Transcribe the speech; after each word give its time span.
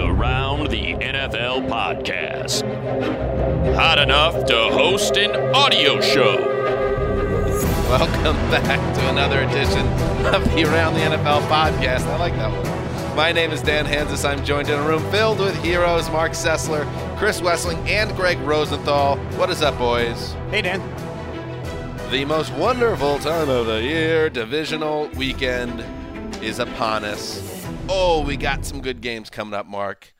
The 0.00 0.06
Around 0.06 0.70
the 0.70 0.94
NFL 0.94 1.68
podcast. 1.68 2.62
Hot 3.74 3.98
enough 3.98 4.46
to 4.46 4.54
host 4.54 5.18
an 5.18 5.54
audio 5.54 6.00
show. 6.00 6.38
Welcome 7.90 8.36
back 8.50 8.94
to 8.94 9.08
another 9.10 9.42
edition 9.42 9.86
of 10.34 10.42
the 10.54 10.64
Around 10.64 10.94
the 10.94 11.00
NFL 11.00 11.42
podcast. 11.48 12.06
I 12.06 12.16
like 12.16 12.34
that 12.36 12.50
one. 12.50 13.14
My 13.14 13.30
name 13.30 13.50
is 13.50 13.60
Dan 13.60 13.84
Hanzus. 13.84 14.26
I'm 14.26 14.42
joined 14.42 14.70
in 14.70 14.78
a 14.78 14.82
room 14.82 15.02
filled 15.10 15.38
with 15.38 15.54
heroes 15.62 16.08
Marc 16.08 16.32
Sessler, 16.32 16.86
Chris 17.18 17.42
Wesseling, 17.42 17.86
and 17.86 18.16
Gregg 18.16 18.38
Rosenthal. 18.38 19.18
What 19.36 19.50
is 19.50 19.60
up, 19.60 19.76
boys? 19.76 20.32
Hey, 20.50 20.62
Dan. 20.62 20.80
The 22.10 22.24
most 22.24 22.54
wonderful 22.54 23.18
time 23.18 23.50
of 23.50 23.66
the 23.66 23.82
year, 23.82 24.30
divisional 24.30 25.08
weekend, 25.08 25.84
is 26.42 26.58
upon 26.58 27.04
us. 27.04 27.59
Oh, 27.92 28.22
we 28.24 28.36
got 28.36 28.64
some 28.64 28.80
good 28.80 29.00
games 29.00 29.30
coming 29.30 29.52
up, 29.52 29.66
Marc. 29.66 30.14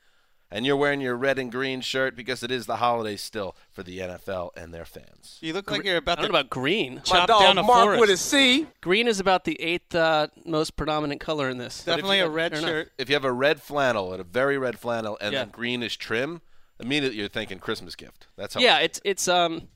And 0.53 0.65
you're 0.65 0.75
wearing 0.75 0.99
your 0.99 1.15
red 1.15 1.39
and 1.39 1.49
green 1.49 1.79
shirt 1.79 2.17
because 2.17 2.43
it 2.43 2.51
is 2.51 2.65
the 2.65 2.75
holiday 2.75 3.15
still 3.15 3.55
for 3.71 3.81
the 3.83 3.99
NFL 3.99 4.49
and 4.57 4.73
their 4.73 4.83
fans. 4.83 5.37
You 5.39 5.53
look 5.53 5.71
like 5.71 5.85
you're 5.85 5.95
about 5.95 6.19
I 6.19 6.23
to 6.23 6.27
don't 6.27 6.33
know 6.33 6.39
about 6.41 6.49
green. 6.49 6.95
My 6.95 7.01
Chop 7.03 7.27
dog 7.29 7.41
down 7.41 7.57
a 7.57 7.63
Mark 7.63 7.83
forest. 7.85 8.01
with 8.01 8.09
a 8.09 8.17
C. 8.17 8.67
Green 8.81 9.07
is 9.07 9.21
about 9.21 9.45
the 9.45 9.59
eighth 9.61 9.95
uh, 9.95 10.27
most 10.43 10.75
predominant 10.75 11.21
color 11.21 11.49
in 11.49 11.57
this. 11.57 11.85
Definitely 11.85 12.19
a 12.19 12.27
red 12.29 12.51
fair 12.51 12.59
enough. 12.59 12.69
shirt. 12.69 12.91
If 12.97 13.07
you 13.07 13.15
have 13.15 13.23
a 13.23 13.31
red 13.31 13.61
flannel 13.61 14.11
and 14.11 14.19
a 14.19 14.25
very 14.25 14.57
red 14.57 14.77
flannel 14.77 15.17
and 15.21 15.31
Yeah. 15.31 15.39
then 15.45 15.49
green 15.51 15.81
is 15.81 15.95
trim, 15.95 16.41
immediately 16.81 17.17
you're 17.19 17.29
thinking 17.29 17.59
Christmas 17.59 17.95
gift. 17.95 18.27
That's 18.35 18.55
how 18.55 18.59
Yeah, 18.59 18.79
it's 18.79 18.99
it's 19.05 19.29
um 19.29 19.69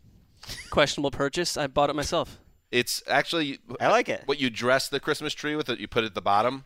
questionable 0.71 1.11
purchase. 1.11 1.55
I 1.55 1.67
bought 1.67 1.89
it 1.89 1.95
myself. 1.95 2.41
It's 2.69 3.01
actually 3.07 3.59
I 3.79 3.87
like 3.87 4.09
it. 4.09 4.23
what 4.25 4.41
you 4.41 4.49
dress 4.49 4.89
the 4.89 4.99
Christmas 4.99 5.33
tree 5.33 5.55
with. 5.55 5.69
It 5.69 5.79
you 5.79 5.87
put 5.87 6.03
it 6.03 6.07
at 6.07 6.15
the 6.15 6.21
bottom 6.21 6.65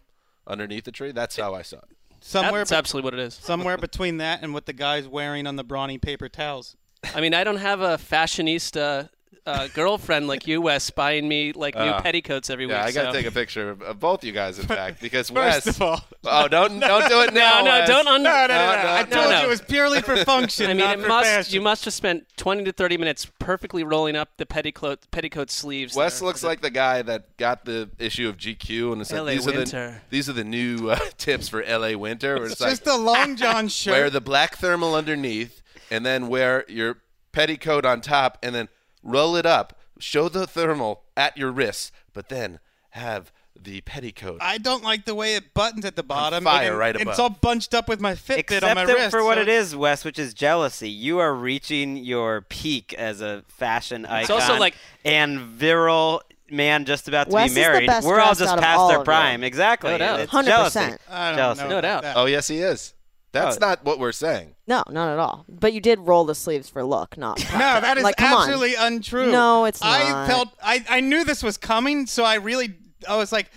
underneath 0.50 0.83
the 0.86 0.92
tree. 0.92 1.11
That's 1.11 1.38
how 1.38 1.53
I 1.53 1.61
saw 1.61 1.78
it. 1.78 1.83
Somewhere, 2.22 2.61
That's 2.61 2.72
be- 2.72 2.75
absolutely 2.75 3.08
what 3.08 3.14
it 3.14 3.23
is. 3.23 3.33
somewhere 3.36 3.78
between 3.78 4.17
that 4.17 4.44
and 4.44 4.53
what 4.53 4.66
the 4.66 4.73
guy's 4.73 5.08
wearing 5.08 5.47
on 5.47 5.56
the 5.56 5.64
brawny 5.64 5.97
paper 5.97 6.28
towels. 6.28 6.75
I 7.16 7.22
mean, 7.22 7.33
I 7.33 7.45
don't 7.45 7.58
have 7.58 7.80
a 7.80 7.97
fashionista 7.97 9.09
uh, 9.50 9.67
girlfriend 9.73 10.28
like 10.28 10.47
you, 10.47 10.61
Wes, 10.61 10.89
buying 10.89 11.28
me 11.28 11.52
like 11.53 11.75
new 11.75 11.81
Uh, 11.81 12.02
petticoats 12.02 12.50
every 12.50 12.66
Yeah, 12.67 12.86
week. 12.86 12.89
I 12.89 12.92
got 12.92 13.02
to 13.03 13.08
so- 13.09 13.17
take 13.17 13.25
a 13.25 13.31
picture 13.31 13.69
of, 13.72 13.81
of 13.81 14.00
both 14.00 14.23
you 14.23 14.31
guys, 14.31 14.59
in 14.59 14.67
fact, 14.67 15.02
because 15.02 15.30
First 15.30 15.66
Wes. 15.66 15.75
of 15.75 15.81
all, 15.81 16.02
oh, 16.25 16.47
don't 16.47 16.80
don't 16.80 17.09
do 17.09 17.22
it 17.22 17.33
now. 17.33 17.59
No, 17.59 17.66
no, 17.66 17.72
Wes. 17.80 17.88
don't 17.89 18.08
un- 18.08 18.23
no, 18.23 18.30
no, 18.31 18.47
no, 18.47 18.47
No, 18.47 18.75
no. 18.75 18.83
no, 18.83 18.94
I 18.94 19.03
told 19.03 19.30
no. 19.31 19.39
you 19.39 19.45
it 19.45 19.50
was 19.50 19.61
purely 19.61 20.02
for 20.02 20.16
function, 20.25 20.66
I 20.67 20.69
mean, 20.69 20.78
not 20.78 21.00
it 21.00 21.02
for 21.02 21.08
must. 21.08 21.30
fashion. 21.30 21.53
You 21.56 21.61
must 21.61 21.86
have 21.86 21.94
spent 21.94 22.25
twenty 22.38 22.64
to 22.64 22.72
thirty 22.72 22.97
minutes 22.97 23.25
perfectly 23.39 23.83
rolling 23.83 24.16
up 24.16 24.30
the 24.38 24.45
petticoat 24.45 25.00
petticoat 25.11 25.50
sleeves. 25.52 25.95
Wes 25.95 26.19
there. 26.19 26.28
looks 26.28 26.44
like 26.44 26.61
the 26.61 26.69
guy 26.69 27.02
that 27.02 27.36
got 27.38 27.66
the 27.66 27.89
issue 28.00 28.30
of 28.30 28.38
GQ 28.38 28.94
and 28.94 29.06
said 29.08 29.19
LA 29.22 29.31
these 29.31 29.47
are 29.47 29.52
the 29.52 29.58
Winter. 29.58 30.02
these 30.09 30.30
are 30.30 30.34
the 30.34 30.44
new 30.44 30.89
uh, 30.89 31.00
tips 31.17 31.50
for 31.50 31.63
LA 31.63 31.97
winter. 31.97 32.36
Where 32.36 32.44
It's 32.45 32.53
it's, 32.53 32.61
like 32.61 32.69
just 32.72 32.88
a 32.88 32.95
long 32.95 33.36
john 33.36 33.67
shirt. 33.67 33.91
wear 33.94 34.09
the 34.09 34.22
black 34.22 34.58
thermal 34.58 34.95
underneath 34.95 35.61
and 35.91 36.06
then 36.06 36.28
wear 36.28 36.66
your 36.67 36.97
petticoat 37.31 37.86
on 37.86 38.02
top 38.02 38.38
and 38.44 38.53
then 38.56 38.67
roll 39.09 39.35
it 39.35 39.45
up. 39.45 39.77
Show 39.99 40.29
the 40.29 40.47
thermal 40.47 41.03
at 41.17 41.38
your 41.38 41.51
wrists, 41.51 41.91
but 42.13 42.29
then 42.29 42.59
have 42.91 43.31
the 43.61 43.81
petticoat. 43.81 44.38
I 44.41 44.57
don't 44.57 44.84
like 44.84 45.03
the 45.03 45.13
way 45.13 45.35
it 45.35 45.53
buttons 45.53 45.84
at 45.84 45.97
the 45.97 46.03
bottom. 46.03 46.45
fire 46.45 46.69
and, 46.69 46.78
right 46.79 46.95
and 46.95 47.09
It's 47.09 47.19
all 47.19 47.29
bunched 47.29 47.73
up 47.73 47.89
with 47.89 48.00
my 48.00 48.13
Fitbit 48.13 48.39
Accept 48.39 48.63
on 48.63 48.75
my 48.75 48.84
it 48.84 48.88
wrist. 48.94 49.11
for 49.11 49.22
what 49.25 49.35
so 49.35 49.41
it 49.41 49.50
is, 49.50 49.75
Wes, 49.75 50.06
which 50.06 50.17
is 50.17 50.34
jealousy. 50.34 50.89
You 50.89 51.19
are 51.19 51.34
reaching 51.35 51.97
your 51.97 52.39
peak 52.41 52.94
as 52.94 53.19
a 53.19 53.44
fashion 53.50 54.06
icon 54.06 54.39
also 54.39 54.57
like- 54.57 54.75
and 55.03 55.39
virile 55.39 56.22
man 56.50 56.85
just 56.85 57.09
about 57.09 57.29
to 57.29 57.34
Wes 57.35 57.53
be 57.53 57.59
is 57.59 57.66
the 57.67 57.72
married. 57.73 57.88
best 57.88 58.07
We're 58.07 58.19
all 58.22 58.34
just 58.35 58.55
past 58.57 58.79
all 58.79 58.88
their 58.88 59.03
prime. 59.03 59.44
Exactly. 59.44 59.91
No 59.91 59.97
doubt. 59.97 60.19
It's 60.22 60.31
100%. 60.31 60.45
jealousy. 60.45 60.79
I 61.09 61.29
don't 61.31 61.38
Jealousy. 61.38 61.61
know. 61.63 61.69
No 61.69 61.81
doubt. 61.81 62.01
that. 62.03 62.16
oh 62.17 62.25
yes, 62.25 62.47
he 62.47 62.59
is. 62.59 62.94
That's 63.31 63.57
Oh. 63.57 63.59
not 63.67 63.84
what 63.85 64.00
we're 64.00 64.12
saying. 64.12 64.56
No, 64.66 64.84
not 64.90 65.12
at 65.13 65.19
all. 65.19 65.45
But 65.47 65.73
you 65.73 65.81
did 65.81 66.00
roll 66.00 66.25
the 66.25 66.34
sleeves 66.35 66.67
for 66.69 66.84
look, 66.84 67.17
not 67.17 67.40
No, 67.53 67.59
that 67.59 67.97
is 67.97 68.03
like, 68.03 68.17
come 68.17 68.34
on. 68.34 68.41
absolutely 68.50 68.75
untrue. 68.75 69.31
No, 69.31 69.66
it's 69.66 69.81
not. 69.81 70.01
I 70.01 70.28
felt 70.28 70.50
I, 70.63 70.84
I 70.90 71.00
knew 71.01 71.23
this 71.23 71.44
was 71.44 71.57
coming, 71.57 72.07
so 72.07 72.23
I 72.23 72.35
really 72.35 72.75
I 73.07 73.17
was 73.17 73.31
like, 73.31 73.51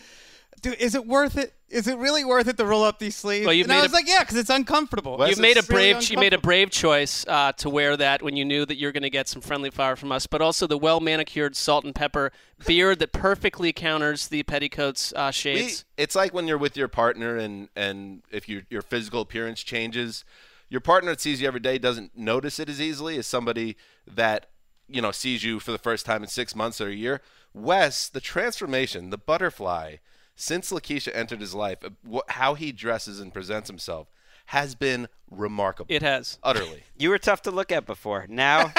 dude, 0.61 0.75
is 0.75 0.95
it 0.95 1.07
worth 1.07 1.37
it? 1.39 1.55
Is 1.73 1.89
it 1.89 1.97
really 1.97 2.23
worth 2.25 2.49
it 2.49 2.59
to 2.59 2.67
roll 2.67 2.85
up 2.85 2.99
these 2.99 3.17
sleeves? 3.17 3.47
Well, 3.47 3.57
and 3.59 3.73
I 3.73 3.81
was 3.83 3.93
a- 3.93 3.95
like, 3.95 4.07
yeah, 4.07 4.21
because 4.21 4.37
it's 4.37 4.51
uncomfortable. 4.51 5.17
Wes 5.17 5.37
You 5.37 5.43
made 5.43 5.57
a 5.57 5.61
It's 5.61 5.71
really 5.71 5.93
brave. 5.95 6.11
you 6.11 6.19
made 6.19 6.35
a 6.35 6.39
brave 6.39 6.71
choice 6.71 7.25
uh, 7.27 7.53
to 7.53 7.71
wear 7.71 7.97
that 7.97 8.21
when 8.23 8.37
you 8.37 8.45
knew 8.45 8.67
that 8.67 8.77
you're 8.77 8.93
going 8.93 9.03
to 9.05 9.11
get 9.11 9.27
some 9.27 9.41
friendly 9.41 9.71
fire 9.71 9.97
from 9.97 10.13
us, 10.13 10.27
but 10.27 10.43
also 10.43 10.67
the 10.67 10.77
well 10.77 11.01
manicured 11.01 11.57
salt 11.57 11.85
and 11.85 11.95
pepper 11.95 12.31
beard 12.67 12.99
that 12.99 13.13
perfectly 13.13 13.73
counters 13.73 14.29
the 14.29 14.43
petticoats 14.43 15.15
uh, 15.17 15.29
We, 15.29 15.33
shades. 15.33 15.85
it's 15.97 16.15
like 16.15 16.35
when 16.35 16.47
you're 16.47 16.59
with 16.59 16.77
your 16.77 16.89
partner 16.89 17.37
and 17.39 17.71
and 17.75 18.23
if 18.31 18.49
your 18.51 18.63
your 18.69 18.83
physical 18.83 19.23
appearance 19.23 19.63
changes, 19.63 20.25
your 20.69 20.81
partner 20.83 21.11
that 21.13 21.21
sees 21.23 21.41
you 21.41 21.49
every 21.49 21.61
day 21.61 21.79
doesn't 21.79 22.17
notice 22.17 22.61
it 22.61 22.69
as 22.69 22.81
easily 22.83 23.17
as 23.17 23.27
somebody 23.27 23.77
that 24.07 24.51
you 24.89 25.01
know 25.01 25.11
sees 25.11 25.43
you 25.43 25.59
for 25.59 25.73
the 25.73 25.79
first 25.79 26.05
time 26.05 26.23
in 26.23 26.29
six 26.29 26.55
months 26.55 26.83
or 26.83 26.89
a 26.89 26.95
year. 26.95 27.23
Wes, 27.55 28.09
the 28.11 28.21
transformation, 28.21 29.09
the 29.11 29.19
butterfly, 29.19 29.97
since 30.43 30.73
Lakeisha 30.73 31.15
entered 31.15 31.41
his 31.41 31.55
life, 31.55 31.79
uh, 31.85 32.19
how 32.27 32.55
he 32.55 32.73
dresses 32.73 33.21
and 33.21 33.33
presents 33.33 33.69
himself 33.69 34.09
has 34.47 34.75
been 34.75 35.07
remarkable. 35.31 35.95
It 35.95 36.03
has. 36.03 36.39
utterly. 36.43 36.83
You 36.99 37.11
were 37.11 37.19
tough 37.19 37.43
to 37.43 37.53
look 37.53 37.71
at 37.71 37.87
before. 37.87 38.27
Now, 38.29 38.73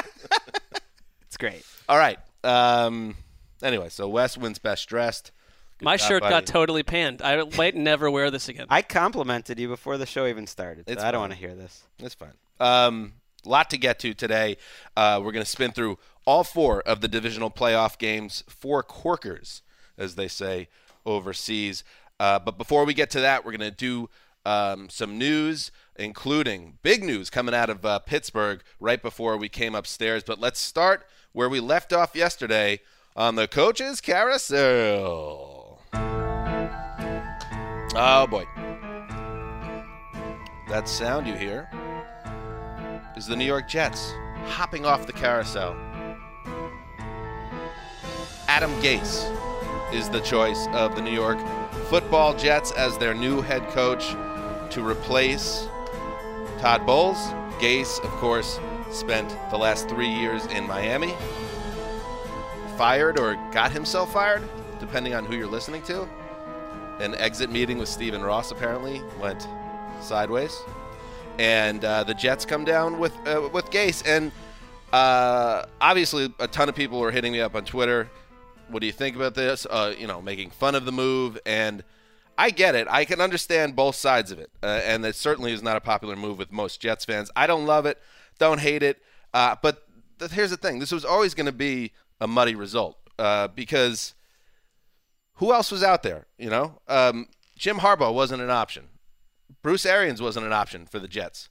it's 1.22 1.38
great. 1.38 1.66
All 1.88 1.98
right. 1.98 2.20
Um. 2.44 3.16
Anyway, 3.62 3.88
so 3.88 4.10
Wes 4.10 4.38
wins 4.38 4.60
best 4.60 4.90
dressed. 4.90 5.32
Good 5.78 5.86
My 5.86 5.96
job, 5.96 6.08
shirt 6.08 6.22
buddy. 6.22 6.32
got 6.32 6.46
totally 6.46 6.84
panned. 6.84 7.22
I 7.22 7.42
might 7.58 7.76
never 7.76 8.12
wear 8.12 8.30
this 8.30 8.50
again. 8.50 8.68
I 8.70 8.82
complimented 8.82 9.58
you 9.58 9.70
before 9.70 9.98
the 9.98 10.06
show 10.06 10.28
even 10.28 10.48
started. 10.48 10.90
So 10.90 11.06
I 11.06 11.12
don't 11.12 11.22
want 11.22 11.32
to 11.32 11.40
hear 11.40 11.56
this. 11.56 11.84
It's 12.00 12.14
fine. 12.14 12.34
Um, 12.60 13.14
lot 13.46 13.70
to 13.70 13.78
get 13.78 14.00
to 14.00 14.14
today. 14.14 14.58
Uh, 14.98 15.22
we're 15.24 15.32
going 15.32 15.46
to 15.46 15.50
spin 15.50 15.72
through 15.72 15.98
all 16.26 16.44
four 16.44 16.82
of 16.82 17.00
the 17.00 17.08
divisional 17.08 17.50
playoff 17.50 17.98
games, 17.98 18.44
four 18.50 18.84
corkers, 18.84 19.62
as 19.98 20.16
they 20.16 20.28
say 20.28 20.68
overseas. 21.06 21.84
Uh, 22.20 22.40
but 22.40 22.58
before 22.58 22.86
we 22.86 22.94
get 22.94 23.10
to 23.12 23.22
that, 23.22 23.46
we're 23.46 23.52
going 23.52 23.60
to 23.60 23.72
do 23.72 24.10
um, 24.46 24.90
some 24.90 25.18
news, 25.18 25.72
including 25.96 26.78
big 26.82 27.04
news 27.04 27.30
coming 27.30 27.56
out 27.56 27.70
of 27.70 27.86
uh, 27.86 28.00
Pittsburgh 28.00 28.62
right 28.80 29.02
before 29.02 29.38
we 29.38 29.50
came 29.50 29.76
upstairs. 29.76 30.24
But 30.24 30.40
let's 30.40 30.60
start 30.60 31.06
where 31.32 31.50
we 31.50 31.60
left 31.60 31.94
off 31.94 32.16
yesterday 32.16 32.80
on 33.16 33.36
the 33.36 33.48
coaches 33.48 34.02
carousel. 34.02 35.82
Oh 37.96 38.28
boy. 38.28 38.46
That 40.70 40.90
sound 40.90 41.28
you 41.28 41.36
hear 41.36 41.70
is 43.16 43.28
the 43.28 43.36
New 43.36 43.46
York 43.46 43.68
Jets 43.68 44.12
hopping 44.46 44.86
off 44.86 45.06
the 45.06 45.14
carousel. 45.14 45.76
Adam 48.48 48.72
Gase 48.82 49.53
is 49.94 50.10
the 50.10 50.20
choice 50.22 50.68
of 50.74 50.96
the 50.96 51.02
New 51.02 51.12
York 51.12 51.40
Football 51.90 52.36
Jets 52.36 52.72
as 52.72 52.98
their 52.98 53.14
new 53.14 53.42
head 53.42 53.68
coach 53.70 54.16
to 54.72 54.86
replace 54.86 55.68
Todd 56.60 56.86
Bowles. 56.86 57.18
Gase, 57.60 58.04
of 58.04 58.10
course, 58.12 58.60
spent 58.92 59.30
the 59.50 59.58
last 59.58 59.88
three 59.88 60.10
years 60.10 60.46
in 60.48 60.68
Miami. 60.68 61.14
Fired 62.78 63.20
or 63.20 63.36
got 63.52 63.72
himself 63.72 64.12
fired, 64.12 64.44
depending 64.80 65.14
on 65.14 65.26
who 65.26 65.36
you're 65.36 65.48
listening 65.48 65.84
to. 65.84 66.08
An 67.00 67.16
exit 67.16 67.52
meeting 67.52 67.78
with 67.78 67.90
Stephen 67.90 68.22
Ross 68.22 68.52
apparently 68.52 69.02
went 69.20 69.48
sideways 70.02 70.60
and 71.40 71.84
uh, 71.84 72.04
the 72.04 72.14
Jets 72.14 72.46
come 72.46 72.66
down 72.66 73.00
with 73.00 73.14
uh, 73.28 73.50
with 73.52 73.70
Gase, 73.72 74.04
and 74.06 74.32
uh, 74.92 75.66
obviously 75.82 76.34
a 76.40 76.48
ton 76.48 76.70
of 76.70 76.76
people 76.76 77.00
were 77.00 77.12
hitting 77.12 77.32
me 77.32 77.42
up 77.42 77.56
on 77.56 77.66
Twitter. 77.66 78.10
What 78.74 78.82
do 78.82 78.88
you 78.88 78.92
think 78.92 79.16
about 79.16 79.36
this? 79.36 79.68
Uh, 79.70 79.94
you 79.98 80.08
know, 80.08 80.22
making 80.22 80.50
fun 80.50 80.74
of 80.74 80.86
the 80.86 80.92
move, 80.92 81.38
and 81.46 81.84
I 82.38 82.50
get 82.50 82.74
it. 82.74 82.88
I 82.90 83.06
can 83.06 83.22
understand 83.22 83.76
both 83.76 83.96
sides 83.96 84.32
of 84.32 84.40
it, 84.40 84.50
uh, 84.64 84.82
and 84.84 85.06
it 85.06 85.16
certainly 85.16 85.54
is 85.54 85.62
not 85.62 85.78
a 85.78 85.82
popular 85.82 86.16
move 86.16 86.40
with 86.40 86.52
most 86.52 86.82
Jets 86.82 87.06
fans. 87.06 87.30
I 87.36 87.46
don't 87.46 87.68
love 87.68 87.86
it, 87.86 88.02
don't 88.40 88.60
hate 88.60 88.82
it, 88.82 89.00
uh, 89.32 89.56
but 89.62 89.84
th- 90.18 90.32
here's 90.32 90.50
the 90.50 90.58
thing: 90.58 90.80
this 90.80 90.92
was 90.92 91.06
always 91.06 91.36
going 91.36 91.46
to 91.46 91.52
be 91.52 91.92
a 92.20 92.28
muddy 92.28 92.56
result 92.56 92.98
uh, 93.20 93.48
because 93.50 94.16
who 95.36 95.54
else 95.54 95.72
was 95.72 95.84
out 95.84 96.02
there? 96.02 96.26
You 96.40 96.50
know, 96.50 96.82
um, 96.88 97.28
Jim 97.56 97.78
Harbaugh 97.78 98.14
wasn't 98.14 98.42
an 98.42 98.50
option. 98.50 98.86
Bruce 99.62 99.86
Arians 99.86 100.20
wasn't 100.20 100.48
an 100.48 100.54
option 100.54 100.88
for 100.88 100.98
the 100.98 101.08
Jets. 101.08 101.50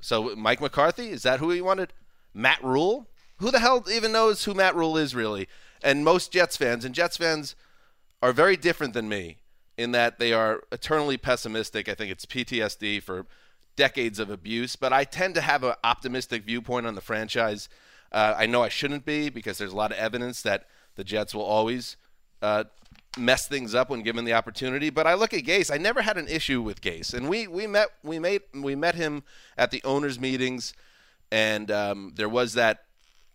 So 0.00 0.36
Mike 0.36 0.60
McCarthy, 0.60 1.08
is 1.10 1.22
that 1.22 1.40
who 1.40 1.50
he 1.50 1.62
wanted? 1.62 1.94
Matt 2.34 2.62
Rhule? 2.62 3.08
Who 3.38 3.50
the 3.50 3.60
hell 3.60 3.84
even 3.90 4.12
knows 4.12 4.44
who 4.44 4.52
Matt 4.52 4.74
Rhule 4.74 4.98
is 4.98 5.14
really? 5.14 5.48
And 5.82 6.04
most 6.04 6.32
Jets 6.32 6.56
fans, 6.56 6.84
and 6.84 6.94
Jets 6.94 7.16
fans 7.16 7.54
are 8.22 8.32
very 8.32 8.56
different 8.56 8.94
than 8.94 9.08
me 9.08 9.38
in 9.76 9.92
that 9.92 10.18
they 10.18 10.32
are 10.32 10.62
eternally 10.72 11.16
pessimistic. 11.16 11.88
I 11.88 11.94
think 11.94 12.10
it's 12.10 12.26
PTSD 12.26 13.02
for 13.02 13.26
decades 13.76 14.18
of 14.18 14.28
abuse, 14.28 14.74
but 14.74 14.92
I 14.92 15.04
tend 15.04 15.36
to 15.36 15.40
have 15.40 15.62
an 15.62 15.74
optimistic 15.84 16.44
viewpoint 16.44 16.86
on 16.86 16.96
the 16.96 17.00
franchise. 17.00 17.68
Uh, 18.10 18.34
I 18.36 18.46
know 18.46 18.62
I 18.62 18.68
shouldn't 18.68 19.04
be 19.04 19.28
because 19.28 19.56
there's 19.58 19.72
a 19.72 19.76
lot 19.76 19.92
of 19.92 19.98
evidence 19.98 20.42
that 20.42 20.66
the 20.96 21.04
Jets 21.04 21.32
will 21.32 21.44
always 21.44 21.96
uh, 22.42 22.64
mess 23.16 23.46
things 23.46 23.74
up 23.74 23.88
when 23.88 24.02
given 24.02 24.24
the 24.24 24.32
opportunity. 24.32 24.90
But 24.90 25.06
I 25.06 25.14
look 25.14 25.32
at 25.32 25.44
Gase. 25.44 25.72
I 25.72 25.78
never 25.78 26.02
had 26.02 26.18
an 26.18 26.26
issue 26.26 26.60
with 26.60 26.80
Gase, 26.80 27.14
and 27.14 27.28
we 27.28 27.46
we 27.46 27.66
met 27.66 27.88
we 28.02 28.18
made 28.18 28.42
we 28.52 28.74
met 28.74 28.96
him 28.96 29.22
at 29.56 29.70
the 29.70 29.80
owners' 29.84 30.18
meetings, 30.18 30.74
and 31.30 31.70
um, 31.70 32.12
there 32.16 32.28
was 32.28 32.54
that. 32.54 32.84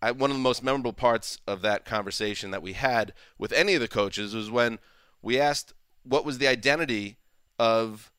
I, 0.03 0.11
one 0.11 0.29
of 0.31 0.35
the 0.35 0.41
most 0.43 0.63
memorable 0.63 0.91
parts 0.93 1.39
of 1.47 1.61
that 1.61 1.85
conversation 1.85 2.51
that 2.51 2.61
we 2.61 2.73
had 2.73 3.13
with 3.37 3.53
any 3.53 3.73
of 3.73 3.79
the 3.81 3.87
coaches 3.87 4.35
was 4.35 4.51
when 4.51 4.79
we 5.21 5.39
asked 5.39 5.73
what 6.03 6.25
was 6.25 6.37
the 6.39 6.47
identity 6.47 7.17
of 7.57 8.11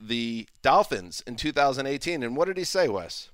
the 0.00 0.48
Dolphins 0.62 1.22
in 1.26 1.36
2018, 1.36 2.22
and 2.22 2.36
what 2.36 2.46
did 2.46 2.56
he 2.56 2.64
say, 2.64 2.88
Wes? 2.88 3.28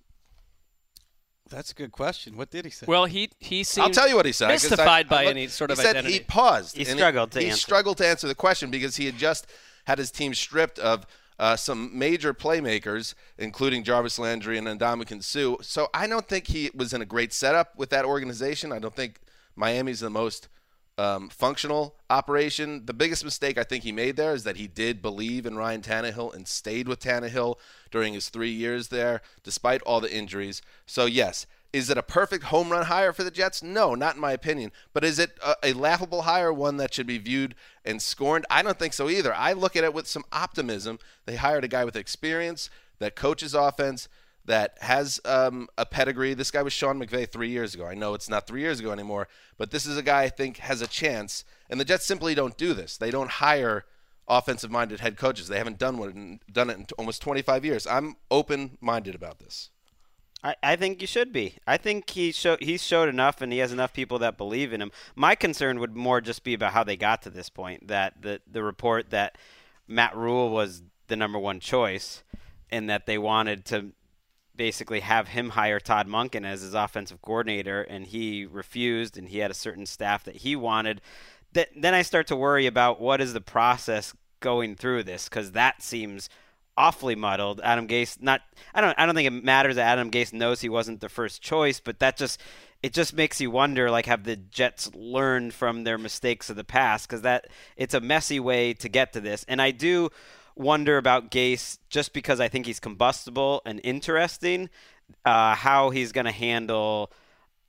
That's 1.49 1.71
a 1.71 1.75
good 1.75 1.93
question. 1.93 2.37
What 2.37 2.51
did 2.51 2.65
he 2.65 2.71
say? 2.71 2.87
Well, 2.89 3.05
he 3.05 3.31
he 3.39 3.63
seemed 3.63 3.85
I'll 3.89 3.91
tell 3.93 4.09
you 4.09 4.17
what 4.17 4.27
he 4.27 4.33
said. 4.33 4.49
'cause 4.49 4.63
mystified 4.71 5.07
I- 5.07 5.09
by 5.09 5.23
I 5.25 5.27
any 5.27 5.49
sort 5.49 5.71
of 5.71 5.79
he 5.79 5.85
said 5.85 5.97
identity. 5.97 6.15
He 6.15 6.21
paused. 6.21 6.77
He 6.77 6.85
and 6.87 6.99
struggled 6.99 7.31
to 7.33 7.41
he 7.41 7.47
answer. 7.51 7.61
struggled 7.61 7.99
to 7.99 8.07
answer 8.07 8.27
the 8.27 8.35
question 8.35 8.71
because 8.71 8.97
he 8.97 9.07
had 9.07 9.19
just 9.19 9.47
had 9.87 9.99
his 9.99 10.11
team 10.11 10.35
stripped 10.35 10.79
of 10.79 11.05
uh, 11.43 11.57
some 11.57 11.91
major 11.93 12.33
playmakers, 12.33 13.15
including 13.37 13.83
Jarvis 13.83 14.17
Landry 14.17 14.57
and 14.59 14.69
Ndamukong 14.69 15.25
Suh. 15.25 15.57
So 15.61 15.89
I 15.93 16.07
don't 16.07 16.29
think 16.29 16.47
he 16.47 16.71
was 16.73 16.93
in 16.93 17.03
a 17.03 17.05
great 17.05 17.33
setup 17.33 17.77
with 17.77 17.91
that 17.91 18.05
organization. 18.05 18.71
I 18.71 18.79
don't 18.79 18.95
think 18.95 19.19
Miami's 19.57 19.99
the 19.99 20.09
most 20.09 20.47
um, 20.99 21.29
functional 21.31 21.97
operation. 22.09 22.87
The 22.87 22.95
biggest 22.95 23.25
mistake 23.25 23.59
I 23.59 23.65
think 23.65 23.83
he 23.83 23.91
made 23.91 24.15
there 24.15 24.35
is 24.35 24.45
that 24.45 24.57
he 24.57 24.69
did 24.69 25.03
believe 25.03 25.45
in 25.45 25.57
Ryan 25.57 25.83
Tannehill 25.83 26.33
and 26.33 26.47
stayed 26.47 26.87
with 26.87 27.01
Tannehill 27.01 27.57
during 27.91 28.15
his 28.15 28.29
three 28.29 28.53
years 28.53 28.87
there, 28.87 29.21
despite 29.43 29.83
all 29.83 30.01
the 30.01 30.15
injuries. 30.15 30.63
So 30.87 31.07
yes, 31.07 31.47
is 31.73 31.89
it 31.89 31.99
a 31.99 32.03
perfect 32.03 32.45
home 32.45 32.71
run 32.71 32.87
hire 32.87 33.13
for 33.13 33.25
the 33.25 33.31
Jets? 33.31 33.63
No, 33.63 33.95
not 33.95 34.17
in 34.17 34.21
my 34.21 34.33
opinion. 34.33 34.73
But 34.93 35.05
is 35.05 35.19
it 35.19 35.39
a, 35.45 35.55
a 35.63 35.73
laughable 35.73 36.23
hire, 36.23 36.53
one 36.53 36.77
that 36.77 36.93
should 36.93 37.07
be 37.07 37.19
viewed 37.19 37.55
and 37.85 38.03
scorned? 38.03 38.47
I 38.51 38.63
don't 38.63 38.79
think 38.79 38.93
so 38.93 39.09
either. 39.09 39.35
I 39.35 39.53
look 39.53 39.77
at 39.77 39.85
it 39.85 39.95
with 39.95 40.07
some 40.07 40.25
optimism. 40.33 40.99
They 41.27 41.37
hired 41.37 41.65
a 41.65 41.69
guy 41.69 41.85
with 41.85 41.97
experience 41.97 42.69
that 42.99 43.17
coaches 43.17 43.55
offense, 43.55 44.09
that 44.45 44.77
has 44.81 45.21
um, 45.25 45.69
a 45.79 45.87
pedigree. 45.87 46.35
This 46.35 46.51
guy 46.51 46.63
was 46.63 46.73
Sean 46.73 47.01
McVay 47.01 47.31
three 47.31 47.51
years 47.51 47.75
ago. 47.75 47.87
I 47.87 47.95
know 47.95 48.15
it's 48.15 48.29
not 48.29 48.47
three 48.47 48.61
years 48.61 48.81
ago 48.81 48.91
anymore, 48.91 49.29
but 49.57 49.71
this 49.71 49.87
is 49.87 49.97
a 49.97 50.03
guy 50.03 50.23
I 50.23 50.29
think 50.29 50.59
has 50.59 50.83
a 50.83 50.87
chance. 50.87 51.45
And 51.71 51.79
the 51.79 51.85
Jets 51.85 52.07
simply 52.07 52.35
don't 52.35 52.57
do 52.57 52.75
this. 52.75 52.97
They 52.97 53.11
don't 53.11 53.31
hire 53.31 53.85
offensive-minded 54.29 55.01
head 55.01 55.17
coaches. 55.17 55.49
They 55.49 55.59
haven't 55.59 55.79
done 55.79 55.99
one, 55.99 56.41
done 56.51 56.71
it 56.71 56.79
in 56.79 56.87
almost 56.99 57.23
25 57.23 57.65
years. 57.65 57.87
I'm 57.87 58.17
open-minded 58.31 59.15
about 59.15 59.39
this. 59.39 59.71
I, 60.43 60.57
I 60.63 60.77
think 60.77 61.01
you 61.01 61.07
should 61.07 61.33
be. 61.33 61.57
I 61.67 61.77
think 61.77 62.11
he 62.11 62.33
show, 62.33 62.57
he's 62.61 62.83
showed 62.83 63.09
enough, 63.09 63.41
and 63.41 63.53
he 63.53 63.59
has 63.59 63.73
enough 63.73 63.93
people 63.93 64.19
that 64.21 64.37
believe 64.37 64.73
in 64.73 64.83
him. 64.83 64.93
My 65.15 65.35
concern 65.35 65.79
would 65.81 65.95
more 65.95 66.21
just 66.21 66.43
be 66.43 66.55
about 66.55 66.73
how 66.73 66.85
they 66.85 66.97
got 66.97 67.23
to 67.23 67.31
this 67.31 67.49
point. 67.49 67.89
That 67.89 68.23
the 68.23 68.41
the 68.51 68.63
report 68.63 69.11
that 69.11 69.39
Matt 69.87 70.17
Rhule 70.17 70.51
was 70.51 70.83
the 71.09 71.17
number 71.17 71.39
one 71.39 71.61
choice, 71.61 72.23
and 72.71 72.89
that 72.91 73.07
they 73.07 73.19
wanted 73.19 73.65
to 73.67 73.93
basically 74.55 75.01
have 75.01 75.29
him 75.29 75.51
hire 75.51 75.81
Todd 75.81 76.07
Monken 76.09 76.45
as 76.45 76.63
his 76.63 76.75
offensive 76.75 77.23
coordinator, 77.23 77.83
and 77.83 78.07
he 78.07 78.45
refused, 78.45 79.17
and 79.17 79.29
he 79.29 79.39
had 79.39 79.51
a 79.51 79.55
certain 79.55 79.87
staff 79.87 80.25
that 80.25 80.37
he 80.37 80.57
wanted. 80.57 81.01
That 81.53 81.69
then 81.77 81.95
I 81.95 82.03
start 82.03 82.27
to 82.29 82.37
worry 82.37 82.67
about 82.67 83.01
what 83.01 83.21
is 83.21 83.33
the 83.33 83.41
process 83.41 84.15
going 84.41 84.75
through 84.75 85.05
this, 85.05 85.29
because 85.29 85.53
that 85.53 85.83
seems 85.83 86.29
awfully 86.77 87.15
muddled. 87.15 87.61
Adam 87.63 87.87
Gase 87.87 88.21
not 88.21 88.41
I 88.75 88.81
don't 88.81 88.99
I 88.99 89.07
don't 89.07 89.15
think 89.15 89.27
it 89.27 89.45
matters 89.45 89.77
that 89.77 89.87
Adam 89.87 90.11
Gase 90.11 90.33
knows 90.33 90.61
he 90.61 90.69
wasn't 90.69 91.01
the 91.01 91.09
first 91.09 91.43
choice, 91.43 91.81
but 91.81 91.99
that 92.01 92.17
just 92.17 92.41
it 92.83 92.93
just 92.93 93.15
makes 93.15 93.41
you 93.41 93.51
wonder 93.51 93.91
like 93.91 94.07
have 94.07 94.25
the 94.25 94.37
Jets 94.37 94.95
learned 94.95 95.55
from 95.55 95.85
their 95.85 95.99
mistakes 95.99 96.51
of 96.51 96.57
the 96.57 96.65
past 96.65 97.09
cuz 97.09 97.23
that 97.23 97.49
it's 97.77 97.95
a 97.95 98.01
messy 98.01 98.41
way 98.41 98.75
to 98.75 98.89
get 98.89 99.13
to 99.13 99.21
this. 99.21 99.45
And 99.49 99.61
I 99.61 99.71
do 99.71 100.11
wonder 100.55 100.99
about 100.99 101.31
Gase 101.31 101.79
just 101.89 102.13
because 102.13 102.41
I 102.41 102.49
think 102.49 102.67
he's 102.67 102.81
combustible 102.81 103.63
and 103.65 103.81
interesting 103.85 104.69
uh, 105.25 105.55
how 105.55 105.91
he's 105.91 106.13
going 106.13 106.25
to 106.25 106.33
handle 106.33 107.13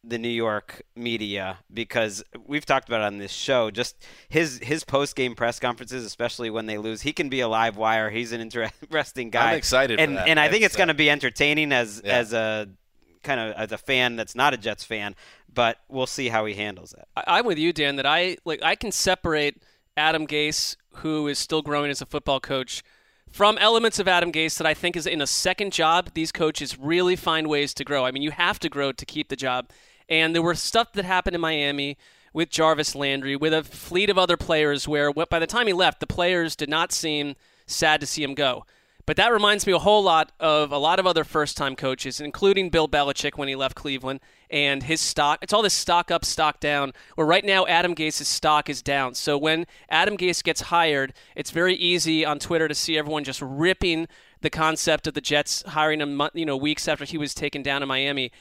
the 0.05 0.17
New 0.17 0.27
York 0.29 0.81
media 0.95 1.59
because 1.73 2.23
we've 2.45 2.65
talked 2.65 2.89
about 2.89 3.01
it 3.01 3.05
on 3.05 3.17
this 3.19 3.31
show. 3.31 3.71
Just 3.71 3.95
his 4.29 4.59
his 4.61 4.83
post 4.83 5.15
game 5.15 5.33
press 5.35 5.59
conferences, 5.59 6.03
especially 6.05 6.49
when 6.49 6.65
they 6.65 6.77
lose, 6.77 7.01
he 7.03 7.13
can 7.13 7.29
be 7.29 7.39
a 7.39 7.47
live 7.47 7.77
wire. 7.77 8.09
He's 8.09 8.31
an 8.33 8.41
interesting 8.41 9.29
guy. 9.31 9.51
I'm 9.51 9.57
excited 9.57 9.97
for 9.97 10.03
and 10.03 10.17
that. 10.17 10.27
and 10.27 10.39
I 10.39 10.49
think 10.49 10.63
it's 10.65 10.75
going 10.75 10.89
uh, 10.89 10.93
to 10.93 10.97
be 10.97 11.09
entertaining 11.09 11.71
as 11.71 12.01
Yeah. 12.03 12.17
as 12.17 12.33
a 12.33 12.67
kind 13.23 13.39
of 13.39 13.55
as 13.55 13.71
a 13.71 13.77
fan 13.77 14.15
that's 14.17 14.35
not 14.35 14.53
a 14.53 14.57
Jets 14.57 14.83
fan. 14.83 15.15
But 15.53 15.77
we'll 15.87 16.07
see 16.07 16.29
how 16.29 16.45
he 16.45 16.55
handles 16.55 16.93
it. 16.93 17.05
I- 17.15 17.37
I'm 17.39 17.45
with 17.45 17.57
you, 17.59 17.71
Dan. 17.71 17.95
That 17.95 18.05
I 18.05 18.37
like. 18.43 18.61
I 18.63 18.75
can 18.75 18.91
separate 18.91 19.61
Adam 19.95 20.25
Gase, 20.27 20.75
who 20.95 21.27
is 21.27 21.37
still 21.39 21.61
growing 21.61 21.91
as 21.91 22.01
a 22.01 22.05
football 22.07 22.39
coach, 22.39 22.83
from 23.31 23.57
elements 23.59 23.99
of 23.99 24.07
Adam 24.07 24.31
Gase 24.31 24.57
that 24.57 24.65
I 24.67 24.73
think 24.73 24.97
is 24.97 25.05
in 25.07 25.21
a 25.21 25.27
second 25.27 25.71
job. 25.71 26.09
These 26.15 26.31
coaches 26.31 26.77
really 26.79 27.15
find 27.15 27.47
ways 27.47 27.73
to 27.75 27.83
grow. 27.85 28.03
I 28.03 28.11
mean, 28.11 28.23
you 28.23 28.31
have 28.31 28.59
to 28.59 28.67
grow 28.69 28.91
to 28.91 29.05
keep 29.05 29.29
the 29.29 29.35
job. 29.35 29.69
And 30.09 30.35
there 30.35 30.41
were 30.41 30.55
stuff 30.55 30.93
that 30.93 31.05
happened 31.05 31.35
in 31.35 31.41
Miami 31.41 31.97
with 32.33 32.49
Jarvis 32.49 32.95
Landry, 32.95 33.35
with 33.35 33.53
a 33.53 33.63
fleet 33.63 34.09
of 34.09 34.17
other 34.17 34.37
players, 34.37 34.87
where 34.87 35.13
by 35.13 35.39
the 35.39 35.47
time 35.47 35.67
he 35.67 35.73
left, 35.73 35.99
the 35.99 36.07
players 36.07 36.55
did 36.55 36.69
not 36.69 36.91
seem 36.91 37.35
sad 37.67 37.99
to 38.01 38.07
see 38.07 38.23
him 38.23 38.33
go. 38.33 38.65
But 39.05 39.17
that 39.17 39.33
reminds 39.33 39.67
me 39.67 39.73
a 39.73 39.79
whole 39.79 40.01
lot 40.01 40.31
of 40.39 40.71
a 40.71 40.77
lot 40.77 40.97
of 40.97 41.05
other 41.05 41.25
first 41.25 41.57
time 41.57 41.75
coaches, 41.75 42.21
including 42.21 42.69
Bill 42.69 42.87
Belichick 42.87 43.37
when 43.37 43.49
he 43.49 43.55
left 43.55 43.75
Cleveland 43.75 44.21
and 44.49 44.81
his 44.81 45.01
stock. 45.01 45.39
It's 45.41 45.51
all 45.51 45.61
this 45.61 45.73
stock 45.73 46.09
up, 46.09 46.23
stock 46.23 46.61
down. 46.61 46.93
Where 47.15 47.27
right 47.27 47.43
now 47.43 47.65
Adam 47.65 47.95
Gase's 47.95 48.29
stock 48.29 48.69
is 48.69 48.81
down. 48.81 49.13
So 49.15 49.37
when 49.37 49.65
Adam 49.89 50.15
Gase 50.15 50.41
gets 50.41 50.61
hired, 50.61 51.13
it's 51.35 51.51
very 51.51 51.75
easy 51.75 52.23
on 52.23 52.39
Twitter 52.39 52.69
to 52.69 52.75
see 52.75 52.97
everyone 52.97 53.25
just 53.25 53.41
ripping 53.41 54.07
the 54.39 54.49
concept 54.49 55.05
of 55.05 55.15
the 55.15 55.21
Jets 55.21 55.63
hiring 55.67 55.99
him, 55.99 56.21
you 56.33 56.45
know, 56.45 56.55
weeks 56.55 56.87
after 56.87 57.03
he 57.03 57.17
was 57.17 57.33
taken 57.33 57.61
down 57.61 57.81
in 57.81 57.89
Miami. 57.89 58.31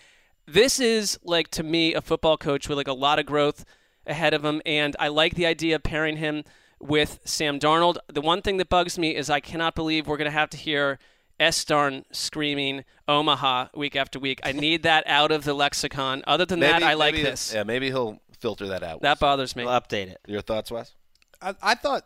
This 0.47 0.81
is 0.81 1.19
like 1.23 1.49
to 1.53 1.63
me 1.63 1.95
a 1.95 2.01
football 2.01 2.37
coach 2.37 2.69
with 2.69 2.77
like 2.77 2.89
a 2.89 2.93
lot 2.93 3.19
of 3.19 3.27
growth 3.27 3.65
ahead 4.07 4.35
of 4.35 4.45
him, 4.45 4.61
and 4.67 4.97
I 4.99 5.09
like 5.09 5.35
the 5.35 5.47
idea 5.47 5.77
of 5.77 5.83
pairing 5.83 6.17
him 6.17 6.45
with 6.81 7.21
Sam 7.25 7.61
Darnold. 7.61 7.99
The 8.13 8.21
one 8.21 8.43
thing 8.43 8.57
that 8.57 8.69
bugs 8.69 8.99
me 8.99 9.15
is 9.15 9.31
I 9.31 9.41
cannot 9.41 9.75
believe 9.75 10.07
we're 10.07 10.17
going 10.17 10.27
to 10.27 10.33
have 10.33 10.51
to 10.51 10.57
hear 10.57 10.99
Estarn 11.39 12.05
screaming 12.11 12.85
Omaha 13.09 13.69
week 13.75 13.97
after 13.97 14.19
week. 14.19 14.41
I 14.45 14.53
need 14.53 14.83
that 14.85 15.05
out 15.07 15.31
of 15.31 15.45
the 15.45 15.55
lexicon. 15.55 16.23
Other 16.27 16.45
than 16.45 16.61
that, 16.61 16.83
I 16.83 16.95
like 16.95 17.15
this. 17.15 17.55
Yeah, 17.55 17.63
maybe 17.63 17.87
he'll 17.87 18.21
filter 18.39 18.67
that 18.69 18.83
out. 18.83 19.03
That 19.03 19.21
bothers 19.21 19.55
me. 19.55 19.65
We'll 19.65 19.81
update 19.81 20.09
it. 20.09 20.21
Your 20.27 20.43
thoughts, 20.43 20.71
Wes? 20.71 20.95
I, 21.41 21.55
I 21.63 21.75
thought 21.75 22.05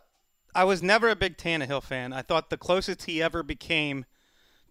I 0.53 0.63
was 0.63 0.81
never 0.81 1.09
a 1.09 1.15
big 1.15 1.37
Tannehill 1.37 1.83
fan. 1.83 2.13
I 2.13 2.21
thought 2.21 2.49
the 2.49 2.57
closest 2.57 3.03
he 3.05 3.21
ever 3.21 3.43
became 3.43 4.05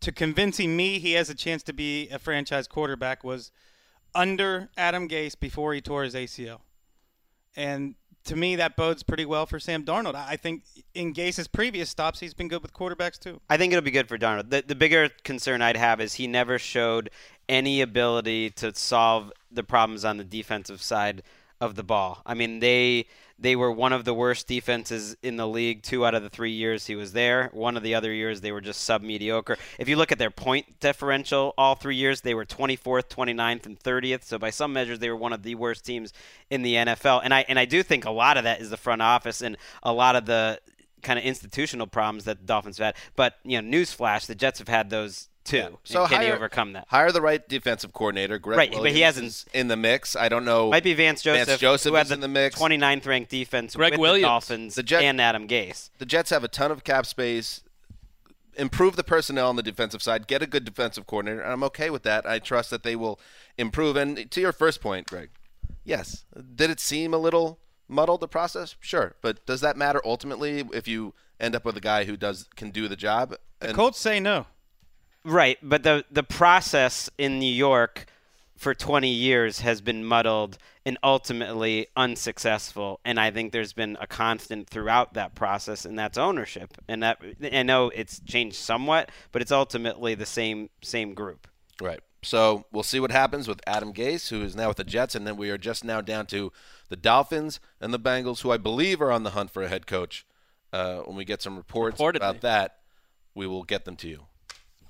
to 0.07 0.13
convincing 0.13 0.77
me 0.77 1.01
he 1.01 1.15
has 1.15 1.29
a 1.29 1.35
chance 1.35 1.65
to 1.65 1.73
be 1.73 2.09
a 2.11 2.19
franchise 2.21 2.69
quarterback 2.69 3.25
was 3.25 3.51
under 4.15 4.69
Adam 4.77 5.09
Gase 5.09 5.39
before 5.39 5.75
he 5.75 5.81
tore 5.81 6.05
his 6.05 6.15
ACL. 6.15 6.61
And 7.57 7.97
to 8.23 8.37
me, 8.37 8.55
that 8.55 8.77
bodes 8.77 9.03
pretty 9.03 9.25
well 9.25 9.47
for 9.47 9.59
Sam 9.59 9.85
Darnold. 9.85 10.15
I 10.15 10.37
think 10.37 10.63
in 10.95 11.13
Gase's 11.13 11.49
previous 11.49 11.91
stops, 11.91 12.21
he's 12.21 12.35
been 12.35 12.47
good 12.47 12.63
with 12.63 12.73
quarterbacks 12.73 13.19
too. 13.19 13.41
I 13.51 13.57
think 13.57 13.73
it'll 13.73 13.83
be 13.83 13.91
good 13.91 14.09
for 14.09 14.17
Darnold. 14.17 14.51
The, 14.51 14.63
the 14.65 14.77
bigger 14.77 15.09
concern 15.25 15.61
I'd 15.61 15.77
have 15.77 16.01
is 16.01 16.15
he 16.15 16.29
never 16.29 16.57
showed 16.57 17.11
any 17.49 17.81
ability 17.81 18.51
to 18.51 18.73
solve 18.77 19.33
the 19.51 19.65
problems 19.65 20.05
on 20.05 20.19
the 20.19 20.25
defensive 20.25 20.83
side 20.83 21.25
of 21.61 21.75
the 21.75 21.83
ball. 21.83 22.23
I 22.25 22.35
mean, 22.35 22.61
they 22.61 23.07
they 23.39 23.55
were 23.55 23.71
one 23.71 23.93
of 23.93 24.05
the 24.05 24.15
worst 24.15 24.47
defenses 24.49 25.17
in 25.23 25.37
the 25.37 25.47
league 25.47 25.83
two 25.83 26.07
out 26.07 26.15
of 26.15 26.23
the 26.23 26.31
three 26.31 26.53
years 26.53 26.87
he 26.87 26.97
was 26.97 27.13
there. 27.13 27.51
One 27.53 27.77
of 27.77 27.83
the 27.83 27.95
other 27.95 28.13
years 28.13 28.41
they 28.41 28.53
were 28.53 28.61
just 28.61 28.83
sub 28.83 29.03
mediocre. 29.03 29.59
If 29.79 29.89
you 29.89 29.97
look 29.97 30.11
at 30.11 30.19
their 30.19 30.31
point 30.31 30.81
differential, 30.81 31.53
all 31.59 31.75
three 31.75 31.97
years 31.97 32.23
they 32.23 32.35
were 32.35 32.47
24th, 32.47 33.09
29th, 33.09 33.67
and 33.67 33.79
30th. 33.79 34.25
So 34.25 34.39
by 34.39 34.51
some 34.51 34.73
measures, 34.73 35.01
they 35.01 35.11
were 35.11 35.17
one 35.17 35.35
of 35.35 35.43
the 35.43 35.55
worst 35.55 35.85
teams 35.85 36.13
in 36.51 36.63
the 36.63 36.75
NFL. 36.75 37.21
And 37.25 37.35
I 37.35 37.45
and 37.49 37.59
I 37.59 37.67
do 37.67 37.83
think 37.83 38.05
a 38.05 38.11
lot 38.11 38.39
of 38.39 38.45
that 38.45 38.61
is 38.61 38.71
the 38.71 38.77
front 38.77 39.03
office 39.03 39.43
and 39.43 39.57
a 39.83 39.93
lot 39.93 40.17
of 40.17 40.25
the 40.25 40.61
kind 41.03 41.19
of 41.19 41.25
institutional 41.25 41.87
problems 41.87 42.25
that 42.25 42.41
the 42.41 42.47
Dolphins 42.47 42.79
have 42.79 42.87
had. 42.87 42.97
But 43.17 43.35
you 43.45 43.61
know, 43.61 43.79
newsflash: 43.79 44.27
the 44.27 44.35
Jets 44.35 44.59
have 44.61 44.69
had 44.69 44.89
those 44.89 45.29
too. 45.47 45.79
So 45.85 46.03
and 46.03 46.11
can 46.11 46.23
he 46.23 46.31
overcome 46.31 46.73
that? 46.75 46.87
Hire 46.89 47.11
the 47.13 47.23
right 47.23 47.47
defensive 47.49 47.93
coordinator. 47.93 48.39
Greg 48.39 48.59
Right, 48.59 48.71
but 48.71 48.77
he 48.77 48.83
Williams 48.83 49.01
hasn't- 49.05 49.27
is 49.27 49.47
in 49.55 49.69
the 49.69 49.77
mix. 49.77 50.15
I 50.17 50.29
don't 50.29 50.45
know. 50.45 50.71
Might 50.71 50.85
be 50.85 50.93
Vance 50.95 51.23
Joseph, 51.23 51.47
Vance 51.47 51.61
Joseph 51.61 51.91
who 51.91 51.97
had 51.97 52.07
is 52.07 52.13
in 52.13 52.21
the 52.21 52.29
mix. 52.29 52.57
29th 52.59 53.07
ranked 53.07 53.31
defense 53.31 53.75
Greg 53.77 53.93
with 53.93 54.01
Williams. 54.01 54.23
the 54.23 54.27
Dolphins 54.29 54.75
The 54.75 54.83
Jet- 54.83 55.03
and 55.03 55.21
Adam 55.21 55.49
Gase. 55.49 55.91
the 55.99 56.07
Jets 56.07 56.31
have 56.31 56.45
a 56.45 56.49
ton 56.49 56.71
of 56.71 56.85
cap 56.85 57.07
space. 57.07 57.63
improve 58.59 58.97
the 58.97 59.05
personnel 59.05 59.51
on 59.51 59.57
the 59.57 59.63
defensive 59.63 60.03
side, 60.03 60.27
get 60.27 60.41
a 60.43 60.47
good 60.47 60.65
defensive 60.65 61.07
coordinator, 61.07 61.43
and 61.43 61.53
I'm 61.53 61.63
okay 61.65 61.91
with 61.91 62.05
that. 62.05 62.25
I 62.25 62.39
trust 62.39 62.71
that 62.71 62.83
they 62.85 62.97
will 62.97 63.21
improve. 63.59 63.97
And 63.97 64.31
to 64.31 64.41
your 64.41 64.53
first 64.53 64.81
point, 64.81 65.09
Gregg, 65.09 65.29
yes, 65.85 66.25
did 66.55 66.71
it 66.71 66.81
seem 66.81 67.13
a 67.13 67.19
little 67.19 67.59
muddled 67.87 68.21
the 68.21 68.29
process? 68.29 68.75
Sure, 68.81 69.15
but 69.21 69.45
does 69.45 69.61
that 69.61 69.77
matter 69.77 70.01
ultimately 70.07 70.65
if 70.73 70.89
you 70.89 71.13
end 71.39 71.55
up 71.55 71.67
with 71.67 71.77
a 71.77 71.81
guy 71.83 72.05
who 72.05 72.17
does 72.17 72.49
can 72.57 72.71
do 72.71 72.89
the 72.89 72.97
job? 72.97 73.35
The 73.61 73.69
And- 73.69 73.77
Colts 73.77 73.99
say 73.99 74.21
no. 74.21 74.47
Right, 75.27 75.59
but 75.61 75.83
the 75.83 76.05
the 76.09 76.23
process 76.23 77.11
in 77.19 77.41
New 77.41 77.53
York 77.53 78.07
for 78.57 78.75
20 78.75 79.11
years 79.11 79.61
has 79.61 79.81
been 79.81 80.05
muddled 80.05 80.57
and 80.87 80.97
ultimately 81.03 81.89
unsuccessful 81.97 83.01
and 83.05 83.19
I 83.19 83.33
think 83.33 83.53
there's 83.53 83.73
been 83.73 83.99
a 84.01 84.07
constant 84.07 84.71
throughout 84.71 85.15
that 85.15 85.35
process 85.35 85.85
and 85.85 85.99
that's 85.99 86.17
ownership. 86.17 86.79
And 86.87 87.03
that 87.03 87.21
I 87.53 87.65
know 87.65 87.91
it's 87.91 88.21
changed 88.21 88.57
somewhat, 88.57 89.11
but 89.33 89.43
it's 89.43 89.51
ultimately 89.51 90.15
the 90.15 90.27
same 90.27 90.71
same 90.81 91.13
group. 91.13 91.49
Right. 91.81 92.01
So 92.23 92.65
we'll 92.71 92.85
see 92.85 93.01
what 93.01 93.11
happens 93.11 93.49
with 93.49 93.61
Adam 93.67 93.93
Gase, 93.93 94.29
who 94.29 94.43
is 94.43 94.55
now 94.55 94.69
with 94.69 94.77
the 94.77 94.85
Jets, 94.85 95.17
and 95.17 95.27
then 95.27 95.37
we 95.37 95.51
are 95.51 95.59
just 95.59 95.85
now 95.85 96.01
down 96.01 96.27
to 96.27 96.53
the 96.89 96.97
Dolphins 96.97 97.59
and 97.81 97.93
the 97.93 97.99
Bengals, 97.99 98.43
who 98.43 98.53
I 98.53 98.59
believe 98.59 99.03
are 99.03 99.11
on 99.11 99.25
the 99.25 99.31
hunt 99.31 99.51
for 99.51 99.65
a 99.65 99.69
head 99.69 99.89
coach. 99.89 100.25
Uh, 100.73 100.99
when 101.01 101.17
we 101.17 101.25
get 101.25 101.43
some 101.43 101.57
reports 101.57 102.01
Reportedly. 102.01 102.17
about 102.17 102.41
that, 102.43 102.79
we 103.35 103.47
will 103.47 103.65
get 103.65 103.85
them 103.85 103.97
to 103.97 104.09
you. 104.09 104.27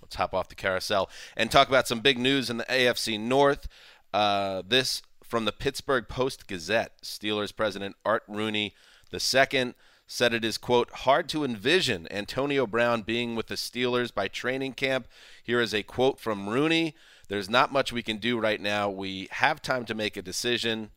Let's 0.06 0.14
hop 0.14 0.34
off 0.34 0.48
the 0.48 0.54
carousel 0.54 1.10
and 1.36 1.50
talk 1.50 1.66
about 1.66 1.88
some 1.88 1.98
big 1.98 2.16
news 2.16 2.48
in 2.48 2.58
the 2.58 2.64
AFC 2.66 3.18
North. 3.18 3.66
Uh, 4.14 4.62
this 4.64 5.02
from 5.24 5.46
the 5.46 5.52
Pittsburgh 5.52 6.06
Post 6.06 6.46
Gazette. 6.46 6.92
Steelers 7.02 7.54
president 7.54 7.96
Art 8.04 8.22
Rooney 8.28 8.72
II 9.12 9.74
said 10.06 10.32
it 10.32 10.44
is, 10.44 10.58
quote, 10.58 10.92
hard 10.92 11.28
to 11.30 11.42
envision 11.42 12.06
Antonio 12.12 12.68
Brown 12.68 13.02
being 13.02 13.34
with 13.34 13.48
the 13.48 13.56
Steelers 13.56 14.14
by 14.14 14.28
training 14.28 14.74
camp. 14.74 15.08
Here 15.42 15.60
is 15.60 15.74
a 15.74 15.82
quote 15.82 16.20
from 16.20 16.48
Rooney 16.48 16.94
There's 17.26 17.50
not 17.50 17.72
much 17.72 17.92
we 17.92 18.04
can 18.04 18.18
do 18.18 18.38
right 18.38 18.60
now. 18.60 18.88
We 18.88 19.26
have 19.32 19.60
time 19.60 19.86
to 19.86 19.94
make 19.96 20.16
a 20.16 20.22
decision. 20.22 20.90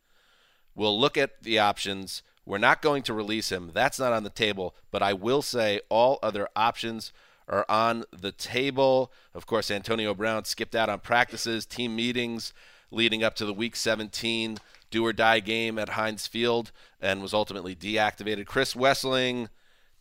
We'll 0.75 0.99
look 0.99 1.17
at 1.17 1.41
the 1.41 1.57
options. 1.57 2.21
We're 2.45 2.59
not 2.59 2.83
going 2.83 3.01
to 3.03 3.15
release 3.15 3.51
him. 3.51 3.71
That's 3.73 3.97
not 3.97 4.13
on 4.13 4.23
the 4.23 4.29
table. 4.29 4.75
But 4.91 5.01
I 5.01 5.13
will 5.13 5.41
say 5.41 5.81
all 5.89 6.19
other 6.21 6.47
options 6.55 7.11
are 7.49 7.65
on 7.67 8.05
the 8.11 8.31
table. 8.31 9.11
Of 9.33 9.45
course, 9.45 9.71
Antonio 9.71 10.13
Brown 10.13 10.45
skipped 10.45 10.75
out 10.75 10.87
on 10.87 10.99
practices, 10.99 11.65
team 11.65 11.95
meetings 11.95 12.53
leading 12.91 13.23
up 13.23 13.35
to 13.35 13.45
the 13.45 13.53
Week 13.53 13.75
17 13.75 14.57
do 14.91 15.05
or 15.05 15.13
die 15.13 15.39
game 15.39 15.77
at 15.77 15.89
Heinz 15.89 16.27
Field 16.27 16.71
and 16.99 17.21
was 17.21 17.33
ultimately 17.33 17.75
deactivated. 17.75 18.45
Chris 18.45 18.73
Wesseling. 18.73 19.49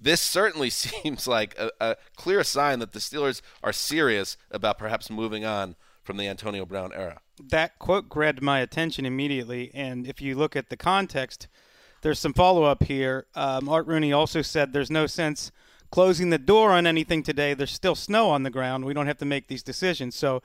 This 0.01 0.21
certainly 0.21 0.71
seems 0.71 1.27
like 1.27 1.59
a, 1.59 1.71
a 1.81 1.97
clear 2.17 2.45
sign 2.45 2.79
that 2.79 2.93
the 2.93 3.01
Steelers 3.01 3.41
are 3.63 3.73
serious 3.73 4.37
about 4.51 4.79
perhaps 4.79 5.11
moving 5.11 5.45
on 5.45 5.77
from 6.03 6.17
the 6.17 6.29
Antonio 6.29 6.65
Brown 6.65 6.93
era. 6.95 7.21
that 7.51 7.79
quote 7.79 8.09
grabbed 8.09 8.41
my 8.41 8.61
attention 8.61 9.05
immediately. 9.05 9.71
And 9.75 10.07
if 10.07 10.23
you 10.23 10.37
look 10.37 10.57
at 10.57 10.71
the 10.71 10.77
context, 10.77 11.49
there's 12.01 12.19
some 12.19 12.33
follow 12.33 12.63
up 12.63 12.85
here. 12.85 13.27
Um, 13.35 13.69
Art 13.69 13.87
Rooney 13.87 14.13
also 14.13 14.41
said 14.41 14.73
there's 14.73 14.91
no 14.91 15.07
sense 15.07 15.53
closing 15.91 16.31
the 16.31 16.39
door 16.39 16.73
on 16.73 16.87
anything 16.87 17.23
today. 17.23 17.55
There's 17.55 17.73
still 17.73 17.95
snow 17.95 18.31
on 18.31 18.43
the 18.43 18.51
ground. 18.51 18.85
We 18.85 18.95
don't 18.95 19.07
have 19.07 19.19
to 19.19 19.25
make 19.25 19.49
these 19.49 19.63
decisions. 19.63 20.17
So 20.17 20.43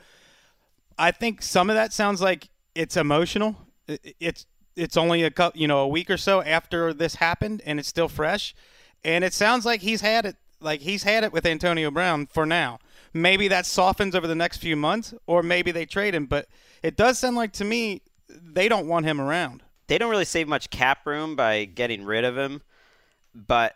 I 0.97 1.11
think 1.11 1.41
some 1.41 1.69
of 1.69 1.75
that 1.75 1.93
sounds 1.93 2.21
like 2.21 2.49
it's 2.75 2.97
emotional. 2.97 3.55
It's 3.87 4.45
it's 4.75 4.97
only 4.97 5.23
a 5.23 5.31
cou- 5.31 5.51
you 5.53 5.67
know 5.67 5.79
a 5.79 5.87
week 5.87 6.09
or 6.09 6.17
so 6.17 6.41
after 6.41 6.93
this 6.93 7.15
happened, 7.15 7.61
and 7.65 7.79
it's 7.79 7.89
still 7.89 8.07
fresh. 8.07 8.55
And 9.03 9.23
it 9.23 9.33
sounds 9.33 9.65
like 9.65 9.81
he's 9.81 10.01
had 10.01 10.25
it 10.25 10.35
like 10.59 10.81
he's 10.81 11.03
had 11.03 11.23
it 11.23 11.33
with 11.33 11.45
Antonio 11.45 11.91
Brown 11.91 12.27
for 12.27 12.45
now. 12.45 12.79
Maybe 13.13 13.47
that 13.49 13.65
softens 13.65 14.15
over 14.15 14.27
the 14.27 14.35
next 14.35 14.57
few 14.57 14.75
months, 14.75 15.13
or 15.27 15.43
maybe 15.43 15.71
they 15.71 15.85
trade 15.85 16.15
him. 16.15 16.25
But 16.25 16.47
it 16.81 16.95
does 16.95 17.19
sound 17.19 17.35
like 17.35 17.51
to 17.53 17.65
me 17.65 18.01
they 18.29 18.69
don't 18.69 18.87
want 18.87 19.05
him 19.05 19.19
around. 19.19 19.63
They 19.87 19.97
don't 19.97 20.09
really 20.09 20.25
save 20.25 20.47
much 20.47 20.69
cap 20.69 21.05
room 21.05 21.35
by 21.35 21.65
getting 21.65 22.05
rid 22.05 22.23
of 22.23 22.37
him, 22.37 22.61
but 23.35 23.75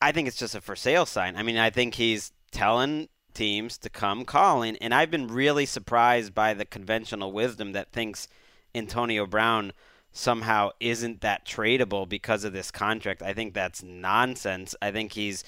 I 0.00 0.12
think 0.12 0.28
it's 0.28 0.36
just 0.36 0.54
a 0.54 0.60
for 0.60 0.76
sale 0.76 1.06
sign. 1.06 1.36
I 1.36 1.42
mean, 1.42 1.56
I 1.56 1.70
think 1.70 1.94
he's 1.94 2.32
telling 2.50 3.08
teams 3.34 3.78
to 3.78 3.90
come 3.90 4.24
calling, 4.24 4.76
and 4.76 4.94
I've 4.94 5.10
been 5.10 5.28
really 5.28 5.66
surprised 5.66 6.34
by 6.34 6.54
the 6.54 6.64
conventional 6.64 7.32
wisdom 7.32 7.72
that 7.72 7.92
thinks 7.92 8.28
Antonio 8.74 9.26
Brown 9.26 9.72
somehow 10.12 10.70
isn't 10.80 11.20
that 11.20 11.46
tradable 11.46 12.08
because 12.08 12.44
of 12.44 12.52
this 12.52 12.70
contract. 12.70 13.22
I 13.22 13.34
think 13.34 13.54
that's 13.54 13.82
nonsense. 13.82 14.74
I 14.80 14.90
think 14.90 15.12
he's 15.12 15.44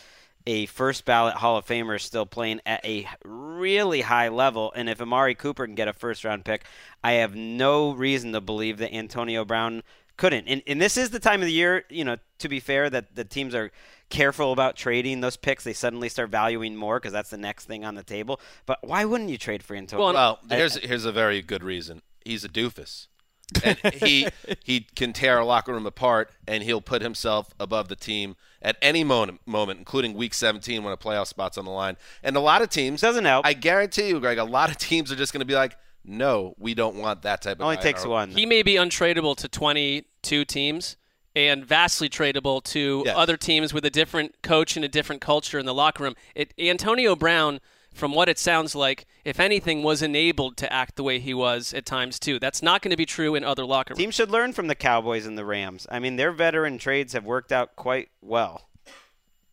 a 0.47 0.67
first 0.67 1.05
ballot 1.05 1.35
Hall 1.35 1.57
of 1.57 1.67
Famer 1.67 2.01
still 2.01 2.27
playing 2.27 2.61
at 2.65 2.85
a 2.85 3.07
really 3.25 4.03
high 4.03 4.29
level. 4.29 4.73
And 4.75 4.89
if 4.89 5.01
Amari 5.01 5.35
Cooper 5.35 5.67
can 5.67 5.75
get 5.75 5.89
a 5.89 5.93
first 5.93 6.25
round 6.25 6.45
pick, 6.45 6.65
I 7.05 7.13
have 7.13 7.35
no 7.35 7.93
reason 7.93 8.33
to 8.33 8.41
believe 8.41 8.79
that 8.79 8.95
Antonio 8.95 9.45
Brown 9.45 9.83
couldn't. 10.21 10.47
And, 10.49 10.63
and 10.67 10.81
this 10.81 10.99
is 10.99 11.11
the 11.11 11.19
time 11.19 11.41
of 11.41 11.47
the 11.47 11.53
year, 11.53 11.85
you 11.89 12.05
know, 12.05 12.19
to 12.41 12.49
be 12.49 12.61
fair, 12.61 12.91
that 12.91 13.17
the 13.17 13.25
teams 13.25 13.55
are 13.55 13.73
careful 14.11 14.53
about 14.53 14.77
trading 14.77 15.23
those 15.23 15.39
picks. 15.39 15.65
They 15.65 15.73
suddenly 15.73 16.11
start 16.11 16.29
valuing 16.29 16.77
more 16.77 17.01
because 17.01 17.13
that's 17.13 17.31
the 17.31 17.39
next 17.39 17.65
thing 17.65 17.87
on 17.87 17.95
the 17.95 18.03
table. 18.03 18.39
But 18.67 18.81
why 18.83 19.07
wouldn't 19.07 19.31
you 19.31 19.39
trade 19.39 19.63
for 19.63 19.75
Antonio? 19.75 20.05
Well, 20.05 20.39
Well, 20.47 20.59
here's 20.59 20.77
here's 20.77 21.07
a 21.07 21.13
very 21.13 21.41
good 21.41 21.65
reason. 21.65 22.03
He's 22.23 22.45
a 22.45 22.51
doofus. 22.51 23.07
and 23.65 23.79
he 23.95 24.29
he 24.63 24.81
can 24.95 25.13
tear 25.13 25.39
a 25.39 25.45
locker 25.45 25.73
room 25.73 25.87
apart, 25.87 26.31
and 26.47 26.63
he'll 26.63 26.83
put 26.83 27.03
himself 27.03 27.53
above 27.59 27.89
the 27.89 27.97
team 27.97 28.37
at 28.63 28.77
any 28.83 29.03
moment, 29.03 29.41
moment, 29.47 29.79
including 29.79 30.13
Week 30.15 30.35
17 30.35 30.85
when 30.85 30.93
a 30.93 30.97
playoff 30.97 31.27
spot's 31.29 31.57
on 31.57 31.65
the 31.65 31.71
line. 31.71 31.97
And 32.23 32.37
a 32.37 32.41
lot 32.41 32.63
of 32.63 32.69
teams 32.69 33.01
Doesn't 33.01 33.25
help. 33.25 33.47
I 33.47 33.55
guarantee 33.55 34.09
you, 34.09 34.21
Gregg. 34.21 34.39
A 34.39 34.45
lot 34.45 34.71
of 34.71 34.77
teams 34.77 35.11
are 35.11 35.17
just 35.17 35.33
going 35.33 35.41
to 35.41 35.47
be 35.47 35.55
like, 35.55 35.77
"No, 36.11 36.55
we 36.59 36.75
don't 36.75 36.97
want 36.97 37.23
that 37.23 37.43
type 37.43 37.59
of." 37.59 37.63
only 37.63 37.77
guy 37.77 37.83
takes 37.83 38.05
one. 38.05 38.31
He 38.31 38.45
may 38.45 38.63
be 38.63 38.75
untradeable 38.75 39.37
to 39.37 39.49
22 39.49 40.45
teams 40.45 40.97
and 41.37 41.65
vastly 41.65 42.09
tradable 42.09 42.63
to 42.65 43.05
Yes. 43.07 43.15
other 43.17 43.37
teams 43.37 43.73
with 43.73 43.85
a 43.85 43.91
different 43.91 44.43
coach 44.43 44.77
and 44.77 44.85
a 44.85 44.89
different 44.89 45.23
culture 45.23 45.59
in 45.59 45.67
the 45.67 45.75
locker 45.75 46.03
room. 46.03 46.17
It, 46.35 46.53
Antonio 46.59 47.15
Brown, 47.15 47.61
from 47.95 48.13
what 48.13 48.29
it 48.29 48.39
sounds 48.39 48.75
like, 48.75 49.07
if 49.25 49.39
anything, 49.39 49.83
was 49.85 50.03
enabled 50.03 50.57
to 50.59 50.73
act 50.73 50.97
the 50.97 51.05
way 51.05 51.21
he 51.21 51.33
was 51.33 51.73
at 51.73 51.87
times 51.87 52.19
too. 52.19 52.39
That's 52.41 52.63
not 52.63 52.83
going 52.83 52.91
to 52.91 52.97
be 52.97 53.07
true 53.07 53.35
in 53.37 53.45
other 53.45 53.65
locker 53.65 53.93
rooms. 53.95 53.99
Teams 53.99 54.15
should 54.17 54.31
learn 54.31 54.53
from 54.53 54.67
the 54.67 54.75
Cowboys 54.75 55.25
and 55.27 55.39
the 55.39 55.45
Rams. 55.45 55.87
I 55.91 56.01
mean, 56.01 56.17
their 56.17 56.33
veteran 56.33 56.79
trades 56.79 57.13
have 57.13 57.25
worked 57.25 57.53
out 57.53 57.77
quite 57.77 58.09
well. 58.21 58.69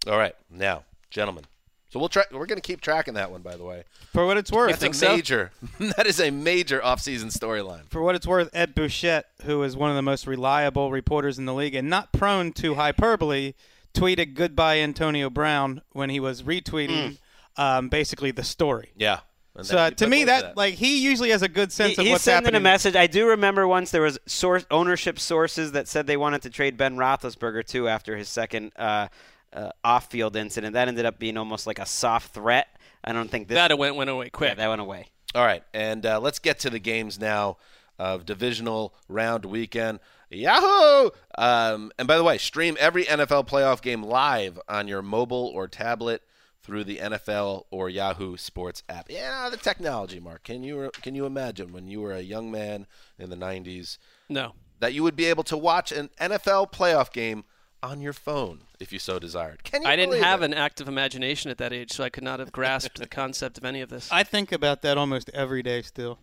All 0.08 0.18
right, 0.18 0.36
now, 0.50 0.84
gentlemen. 1.12 1.46
So 1.90 2.00
we'll 2.00 2.10
try. 2.10 2.24
We're 2.32 2.46
going 2.46 2.58
to 2.58 2.62
keep 2.62 2.82
tracking 2.82 3.14
that 3.14 3.32
one, 3.32 3.42
by 3.42 3.56
the 3.56 3.64
way. 3.64 3.84
For 4.12 4.26
what 4.26 4.36
it's 4.38 4.52
worth, 4.52 4.78
That's 4.80 5.02
a 5.02 5.10
major. 5.10 5.52
that 5.80 6.06
is 6.06 6.20
a 6.20 6.32
major 6.32 6.80
offseason 6.80 7.26
storyline. 7.36 7.90
for 7.90 8.02
what 8.02 8.14
it's 8.16 8.28
worth, 8.28 8.50
Ed 8.54 8.76
Bouchette, 8.76 9.28
who 9.46 9.64
is 9.64 9.78
one 9.78 9.90
of 9.90 9.96
the 9.96 10.02
most 10.02 10.28
reliable 10.28 10.92
reporters 10.92 11.38
in 11.40 11.46
the 11.46 11.54
league 11.54 11.76
and 11.76 11.90
not 11.90 12.12
prone 12.12 12.52
to 12.54 12.76
hyperbole, 12.76 13.54
tweeted 13.94 14.34
goodbye 14.34 14.80
Antonio 14.80 15.30
Brown 15.30 15.82
when 15.94 16.10
he 16.10 16.20
was 16.20 16.44
retweeting 16.44 17.18
um, 17.56 17.88
basically 17.90 18.32
the 18.32 18.44
story. 18.44 18.92
Yeah. 18.98 19.20
And 19.56 19.66
So 19.66 19.78
uh, 19.78 19.90
to 19.92 20.08
me, 20.08 20.26
links 20.26 20.42
that, 20.44 20.58
like 20.58 20.76
he 20.76 21.00
usually 21.00 21.30
has 21.32 21.42
a 21.42 21.48
good 21.50 21.72
sense 21.72 21.96
He- 21.96 22.02
of 22.02 22.06
he's 22.08 22.22
sending 22.22 22.54
a 22.54 22.60
message. 22.60 22.96
I 22.96 23.08
do 23.08 23.28
remember 23.30 23.66
once 23.68 23.90
there 23.92 24.04
was 24.04 24.20
source 24.28 24.66
ownership 24.70 25.18
sources 25.20 25.72
that 25.72 25.88
said 25.88 26.06
they 26.06 26.18
wanted 26.18 26.42
to 26.44 26.50
trade 26.50 26.78
Ben 26.78 26.96
Roethlisberger 26.98 27.66
too 27.66 27.88
after 27.88 28.18
his 28.18 28.30
second 28.30 28.72
uh, 28.76 29.08
uh, 29.54 29.72
off-field 29.84 30.36
incident. 30.36 30.74
That 30.74 30.88
ended 30.88 31.06
up 31.06 31.20
being 31.20 31.38
almost 31.38 31.68
like 31.68 31.80
a 31.80 31.86
soft 31.86 32.34
threat. 32.34 32.68
I 33.04 33.14
don't 33.14 33.30
think 33.30 33.48
this. 33.48 33.56
that 33.56 33.78
went 33.78 33.96
went 33.96 34.10
away 34.10 34.26
yeah, 34.26 34.30
quick. 34.32 34.58
that 34.58 34.68
went 34.68 34.82
away. 34.82 35.08
All 35.36 35.46
right, 35.46 35.64
and 35.74 36.06
uh, 36.06 36.20
let's 36.20 36.40
get 36.40 36.60
to 36.60 36.70
the 36.70 36.80
games 36.80 37.20
now 37.20 37.58
of 38.00 38.26
divisional 38.26 38.94
round 39.08 39.46
weekend. 39.46 40.00
Yahoo! 40.30 41.10
Um, 41.38 41.92
and 41.98 42.08
by 42.08 42.18
the 42.18 42.24
way, 42.24 42.38
stream 42.38 42.76
every 42.80 43.06
NFL 43.06 43.48
playoff 43.48 43.82
game 43.82 44.04
live 44.04 44.60
on 44.68 44.88
your 44.88 45.02
mobile 45.02 45.52
or 45.54 45.68
tablet 45.68 46.22
through 46.62 46.84
the 46.84 46.98
NFL 46.98 47.64
or 47.72 47.90
Yahoo 47.90 48.36
Sports 48.36 48.84
app. 48.90 49.10
Yeah, 49.10 49.50
the 49.50 49.56
technology, 49.58 50.20
Marc. 50.20 50.44
Can 50.44 50.64
you 50.64 50.92
can 51.02 51.16
you 51.16 51.26
imagine 51.26 51.72
when 51.72 51.88
you 51.88 52.02
were 52.02 52.14
a 52.14 52.22
young 52.22 52.52
man 52.52 52.88
in 53.18 53.30
the 53.30 53.38
'90s 53.38 53.98
no. 54.28 54.54
that 54.80 54.94
you 54.94 55.02
would 55.04 55.16
be 55.16 55.26
able 55.26 55.44
to 55.44 55.58
watch 55.58 55.94
an 55.94 56.10
NFL 56.20 56.74
playoff 56.74 57.14
game 57.14 57.46
on 57.82 58.02
your 58.02 58.14
phone 58.14 58.62
if 58.80 58.92
you 58.92 59.00
so 59.00 59.20
desired? 59.20 59.64
Can 59.64 59.82
you? 59.82 59.88
I 59.88 59.96
didn't 59.96 60.22
have 60.22 60.42
it? 60.42 60.46
an 60.46 60.54
active 60.54 60.88
imagination 60.88 61.52
at 61.52 61.58
that 61.58 61.74
age, 61.74 61.92
so 61.92 62.04
I 62.04 62.10
could 62.10 62.24
not 62.24 62.40
have 62.40 62.52
grasped 62.52 63.00
the 63.00 63.08
concept 63.08 63.58
of 63.58 63.66
any 63.66 63.82
of 63.82 63.90
this. 63.90 64.10
I 64.12 64.24
think 64.24 64.52
about 64.52 64.82
that 64.82 64.98
almost 64.98 65.30
every 65.34 65.64
day 65.64 65.82
still. 65.82 66.20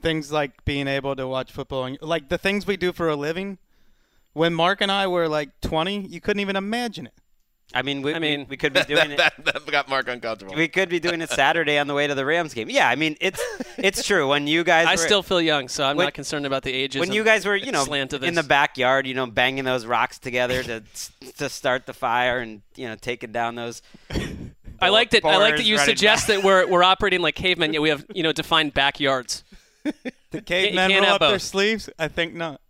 Things 0.00 0.30
like 0.30 0.64
being 0.64 0.86
able 0.86 1.16
to 1.16 1.26
watch 1.26 1.50
football, 1.50 1.84
and, 1.84 1.98
like 2.00 2.28
the 2.28 2.38
things 2.38 2.66
we 2.66 2.76
do 2.76 2.92
for 2.92 3.08
a 3.08 3.16
living. 3.16 3.58
When 4.32 4.54
Marc 4.54 4.80
and 4.80 4.92
I 4.92 5.08
were 5.08 5.28
like 5.28 5.60
20, 5.62 6.06
you 6.06 6.20
couldn't 6.20 6.40
even 6.40 6.54
imagine 6.54 7.06
it. 7.06 7.14
I 7.74 7.82
mean, 7.82 8.00
we, 8.02 8.14
I 8.14 8.18
mean- 8.18 8.40
we, 8.40 8.46
we 8.50 8.56
could 8.56 8.72
be 8.72 8.82
doing 8.88 9.10
that, 9.16 9.34
it. 9.38 9.44
that, 9.44 9.54
that 9.54 9.66
got 9.66 9.88
Marc 9.88 10.08
uncomfortable. 10.08 10.54
We 10.54 10.68
could 10.68 10.88
be 10.88 11.00
doing 11.00 11.20
it 11.20 11.30
Saturday 11.30 11.78
on 11.78 11.86
the 11.86 11.94
way 11.94 12.06
to 12.06 12.14
the 12.14 12.24
Rams 12.24 12.54
game. 12.54 12.70
Yeah, 12.70 12.88
I 12.88 12.94
mean, 12.96 13.16
it's 13.20 13.40
it's 13.78 14.02
true. 14.06 14.28
When 14.28 14.46
you 14.46 14.64
guys, 14.64 14.86
I 14.86 14.92
were, 14.92 14.96
still 14.96 15.22
feel 15.22 15.40
young, 15.40 15.68
so 15.68 15.84
I'm 15.84 15.96
When- 15.96 16.06
not 16.06 16.14
concerned 16.14 16.46
about 16.46 16.62
the 16.62 16.72
ages. 16.72 17.00
when 17.00 17.12
you 17.12 17.24
guys 17.24 17.44
were, 17.44 17.56
you 17.56 17.72
know, 17.72 17.84
slant 17.84 18.12
of 18.12 18.22
in 18.22 18.34
the 18.34 18.42
backyard, 18.42 19.06
you 19.06 19.14
know, 19.14 19.26
banging 19.26 19.64
those 19.64 19.84
rocks 19.86 20.18
together 20.18 20.62
to 20.62 20.82
to 21.36 21.48
start 21.48 21.86
the 21.86 21.92
fire 21.92 22.38
and 22.38 22.62
you 22.76 22.88
know 22.88 22.96
taking 22.96 23.32
down 23.32 23.54
those 23.54 23.82
I 24.80 24.90
like 24.90 25.10
that. 25.10 25.24
I 25.24 25.36
like 25.36 25.56
that 25.56 25.64
you 25.64 25.76
running 25.76 25.96
suggest 25.96 26.28
that 26.28 26.42
we're 26.42 26.66
we're 26.66 26.82
operating 26.82 27.20
like 27.20 27.34
cavemen, 27.34 27.72
yet 27.72 27.82
we 27.82 27.88
have 27.88 28.04
you 28.14 28.22
know 28.22 28.32
defined 28.32 28.74
backyards. 28.74 29.44
The 30.30 30.42
cavemen 30.42 30.90
can't 30.90 31.04
roll 31.04 31.12
have 31.12 31.22
up 31.22 31.30
their 31.30 31.38
sleeves? 31.38 31.88
I 31.98 32.08
think 32.08 32.34
not. 32.34 32.60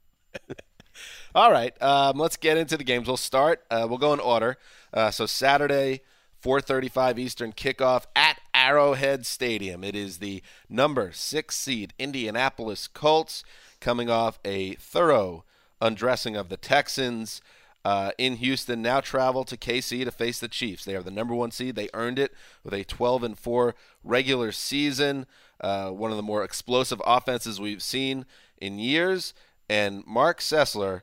All 1.35 1.53
right, 1.53 1.81
um, 1.83 2.19
let's 2.19 2.37
get 2.37 2.57
into 2.57 2.77
the 2.77 2.85
games. 2.85 3.07
We'll 3.07 3.19
start. 3.19 3.65
Uh, 3.71 3.87
we'll 3.89 3.99
go 3.99 4.15
in 4.15 4.21
order. 4.21 4.57
Uh, 4.95 5.11
so 5.11 5.27
Saturday, 5.27 6.01
4:35 6.43 7.19
Eastern 7.19 7.53
kickoff 7.53 8.05
at 8.17 8.41
Arrowhead 8.55 9.27
Stadium. 9.27 9.85
It 9.85 9.95
is 9.95 10.19
the 10.19 10.43
number 10.71 11.13
six 11.13 11.57
seed 11.57 11.93
Indianapolis 11.99 12.89
Colts 12.89 13.45
coming 13.81 14.09
off 14.09 14.39
a 14.45 14.75
thorough 14.77 15.45
undressing 15.81 16.35
of 16.35 16.49
the 16.49 16.57
Texans. 16.57 17.43
Uh, 17.85 18.11
in 18.19 18.37
Houston, 18.37 18.83
now 18.83 19.01
travel 19.01 19.45
to 19.45 19.57
KC 19.57 20.05
to 20.05 20.11
face 20.11 20.41
the 20.41 20.49
Chiefs. 20.49 20.85
They 20.85 20.97
are 20.97 21.03
the 21.03 21.11
number 21.11 21.35
one 21.35 21.51
seed. 21.51 21.77
They 21.77 21.89
earned 21.95 22.19
it 22.19 22.35
with 22.65 22.75
a 22.75 22.85
12 22.85 23.23
and 23.23 23.39
four 23.39 23.75
regular 24.03 24.51
season. 24.53 25.27
Uh, 25.61 25.91
one 25.91 26.11
of 26.11 26.17
the 26.17 26.23
more 26.23 26.43
explosive 26.43 27.01
offenses 27.07 27.61
we've 27.61 27.83
seen 27.83 28.27
in 28.61 28.79
years. 28.79 29.33
And 29.71 30.05
Marc 30.07 30.41
Sessler, 30.41 31.03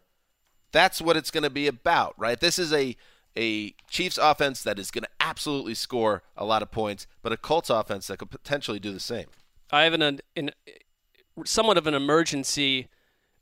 that's 0.76 1.02
what 1.02 1.16
it's 1.16 1.32
going 1.32 1.44
to 1.44 1.50
be 1.50 1.68
about, 1.68 2.14
right? 2.18 2.40
This 2.40 2.60
is 2.60 2.74
a 2.74 2.96
a 3.38 3.74
Chiefs 3.90 4.18
offense 4.18 4.64
that 4.64 4.80
is 4.80 4.92
going 4.92 5.04
to 5.04 5.10
absolutely 5.20 5.74
score 5.74 6.24
a 6.38 6.46
lot 6.46 6.62
of 6.62 6.72
points, 6.72 7.06
but 7.22 7.34
a 7.34 7.38
Colts 7.38 7.70
offense 7.70 8.08
that 8.08 8.20
could 8.20 8.30
potentially 8.30 8.80
do 8.80 8.94
the 8.94 9.00
same. 9.00 9.26
I 9.72 9.84
have 9.84 9.94
an, 9.94 10.02
an, 10.02 10.20
an 10.36 10.52
somewhat 11.46 11.78
of 11.78 11.86
an 11.86 11.94
emergency 11.94 12.88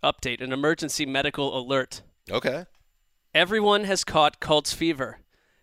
update, 0.03 0.41
an 0.41 0.51
emergency 0.51 1.05
medical 1.05 1.57
alert. 1.57 2.01
Okay. 2.31 2.65
Everyone 3.35 3.83
has 3.83 4.03
caught 4.03 4.39
Colts 4.39 4.73
fever. 4.73 5.19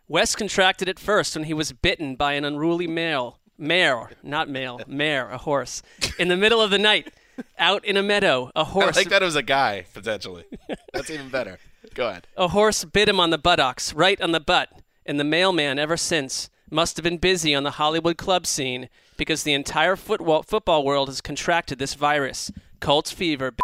Wes 0.06 0.34
contracted 0.34 0.88
it 0.88 0.98
first 0.98 1.34
when 1.36 1.44
he 1.44 1.54
was 1.54 1.72
bitten 1.72 2.16
by 2.16 2.34
an 2.34 2.44
unruly 2.44 2.86
male, 2.86 3.38
mare, 3.56 4.10
not 4.22 4.48
male, 4.48 4.80
mare, 4.86 5.30
a 5.30 5.38
horse, 5.38 5.82
in 6.18 6.28
the 6.28 6.36
middle 6.36 6.60
of 6.60 6.70
the 6.70 6.78
night, 6.78 7.12
out 7.58 7.84
in 7.84 7.96
a 7.96 8.02
meadow. 8.02 8.50
A 8.54 8.64
horse, 8.64 8.88
I 8.88 8.92
think 8.92 9.10
that 9.10 9.22
it 9.22 9.24
was 9.24 9.36
a 9.36 9.42
guy 9.42 9.86
potentially. 9.92 10.44
That's 10.92 11.10
even 11.10 11.28
better. 11.28 11.58
Go 11.94 12.08
ahead. 12.08 12.26
a 12.36 12.48
horse 12.48 12.84
bit 12.84 13.08
him 13.08 13.18
on 13.18 13.30
the 13.30 13.38
buttocks, 13.38 13.92
right 13.94 14.20
on 14.20 14.32
the 14.32 14.40
butt, 14.40 14.68
and 15.04 15.18
the 15.18 15.24
mailman 15.24 15.78
ever 15.78 15.96
since 15.96 16.50
must 16.70 16.96
have 16.96 17.04
been 17.04 17.18
busy 17.18 17.54
on 17.54 17.64
the 17.64 17.72
Hollywood 17.72 18.16
club 18.16 18.46
scene 18.46 18.88
because 19.16 19.42
the 19.42 19.54
entire 19.54 19.96
football 19.96 20.42
football 20.42 20.84
world 20.84 21.08
has 21.08 21.20
contracted 21.20 21.78
this 21.78 21.94
virus, 21.94 22.50
Colts 22.80 23.10
fever. 23.10 23.54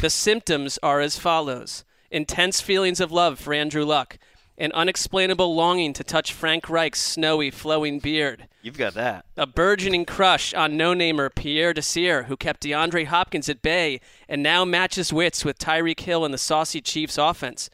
The 0.00 0.10
symptoms 0.10 0.78
are 0.82 1.00
as 1.00 1.18
follows 1.18 1.84
intense 2.10 2.60
feelings 2.60 3.00
of 3.00 3.12
love 3.12 3.38
for 3.38 3.52
Andrew 3.52 3.84
Luck, 3.84 4.18
an 4.58 4.72
unexplainable 4.72 5.54
longing 5.54 5.92
to 5.92 6.02
touch 6.04 6.32
Frank 6.32 6.68
Reich's 6.70 7.00
snowy, 7.00 7.50
flowing 7.50 7.98
beard, 7.98 8.48
You've 8.62 8.78
got 8.78 8.94
that. 8.94 9.26
a 9.36 9.46
burgeoning 9.46 10.04
crush 10.06 10.54
on 10.54 10.76
no 10.76 10.94
namer 10.94 11.28
Pierre 11.28 11.74
Desir, 11.74 12.24
who 12.24 12.36
kept 12.36 12.62
DeAndre 12.62 13.06
Hopkins 13.06 13.48
at 13.48 13.62
bay 13.62 14.00
and 14.28 14.42
now 14.42 14.64
matches 14.64 15.12
wits 15.12 15.44
with 15.44 15.58
Tyreek 15.58 16.00
Hill 16.00 16.24
in 16.24 16.32
the 16.32 16.38
saucy 16.38 16.80
Chiefs 16.80 17.18
offense. 17.18 17.68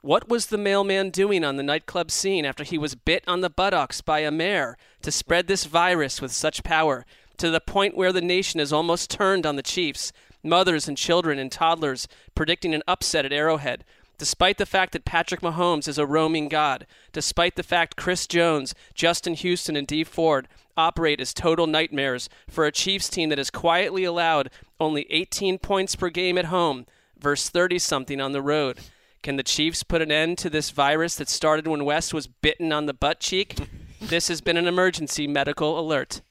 What 0.00 0.28
was 0.28 0.46
the 0.46 0.58
mailman 0.58 1.10
doing 1.10 1.44
on 1.44 1.56
the 1.56 1.62
nightclub 1.62 2.10
scene 2.10 2.44
after 2.44 2.64
he 2.64 2.76
was 2.76 2.96
bit 2.96 3.22
on 3.28 3.40
the 3.40 3.48
buttocks 3.50 4.00
by 4.00 4.18
a 4.20 4.32
mare 4.32 4.76
to 5.02 5.12
spread 5.12 5.46
this 5.46 5.64
virus 5.64 6.20
with 6.20 6.32
such 6.32 6.64
power 6.64 7.06
to 7.36 7.50
the 7.50 7.60
point 7.60 7.96
where 7.96 8.12
the 8.12 8.20
nation 8.20 8.58
has 8.58 8.72
almost 8.72 9.10
turned 9.10 9.46
on 9.46 9.54
the 9.54 9.62
Chiefs, 9.62 10.12
mothers 10.42 10.88
and 10.88 10.98
children 10.98 11.38
and 11.38 11.52
toddlers 11.52 12.08
predicting 12.34 12.74
an 12.74 12.82
upset 12.88 13.24
at 13.24 13.32
Arrowhead? 13.32 13.84
Despite 14.18 14.58
the 14.58 14.66
fact 14.66 14.92
that 14.92 15.04
Patrick 15.04 15.40
Mahomes 15.40 15.88
is 15.88 15.98
a 15.98 16.06
roaming 16.06 16.48
god, 16.48 16.86
despite 17.12 17.56
the 17.56 17.62
fact 17.62 17.96
Chris 17.96 18.26
Jones, 18.26 18.74
Justin 18.94 19.34
Houston, 19.34 19.76
and 19.76 19.86
Dee 19.86 20.04
Ford 20.04 20.48
operate 20.76 21.20
as 21.20 21.34
total 21.34 21.66
nightmares 21.66 22.28
for 22.48 22.64
a 22.64 22.72
Chiefs 22.72 23.08
team 23.08 23.28
that 23.30 23.38
has 23.38 23.50
quietly 23.50 24.04
allowed 24.04 24.50
only 24.78 25.06
18 25.10 25.58
points 25.58 25.96
per 25.96 26.08
game 26.08 26.38
at 26.38 26.46
home 26.46 26.86
versus 27.18 27.50
30 27.50 27.78
something 27.78 28.20
on 28.20 28.32
the 28.32 28.42
road. 28.42 28.78
Can 29.22 29.36
the 29.36 29.42
Chiefs 29.42 29.82
put 29.82 30.02
an 30.02 30.10
end 30.10 30.38
to 30.38 30.50
this 30.50 30.70
virus 30.70 31.16
that 31.16 31.28
started 31.28 31.66
when 31.66 31.84
West 31.84 32.12
was 32.12 32.26
bitten 32.26 32.72
on 32.72 32.86
the 32.86 32.94
butt 32.94 33.20
cheek? 33.20 33.56
this 34.00 34.28
has 34.28 34.40
been 34.40 34.56
an 34.56 34.66
emergency 34.66 35.28
medical 35.28 35.78
alert. 35.78 36.22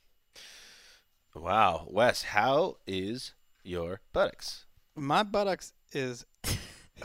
Wow, 1.34 1.88
Wes, 1.89 2.24
how 2.24 2.78
is 2.86 3.34
your 3.63 4.02
buttocks? 4.12 4.65
My 4.96 5.24
buttocks 5.24 5.72
is 5.94 6.26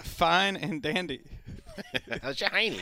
fine 0.03 0.57
and 0.57 0.81
dandy. 0.83 1.23
How's 2.23 2.41
your 2.41 2.51
hiney? 2.51 2.81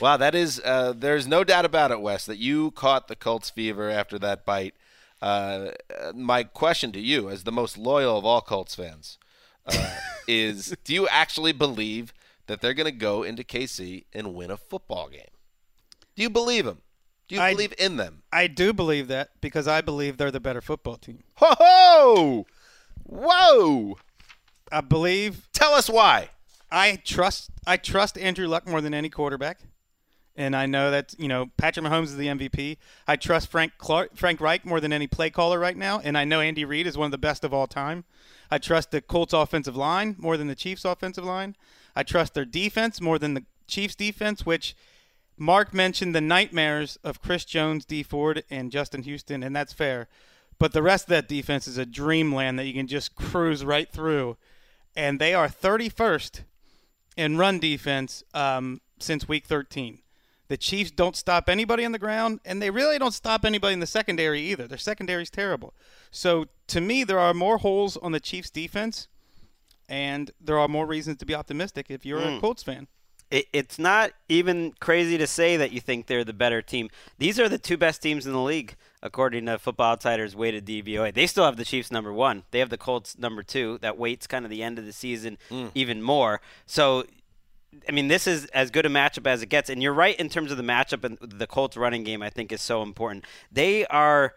wow, 0.00 0.16
that 0.16 0.34
is. 0.34 0.60
Uh, 0.64 0.92
there's 0.96 1.26
no 1.26 1.44
doubt 1.44 1.64
about 1.64 1.90
it, 1.90 2.00
Wes, 2.00 2.26
that 2.26 2.38
you 2.38 2.70
caught 2.72 3.08
the 3.08 3.16
Colts 3.16 3.50
fever 3.50 3.90
after 3.90 4.18
that 4.18 4.44
bite. 4.46 4.74
Uh, 5.20 5.72
uh, 6.00 6.12
my 6.14 6.44
question 6.44 6.92
to 6.92 7.00
you, 7.00 7.28
as 7.28 7.44
the 7.44 7.52
most 7.52 7.76
loyal 7.76 8.16
of 8.16 8.24
all 8.24 8.40
Colts 8.40 8.74
fans, 8.74 9.18
uh, 9.66 9.96
is: 10.28 10.76
Do 10.84 10.94
you 10.94 11.08
actually 11.08 11.52
believe 11.52 12.12
that 12.46 12.60
they're 12.60 12.74
going 12.74 12.86
to 12.86 12.92
go 12.92 13.22
into 13.22 13.42
KC 13.44 14.04
and 14.12 14.34
win 14.34 14.50
a 14.50 14.56
football 14.56 15.08
game? 15.08 15.30
Do 16.16 16.22
you 16.22 16.30
believe 16.30 16.64
them? 16.64 16.82
Do 17.28 17.34
you 17.36 17.40
I- 17.40 17.52
believe 17.52 17.74
in 17.78 17.96
them? 17.96 18.22
I 18.32 18.46
do 18.46 18.72
believe 18.72 19.08
that 19.08 19.30
because 19.40 19.66
I 19.68 19.80
believe 19.80 20.16
they're 20.16 20.30
the 20.30 20.40
better 20.40 20.60
football 20.60 20.96
team. 20.96 21.24
Ho 21.36 21.54
ho! 21.58 22.46
Whoa! 23.04 23.96
I 24.70 24.80
believe 24.80 25.48
Tell 25.60 25.74
us 25.74 25.90
why. 25.90 26.30
I 26.70 26.96
trust 27.04 27.50
I 27.66 27.76
trust 27.76 28.16
Andrew 28.16 28.48
Luck 28.48 28.66
more 28.66 28.80
than 28.80 28.94
any 28.94 29.10
quarterback. 29.10 29.60
And 30.36 30.56
I 30.56 30.64
know 30.64 30.90
that, 30.90 31.14
you 31.18 31.28
know, 31.28 31.50
Patrick 31.58 31.84
Mahomes 31.84 32.04
is 32.04 32.16
the 32.16 32.28
MVP. 32.28 32.78
I 33.06 33.16
trust 33.16 33.50
Frank 33.50 33.72
Clark, 33.76 34.16
Frank 34.16 34.40
Reich 34.40 34.64
more 34.64 34.80
than 34.80 34.90
any 34.90 35.06
play 35.06 35.28
caller 35.28 35.58
right 35.58 35.76
now, 35.76 36.00
and 36.00 36.16
I 36.16 36.24
know 36.24 36.40
Andy 36.40 36.64
Reid 36.64 36.86
is 36.86 36.96
one 36.96 37.04
of 37.04 37.10
the 37.10 37.18
best 37.18 37.44
of 37.44 37.52
all 37.52 37.66
time. 37.66 38.04
I 38.50 38.56
trust 38.56 38.90
the 38.90 39.02
Colts 39.02 39.34
offensive 39.34 39.76
line 39.76 40.16
more 40.18 40.38
than 40.38 40.46
the 40.46 40.54
Chiefs 40.54 40.86
offensive 40.86 41.24
line. 41.24 41.56
I 41.94 42.02
trust 42.04 42.32
their 42.32 42.46
defense 42.46 43.02
more 43.02 43.18
than 43.18 43.34
the 43.34 43.44
Chiefs 43.66 43.94
defense, 43.94 44.46
which 44.46 44.74
Marc 45.36 45.74
mentioned 45.74 46.14
the 46.14 46.22
nightmares 46.22 46.98
of 47.04 47.20
Chris 47.20 47.44
Jones, 47.44 47.84
Dee 47.84 48.02
Ford, 48.02 48.42
and 48.48 48.72
Justin 48.72 49.02
Houston, 49.02 49.42
and 49.42 49.54
that's 49.54 49.74
fair. 49.74 50.08
But 50.58 50.72
the 50.72 50.82
rest 50.82 51.04
of 51.04 51.10
that 51.10 51.28
defense 51.28 51.68
is 51.68 51.76
a 51.76 51.84
dreamland 51.84 52.58
that 52.58 52.66
you 52.66 52.72
can 52.72 52.86
just 52.86 53.14
cruise 53.14 53.62
right 53.62 53.92
through. 53.92 54.38
And 54.96 55.20
they 55.20 55.34
are 55.34 55.48
31st 55.48 56.42
in 57.16 57.36
run 57.36 57.58
defense 57.58 58.24
um, 58.34 58.80
since 58.98 59.28
week 59.28 59.46
13. 59.46 60.00
The 60.48 60.56
Chiefs 60.56 60.90
don't 60.90 61.14
stop 61.14 61.48
anybody 61.48 61.84
on 61.84 61.92
the 61.92 61.98
ground, 61.98 62.40
and 62.44 62.60
they 62.60 62.70
really 62.70 62.98
don't 62.98 63.14
stop 63.14 63.44
anybody 63.44 63.72
in 63.72 63.78
the 63.78 63.86
secondary 63.86 64.40
either. 64.40 64.66
Their 64.66 64.78
secondary 64.78 65.22
is 65.22 65.30
terrible. 65.30 65.74
So 66.10 66.46
to 66.66 66.80
me, 66.80 67.04
there 67.04 67.20
are 67.20 67.32
more 67.32 67.58
holes 67.58 67.96
on 67.96 68.10
the 68.10 68.18
Chiefs' 68.18 68.50
defense, 68.50 69.06
and 69.88 70.32
there 70.40 70.58
are 70.58 70.66
more 70.66 70.86
reasons 70.86 71.18
to 71.18 71.24
be 71.24 71.36
optimistic 71.36 71.86
if 71.88 72.04
you're 72.04 72.20
a 72.20 72.40
Colts 72.40 72.64
fan. 72.64 72.88
It, 73.30 73.46
it's 73.52 73.78
not 73.78 74.10
even 74.28 74.72
crazy 74.80 75.16
to 75.18 75.26
say 75.28 75.56
that 75.56 75.70
you 75.70 75.80
think 75.80 76.06
they're 76.06 76.24
the 76.24 76.32
better 76.32 76.62
team. 76.62 76.90
These 77.18 77.38
are 77.38 77.48
the 77.48 77.58
two 77.58 77.76
best 77.76 78.02
teams 78.02 78.26
in 78.26 78.32
the 78.32 78.40
league, 78.40 78.74
according 79.02 79.46
to 79.46 79.58
Football 79.58 79.92
Outsiders' 79.92 80.36
weighted 80.36 80.66
DVOA. 80.66 81.12
They 81.12 81.26
still 81.26 81.44
have 81.44 81.56
the 81.56 81.64
Chiefs 81.64 81.90
number 81.90 82.12
one. 82.12 82.44
They 82.50 82.58
have 82.58 82.70
the 82.70 82.78
Colts 82.78 83.18
number 83.18 83.42
two. 83.42 83.78
That 83.80 83.98
weights 83.98 84.26
kind 84.26 84.44
of 84.44 84.50
the 84.50 84.62
end 84.62 84.78
of 84.78 84.86
the 84.86 84.92
season 84.92 85.38
mm. 85.50 85.70
even 85.74 86.02
more. 86.02 86.40
So, 86.66 87.04
I 87.88 87.92
mean, 87.92 88.08
this 88.08 88.26
is 88.26 88.46
as 88.46 88.70
good 88.70 88.84
a 88.84 88.90
matchup 88.90 89.26
as 89.26 89.42
it 89.42 89.46
gets. 89.46 89.70
And 89.70 89.82
you're 89.82 89.94
right 89.94 90.18
in 90.18 90.28
terms 90.28 90.50
of 90.50 90.56
the 90.56 90.62
matchup 90.62 91.04
and 91.04 91.18
the 91.20 91.46
Colts 91.46 91.76
running 91.76 92.04
game. 92.04 92.22
I 92.22 92.30
think 92.30 92.52
is 92.52 92.62
so 92.62 92.82
important. 92.82 93.24
They 93.50 93.86
are 93.86 94.34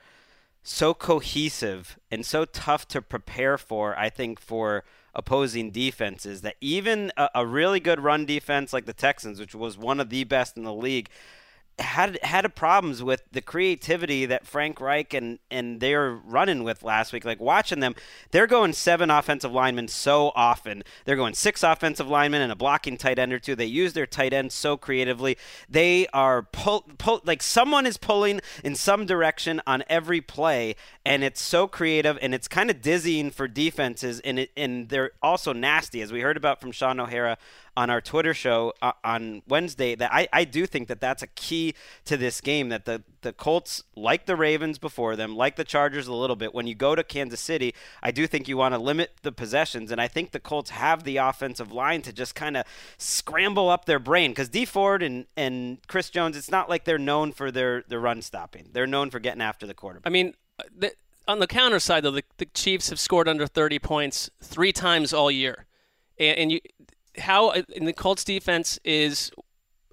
so 0.63 0.93
cohesive 0.93 1.99
and 2.09 2.25
so 2.25 2.45
tough 2.45 2.87
to 2.87 3.01
prepare 3.01 3.57
for, 3.57 3.97
I 3.97 4.09
think, 4.09 4.39
for 4.39 4.85
opposing 5.13 5.69
defenses 5.69 6.41
that 6.41 6.55
even 6.59 7.11
a, 7.17 7.29
a 7.35 7.45
really 7.45 7.79
good 7.79 7.99
run 7.99 8.25
defense 8.25 8.73
like 8.73 8.85
the 8.85 8.93
Texans, 8.93 9.39
which 9.39 9.53
was 9.53 9.77
one 9.77 9.99
of 9.99 10.09
the 10.09 10.23
best 10.23 10.57
in 10.57 10.63
the 10.63 10.73
league, 10.73 11.09
had 11.79 12.19
had 12.23 12.55
problems 12.55 13.01
with 13.01 13.23
the 13.31 13.41
creativity 13.41 14.25
that 14.27 14.45
Frank 14.45 14.79
Reich 14.79 15.13
and 15.13 15.39
and 15.49 15.79
they're 15.79 16.11
running 16.11 16.63
with 16.63 16.83
last 16.83 17.11
week. 17.11 17.25
Like 17.25 17.39
watching 17.39 17.79
them, 17.79 17.95
they're 18.31 18.47
going 18.47 18.73
seven 18.73 19.09
offensive 19.09 19.51
linemen 19.51 19.87
so 19.87 20.31
often. 20.35 20.83
They're 21.05 21.15
going 21.15 21.33
six 21.33 21.63
offensive 21.63 22.07
linemen 22.07 22.41
and 22.41 22.51
a 22.51 22.55
blocking 22.55 22.97
tight 22.97 23.17
end 23.17 23.33
or 23.33 23.39
two. 23.39 23.55
They 23.55 23.65
use 23.65 23.93
their 23.93 24.05
tight 24.05 24.33
end 24.33 24.51
so 24.51 24.77
creatively. 24.77 25.37
They 25.67 26.07
are 26.13 26.43
pull, 26.43 26.81
pull 26.97 27.21
like 27.25 27.41
someone 27.41 27.87
is 27.87 27.97
pulling 27.97 28.41
in 28.63 28.75
some 28.75 29.05
direction 29.05 29.59
on 29.65 29.83
every 29.89 30.21
play, 30.21 30.75
and 31.03 31.23
it's 31.23 31.41
so 31.41 31.67
creative 31.67 32.19
and 32.21 32.35
it's 32.35 32.47
kind 32.47 32.69
of 32.69 32.81
dizzying 32.81 33.31
for 33.31 33.47
defenses. 33.47 34.19
And 34.19 34.37
it 34.39 34.51
and 34.55 34.89
they're 34.89 35.11
also 35.23 35.53
nasty, 35.53 36.01
as 36.01 36.11
we 36.11 36.21
heard 36.21 36.37
about 36.37 36.61
from 36.61 36.71
Shaun 36.71 36.99
O'Hara 36.99 37.37
on 37.75 37.89
our 37.89 38.01
Twitter 38.01 38.33
show 38.33 38.73
uh, 38.81 38.91
on 39.03 39.41
Wednesday. 39.47 39.95
That 39.95 40.13
I 40.13 40.27
I 40.31 40.43
do 40.43 40.65
think 40.65 40.87
that 40.87 41.01
that's 41.01 41.23
a 41.23 41.27
key 41.27 41.73
to 42.05 42.17
this 42.17 42.41
game 42.41 42.69
that 42.69 42.85
the 42.85 43.03
the 43.21 43.33
Colts, 43.33 43.83
like 43.95 44.25
the 44.25 44.35
Ravens 44.35 44.77
before 44.77 45.15
them, 45.15 45.35
like 45.35 45.55
the 45.55 45.63
Chargers 45.63 46.07
a 46.07 46.13
little 46.13 46.35
bit, 46.35 46.53
when 46.53 46.67
you 46.67 46.75
go 46.75 46.93
to 46.93 47.03
Kansas 47.03 47.39
City, 47.39 47.73
I 48.01 48.11
do 48.11 48.27
think 48.27 48.47
you 48.47 48.57
want 48.57 48.73
to 48.73 48.79
limit 48.79 49.11
the 49.21 49.31
possessions, 49.31 49.91
and 49.91 49.99
I 49.99 50.07
think 50.07 50.31
the 50.31 50.39
Colts 50.39 50.71
have 50.71 51.03
the 51.03 51.17
offensive 51.17 51.71
line 51.71 52.01
to 52.03 52.13
just 52.13 52.35
kind 52.35 52.57
of 52.57 52.65
scramble 52.97 53.69
up 53.69 53.85
their 53.85 53.99
brain 53.99 54.31
because 54.31 54.49
Dee 54.49 54.65
Ford 54.65 55.01
and 55.01 55.25
and 55.35 55.79
Chris 55.87 56.09
Jones, 56.09 56.37
it's 56.37 56.51
not 56.51 56.69
like 56.69 56.85
they're 56.85 56.99
known 56.99 57.31
for 57.31 57.51
their 57.51 57.83
their 57.87 57.99
run 57.99 58.21
stopping. 58.21 58.69
They're 58.71 58.87
known 58.87 59.09
for 59.09 59.19
getting 59.19 59.41
after 59.41 59.65
the 59.65 59.73
quarterback. 59.73 60.09
I 60.09 60.11
mean, 60.11 60.33
the, 60.75 60.93
on 61.27 61.39
the 61.39 61.47
counter 61.47 61.79
side, 61.79 62.03
though, 62.03 62.11
the, 62.11 62.23
the 62.37 62.45
Chiefs 62.45 62.89
have 62.89 62.99
scored 62.99 63.27
under 63.27 63.47
30 63.47 63.79
points 63.79 64.29
three 64.41 64.71
times 64.71 65.13
all 65.13 65.31
year, 65.31 65.65
and, 66.19 66.37
and 66.37 66.51
you 66.51 66.59
how 67.17 67.49
uh, 67.49 67.63
in 67.69 67.85
the 67.85 67.93
Colts 67.93 68.23
defense 68.23 68.79
is 68.83 69.31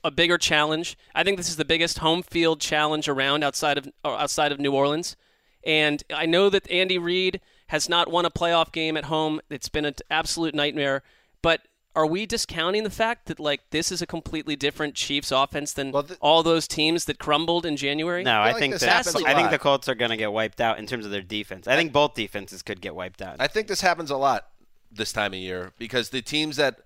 a 0.02 0.10
bigger 0.10 0.38
challenge. 0.38 0.96
I 1.14 1.22
think 1.22 1.36
this 1.36 1.48
is 1.48 1.56
the 1.56 1.64
biggest 1.64 1.98
home 1.98 2.22
field 2.22 2.60
challenge 2.60 3.08
around 3.08 3.44
outside 3.44 3.78
of 3.78 3.88
uh, 4.04 4.14
outside 4.14 4.52
of 4.52 4.58
New 4.58 4.72
Orleans. 4.72 5.16
And 5.64 6.02
I 6.14 6.26
know 6.26 6.48
that 6.48 6.70
Andy 6.70 6.98
Reid 6.98 7.40
has 7.68 7.88
not 7.88 8.10
won 8.10 8.24
a 8.24 8.30
playoff 8.30 8.72
game 8.72 8.96
at 8.96 9.04
home. 9.04 9.40
It's 9.50 9.68
been 9.68 9.84
an 9.84 9.94
absolute 10.10 10.54
nightmare. 10.54 11.02
But 11.42 11.60
are 11.94 12.06
we 12.06 12.24
discounting 12.24 12.84
the 12.84 12.90
fact 12.90 13.26
that 13.26 13.38
like 13.38 13.60
this 13.70 13.92
is 13.92 14.00
a 14.00 14.06
completely 14.06 14.56
different 14.56 14.94
Chiefs 14.94 15.30
offense 15.30 15.72
than 15.72 15.92
Well, 15.92 16.04
th- 16.04 16.18
all 16.20 16.42
those 16.42 16.66
teams 16.66 17.04
that 17.06 17.18
crumbled 17.18 17.66
in 17.66 17.76
January? 17.76 18.22
No, 18.22 18.32
I 18.32 18.34
I, 18.34 18.44
feel 18.44 18.52
like 18.52 18.60
think 18.60 18.72
this 18.74 18.82
that, 18.82 19.06
happens 19.06 19.22
a 19.22 19.28
I 19.28 19.34
think 19.34 19.50
the 19.50 19.58
Colts 19.58 19.88
are 19.88 19.94
going 19.94 20.10
to 20.10 20.16
get 20.16 20.32
wiped 20.32 20.60
out 20.60 20.78
in 20.78 20.86
terms 20.86 21.04
of 21.04 21.10
their 21.10 21.22
defense. 21.22 21.68
I 21.68 21.76
think 21.76 21.92
both 21.92 22.14
defenses 22.14 22.62
could 22.62 22.80
get 22.80 22.94
wiped 22.94 23.20
out. 23.20 23.36
I 23.38 23.48
think 23.48 23.66
this 23.66 23.80
happens 23.80 24.10
a 24.10 24.16
lot 24.16 24.48
this 24.90 25.12
time 25.12 25.32
of 25.32 25.38
year 25.38 25.72
because 25.78 26.10
the 26.10 26.22
teams 26.22 26.56
that 26.56 26.80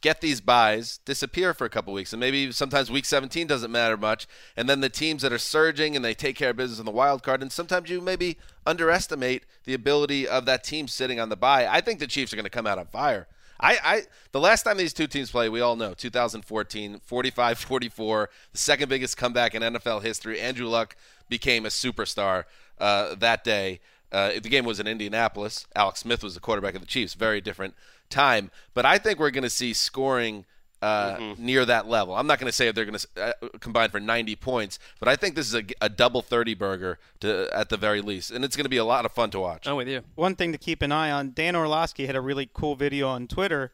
get 0.00 0.20
these 0.20 0.40
byes 0.40 0.98
disappear 1.04 1.52
for 1.52 1.64
a 1.64 1.70
couple 1.70 1.92
weeks, 1.92 2.12
and 2.12 2.20
maybe 2.20 2.50
sometimes 2.52 2.90
week 2.90 3.04
17 3.04 3.46
doesn't 3.46 3.70
matter 3.70 3.96
much, 3.96 4.26
and 4.56 4.68
then 4.68 4.80
the 4.80 4.88
teams 4.88 5.22
that 5.22 5.32
are 5.32 5.38
surging 5.38 5.94
and 5.94 6.04
they 6.04 6.14
take 6.14 6.36
care 6.36 6.50
of 6.50 6.56
business 6.56 6.78
in 6.78 6.86
the 6.86 6.90
wild 6.90 7.22
card, 7.22 7.42
and 7.42 7.52
sometimes 7.52 7.90
you 7.90 8.00
maybe 8.00 8.38
underestimate 8.66 9.44
the 9.64 9.74
ability 9.74 10.26
of 10.26 10.46
that 10.46 10.64
team 10.64 10.88
sitting 10.88 11.20
on 11.20 11.28
the 11.28 11.36
bye. 11.36 11.66
I 11.68 11.80
think 11.80 12.00
the 12.00 12.06
Chiefs 12.06 12.32
are 12.32 12.36
going 12.36 12.44
to 12.44 12.50
come 12.50 12.66
out 12.66 12.78
on 12.78 12.86
fire. 12.86 13.26
I, 13.62 13.78
I 13.84 14.02
the 14.32 14.40
last 14.40 14.62
time 14.62 14.78
these 14.78 14.94
two 14.94 15.06
teams 15.06 15.30
played, 15.30 15.50
we 15.50 15.60
all 15.60 15.76
know, 15.76 15.92
2014, 15.92 17.00
45-44, 17.08 18.26
the 18.52 18.58
second 18.58 18.88
biggest 18.88 19.16
comeback 19.16 19.54
in 19.54 19.62
NFL 19.62 20.02
history. 20.02 20.40
Andrew 20.40 20.66
Luck 20.66 20.96
became 21.28 21.66
a 21.66 21.68
superstar 21.68 22.44
uh, 22.78 23.14
that 23.16 23.44
day. 23.44 23.80
Uh, 24.10 24.32
the 24.42 24.48
game 24.48 24.64
was 24.64 24.80
in 24.80 24.86
Indianapolis. 24.86 25.66
Alex 25.76 26.00
Smith 26.00 26.24
was 26.24 26.34
the 26.34 26.40
quarterback 26.40 26.74
of 26.74 26.80
the 26.80 26.86
Chiefs. 26.86 27.14
Very 27.14 27.40
different 27.40 27.74
time. 28.10 28.50
But 28.74 28.84
I 28.84 28.98
think 28.98 29.18
we're 29.18 29.30
going 29.30 29.44
to 29.44 29.50
see 29.50 29.72
scoring 29.72 30.44
uh, 30.82 31.34
near 31.38 31.64
that 31.64 31.88
level. 31.88 32.14
I'm 32.14 32.26
not 32.26 32.38
going 32.38 32.50
to 32.50 32.56
say 32.56 32.68
if 32.68 32.74
they're 32.74 32.84
going 32.84 32.98
to 32.98 33.08
uh, 33.22 33.48
combine 33.60 33.90
for 33.90 34.00
90 34.00 34.36
points, 34.36 34.78
but 34.98 35.08
I 35.08 35.16
think 35.16 35.34
this 35.34 35.46
is 35.46 35.54
a, 35.54 35.64
a 35.80 35.88
double 35.88 36.22
30 36.22 36.54
burger 36.54 36.98
to, 37.20 37.48
at 37.52 37.68
the 37.68 37.76
very 37.76 38.00
least, 38.00 38.30
and 38.30 38.44
it's 38.44 38.56
going 38.56 38.64
to 38.64 38.70
be 38.70 38.78
a 38.78 38.84
lot 38.84 39.04
of 39.04 39.12
fun 39.12 39.30
to 39.30 39.40
watch. 39.40 39.66
I'm 39.66 39.76
with 39.76 39.88
you. 39.88 40.02
One 40.14 40.34
thing 40.34 40.52
to 40.52 40.58
keep 40.58 40.82
an 40.82 40.92
eye 40.92 41.10
on: 41.10 41.32
Dan 41.34 41.54
Orlovsky 41.54 42.06
had 42.06 42.16
a 42.16 42.20
really 42.20 42.48
cool 42.52 42.76
video 42.76 43.08
on 43.08 43.26
Twitter 43.26 43.72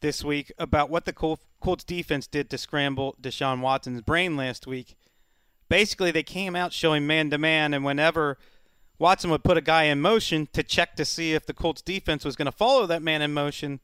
this 0.00 0.22
week 0.22 0.52
about 0.58 0.90
what 0.90 1.06
the 1.06 1.12
Col- 1.12 1.40
Colts 1.60 1.82
defense 1.82 2.26
did 2.26 2.50
to 2.50 2.58
scramble 2.58 3.16
Deshaun 3.20 3.60
Watson's 3.60 4.02
brain 4.02 4.36
last 4.36 4.66
week. 4.66 4.94
Basically, 5.68 6.10
they 6.10 6.22
came 6.22 6.54
out 6.54 6.72
showing 6.72 7.06
man 7.06 7.30
to 7.30 7.38
man, 7.38 7.74
and 7.74 7.84
whenever 7.84 8.38
Watson 8.98 9.30
would 9.30 9.44
put 9.44 9.56
a 9.56 9.62
guy 9.62 9.84
in 9.84 10.00
motion 10.00 10.48
to 10.52 10.62
check 10.62 10.96
to 10.96 11.04
see 11.04 11.32
if 11.32 11.46
the 11.46 11.54
Colts 11.54 11.82
defense 11.82 12.24
was 12.24 12.36
going 12.36 12.46
to 12.46 12.52
follow 12.52 12.86
that 12.86 13.02
man 13.02 13.22
in 13.22 13.34
motion, 13.34 13.80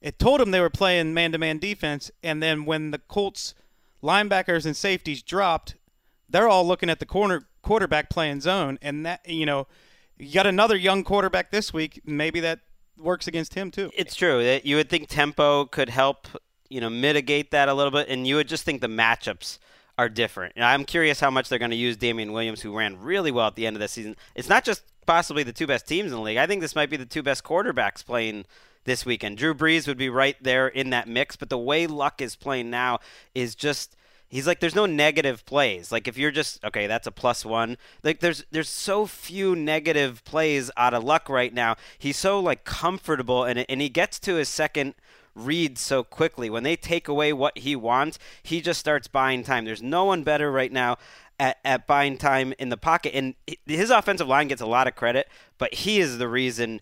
it 0.00 0.18
told 0.18 0.40
him 0.40 0.50
they 0.50 0.60
were 0.60 0.70
playing 0.70 1.14
man 1.14 1.32
to 1.32 1.38
man 1.38 1.58
defense. 1.58 2.10
And 2.22 2.42
then 2.42 2.64
when 2.64 2.90
the 2.90 2.98
Colts 2.98 3.54
linebackers 4.02 4.66
and 4.66 4.76
safeties 4.76 5.22
dropped, 5.22 5.76
they're 6.28 6.48
all 6.48 6.66
looking 6.66 6.90
at 6.90 6.98
the 6.98 7.06
corner 7.06 7.46
quarterback 7.62 8.10
playing 8.10 8.40
zone. 8.40 8.78
And 8.82 9.06
that, 9.06 9.28
you 9.28 9.46
know, 9.46 9.66
you 10.18 10.34
got 10.34 10.46
another 10.46 10.76
young 10.76 11.04
quarterback 11.04 11.50
this 11.50 11.72
week. 11.72 12.00
Maybe 12.04 12.40
that 12.40 12.60
works 12.96 13.26
against 13.26 13.54
him 13.54 13.70
too. 13.70 13.90
It's 13.96 14.14
true 14.14 14.42
that 14.42 14.66
you 14.66 14.76
would 14.76 14.88
think 14.88 15.08
tempo 15.08 15.66
could 15.66 15.88
help, 15.88 16.26
you 16.68 16.80
know, 16.80 16.90
mitigate 16.90 17.50
that 17.52 17.68
a 17.68 17.74
little 17.74 17.90
bit, 17.90 18.08
and 18.08 18.26
you 18.26 18.36
would 18.36 18.48
just 18.48 18.64
think 18.64 18.80
the 18.80 18.88
matchups 18.88 19.58
are 20.00 20.08
different. 20.08 20.54
And 20.56 20.64
I'm 20.64 20.86
curious 20.86 21.20
how 21.20 21.30
much 21.30 21.50
they're 21.50 21.58
going 21.58 21.72
to 21.72 21.76
use 21.76 21.98
Damien 21.98 22.32
Williams, 22.32 22.62
who 22.62 22.74
ran 22.74 22.98
really 22.98 23.30
well 23.30 23.48
at 23.48 23.54
the 23.54 23.66
end 23.66 23.76
of 23.76 23.80
the 23.80 23.88
season. 23.88 24.16
It's 24.34 24.48
not 24.48 24.64
just 24.64 24.82
possibly 25.04 25.42
the 25.42 25.52
two 25.52 25.66
best 25.66 25.86
teams 25.86 26.10
in 26.10 26.16
the 26.16 26.22
league. 26.22 26.38
I 26.38 26.46
think 26.46 26.62
this 26.62 26.74
might 26.74 26.88
be 26.88 26.96
the 26.96 27.04
two 27.04 27.22
best 27.22 27.44
quarterbacks 27.44 28.02
playing 28.02 28.46
this 28.84 29.04
weekend. 29.04 29.36
Drew 29.36 29.52
Brees 29.52 29.86
would 29.86 29.98
be 29.98 30.08
right 30.08 30.36
there 30.40 30.68
in 30.68 30.88
that 30.88 31.06
mix, 31.06 31.36
but 31.36 31.50
the 31.50 31.58
way 31.58 31.86
Luck 31.86 32.22
is 32.22 32.34
playing 32.34 32.70
now 32.70 33.00
is 33.34 33.54
just 33.54 33.94
he's 34.30 34.46
like 34.46 34.60
there's 34.60 34.74
no 34.74 34.86
negative 34.86 35.44
plays. 35.44 35.92
Like 35.92 36.08
if 36.08 36.16
you're 36.16 36.30
just 36.30 36.64
okay, 36.64 36.86
that's 36.86 37.06
a 37.06 37.12
plus 37.12 37.44
1. 37.44 37.76
Like 38.02 38.20
there's 38.20 38.46
there's 38.50 38.70
so 38.70 39.04
few 39.04 39.54
negative 39.54 40.24
plays 40.24 40.70
out 40.78 40.94
of 40.94 41.04
Luck 41.04 41.28
right 41.28 41.52
now. 41.52 41.76
He's 41.98 42.16
so 42.16 42.40
like 42.40 42.64
comfortable 42.64 43.44
and 43.44 43.66
and 43.68 43.82
he 43.82 43.90
gets 43.90 44.18
to 44.20 44.36
his 44.36 44.48
second 44.48 44.94
read 45.34 45.78
so 45.78 46.02
quickly. 46.02 46.50
When 46.50 46.62
they 46.62 46.76
take 46.76 47.08
away 47.08 47.32
what 47.32 47.58
he 47.58 47.76
wants, 47.76 48.18
he 48.42 48.60
just 48.60 48.80
starts 48.80 49.08
buying 49.08 49.44
time. 49.44 49.64
There's 49.64 49.82
no 49.82 50.04
one 50.04 50.22
better 50.22 50.50
right 50.50 50.72
now 50.72 50.98
at, 51.38 51.58
at 51.64 51.86
buying 51.86 52.18
time 52.18 52.52
in 52.58 52.68
the 52.68 52.76
pocket. 52.76 53.14
And 53.14 53.34
his 53.66 53.90
offensive 53.90 54.28
line 54.28 54.48
gets 54.48 54.60
a 54.60 54.66
lot 54.66 54.86
of 54.86 54.94
credit, 54.94 55.28
but 55.58 55.74
he 55.74 56.00
is 56.00 56.18
the 56.18 56.28
reason 56.28 56.80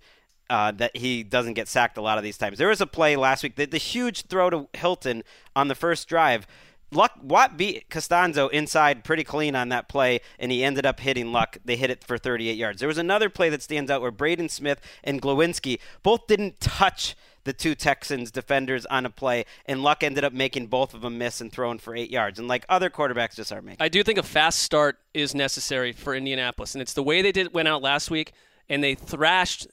uh, 0.51 0.73
that 0.73 0.97
he 0.97 1.23
doesn't 1.23 1.55
get 1.55 1.69
sacked 1.69 1.97
a 1.97 2.03
lot 2.03 2.19
of 2.19 2.25
these 2.25 2.39
times. 2.39 2.59
There 2.59 2.69
was 2.69 2.81
a 2.81 2.87
play 2.87 3.17
last 3.17 3.43
week, 3.43 3.57
the, 3.57 3.67
the 3.67 3.79
huge 3.79 4.23
throw 4.27 4.51
to 4.51 4.69
Hilton 4.75 5.23
on 5.55 5.69
the 5.69 5.75
first 5.75 6.09
drive. 6.09 6.47
Luck 6.91 7.13
Watt 7.23 7.59
beat 7.59 7.91
Castonzo 7.91 8.51
inside 8.51 9.05
pretty 9.05 9.25
clean 9.25 9.55
on 9.55 9.69
that 9.69 9.89
play, 9.89 10.21
and 10.39 10.51
he 10.51 10.65
ended 10.65 10.87
up 10.87 11.01
hitting 11.01 11.33
Luck. 11.33 11.59
They 11.63 11.77
hit 11.77 11.91
it 11.91 12.03
for 12.03 12.17
38 12.17 12.57
yards. 12.57 12.81
There 12.81 12.89
was 12.89 12.97
another 12.97 13.29
play 13.29 13.51
that 13.51 13.63
stands 13.63 13.91
out 13.91 14.01
where 14.01 14.11
Braden 14.11 14.49
Smith 14.49 14.81
and 15.05 15.21
Glowinski 15.21 15.81
both 16.03 16.27
didn't 16.27 16.61
touch 16.61 17.15
the 17.45 17.53
two 17.53 17.75
Texans 17.75 18.31
defenders 18.31 18.87
on 18.87 19.07
a 19.07 19.11
play, 19.11 19.45
and 19.67 19.83
Luck 19.83 20.03
ended 20.03 20.25
up 20.25 20.33
making 20.33 20.67
both 20.67 20.95
of 20.95 21.01
them 21.01 21.19
miss 21.19 21.41
and 21.41 21.53
throwing 21.53 21.79
for 21.79 21.95
eight 21.97 22.11
yards. 22.11 22.39
And 22.39 22.49
like 22.49 22.65
other 22.69 22.91
quarterbacks 22.91 23.37
just 23.37 23.53
aren't 23.53 23.65
making. 23.65 23.83
I 23.83 23.89
do 23.89 24.03
think 24.03 24.19
a 24.19 24.23
fast 24.23 24.61
start 24.61 24.99
is 25.15 25.35
necessary 25.35 25.93
for 25.93 26.15
Indianapolis, 26.15 26.75
and 26.75 26.83
it's 26.83 26.93
the 26.93 27.03
way 27.03 27.23
they 27.23 27.33
did 27.33 27.55
went 27.55 27.69
out 27.69 27.83
last 27.83 28.11
week, 28.11 28.33
and 28.69 28.83
they 28.83 28.95
thrashed 28.95 29.67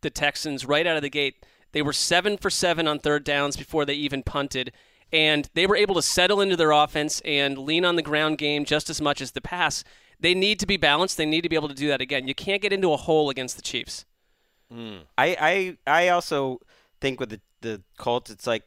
the 0.00 0.10
Texans 0.10 0.64
right 0.64 0.86
out 0.86 0.96
of 0.96 1.02
the 1.02 1.10
gate. 1.10 1.44
They 1.72 1.82
were 1.82 1.92
seven 1.92 2.36
for 2.36 2.50
seven 2.50 2.88
on 2.88 2.98
third 2.98 3.24
downs 3.24 3.56
before 3.56 3.84
they 3.84 3.94
even 3.94 4.22
punted, 4.22 4.72
and 5.12 5.48
they 5.54 5.66
were 5.66 5.76
able 5.76 5.94
to 5.94 6.02
settle 6.02 6.40
into 6.40 6.56
their 6.56 6.72
offense 6.72 7.20
and 7.24 7.58
lean 7.58 7.84
on 7.84 7.96
the 7.96 8.02
ground 8.02 8.38
game 8.38 8.64
just 8.64 8.90
as 8.90 9.00
much 9.00 9.20
as 9.20 9.32
the 9.32 9.40
pass. 9.40 9.84
They 10.18 10.34
need 10.34 10.60
to 10.60 10.66
be 10.66 10.76
balanced. 10.76 11.16
They 11.16 11.26
need 11.26 11.42
to 11.42 11.48
be 11.48 11.56
able 11.56 11.68
to 11.68 11.74
do 11.74 11.88
that 11.88 12.00
again. 12.00 12.28
You 12.28 12.34
can't 12.34 12.60
get 12.60 12.72
into 12.72 12.92
a 12.92 12.96
hole 12.96 13.30
against 13.30 13.56
the 13.56 13.62
Chiefs. 13.62 14.04
Hmm. 14.70 14.98
I, 15.18 15.76
I 15.86 16.02
I 16.04 16.08
also 16.08 16.60
think 17.00 17.20
with 17.20 17.30
the 17.30 17.40
the 17.60 17.82
Colts, 17.98 18.30
it's 18.30 18.46
like 18.46 18.64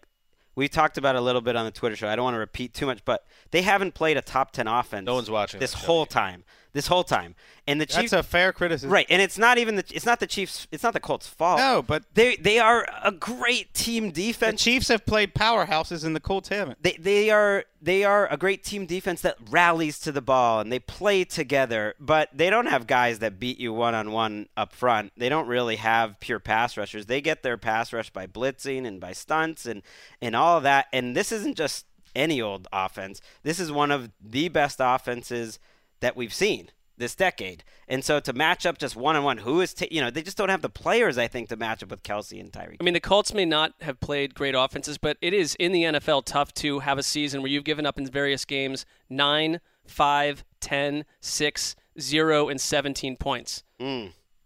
we 0.56 0.68
talked 0.68 0.98
about 0.98 1.16
a 1.16 1.22
little 1.22 1.42
bit 1.42 1.56
on 1.56 1.66
the 1.66 1.72
Twitter 1.72 1.96
show. 1.96 2.08
I 2.08 2.16
don't 2.16 2.24
want 2.24 2.36
to 2.36 2.40
repeat 2.40 2.74
too 2.74 2.86
much, 2.86 3.04
but 3.06 3.26
they 3.52 3.62
haven't 3.62 3.94
played 3.94 4.18
a 4.18 4.22
top 4.22 4.52
ten 4.52 4.68
offense. 4.68 5.06
No 5.06 5.16
one's 5.16 5.32
watching 5.32 5.60
this 5.60 5.74
whole 5.74 6.06
time. 6.06 6.44
This 6.74 6.88
whole 6.88 7.04
time, 7.04 7.36
and 7.68 7.80
the 7.80 7.86
Chiefs. 7.86 8.10
That's 8.10 8.26
a 8.26 8.28
fair 8.28 8.52
criticism. 8.52 8.90
Right, 8.90 9.06
and 9.08 9.22
it's 9.22 9.38
not 9.38 9.60
even 9.60 9.76
the 9.76 9.84
it's 9.94 10.08
not 10.08 10.20
the 10.20 10.26
Chiefs. 10.26 10.68
It's 10.72 10.82
not 10.82 10.94
the 10.94 11.00
Colts' 11.00 11.28
fault. 11.28 11.60
No, 11.60 11.84
but 11.84 12.04
they 12.16 12.36
they 12.36 12.58
are 12.58 12.88
a 13.04 13.12
great 13.12 13.76
team 13.76 14.10
defense. 14.10 14.60
the. 14.64 14.72
Chiefs 14.72 14.88
have 14.88 15.06
played 15.06 15.36
powerhouses 15.36 16.04
and 16.04 16.16
the 16.16 16.20
Colts 16.20 16.50
haven't. 16.50 16.82
they 16.82 16.94
they 16.94 17.30
are 17.30 17.66
they 17.80 18.04
are 18.04 18.28
a 18.32 18.38
great 18.38 18.64
team 18.64 18.88
defense 18.88 19.22
that 19.22 19.38
rallies 19.52 20.00
to 20.00 20.12
the 20.12 20.22
ball 20.22 20.62
and 20.62 20.72
they 20.72 20.80
play 20.80 21.24
together, 21.24 21.94
but 22.00 22.30
they 22.34 22.50
don't 22.50 22.66
have 22.66 22.88
guys 22.88 23.20
that 23.20 23.40
beat 23.40 23.60
you 23.60 23.72
one 23.72 23.94
on 23.94 24.12
one 24.12 24.48
up 24.58 24.74
front. 24.74 25.12
They 25.16 25.30
don't 25.30 25.48
really 25.48 25.76
have 25.76 26.20
pure 26.20 26.40
pass 26.40 26.76
rushers. 26.76 27.06
They 27.06 27.22
get 27.22 27.44
their 27.44 27.58
pass 27.58 27.94
rush 27.94 28.10
by 28.10 28.26
blitzing 28.26 28.88
and 28.88 29.00
by 29.00 29.14
stunts 29.14 29.68
and 29.68 29.84
and 30.24 30.36
all 30.36 30.58
of 30.58 30.64
that. 30.64 30.88
And 30.92 31.16
this 31.16 31.32
isn't 31.32 31.56
just 31.56 31.86
any 32.16 32.42
old 32.42 32.68
offense. 32.74 33.22
This 33.44 33.60
is 33.60 33.72
one 33.72 33.92
of 33.92 34.10
the 34.20 34.48
best 34.50 34.78
offenses 34.80 35.60
that 36.04 36.18
we've 36.18 36.34
seen 36.34 36.70
this 36.98 37.16
decade. 37.16 37.64
And 37.88 38.04
so 38.04 38.20
to 38.20 38.34
match 38.34 38.66
up 38.66 38.78
just 38.78 38.96
one 38.96 39.16
on 39.16 39.24
one, 39.24 39.38
who 39.40 39.62
is 39.62 39.74
ta- 39.74 39.88
you 39.90 40.02
know 40.02 40.12
they 40.12 40.22
just 40.22 40.38
don't 40.38 40.50
have 40.50 40.62
the 40.62 40.70
players 40.70 41.18
I 41.18 41.28
think 41.28 41.50
to 41.50 41.56
match 41.56 41.82
up 41.82 41.90
with 41.90 42.04
Kelce 42.04 42.40
and 42.40 42.52
Tyreek. 42.52 42.78
I 42.80 42.84
mean, 42.84 42.94
the 42.94 43.00
Colts 43.00 43.34
may 43.34 43.46
not 43.46 43.74
have 43.82 44.00
played 44.00 44.36
great 44.36 44.54
offenses, 44.54 44.98
but 44.98 45.18
it 45.22 45.34
is 45.34 45.56
in 45.56 45.72
the 45.72 45.84
NFL 45.84 46.26
tough 46.26 46.54
to 46.56 46.80
have 46.80 46.98
a 46.98 47.04
season 47.04 47.42
where 47.42 47.50
you've 47.50 47.64
given 47.64 47.86
up 47.86 47.98
in 47.98 48.06
various 48.06 48.46
games 48.46 48.86
9, 49.10 49.60
5, 49.88 50.44
10, 50.60 51.06
6, 51.22 51.76
0, 52.00 52.50
and 52.50 52.62
17 52.62 53.16
points. 53.18 53.64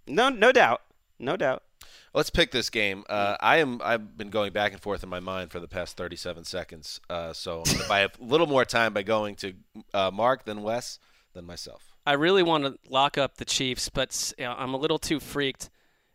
No, 0.07 0.29
no 0.29 0.51
doubt, 0.51 0.81
no 1.19 1.35
doubt. 1.35 1.63
Let's 2.13 2.29
pick 2.29 2.51
this 2.51 2.69
game. 2.69 3.03
Uh, 3.09 3.35
I 3.39 3.57
am. 3.57 3.81
I've 3.83 4.17
been 4.17 4.29
going 4.29 4.53
back 4.53 4.71
and 4.71 4.81
forth 4.81 5.03
in 5.03 5.09
my 5.09 5.19
mind 5.19 5.51
for 5.51 5.59
the 5.59 5.67
past 5.67 5.97
37 5.97 6.45
seconds. 6.45 6.99
Uh, 7.09 7.33
so 7.33 7.63
if 7.65 7.91
I 7.91 7.99
have 7.99 8.11
a 8.19 8.23
little 8.23 8.47
more 8.47 8.65
time 8.65 8.93
by 8.93 9.03
going 9.03 9.35
to 9.37 9.53
uh, 9.93 10.09
Marc, 10.11 10.45
than 10.45 10.63
Wes, 10.63 10.99
then 11.37 11.45
myself. 11.45 11.95
I 12.05 12.13
really 12.13 12.43
want 12.43 12.63
to 12.65 12.77
lock 12.89 13.17
up 13.17 13.37
the 13.37 13.45
Chiefs, 13.45 13.89
but 13.89 14.33
you 14.37 14.45
know, 14.45 14.55
I'm 14.57 14.73
a 14.73 14.77
little 14.77 14.99
too 14.99 15.19
freaked, 15.19 15.69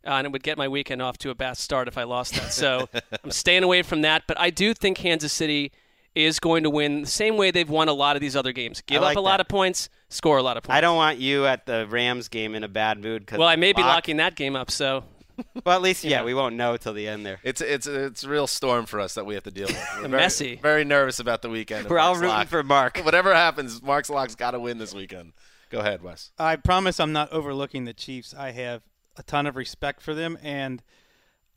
uh, 0.06 0.10
and 0.10 0.26
it 0.26 0.32
would 0.32 0.42
get 0.42 0.58
my 0.58 0.68
weekend 0.68 1.00
off 1.00 1.18
to 1.18 1.30
a 1.30 1.34
bad 1.34 1.56
start 1.56 1.88
if 1.88 1.96
I 1.96 2.02
lost 2.04 2.34
that. 2.34 2.52
So 2.52 2.88
I'm 3.24 3.30
staying 3.30 3.62
away 3.62 3.82
from 3.82 4.02
that. 4.02 4.24
But 4.26 4.38
I 4.40 4.50
do 4.50 4.74
think 4.74 4.96
Kansas 4.96 5.32
City 5.32 5.72
is 6.14 6.38
going 6.38 6.62
to 6.64 6.70
win 6.70 7.02
the 7.02 7.06
same 7.06 7.36
way 7.36 7.50
they've 7.50 7.68
won 7.68 7.88
a 7.88 7.92
lot 7.92 8.16
of 8.16 8.20
these 8.20 8.36
other 8.36 8.52
games. 8.52 8.82
Give 8.82 9.00
like 9.02 9.16
up 9.16 9.16
a 9.16 9.24
lot 9.24 9.40
of 9.40 9.48
points, 9.48 9.88
score 10.08 10.38
a 10.38 10.42
lot 10.42 10.56
of 10.56 10.64
points. 10.64 10.76
I 10.76 10.80
don't 10.80 10.96
want 10.96 11.18
you 11.18 11.46
at 11.46 11.66
the 11.66 11.86
Rams 11.86 12.28
game 12.28 12.54
in 12.54 12.64
a 12.64 12.68
bad 12.68 13.02
mood. 13.02 13.26
Cause 13.26 13.38
Well, 13.38 13.48
I 13.48 13.56
may 13.56 13.72
be 13.72 13.82
locking 13.82 14.18
that 14.18 14.34
game 14.34 14.56
up, 14.56 14.70
so 14.70 15.04
Well, 15.64 15.76
at 15.76 15.82
least 15.82 16.02
yeah, 16.02 16.24
we 16.24 16.34
won't 16.34 16.56
know 16.56 16.76
till 16.76 16.92
the 16.92 17.06
end 17.06 17.24
there. 17.24 17.38
It's 17.44 17.60
it's 17.60 17.86
it's 17.86 18.24
a 18.24 18.28
real 18.28 18.48
storm 18.48 18.84
for 18.86 18.98
us 18.98 19.14
that 19.14 19.26
we 19.26 19.34
have 19.34 19.44
to 19.44 19.50
deal 19.52 19.68
with. 19.68 19.76
We're 19.96 20.08
very, 20.08 20.22
Messy. 20.22 20.56
Very 20.56 20.84
nervous 20.84 21.20
about 21.20 21.40
the 21.42 21.48
weekend. 21.50 21.88
We're 21.88 22.00
all 22.00 22.14
rooting 22.14 22.30
Lock. 22.30 22.48
for 22.48 22.62
Marc. 22.64 22.98
Whatever 23.04 23.32
happens, 23.32 23.80
Marc's 23.80 24.10
Lock's 24.10 24.34
got 24.34 24.52
to 24.52 24.60
win 24.60 24.78
this 24.78 24.92
weekend. 24.92 25.34
Go 25.70 25.78
ahead, 25.78 26.02
Wes. 26.02 26.32
I 26.38 26.56
promise 26.56 26.98
I'm 26.98 27.12
not 27.12 27.32
overlooking 27.32 27.84
the 27.84 27.92
Chiefs. 27.92 28.34
I 28.34 28.50
have 28.50 28.82
a 29.16 29.22
ton 29.22 29.46
of 29.46 29.54
respect 29.54 30.02
for 30.02 30.14
them, 30.14 30.36
and 30.42 30.82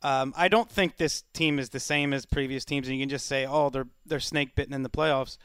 um, 0.02 0.32
I 0.36 0.46
don't 0.48 0.70
think 0.70 0.96
this 0.96 1.24
team 1.32 1.58
is 1.58 1.70
the 1.70 1.80
same 1.80 2.12
as 2.12 2.26
previous 2.26 2.64
teams. 2.64 2.86
And 2.86 2.96
you 2.96 3.02
can 3.02 3.08
just 3.08 3.26
say, 3.26 3.44
"Oh, 3.44 3.70
they're 3.70 3.88
they're 4.04 4.20
snake 4.20 4.54
bitten 4.54 4.74
in 4.74 4.84
the 4.84 4.90
playoffs." 4.90 5.36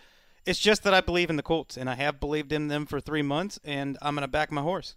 It's 0.46 0.60
just 0.60 0.84
that 0.84 0.94
I 0.94 1.02
believe 1.02 1.30
in 1.30 1.36
the 1.36 1.44
Colts, 1.44 1.78
and 1.78 1.90
I 1.90 1.96
have 1.96 2.20
believed 2.20 2.52
in 2.52 2.68
them 2.68 2.86
for 2.86 3.00
three 3.00 3.22
months, 3.22 3.60
and 3.64 3.98
I'm 4.02 4.16
going 4.16 4.24
to 4.24 4.28
back 4.28 4.52
my 4.52 4.62
horse. 4.62 4.96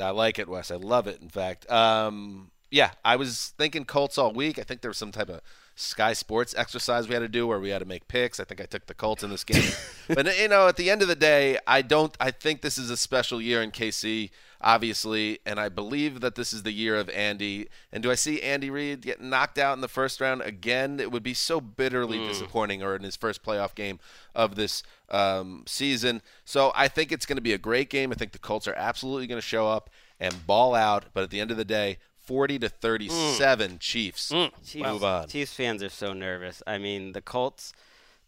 I 0.00 0.10
like 0.10 0.38
it, 0.38 0.48
Wes. 0.48 0.70
I 0.70 0.76
love 0.76 1.06
it. 1.06 1.20
In 1.20 1.28
fact, 1.28 1.70
um, 1.70 2.50
yeah, 2.74 2.90
I 3.04 3.14
was 3.14 3.52
thinking 3.56 3.84
Colts 3.84 4.18
all 4.18 4.32
week. 4.32 4.58
I 4.58 4.64
think 4.64 4.80
there 4.80 4.90
was 4.90 4.98
some 4.98 5.12
type 5.12 5.28
of 5.28 5.40
Sky 5.76 6.12
Sports 6.12 6.56
exercise 6.58 7.06
we 7.06 7.14
had 7.14 7.20
to 7.20 7.28
do 7.28 7.46
where 7.46 7.60
we 7.60 7.68
had 7.68 7.78
to 7.78 7.84
make 7.84 8.08
picks. 8.08 8.40
I 8.40 8.44
think 8.44 8.60
I 8.60 8.64
took 8.64 8.86
the 8.86 8.94
Colts 8.94 9.22
in 9.22 9.30
this 9.30 9.44
game. 9.44 9.70
but 10.08 10.36
you 10.36 10.48
know, 10.48 10.66
at 10.66 10.74
the 10.74 10.90
end 10.90 11.00
of 11.00 11.06
the 11.06 11.14
day, 11.14 11.56
I 11.68 11.82
don't. 11.82 12.16
I 12.18 12.32
think 12.32 12.62
this 12.62 12.76
is 12.76 12.90
a 12.90 12.96
special 12.96 13.40
year 13.40 13.62
in 13.62 13.70
KC, 13.70 14.30
obviously, 14.60 15.38
and 15.46 15.60
I 15.60 15.68
believe 15.68 16.20
that 16.20 16.34
this 16.34 16.52
is 16.52 16.64
the 16.64 16.72
year 16.72 16.96
of 16.96 17.08
Andy. 17.10 17.68
And 17.92 18.02
do 18.02 18.10
I 18.10 18.16
see 18.16 18.42
Andy 18.42 18.70
Reid 18.70 19.02
get 19.02 19.20
knocked 19.20 19.56
out 19.56 19.74
in 19.74 19.80
the 19.80 19.86
first 19.86 20.20
round 20.20 20.42
again? 20.42 20.98
It 20.98 21.12
would 21.12 21.22
be 21.22 21.34
so 21.34 21.60
bitterly 21.60 22.18
disappointing, 22.26 22.82
or 22.82 22.96
in 22.96 23.04
his 23.04 23.14
first 23.14 23.44
playoff 23.44 23.76
game 23.76 24.00
of 24.34 24.56
this 24.56 24.82
um, 25.10 25.62
season. 25.68 26.22
So 26.44 26.72
I 26.74 26.88
think 26.88 27.12
it's 27.12 27.24
going 27.24 27.36
to 27.36 27.40
be 27.40 27.52
a 27.52 27.58
great 27.58 27.88
game. 27.88 28.10
I 28.10 28.16
think 28.16 28.32
the 28.32 28.40
Colts 28.40 28.66
are 28.66 28.74
absolutely 28.74 29.28
going 29.28 29.40
to 29.40 29.46
show 29.46 29.68
up 29.68 29.90
and 30.18 30.44
ball 30.44 30.74
out. 30.74 31.04
But 31.14 31.22
at 31.22 31.30
the 31.30 31.38
end 31.38 31.52
of 31.52 31.56
the 31.56 31.64
day, 31.64 31.98
40 32.24 32.58
to 32.60 32.68
37 32.68 33.70
mm. 33.70 33.80
Chiefs. 33.80 34.28
Chiefs, 34.28 34.74
Move 34.76 35.04
on. 35.04 35.28
Chiefs 35.28 35.54
fans 35.54 35.82
are 35.82 35.88
so 35.88 36.12
nervous. 36.12 36.62
I 36.66 36.78
mean, 36.78 37.12
the 37.12 37.20
Colts 37.20 37.72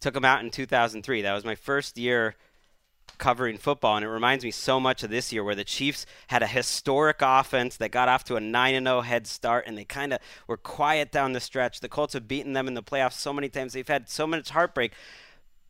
took 0.01 0.15
them 0.15 0.25
out 0.25 0.43
in 0.43 0.51
2003. 0.51 1.23
That 1.23 1.35
was 1.35 1.45
my 1.45 1.55
first 1.55 1.97
year 1.97 2.37
covering 3.19 3.57
football, 3.57 3.97
and 3.97 4.05
it 4.05 4.09
reminds 4.09 4.45
me 4.45 4.51
so 4.51 4.79
much 4.79 5.03
of 5.03 5.11
this 5.11 5.33
year 5.33 5.43
where 5.43 5.55
the 5.55 5.65
Chiefs 5.65 6.07
had 6.29 6.43
a 6.43 6.47
historic 6.47 7.19
offense 7.21 7.77
that 7.79 7.91
got 7.91 8.09
off 8.09 8.25
to 8.25 8.37
a 8.37 8.41
9 8.41 8.85
0 8.85 9.01
head 9.01 9.27
start, 9.27 9.65
and 9.67 9.77
they 9.77 9.85
kind 9.85 10.13
of 10.13 10.19
were 10.47 10.57
quiet 10.57 11.11
down 11.11 11.33
the 11.33 11.41
stretch. 11.41 11.81
The 11.81 11.89
Colts 11.89 12.15
have 12.15 12.29
beaten 12.29 12.53
them 12.53 12.69
in 12.69 12.75
the 12.75 12.83
playoffs 12.83 13.15
so 13.15 13.33
many 13.33 13.49
times. 13.49 13.73
They've 13.73 13.87
had 13.87 14.09
so 14.09 14.27
much 14.27 14.51
heartbreak. 14.51 14.93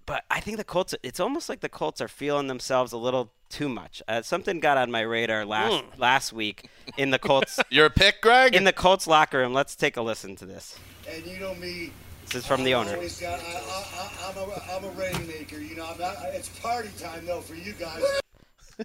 But 0.07 0.25
I 0.31 0.39
think 0.41 0.57
the 0.57 0.65
Colts, 0.65 0.95
it's 1.03 1.19
almost 1.21 1.49
like 1.49 1.61
the 1.61 1.69
Colts 1.69 2.01
are 2.01 2.09
feeling 2.09 2.47
themselves 2.47 2.93
a 2.93 2.97
little 2.97 3.33
too 3.49 3.69
much. 3.69 4.03
Uh, 4.07 4.23
something 4.23 4.61
got 4.61 4.79
on 4.79 4.91
my 4.91 5.01
radar 5.01 5.45
last 5.45 5.83
last 5.99 6.33
week 6.33 6.69
in 6.97 7.11
the 7.11 7.19
Colts 7.19 7.59
You're 7.71 7.87
a 7.87 7.91
pick, 7.91 8.21
Gregg? 8.23 8.55
in 8.55 8.65
the 8.65 8.73
Colts 8.73 9.07
locker 9.07 9.39
room. 9.39 9.53
Let's 9.53 9.75
take 9.77 9.97
a 9.97 10.03
listen 10.03 10.37
to 10.37 10.47
this. 10.47 10.79
And 11.11 11.25
you 11.27 11.39
know 11.41 11.55
me. 11.57 11.91
This 12.27 12.37
is 12.37 12.47
from 12.47 12.65
the 12.65 12.75
I've 12.75 12.87
owner. 12.89 12.97
always 12.97 13.21
got- 13.21 13.39
I, 13.39 13.43
I, 13.43 13.85
I, 13.99 14.31
I'm 14.31 14.37
a, 14.51 14.63
I'm 14.73 14.85
a 14.85 14.91
rainmaker. 15.01 15.59
You 15.61 15.77
know, 15.77 15.87
I'm 15.93 15.99
not, 15.99 16.17
it's 16.33 16.49
party 16.61 16.89
time 16.99 17.25
though 17.27 17.41
for 17.41 17.55
you 17.55 17.73
guys. 17.73 18.03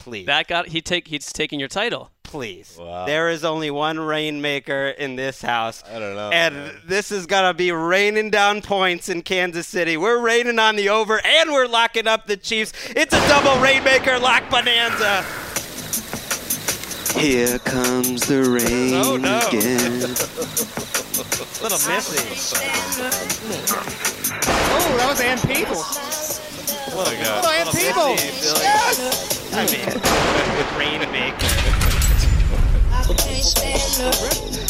Please. 0.00 0.26
that 0.26 0.46
got 0.48 0.68
he 0.68 0.80
take 0.80 1.08
he's 1.08 1.32
taking 1.32 1.58
your 1.60 1.68
title. 1.68 2.10
Please. 2.26 2.76
Wow. 2.78 3.06
There 3.06 3.28
is 3.30 3.44
only 3.44 3.70
one 3.70 3.98
rainmaker 3.98 4.88
in 4.88 5.16
this 5.16 5.40
house. 5.40 5.82
I 5.88 5.98
don't 5.98 6.14
know, 6.14 6.30
And 6.30 6.54
man. 6.54 6.74
this 6.86 7.10
is 7.12 7.26
going 7.26 7.44
to 7.50 7.54
be 7.54 7.72
raining 7.72 8.30
down 8.30 8.60
points 8.62 9.08
in 9.08 9.22
Kansas 9.22 9.66
City. 9.66 9.96
We're 9.96 10.20
raining 10.20 10.58
on 10.58 10.76
the 10.76 10.88
over, 10.90 11.20
and 11.24 11.50
we're 11.52 11.66
locking 11.66 12.06
up 12.06 12.26
the 12.26 12.36
Chiefs. 12.36 12.72
It's 12.90 13.14
a 13.14 13.28
double 13.28 13.60
rainmaker 13.62 14.18
lock 14.18 14.48
bonanza. 14.50 15.24
Here 17.18 17.58
comes 17.60 18.26
the 18.26 18.42
rain 18.42 18.92
Oh, 18.94 19.16
no. 19.16 19.38
again. 19.48 20.00
little 21.62 21.78
missy. 21.88 22.20
Oh, 24.78 24.96
that 24.98 25.06
was 25.08 25.20
Ann 25.20 25.38
Peebles. 25.38 26.40
Oh, 26.98 27.52
Ann 27.52 27.66
Peebles. 27.72 28.22
Yes. 28.60 29.52
I 29.54 29.64
mean, 29.72 29.86
rainmaker. 31.10 31.85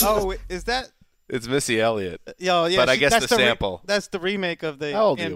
Oh, 0.02 0.34
is 0.48 0.64
that? 0.64 0.90
it's 1.28 1.48
Missy 1.48 1.80
Elliott. 1.80 2.20
Yo, 2.38 2.66
yeah, 2.66 2.76
But 2.78 2.88
I 2.88 2.96
guess 2.96 3.12
that's 3.12 3.26
the 3.28 3.36
re- 3.36 3.42
sample. 3.42 3.80
that's 3.84 4.08
the 4.08 4.20
remake 4.20 4.62
of 4.62 4.78
the 4.78 4.92
How 4.92 5.06
old 5.06 5.20
are 5.20 5.30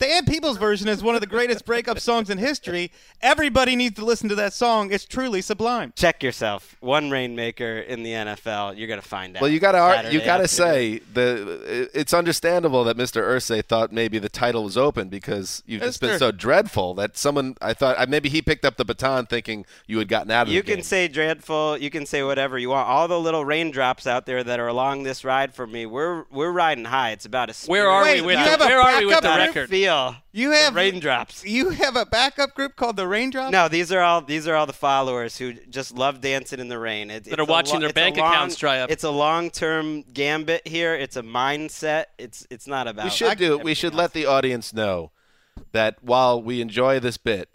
Ann 0.00 0.08
you, 0.08 0.14
Wes? 0.14 0.14
Peebles. 0.14 0.14
The 0.14 0.14
Ann 0.14 0.24
Peebles 0.24 0.58
version 0.58 0.88
is 0.88 1.02
one 1.02 1.14
of 1.14 1.20
the 1.20 1.26
greatest 1.26 1.64
breakup 1.64 1.98
songs 1.98 2.30
in 2.30 2.38
history. 2.38 2.90
Everybody 3.20 3.76
needs 3.76 3.96
to 3.96 4.04
listen 4.04 4.28
to 4.28 4.34
that 4.36 4.52
song. 4.52 4.92
It's 4.92 5.04
truly 5.04 5.40
sublime. 5.42 5.92
Check 5.96 6.22
yourself. 6.22 6.76
One 6.80 7.10
rainmaker 7.10 7.78
in 7.78 8.02
the 8.02 8.10
NFL. 8.12 8.76
You're 8.76 8.88
going 8.88 9.00
to 9.00 9.06
find 9.06 9.36
out. 9.36 9.42
Well, 9.42 9.50
you 9.50 9.60
got 9.60 9.72
to 9.72 10.12
you 10.12 10.20
got 10.20 10.38
to 10.38 10.44
afternoon. 10.44 10.46
say 10.48 10.98
the 11.12 11.90
it's 11.94 12.12
understandable 12.14 12.84
that 12.84 12.96
Mr. 12.96 13.22
Irsay 13.22 13.64
thought 13.64 13.92
maybe 13.92 14.18
the 14.18 14.28
title 14.28 14.64
was 14.64 14.76
open 14.76 15.08
because 15.08 15.62
you've 15.66 15.82
just 15.82 16.00
been 16.00 16.18
so 16.18 16.30
dreadful 16.32 16.94
that 16.94 17.16
someone 17.16 17.56
I 17.60 17.74
thought 17.74 18.08
maybe 18.08 18.28
he 18.28 18.42
picked 18.42 18.64
up 18.64 18.76
the 18.76 18.84
baton 18.84 19.26
thinking 19.26 19.64
you 19.86 19.98
had 19.98 20.08
gotten 20.08 20.30
out 20.30 20.46
of 20.46 20.52
You 20.52 20.60
the 20.62 20.66
can 20.66 20.74
game. 20.76 20.84
say 20.84 21.08
dreadful. 21.08 21.78
You 21.78 21.90
can 21.90 22.06
say 22.06 22.22
whatever 22.22 22.58
you 22.58 22.70
want. 22.70 22.88
All 22.88 23.08
the 23.08 23.18
little 23.20 23.44
raindrops 23.44 24.06
out 24.06 24.26
there 24.26 24.42
that 24.44 24.60
are 24.60 24.68
along 24.68 25.02
this 25.04 25.24
ride 25.24 25.54
for 25.54 25.66
me, 25.66 25.86
we're 25.86 26.24
we're 26.30 26.50
riding 26.52 26.84
high. 26.86 27.10
It's 27.12 27.24
about 27.24 27.50
a 27.50 27.54
Where 27.70 27.88
are 27.88 28.02
Wait, 28.02 28.20
we 28.20 28.26
with 28.28 28.38
you 28.38 28.44
the, 28.44 28.50
have 28.50 28.60
a 28.60 28.64
where 28.66 28.80
are 28.80 28.98
we 28.98 29.06
with 29.06 29.16
the 29.16 29.22
backup 29.22 29.54
record? 29.86 30.12
feel. 30.12 30.16
You 30.32 30.50
The 30.50 30.56
have 30.56 30.74
raindrops. 30.74 31.44
You 31.44 31.70
have 31.70 31.96
a 31.96 32.04
backup 32.06 32.54
group 32.54 32.76
called 32.76 32.96
the 32.96 33.06
Raindrops. 33.06 33.52
No, 33.52 33.68
these 33.68 33.92
are 33.92 34.00
all 34.00 34.20
these 34.20 34.46
are 34.48 34.54
all 34.54 34.66
the 34.66 34.72
followers 34.72 35.38
who 35.38 35.52
just 35.52 35.94
love 35.94 36.20
dancing 36.20 36.60
in 36.60 36.68
the 36.68 36.78
rain. 36.78 37.10
It, 37.10 37.24
That 37.24 37.38
are 37.38 37.42
a 37.42 37.46
watching 37.46 37.80
their 37.80 37.92
bank 37.92 38.16
long- 38.16 38.32
accounts 38.32 38.56
dry 38.56 38.80
up. 38.80 38.90
It's 38.90 39.04
a 39.04 39.10
long-term 39.10 40.02
gambit 40.12 40.66
here. 40.66 40.94
It's 40.94 41.16
a 41.16 41.22
mindset. 41.22 42.06
It's 42.18 42.46
it's 42.50 42.66
not 42.66 42.86
about. 42.88 43.04
we 43.04 43.10
should 43.10 43.38
do 43.38 43.58
we 43.58 43.74
should 43.74 43.94
let 43.94 44.12
the 44.12 44.26
audience 44.26 44.72
know 44.74 45.10
that 45.72 46.02
while 46.02 46.42
we 46.42 46.60
enjoy 46.60 46.98
this 47.00 47.16
bit, 47.16 47.48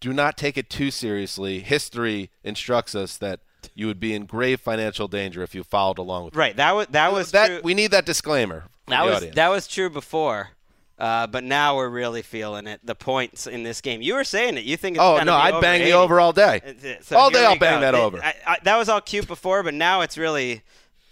do 0.00 0.12
not 0.12 0.36
take 0.36 0.56
it 0.56 0.70
too 0.70 0.90
seriously. 0.90 1.60
History 1.60 2.30
instructs 2.42 2.94
us 2.94 3.16
that 3.18 3.40
you 3.74 3.86
would 3.86 4.00
be 4.00 4.14
in 4.14 4.24
grave 4.24 4.60
financial 4.60 5.08
danger 5.08 5.42
if 5.42 5.54
you 5.54 5.62
followed 5.64 5.98
along 5.98 6.24
with 6.24 6.36
Right. 6.36 6.56
That 6.56 6.74
was 6.74 6.86
that 6.88 7.12
was 7.12 7.32
that. 7.32 7.46
true. 7.48 7.60
We 7.62 7.74
need 7.74 7.90
that 7.90 8.06
disclaimer. 8.06 8.64
That 8.86 9.00
the 9.02 9.06
was 9.06 9.16
audience. 9.16 9.34
that 9.36 9.48
was 9.48 9.66
true 9.68 9.90
before, 9.90 10.50
uh, 10.98 11.26
but 11.26 11.44
now 11.44 11.76
we're 11.76 11.88
really 11.88 12.22
feeling 12.22 12.66
it. 12.66 12.80
The 12.84 12.94
points 12.94 13.46
in 13.46 13.62
this 13.62 13.80
game. 13.80 14.02
You 14.02 14.14
were 14.14 14.24
saying 14.24 14.56
it. 14.56 14.64
You 14.64 14.76
think 14.76 14.96
it's 14.96 15.02
Oh 15.02 15.12
gonna 15.14 15.24
no, 15.26 15.36
be 15.36 15.42
I'd 15.42 15.52
over 15.54 15.60
bang 15.60 15.84
the 15.84 15.92
over 15.92 16.20
all 16.20 16.32
day. 16.32 16.98
So 17.02 17.16
all 17.16 17.30
day 17.30 17.44
I'll 17.44 17.52
we 17.52 17.58
bang 17.58 17.76
go. 17.76 17.80
that 17.80 17.94
It- 17.94 18.00
over. 18.00 18.18
I, 18.22 18.34
I, 18.46 18.56
that 18.64 18.76
was 18.76 18.88
all 18.88 19.00
cute 19.00 19.26
before, 19.28 19.62
but 19.62 19.74
now 19.74 20.00
it's 20.00 20.18
really 20.18 20.62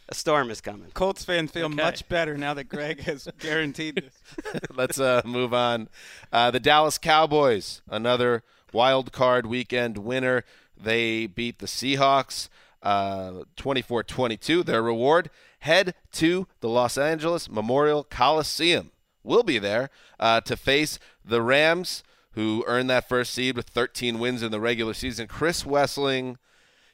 a 0.09 0.15
storm 0.15 0.51
is 0.51 0.61
coming. 0.61 0.91
Colts 0.93 1.25
fans 1.25 1.51
feel 1.51 1.67
Okay. 1.67 1.75
much 1.75 2.09
better 2.09 2.37
now 2.37 2.55
that 2.55 2.65
Greg 2.69 3.01
has 3.01 3.29
guaranteed 3.41 3.97
this. 3.97 4.61
Let's 4.75 4.99
uh, 5.01 5.23
move 5.25 5.53
on. 5.55 5.89
Uh, 6.33 6.51
the 6.51 6.61
Dallas 6.61 6.97
Cowboys, 6.99 7.83
another 7.89 8.43
wild 8.73 9.11
card 9.13 9.47
weekend 9.47 9.99
winner. 9.99 10.45
They 10.77 11.27
beat 11.27 11.59
the 11.59 11.67
Seahawks 11.67 12.49
uh, 12.83 13.43
24-22. 13.57 14.65
Their 14.65 14.83
reward, 14.83 15.31
head 15.61 15.95
to 16.13 16.47
the 16.61 16.69
Los 16.69 16.97
Angeles 16.99 17.49
Memorial 17.51 18.05
Coliseum. 18.05 18.91
We'll 19.27 19.43
be 19.43 19.59
there 19.59 19.91
uh, 20.21 20.41
to 20.43 20.57
face 20.57 20.99
the 21.25 21.43
Rams, 21.43 22.05
who 22.33 22.65
earned 22.67 22.89
that 22.91 23.09
first 23.09 23.35
seed 23.35 23.57
with 23.57 23.69
13 23.69 24.19
wins 24.19 24.43
in 24.43 24.53
the 24.53 24.61
regular 24.61 24.95
season. 24.95 25.27
Chris 25.27 25.65
Wesseling 25.65 26.37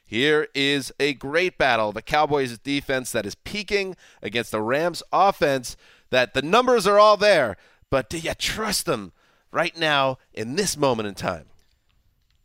here 0.03 0.47
is 0.55 0.91
a 0.99 1.13
great 1.13 1.57
battle. 1.57 1.91
The 1.91 2.01
Cowboys' 2.01 2.57
defense 2.57 3.11
that 3.11 3.25
is 3.25 3.35
peaking 3.35 3.95
against 4.21 4.51
the 4.51 4.61
Rams' 4.61 5.03
offense, 5.11 5.77
that 6.09 6.33
the 6.33 6.41
numbers 6.41 6.87
are 6.87 6.99
all 6.99 7.17
there, 7.17 7.55
but 7.89 8.09
do 8.09 8.17
you 8.17 8.33
trust 8.33 8.85
them 8.87 9.11
right 9.51 9.77
now 9.77 10.17
in 10.33 10.55
this 10.55 10.75
moment 10.75 11.07
in 11.07 11.15
time? 11.15 11.45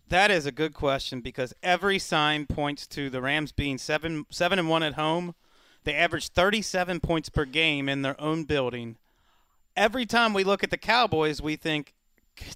That 0.08 0.30
is 0.30 0.46
a 0.46 0.52
good 0.52 0.74
question 0.74 1.20
because 1.20 1.54
every 1.62 1.98
sign 1.98 2.46
points 2.46 2.86
to 2.88 3.10
the 3.10 3.20
Rams 3.20 3.52
being 3.52 3.78
seven 3.78 4.26
seven 4.30 4.58
and 4.58 4.68
one 4.68 4.82
at 4.82 4.94
home. 4.94 5.34
They 5.84 5.94
average 5.94 6.28
37 6.28 7.00
points 7.00 7.28
per 7.28 7.44
game 7.44 7.88
in 7.88 8.02
their 8.02 8.20
own 8.20 8.44
building. 8.44 8.96
Every 9.78 10.06
time 10.06 10.34
we 10.34 10.42
look 10.42 10.64
at 10.64 10.70
the 10.70 10.76
Cowboys, 10.76 11.40
we 11.40 11.54
think 11.54 11.94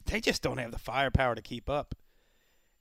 they 0.06 0.20
just 0.20 0.42
don't 0.42 0.58
have 0.58 0.72
the 0.72 0.78
firepower 0.78 1.36
to 1.36 1.40
keep 1.40 1.70
up. 1.70 1.94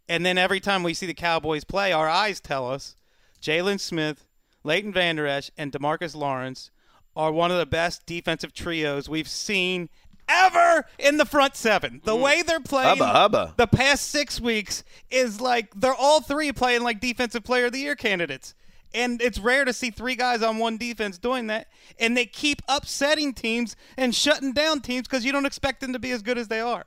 And 0.09 0.25
then 0.25 0.39
every 0.39 0.59
time 0.59 0.81
we 0.81 0.95
see 0.95 1.05
the 1.05 1.13
Cowboys 1.13 1.63
play, 1.63 1.93
our 1.93 2.09
eyes 2.09 2.41
tell 2.41 2.69
us 2.69 2.95
Jaylon 3.39 3.79
Smith, 3.79 4.25
Leighton 4.63 4.91
Vander 4.91 5.27
Esch, 5.27 5.51
and 5.59 5.71
Demarcus 5.71 6.15
Lawrence 6.15 6.71
are 7.15 7.31
one 7.31 7.51
of 7.51 7.59
the 7.59 7.67
best 7.67 8.07
defensive 8.07 8.51
trios 8.51 9.07
we've 9.07 9.29
seen 9.29 9.89
ever 10.27 10.85
in 10.97 11.17
the 11.17 11.25
front 11.25 11.55
seven. 11.55 12.01
The 12.03 12.15
mm. 12.15 12.21
way 12.21 12.41
they're 12.41 12.59
playing 12.59 12.97
Hubba, 12.97 13.07
hubba. 13.07 13.53
the 13.57 13.67
past 13.67 14.09
six 14.09 14.41
weeks 14.41 14.83
is 15.11 15.39
like 15.39 15.71
they're 15.75 15.93
all 15.93 16.21
three 16.21 16.51
playing 16.51 16.81
like 16.81 16.99
defensive 16.99 17.43
player 17.43 17.65
of 17.65 17.73
the 17.73 17.79
year 17.79 17.95
candidates. 17.95 18.55
And 18.93 19.21
it's 19.21 19.39
rare 19.39 19.63
to 19.65 19.73
see 19.73 19.89
three 19.89 20.15
guys 20.15 20.41
on 20.41 20.57
one 20.57 20.77
defense 20.77 21.17
doing 21.17 21.47
that. 21.47 21.67
And 21.99 22.15
they 22.17 22.25
keep 22.25 22.61
upsetting 22.67 23.33
teams 23.33 23.75
and 23.95 24.13
shutting 24.13 24.53
down 24.53 24.81
teams 24.81 25.07
because 25.07 25.23
you 25.25 25.31
don't 25.31 25.45
expect 25.45 25.81
them 25.81 25.93
to 25.93 25.99
be 25.99 26.11
as 26.11 26.21
good 26.21 26.37
as 26.37 26.47
they 26.49 26.59
are. 26.59 26.85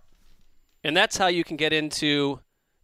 And 0.82 0.96
that's 0.96 1.16
how 1.16 1.28
you 1.28 1.44
can 1.44 1.56
get 1.56 1.72
into 1.72 2.40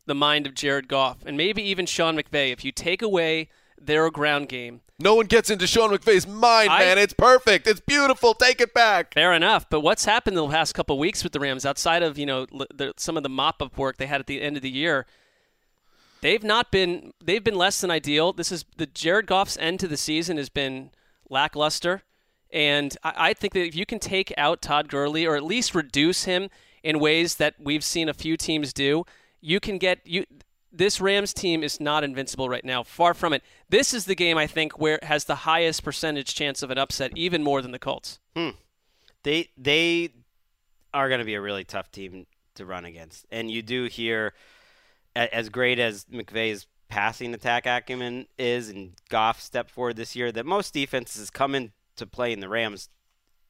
the 0.06 0.14
mind 0.14 0.46
of 0.46 0.54
Jared 0.54 0.88
Goff 0.88 1.18
and 1.26 1.36
maybe 1.36 1.62
even 1.62 1.84
Sean 1.86 2.16
McVay. 2.16 2.50
If 2.52 2.64
you 2.64 2.72
take 2.72 3.02
away 3.02 3.50
their 3.78 4.10
ground 4.10 4.48
game, 4.48 4.80
No 4.98 5.14
one 5.14 5.24
gets 5.26 5.48
into 5.48 5.66
Sean 5.66 5.90
McVay's 5.90 6.26
mind, 6.26 6.70
I- 6.70 6.80
man. 6.80 6.98
It's 6.98 7.14
perfect. 7.14 7.66
It's 7.66 7.80
beautiful. 7.80 8.34
Take 8.34 8.60
it 8.60 8.74
back. 8.74 9.14
Fair 9.14 9.32
enough, 9.32 9.66
but 9.70 9.80
what's 9.80 10.04
happened 10.04 10.36
in 10.36 10.44
the 10.44 10.50
past 10.50 10.74
couple 10.74 10.98
weeks 10.98 11.22
with 11.24 11.32
the 11.32 11.40
Rams, 11.40 11.64
outside 11.64 12.02
of 12.02 12.18
you 12.18 12.26
know 12.26 12.46
the, 12.74 12.92
some 12.98 13.16
of 13.16 13.22
the 13.22 13.30
mop-up 13.30 13.78
work 13.78 13.96
they 13.96 14.06
had 14.06 14.20
at 14.20 14.26
the 14.26 14.42
end 14.42 14.56
of 14.56 14.62
the 14.62 14.68
year, 14.70 15.06
they've 16.22 16.42
not 16.42 16.70
been 16.70 17.12
they've 17.22 17.42
been 17.44 17.56
less 17.56 17.80
than 17.80 17.90
ideal. 17.90 18.32
This 18.32 18.52
is 18.52 18.64
the 18.76 18.86
Jared 18.86 19.26
Goff's 19.26 19.56
end 19.58 19.80
to 19.80 19.88
the 19.88 19.96
season 19.96 20.36
has 20.36 20.48
been 20.48 20.90
lackluster, 21.28 22.02
and 22.52 22.96
I, 23.02 23.30
I 23.30 23.34
think 23.34 23.54
that 23.54 23.66
if 23.66 23.74
you 23.74 23.86
can 23.86 23.98
take 23.98 24.32
out 24.36 24.62
Todd 24.62 24.88
Gurley 24.88 25.26
or 25.26 25.36
at 25.36 25.44
least 25.44 25.74
reduce 25.74 26.24
him 26.24 26.50
in 26.82 26.98
ways 26.98 27.36
that 27.36 27.54
we've 27.58 27.84
seen 27.84 28.08
a 28.08 28.14
few 28.14 28.36
teams 28.36 28.72
do, 28.72 29.04
you 29.40 29.60
can 29.60 29.78
get 29.78 30.00
you. 30.04 30.24
This 30.72 31.00
Rams 31.00 31.34
team 31.34 31.64
is 31.64 31.80
not 31.80 32.04
invincible 32.04 32.48
right 32.48 32.64
now. 32.64 32.84
Far 32.84 33.12
from 33.12 33.32
it. 33.32 33.42
This 33.68 33.92
is 33.92 34.04
the 34.04 34.14
game 34.14 34.38
I 34.38 34.46
think 34.46 34.78
where 34.78 35.00
has 35.02 35.24
the 35.24 35.34
highest 35.34 35.82
percentage 35.82 36.32
chance 36.34 36.62
of 36.62 36.70
an 36.70 36.78
upset, 36.78 37.10
even 37.16 37.42
more 37.42 37.60
than 37.60 37.72
the 37.72 37.78
Colts. 37.78 38.20
Hmm. 38.36 38.50
they 39.24 39.48
they 39.56 40.10
are 40.94 41.08
going 41.08 41.18
to 41.18 41.24
be 41.24 41.34
a 41.34 41.40
really 41.40 41.64
tough 41.64 41.90
team 41.90 42.26
to 42.54 42.64
run 42.64 42.84
against. 42.84 43.26
And 43.30 43.50
you 43.50 43.62
do 43.62 43.84
hear, 43.84 44.32
as 45.14 45.48
great 45.48 45.78
as 45.78 46.04
McVay's 46.06 46.66
passing 46.88 47.32
attack 47.34 47.66
acumen 47.66 48.26
is, 48.38 48.68
and 48.68 48.92
Goff 49.08 49.40
stepped 49.40 49.70
forward 49.70 49.96
this 49.96 50.14
year, 50.16 50.32
that 50.32 50.44
most 50.46 50.74
defenses 50.74 51.30
come 51.30 51.54
in 51.54 51.72
to 51.96 52.06
play 52.06 52.32
in 52.32 52.40
the 52.40 52.48
Rams 52.48 52.88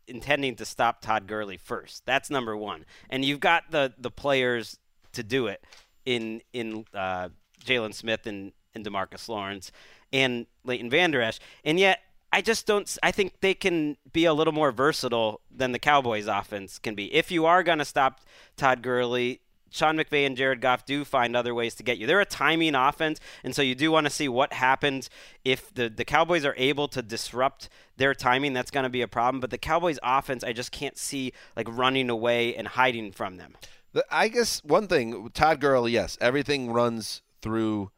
intending 0.06 0.56
to 0.56 0.64
stop 0.64 1.00
Todd 1.00 1.26
Gurley 1.26 1.56
first. 1.56 2.04
That's 2.04 2.30
number 2.30 2.56
one. 2.56 2.84
And 3.08 3.24
you've 3.24 3.40
got 3.40 3.70
the 3.70 3.94
the 3.98 4.10
players 4.10 4.78
to 5.12 5.22
do 5.22 5.46
it 5.46 5.64
in 6.04 6.42
in 6.52 6.84
uh, 6.92 7.30
Jaylon 7.64 7.94
Smith 7.94 8.26
and, 8.26 8.52
and 8.74 8.84
Demarcus 8.84 9.28
Lawrence 9.28 9.72
and 10.12 10.46
Leighton 10.64 10.90
Vander 10.90 11.22
Esch. 11.22 11.38
And 11.64 11.78
yet 11.78 12.00
I 12.32 12.42
just 12.42 12.66
don't 12.66 12.98
I 13.02 13.12
think 13.12 13.40
they 13.40 13.54
can 13.54 13.96
be 14.12 14.24
a 14.24 14.34
little 14.34 14.52
more 14.52 14.72
versatile 14.72 15.40
than 15.50 15.72
the 15.72 15.78
Cowboys 15.78 16.26
offense 16.26 16.78
can 16.78 16.94
be. 16.94 17.12
If 17.14 17.30
you 17.30 17.46
are 17.46 17.62
going 17.62 17.78
to 17.78 17.84
stop 17.84 18.20
Todd 18.56 18.82
Gurley, 18.82 19.40
Sean 19.70 19.96
McVay 19.96 20.26
and 20.26 20.36
Jared 20.36 20.60
Goff 20.60 20.84
do 20.84 21.04
find 21.04 21.34
other 21.36 21.54
ways 21.54 21.74
to 21.76 21.82
get 21.82 21.98
you. 21.98 22.06
They're 22.06 22.20
a 22.20 22.26
timing 22.26 22.74
offense, 22.74 23.20
and 23.44 23.54
so 23.54 23.62
you 23.62 23.74
do 23.74 23.90
want 23.90 24.06
to 24.06 24.10
see 24.10 24.28
what 24.28 24.52
happens 24.52 25.08
if 25.44 25.72
the, 25.72 25.88
the 25.88 26.04
Cowboys 26.04 26.44
are 26.44 26.54
able 26.56 26.88
to 26.88 27.02
disrupt 27.02 27.68
their 27.96 28.14
timing. 28.14 28.52
That's 28.52 28.70
going 28.70 28.84
to 28.84 28.90
be 28.90 29.02
a 29.02 29.08
problem. 29.08 29.40
But 29.40 29.50
the 29.50 29.58
Cowboys' 29.58 29.98
offense, 30.02 30.42
I 30.42 30.52
just 30.52 30.72
can't 30.72 30.98
see 30.98 31.32
like 31.56 31.68
running 31.68 32.10
away 32.10 32.54
and 32.54 32.68
hiding 32.68 33.12
from 33.12 33.36
them. 33.36 33.56
The, 33.92 34.04
I 34.10 34.28
guess 34.28 34.62
one 34.64 34.88
thing, 34.88 35.30
Todd 35.34 35.60
Gurley, 35.60 35.92
yes, 35.92 36.18
everything 36.20 36.72
runs 36.72 37.22
through 37.40 37.90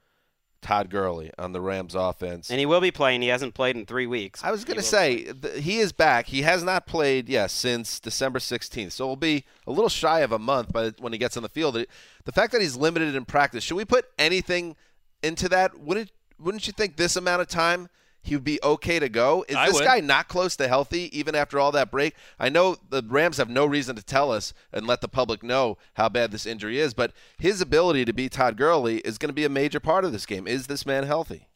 Todd 0.63 0.89
Gurley 0.89 1.31
on 1.37 1.53
the 1.53 1.61
Rams 1.61 1.95
offense. 1.95 2.51
And 2.51 2.59
he 2.59 2.67
will 2.67 2.81
be 2.81 2.91
playing. 2.91 3.21
He 3.21 3.29
hasn't 3.29 3.53
played 3.53 3.77
in 3.77 3.85
three 3.85 4.07
weeks. 4.07 4.43
I 4.43 4.51
was 4.51 4.65
going 4.65 4.79
to 4.79 4.83
say 4.83 5.25
th- 5.25 5.63
he 5.63 5.79
is 5.79 5.93
back. 5.93 6.29
He 6.29 6.43
has 6.43 6.63
not 6.63 6.87
played, 6.87 7.29
yes, 7.29 7.53
since 7.53 8.01
December 8.01 8.39
16th. 8.39 8.93
So 8.93 9.05
it'll 9.05 9.17
be 9.17 9.45
a 9.67 9.73
little 9.73 9.89
shy 9.89 10.21
of 10.21 10.33
a 10.33 10.39
month 10.39 10.73
by 10.73 10.85
the, 10.85 10.95
when 11.01 11.13
he 11.13 11.19
gets 11.19 11.37
on 11.37 11.43
the 11.43 11.49
field. 11.49 11.75
The 11.75 12.33
fact 12.33 12.53
that 12.53 12.63
he's 12.63 12.77
limited 12.77 13.15
in 13.15 13.25
practice, 13.25 13.65
should 13.65 13.77
we 13.77 13.85
put 13.85 14.07
anything 14.19 14.77
into 15.23 15.49
that? 15.51 15.79
Wouldn't 15.79 16.11
wouldn't 16.39 16.67
you 16.67 16.73
think 16.73 16.97
this 16.97 17.17
amount 17.17 17.41
of 17.43 17.49
time 17.49 17.89
he 18.23 18.37
would 18.37 18.45
be 18.45 18.61
okay 18.63 18.99
to 18.99 19.09
go? 19.09 19.45
Is 19.49 19.57
I 19.57 19.67
this 19.67 19.75
would. 19.75 19.85
guy 19.85 20.01
not 20.01 20.29
close 20.29 20.55
to 20.57 20.69
healthy 20.69 21.17
even 21.17 21.35
after 21.35 21.59
all 21.59 21.73
that 21.73 21.91
break? 21.91 22.15
I 22.39 22.49
know 22.49 22.77
the 22.89 23.03
Rams 23.07 23.37
have 23.39 23.51
no 23.51 23.67
reason 23.67 23.97
to 23.97 24.03
tell 24.03 24.31
us 24.31 24.55
and 24.73 24.87
let 24.87 25.01
the 25.01 25.09
public 25.09 25.43
know 25.43 25.77
how 25.95 26.09
bad 26.09 26.31
this 26.31 26.47
injury 26.47 26.79
is, 26.79 26.95
but 26.95 27.13
his 27.39 27.61
ability 27.61 28.05
to 28.05 28.13
beat 28.13 28.33
Todd 28.33 28.57
Gurley 28.57 28.99
is 28.99 29.19
going 29.19 29.29
to 29.31 29.35
be 29.35 29.45
a 29.45 29.49
major 29.49 29.81
part 29.81 30.05
of 30.05 30.13
this 30.13 30.25
game. 30.27 30.47
Is 30.47 30.69
this 30.69 30.87
man 30.87 31.05
healthy? 31.05 31.49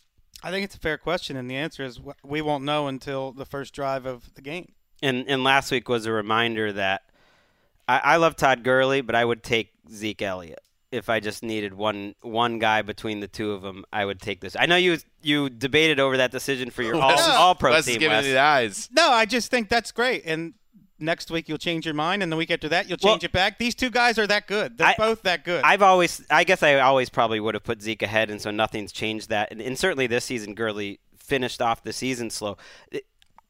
I 0.42 0.50
think 0.50 0.64
it's 0.64 0.74
a 0.74 0.80
fair 0.80 0.98
question, 0.98 1.36
and 1.36 1.50
the 1.50 1.56
answer 1.56 1.84
is 1.84 2.00
we 2.24 2.42
won't 2.42 2.64
know 2.64 2.88
until 2.88 3.32
the 3.32 3.46
first 3.46 3.72
drive 3.72 4.04
of 4.04 4.34
the 4.34 4.42
game. 4.42 4.72
and 5.02 5.24
and 5.28 5.42
last 5.44 5.70
week 5.70 5.88
was 5.88 6.04
a 6.04 6.12
reminder 6.12 6.72
that 6.72 7.02
I, 7.88 8.00
I 8.04 8.16
love 8.16 8.36
Todd 8.36 8.62
Gurley, 8.64 9.00
but 9.00 9.14
I 9.14 9.24
would 9.24 9.42
take 9.42 9.70
Zeke 9.90 10.22
Elliott 10.22 10.62
if 10.92 11.08
I 11.08 11.20
just 11.20 11.42
needed 11.42 11.74
one 11.74 12.14
one 12.22 12.58
guy 12.58 12.82
between 12.82 13.20
the 13.20 13.28
two 13.28 13.52
of 13.52 13.62
them. 13.62 13.84
I 13.92 14.04
would 14.04 14.20
take 14.20 14.40
this. 14.40 14.56
I 14.58 14.66
know 14.66 14.76
you 14.76 14.98
you 15.22 15.50
debated 15.50 15.98
over 16.00 16.16
that 16.18 16.30
decision 16.30 16.70
for 16.70 16.82
your 16.82 16.94
all, 17.02 17.12
is- 17.14 17.20
all 17.20 17.54
pro 17.54 17.72
Wes 17.72 17.80
is 17.80 17.94
team. 17.94 18.00
giving 18.00 18.16
Wes. 18.16 18.24
me 18.24 18.32
the 18.32 18.38
eyes. 18.38 18.88
No, 18.92 19.10
I 19.10 19.24
just 19.26 19.50
think 19.50 19.68
that's 19.68 19.90
great. 19.92 20.22
And 20.24 20.54
next 20.98 21.30
week 21.30 21.48
you'll 21.48 21.58
change 21.58 21.84
your 21.84 21.94
mind, 21.94 22.22
and 22.22 22.30
the 22.32 22.36
week 22.36 22.50
after 22.50 22.68
that 22.70 22.88
you'll 22.88 22.96
change 22.98 23.22
Well- 23.22 23.26
it 23.28 23.32
back. 23.32 23.58
These 23.58 23.74
two 23.74 23.90
guys 23.90 24.18
are 24.18 24.26
that 24.28 24.46
good. 24.46 24.78
They're 24.78 24.86
I- 24.88 24.94
both 24.96 25.22
that 25.22 25.44
good. 25.44 25.62
I've 25.64 25.82
always, 25.82 26.24
I 26.30 26.44
guess, 26.44 26.62
I 26.62 26.76
always 26.80 27.10
probably 27.10 27.40
would 27.40 27.54
have 27.54 27.64
put 27.64 27.82
Zeke 27.82 28.02
ahead, 28.02 28.30
and 28.30 28.40
so 28.40 28.50
nothing's 28.50 28.92
changed 28.92 29.28
that. 29.28 29.50
And, 29.50 29.60
and 29.60 29.78
certainly 29.78 30.06
this 30.06 30.24
season, 30.24 30.54
Gurley 30.54 31.00
finished 31.18 31.60
off 31.60 31.82
the 31.82 31.92
season 31.92 32.30
slow. 32.30 32.56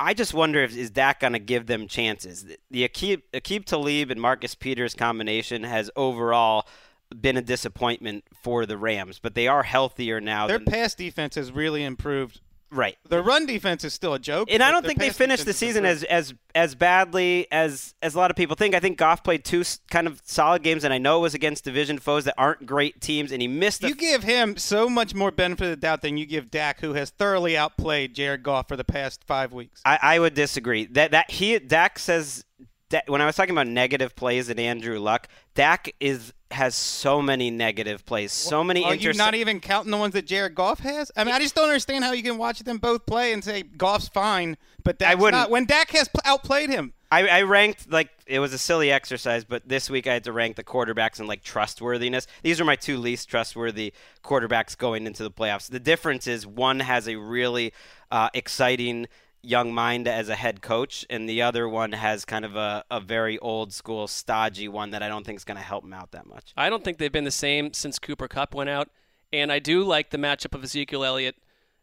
I 0.00 0.12
just 0.12 0.34
wonder 0.34 0.62
if 0.62 0.76
is 0.76 0.90
Dak 0.90 1.20
going 1.20 1.32
to 1.34 1.38
give 1.38 1.66
them 1.66 1.86
chances. 1.88 2.44
The 2.70 2.86
Aqib, 2.88 3.22
Aqib 3.32 3.64
Talib 3.64 4.10
and 4.10 4.20
Marcus 4.20 4.54
Peters 4.54 4.94
combination 4.94 5.62
has 5.62 5.90
overall 5.96 6.66
been 7.14 7.36
a 7.36 7.42
disappointment 7.42 8.24
for 8.42 8.66
the 8.66 8.76
Rams, 8.76 9.18
but 9.18 9.34
they 9.34 9.48
are 9.48 9.62
healthier 9.62 10.20
now. 10.20 10.46
Their 10.46 10.58
than, 10.58 10.66
pass 10.66 10.94
defense 10.94 11.34
has 11.36 11.52
really 11.52 11.84
improved. 11.84 12.40
right. 12.70 12.96
Their 13.08 13.22
run 13.22 13.46
defense 13.46 13.84
is 13.84 13.94
still 13.94 14.14
a 14.14 14.18
joke. 14.18 14.48
And 14.50 14.62
I 14.62 14.70
don't 14.72 14.84
think 14.84 14.98
they 14.98 15.10
finished 15.10 15.44
the 15.44 15.52
season 15.52 15.84
as, 15.84 16.02
as 16.04 16.34
as 16.54 16.74
badly 16.74 17.46
as 17.52 17.94
as 18.02 18.14
a 18.14 18.18
lot 18.18 18.30
of 18.30 18.36
people 18.36 18.56
think. 18.56 18.74
I 18.74 18.80
think 18.80 18.98
Goff 18.98 19.22
played 19.22 19.44
two 19.44 19.62
kind 19.90 20.06
of 20.06 20.20
solid 20.24 20.62
games, 20.62 20.84
and 20.84 20.92
I 20.92 20.98
know 20.98 21.18
it 21.18 21.22
was 21.22 21.34
against 21.34 21.64
division 21.64 21.98
foes 21.98 22.24
that 22.24 22.34
aren't 22.36 22.66
great 22.66 23.00
teams, 23.00 23.30
and 23.30 23.40
he 23.40 23.48
missed. 23.48 23.82
You 23.82 23.94
give 23.94 24.24
him 24.24 24.56
so 24.56 24.88
much 24.88 25.14
more 25.14 25.30
benefit 25.30 25.64
of 25.64 25.70
the 25.70 25.76
doubt 25.76 26.02
than 26.02 26.16
you 26.16 26.26
give 26.26 26.50
Dak, 26.50 26.80
who 26.80 26.94
has 26.94 27.10
thoroughly 27.10 27.56
outplayed 27.56 28.14
Jared 28.14 28.42
Goff 28.42 28.68
for 28.68 28.76
the 28.76 28.84
past 28.84 29.22
five 29.24 29.52
weeks. 29.52 29.80
I, 29.84 29.98
I 30.02 30.18
would 30.18 30.34
disagree. 30.34 30.86
That 30.86 31.12
that 31.12 31.30
he 31.30 31.58
Dak 31.58 31.98
says 31.98 32.44
that 32.90 33.08
when 33.08 33.20
I 33.20 33.26
was 33.26 33.36
talking 33.36 33.52
about 33.52 33.66
negative 33.66 34.16
plays 34.16 34.50
at 34.50 34.58
Andrew 34.58 34.98
Luck, 34.98 35.28
Dak 35.54 35.92
is 36.00 36.32
has 36.50 36.74
so 36.74 37.20
many 37.20 37.50
negative 37.50 38.04
plays, 38.06 38.32
so 38.32 38.62
many. 38.62 38.80
Interesting. 38.80 39.08
Are 39.08 39.12
you 39.12 39.18
not 39.18 39.34
even 39.34 39.60
counting 39.60 39.90
the 39.90 39.96
ones 39.96 40.14
that 40.14 40.26
Jared 40.26 40.54
Goff 40.54 40.80
has? 40.80 41.10
I 41.16 41.24
mean, 41.24 41.34
I 41.34 41.40
just 41.40 41.54
don't 41.54 41.68
understand 41.68 42.04
how 42.04 42.12
you 42.12 42.22
can 42.22 42.38
watch 42.38 42.60
them 42.60 42.78
both 42.78 43.04
play 43.06 43.32
and 43.32 43.42
say 43.42 43.62
Goff's 43.62 44.08
fine, 44.08 44.56
but 44.84 44.98
Dak's 44.98 45.20
wouldn't. 45.20 45.40
not. 45.42 45.50
When 45.50 45.64
Dak 45.64 45.90
has 45.90 46.08
outplayed 46.24 46.70
him, 46.70 46.92
I, 47.10 47.26
I 47.28 47.42
ranked 47.42 47.90
like 47.90 48.10
it 48.26 48.38
was 48.38 48.52
a 48.52 48.58
silly 48.58 48.90
exercise, 48.90 49.44
but 49.44 49.68
this 49.68 49.88
week 49.88 50.06
I 50.06 50.14
had 50.14 50.24
to 50.24 50.32
rank 50.32 50.56
the 50.56 50.64
quarterbacks 50.64 51.20
in 51.20 51.26
like 51.26 51.42
trustworthiness. 51.42 52.26
These 52.42 52.60
are 52.60 52.64
my 52.64 52.76
two 52.76 52.98
least 52.98 53.28
trustworthy 53.28 53.92
quarterbacks 54.24 54.76
going 54.76 55.06
into 55.06 55.22
the 55.22 55.30
playoffs. 55.30 55.68
The 55.68 55.80
difference 55.80 56.26
is 56.26 56.46
one 56.46 56.80
has 56.80 57.08
a 57.08 57.16
really 57.16 57.72
uh, 58.10 58.28
exciting 58.34 59.06
young 59.46 59.72
mind 59.72 60.08
as 60.08 60.28
a 60.28 60.34
head 60.34 60.60
coach, 60.60 61.06
and 61.08 61.28
the 61.28 61.40
other 61.42 61.68
one 61.68 61.92
has 61.92 62.24
kind 62.24 62.44
of 62.44 62.56
a, 62.56 62.84
a 62.90 63.00
very 63.00 63.38
old 63.38 63.72
school, 63.72 64.08
stodgy 64.08 64.68
one 64.68 64.90
that 64.90 65.02
I 65.02 65.08
don't 65.08 65.24
think 65.24 65.36
is 65.38 65.44
going 65.44 65.56
to 65.58 65.62
help 65.62 65.84
him 65.84 65.92
out 65.92 66.10
that 66.12 66.26
much. 66.26 66.52
I 66.56 66.68
don't 66.68 66.82
think 66.84 66.98
they've 66.98 67.12
been 67.12 67.24
the 67.24 67.30
same 67.30 67.72
since 67.72 67.98
Cooper 67.98 68.28
Kupp 68.28 68.54
went 68.54 68.70
out. 68.70 68.88
And 69.32 69.50
I 69.52 69.58
do 69.58 69.82
like 69.82 70.10
the 70.10 70.18
matchup 70.18 70.54
of 70.54 70.62
Ezekiel 70.62 71.04
Elliott 71.04 71.36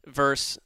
versus 0.06 0.58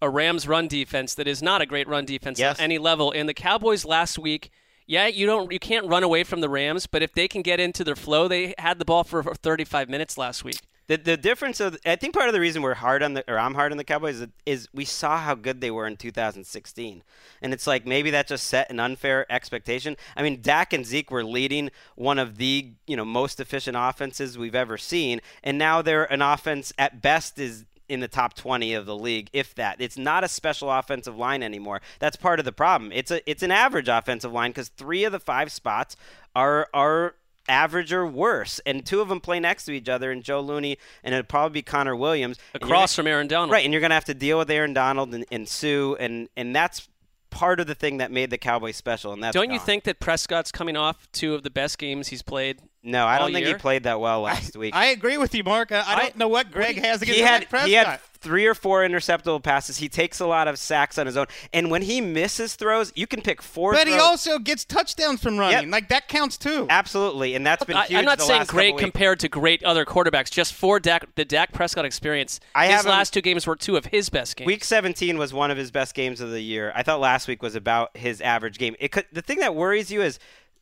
a 0.00 0.08
Rams 0.10 0.46
run 0.48 0.68
defense 0.68 1.14
that 1.14 1.26
is 1.28 1.42
not 1.42 1.60
a 1.62 1.66
great 1.66 1.88
run 1.88 2.04
defense 2.04 2.38
Yes. 2.38 2.58
at 2.58 2.62
any 2.64 2.78
level. 2.78 3.12
And 3.12 3.28
the 3.28 3.34
Cowboys 3.34 3.84
last 3.84 4.18
week, 4.18 4.50
yeah, 4.86 5.06
you 5.06 5.26
don't 5.26 5.50
you 5.52 5.58
can't 5.58 5.86
run 5.86 6.02
away 6.02 6.22
from 6.24 6.40
the 6.40 6.48
Rams, 6.48 6.86
but 6.86 7.02
if 7.02 7.12
they 7.12 7.28
can 7.28 7.42
get 7.42 7.60
into 7.60 7.82
their 7.84 7.96
flow, 7.96 8.28
they 8.28 8.54
had 8.58 8.78
the 8.78 8.84
ball 8.84 9.04
for 9.04 9.22
35 9.22 9.88
minutes 9.88 10.16
last 10.16 10.44
week. 10.44 10.60
The, 10.88 10.96
the 10.96 11.16
difference 11.16 11.58
of 11.58 11.76
I 11.84 11.96
think 11.96 12.14
part 12.14 12.28
of 12.28 12.32
the 12.32 12.40
reason 12.40 12.62
we're 12.62 12.74
hard 12.74 13.02
on 13.02 13.14
the 13.14 13.24
or 13.30 13.38
I'm 13.38 13.54
hard 13.54 13.72
on 13.72 13.78
the 13.78 13.84
Cowboys 13.84 14.20
is, 14.20 14.28
is 14.44 14.68
we 14.72 14.84
saw 14.84 15.18
how 15.18 15.34
good 15.34 15.60
they 15.60 15.70
were 15.70 15.86
in 15.86 15.96
2016, 15.96 17.02
and 17.42 17.52
it's 17.52 17.66
like 17.66 17.86
maybe 17.86 18.10
that 18.10 18.28
just 18.28 18.46
set 18.46 18.70
an 18.70 18.78
unfair 18.78 19.30
expectation. 19.30 19.96
I 20.16 20.22
mean, 20.22 20.40
Dak 20.40 20.72
and 20.72 20.86
Zeke 20.86 21.10
were 21.10 21.24
leading 21.24 21.70
one 21.96 22.20
of 22.20 22.36
the 22.36 22.72
you 22.86 22.96
know 22.96 23.04
most 23.04 23.40
efficient 23.40 23.76
offenses 23.78 24.38
we've 24.38 24.54
ever 24.54 24.78
seen, 24.78 25.20
and 25.42 25.58
now 25.58 25.82
they're 25.82 26.10
an 26.12 26.22
offense 26.22 26.72
at 26.78 27.02
best 27.02 27.38
is 27.38 27.64
in 27.88 28.00
the 28.00 28.08
top 28.08 28.34
20 28.34 28.74
of 28.74 28.86
the 28.86 28.96
league, 28.96 29.30
if 29.32 29.54
that. 29.54 29.80
It's 29.80 29.96
not 29.96 30.24
a 30.24 30.28
special 30.28 30.70
offensive 30.70 31.16
line 31.16 31.42
anymore. 31.42 31.80
That's 31.98 32.16
part 32.16 32.38
of 32.38 32.44
the 32.44 32.52
problem. 32.52 32.92
It's 32.92 33.10
a 33.10 33.28
it's 33.28 33.42
an 33.42 33.50
average 33.50 33.88
offensive 33.88 34.32
line 34.32 34.50
because 34.50 34.68
three 34.68 35.04
of 35.04 35.12
the 35.12 35.20
five 35.20 35.50
spots 35.52 35.96
are 36.34 36.68
are 36.72 37.14
average 37.48 37.92
or 37.92 38.06
worse, 38.06 38.60
and 38.66 38.84
two 38.84 39.00
of 39.00 39.08
them 39.08 39.20
play 39.20 39.40
next 39.40 39.64
to 39.66 39.72
each 39.72 39.88
other, 39.88 40.10
and 40.10 40.22
Joe 40.22 40.40
Looney, 40.40 40.78
and 41.04 41.14
it'll 41.14 41.24
probably 41.26 41.54
be 41.60 41.62
Connor 41.62 41.96
Williams 41.96 42.38
Across 42.54 42.94
from 42.96 43.06
Aaron 43.06 43.26
Donald. 43.28 43.50
right? 43.52 43.64
And 43.64 43.72
you're 43.72 43.80
gonna 43.80 43.94
have 43.94 44.04
to 44.06 44.14
deal 44.14 44.38
with 44.38 44.50
Aaron 44.50 44.72
Donald 44.74 45.14
and, 45.14 45.24
and 45.30 45.48
Suh, 45.48 45.94
and 45.94 46.28
and 46.36 46.54
that's 46.54 46.88
part 47.30 47.60
of 47.60 47.66
the 47.66 47.74
thing 47.74 47.98
that 47.98 48.10
made 48.10 48.30
the 48.30 48.38
Cowboys 48.38 48.76
special. 48.76 49.12
And 49.12 49.22
that's 49.22 49.34
Don't 49.34 49.50
you 49.50 49.58
think 49.58 49.84
that 49.84 50.00
Prescott's 50.00 50.50
coming 50.50 50.76
off 50.76 51.06
two 51.12 51.34
of 51.34 51.42
the 51.42 51.50
best 51.50 51.76
games 51.78 52.08
he's 52.08 52.22
played? 52.22 52.60
No, 52.82 53.04
I 53.04 53.18
all 53.18 53.26
don't 53.26 53.34
think 53.34 53.46
he 53.46 53.54
played 53.54 53.82
that 53.82 54.00
well 54.00 54.20
last 54.22 54.56
week. 54.56 54.74
I 54.74 54.86
agree 54.86 55.18
with 55.18 55.34
you, 55.34 55.42
Marc. 55.44 55.72
I, 55.72 55.80
I 55.86 55.96
don't 55.98 56.14
I- 56.16 56.18
know 56.18 56.28
what 56.28 56.50
Gregg 56.50 56.76
has 56.78 57.02
against 57.02 57.18
he 57.18 57.24
had 57.26 57.46
Dak 57.50 57.66
he 57.66 57.72
had 57.72 57.84
Prescott. 57.86 58.00
Three 58.26 58.44
or 58.44 58.54
four 58.54 58.82
interceptable 58.82 59.40
passes. 59.40 59.76
He 59.76 59.88
takes 59.88 60.18
a 60.18 60.26
lot 60.26 60.48
of 60.48 60.58
sacks 60.58 60.98
on 60.98 61.06
his 61.06 61.16
own, 61.16 61.26
and 61.52 61.70
when 61.70 61.82
he 61.82 62.00
misses 62.00 62.56
throws, 62.56 62.92
you 62.96 63.06
can 63.06 63.22
pick 63.22 63.40
four. 63.40 63.72
But 63.72 63.86
he 63.86 63.94
also 63.94 64.40
gets 64.40 64.64
touchdowns 64.64 65.22
from 65.22 65.38
running. 65.38 65.68
Yep. 65.68 65.70
Like 65.70 65.88
that 65.90 66.08
counts 66.08 66.36
too. 66.36 66.66
absolutely, 66.68 67.36
and 67.36 67.46
that's 67.46 67.64
been 67.64 67.76
I, 67.76 67.86
huge. 67.86 67.98
I'm 68.00 68.04
not 68.04 68.18
the 68.18 68.24
saying 68.24 68.40
last 68.40 68.50
great 68.50 68.76
compared 68.78 69.20
to 69.20 69.28
great 69.28 69.62
other 69.62 69.84
quarterbacks. 69.84 70.28
Just 70.28 70.54
for 70.54 70.80
Dak, 70.80 71.14
the 71.14 71.24
Dak 71.24 71.52
Prescott 71.52 71.84
experience, 71.84 72.40
I 72.52 72.66
his 72.66 72.74
have 72.74 72.84
him- 72.86 72.90
last 72.90 73.14
two 73.14 73.20
games 73.20 73.46
were 73.46 73.54
two 73.54 73.76
of 73.76 73.86
his 73.86 74.08
best 74.08 74.34
games. 74.36 74.46
Week 74.46 74.64
17 74.64 75.18
was 75.18 75.32
one 75.32 75.52
of 75.52 75.56
his 75.56 75.70
best 75.70 75.94
games 75.94 76.20
of 76.20 76.32
the 76.32 76.40
year. 76.40 76.72
I 76.74 76.82
thought 76.82 76.98
last 76.98 77.28
week 77.28 77.44
was 77.44 77.54
about 77.54 77.96
his 77.96 78.20
average 78.20 78.58
game. 78.58 78.74
It 78.80 78.90
could, 78.90 79.06
the 79.12 79.22
thing 79.22 79.38
that 79.38 79.54
worries 79.54 79.92
you 79.92 80.02
is 80.02 80.18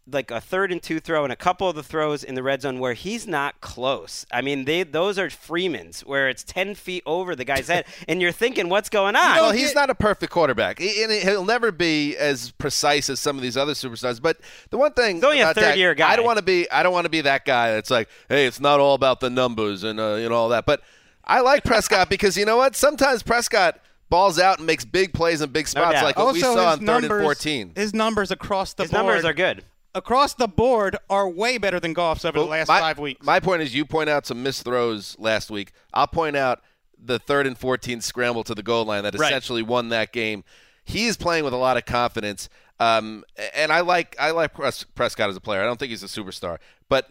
like 0.07 0.31
a 0.31 0.41
third 0.41 0.71
and 0.71 0.83
two 0.83 1.01
throw 1.01 1.25
and 1.25 1.33
a 1.33 1.37
couple 1.37 1.69
of 1.69 1.75
the 1.75 1.83
throws 1.83 2.23
in 2.23 2.35
the 2.35 2.43
red 2.43 2.61
zone 2.61 2.79
where 2.79 2.93
he's 2.93 3.27
not 3.27 3.61
close. 3.63 4.27
I 4.31 4.43
mean, 4.43 4.67
they 4.67 4.83
those 4.83 5.19
are 5.19 5.31
Freeman's 5.31 6.01
where 6.01 6.29
it's 6.29 6.45
10 6.45 6.75
feet 6.75 7.03
over 7.07 7.35
the 7.35 7.45
guy's 7.45 7.69
head, 7.69 7.87
and 8.09 8.21
you're 8.21 8.33
thinking, 8.33 8.69
what's 8.69 8.89
going 8.91 9.17
on? 9.17 9.37
Well, 9.37 9.53
he's 9.53 9.75
not 9.75 9.89
a 9.89 9.95
perfect 9.95 10.31
quarterback, 10.33 10.79
He- 10.79 11.03
and 11.03 11.11
he'll 11.13 11.45
never 11.45 11.73
be 11.73 12.17
as 12.17 12.51
precise 12.53 13.09
as 13.09 13.19
some 13.19 13.37
of 13.37 13.43
these 13.43 13.57
other 13.57 13.73
superstars. 13.73 14.21
But 14.21 14.39
the 14.71 14.77
one 14.77 14.93
thing, 14.93 15.17
He's 15.17 15.25
only 15.25 15.41
a 15.41 15.45
about 15.45 15.55
Dak, 15.57 15.65
third-year 15.65 15.95
guy. 15.95 16.11
I 16.11 16.17
don't 16.17 16.27
want 16.27 16.39
to 16.39 16.45
be. 16.45 16.71
I 16.71 16.83
don't 16.83 16.93
want 16.93 17.07
to 17.07 17.11
be 17.11 17.23
that 17.23 17.45
guy 17.45 17.73
that's 17.73 17.91
like, 17.91 18.09
hey, 18.29 18.47
it's 18.47 18.61
not 18.61 18.81
all 18.81 18.95
about 18.95 19.21
the 19.21 19.31
numbers 19.31 19.85
and 19.85 19.99
uh, 19.99 20.15
you 20.15 20.29
know 20.29 20.35
all 20.35 20.51
that. 20.51 20.67
But 20.67 20.83
I 21.25 21.41
like 21.41 21.65
Prescott 21.65 22.11
because 22.11 22.37
you 22.37 22.45
know 22.45 22.59
what? 22.59 22.77
Sometimes 22.77 23.23
Prescott 23.23 23.81
balls 24.11 24.39
out 24.39 24.59
and 24.59 24.67
makes 24.67 24.85
big 24.85 25.15
plays 25.15 25.41
in 25.41 25.51
big 25.51 25.67
spots, 25.67 25.95
doubt. 25.95 26.05
like 26.05 26.17
what 26.19 26.27
also, 26.27 26.35
we 26.35 26.41
saw 26.41 26.55
his 26.55 26.59
on 26.59 26.79
third 26.81 26.87
numbers, 26.87 27.11
and 27.11 27.23
fourteen. 27.23 27.73
His 27.75 27.95
numbers 27.95 28.31
across 28.31 28.75
the 28.75 28.83
his 28.85 28.93
board 28.93 29.07
numbers 29.07 29.25
are 29.25 29.33
good. 29.33 29.65
Across 29.95 30.35
the 30.35 30.49
board 30.49 30.97
are 31.09 31.29
way 31.29 31.59
better 31.59 31.79
than 31.81 31.93
Goff's 31.93 32.25
over 32.25 32.39
Well, 32.39 32.47
the 32.47 32.51
last 32.51 32.69
my, 32.69 32.81
five 32.81 32.99
weeks. 32.99 33.25
My 33.25 33.41
point 33.41 33.63
is, 33.63 33.75
you 33.75 33.85
point 33.85 34.11
out 34.11 34.27
some 34.27 34.43
missed 34.43 34.65
throws 34.65 35.17
last 35.19 35.51
week. 35.51 35.73
I'll 35.93 36.07
point 36.07 36.37
out 36.37 36.63
the 36.99 37.19
third 37.19 37.47
and 37.47 37.57
14 37.59 38.01
scramble 38.01 38.45
to 38.45 38.55
the 38.55 38.63
goal 38.63 38.85
line 38.85 39.03
that 39.05 39.15
Right. 39.19 39.31
essentially 39.31 39.63
won 39.63 39.89
that 39.91 40.13
game. 40.13 40.45
He's 40.85 41.17
playing 41.17 41.45
with 41.45 41.53
a 41.55 41.59
lot 41.59 41.77
of 41.77 41.87
confidence, 41.87 42.49
um, 42.79 43.25
and 43.55 43.73
I 43.73 43.81
like 43.81 44.17
I 44.19 44.33
like 44.33 44.53
Prescott 44.95 45.31
as 45.31 45.37
a 45.37 45.41
player. 45.41 45.63
I 45.63 45.65
don't 45.65 45.79
think 45.79 45.91
he's 45.91 46.03
a 46.03 46.07
superstar, 46.07 46.59
but 46.91 47.09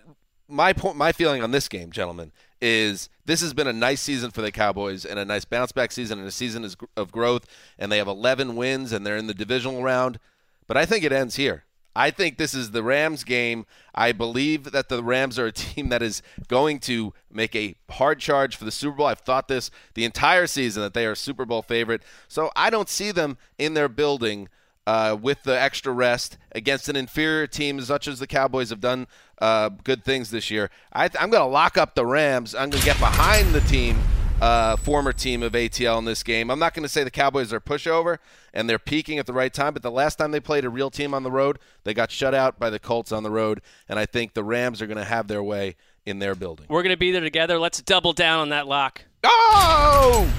my 0.48 0.74
point, 0.74 0.96
my 0.96 1.12
feeling 1.12 1.42
on 1.42 1.50
this 1.52 1.68
game, 1.68 1.92
gentlemen, 1.92 2.32
is 2.62 3.10
this 3.26 3.42
has 3.42 3.54
been 3.54 3.66
a 3.68 3.74
nice 3.74 4.00
season 4.02 4.30
for 4.30 4.42
the 4.42 4.52
Cowboys 4.52 5.06
and 5.06 5.18
a 5.18 5.26
nice 5.26 5.44
bounce 5.46 5.72
back 5.72 5.92
season 5.92 6.20
and 6.20 6.28
a 6.28 6.32
season 6.32 6.70
of 6.96 7.12
growth, 7.12 7.46
and 7.80 7.92
they 7.92 7.98
have 7.98 8.08
11 8.08 8.56
wins 8.56 8.92
and 8.94 9.06
they're 9.06 9.18
in 9.18 9.28
the 9.28 9.34
divisional 9.34 9.82
round. 9.82 10.20
But 10.68 10.78
I 10.78 10.86
think 10.86 11.04
it 11.04 11.12
ends 11.12 11.36
here. 11.36 11.64
I 11.96 12.12
think 12.12 12.38
this 12.38 12.54
is 12.54 12.72
the 12.72 12.84
Rams 12.84 13.24
game. 13.24 13.66
I 13.94 14.12
believe 14.12 14.72
that 14.72 14.90
the 14.90 15.04
Rams 15.04 15.38
are 15.38 15.48
a 15.48 15.52
team 15.54 15.90
that 15.90 16.02
is 16.02 16.22
going 16.48 16.80
to 16.82 17.14
make 17.32 17.56
a 17.56 17.76
hard 17.90 18.20
charge 18.20 18.56
for 18.56 18.66
the 18.66 18.72
Super 18.72 18.98
Bowl. 18.98 19.08
I've 19.08 19.20
thought 19.20 19.48
this 19.48 19.70
the 19.94 20.06
entire 20.06 20.48
season 20.48 20.82
that 20.84 20.94
they 20.94 21.06
are 21.06 21.12
a 21.12 21.16
Super 21.16 21.46
Bowl 21.46 21.62
favorite. 21.62 22.04
So 22.28 22.52
I 22.56 22.70
don't 22.70 22.90
see 22.90 23.12
them 23.12 23.38
in 23.58 23.74
their 23.74 23.90
building 23.90 24.50
uh, 24.86 25.18
with 25.20 25.44
the 25.44 25.60
extra 25.60 25.94
rest 25.94 26.38
against 26.52 26.90
an 26.90 26.96
inferior 26.96 27.48
team, 27.48 27.80
such 27.82 28.08
as 28.08 28.20
the 28.20 28.28
Cowboys 28.28 28.70
have 28.70 28.82
done 28.82 29.08
uh, 29.40 29.70
good 29.84 30.04
things 30.04 30.30
this 30.30 30.52
year. 30.52 30.70
I, 30.92 31.06
I'm 31.20 31.30
going 31.30 31.44
to 31.44 31.46
lock 31.46 31.78
up 31.78 31.96
the 31.96 32.06
Rams. 32.06 32.54
I'm 32.54 32.70
going 32.70 32.82
to 32.82 32.86
get 32.86 33.00
behind 33.00 33.54
the 33.54 33.62
team 33.62 33.98
uh, 34.44 34.76
former 34.76 35.14
team 35.14 35.42
of 35.42 35.54
ATL 35.54 35.98
in 36.00 36.04
this 36.04 36.22
game. 36.22 36.52
I'm 36.52 36.60
not 36.60 36.74
going 36.74 36.84
to 36.84 36.90
say 36.90 37.06
the 37.06 37.12
Cowboys 37.12 37.54
are 37.54 37.62
pushover 37.62 38.18
and 38.54 38.70
they're 38.70 38.78
peaking 38.78 39.18
at 39.18 39.26
the 39.26 39.32
right 39.32 39.54
time, 39.54 39.72
but 39.72 39.84
the 39.84 39.92
last 39.92 40.18
time 40.18 40.32
they 40.32 40.42
played 40.42 40.66
a 40.66 40.70
real 40.70 40.92
team 40.92 41.14
on 41.14 41.24
the 41.24 41.32
road, 41.32 41.60
they 41.86 41.94
got 41.94 42.12
shut 42.12 42.36
out 42.36 42.60
by 42.60 42.70
the 42.70 42.78
Colts 42.78 43.14
on 43.14 43.24
the 43.24 43.32
road, 43.32 43.62
and 43.88 43.98
I 43.98 44.06
think 44.06 44.34
the 44.34 44.44
Rams 44.44 44.82
are 44.82 44.88
going 44.88 44.98
to 44.98 45.06
have 45.06 45.30
their 45.30 45.42
way 45.42 45.78
in 46.06 46.20
their 46.20 46.36
building. 46.36 46.66
We're 46.68 46.84
going 46.84 46.94
to 46.94 46.98
be 46.98 47.12
there 47.12 47.22
together. 47.22 47.58
Let's 47.58 47.82
double 47.82 48.12
down 48.12 48.40
on 48.42 48.50
that 48.50 48.68
lock. 48.68 49.06
Oh! 49.24 50.30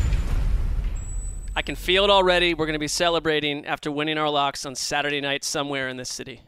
I 1.56 1.62
can 1.62 1.74
feel 1.74 2.04
it 2.04 2.10
already. 2.10 2.52
We're 2.52 2.66
going 2.66 2.74
to 2.74 2.78
be 2.78 2.88
celebrating 2.88 3.64
after 3.64 3.90
winning 3.90 4.18
our 4.18 4.28
locks 4.28 4.66
on 4.66 4.74
Saturday 4.74 5.22
night 5.22 5.44
somewhere 5.44 5.88
in 5.88 5.96
this 5.96 6.10
city. 6.10 6.42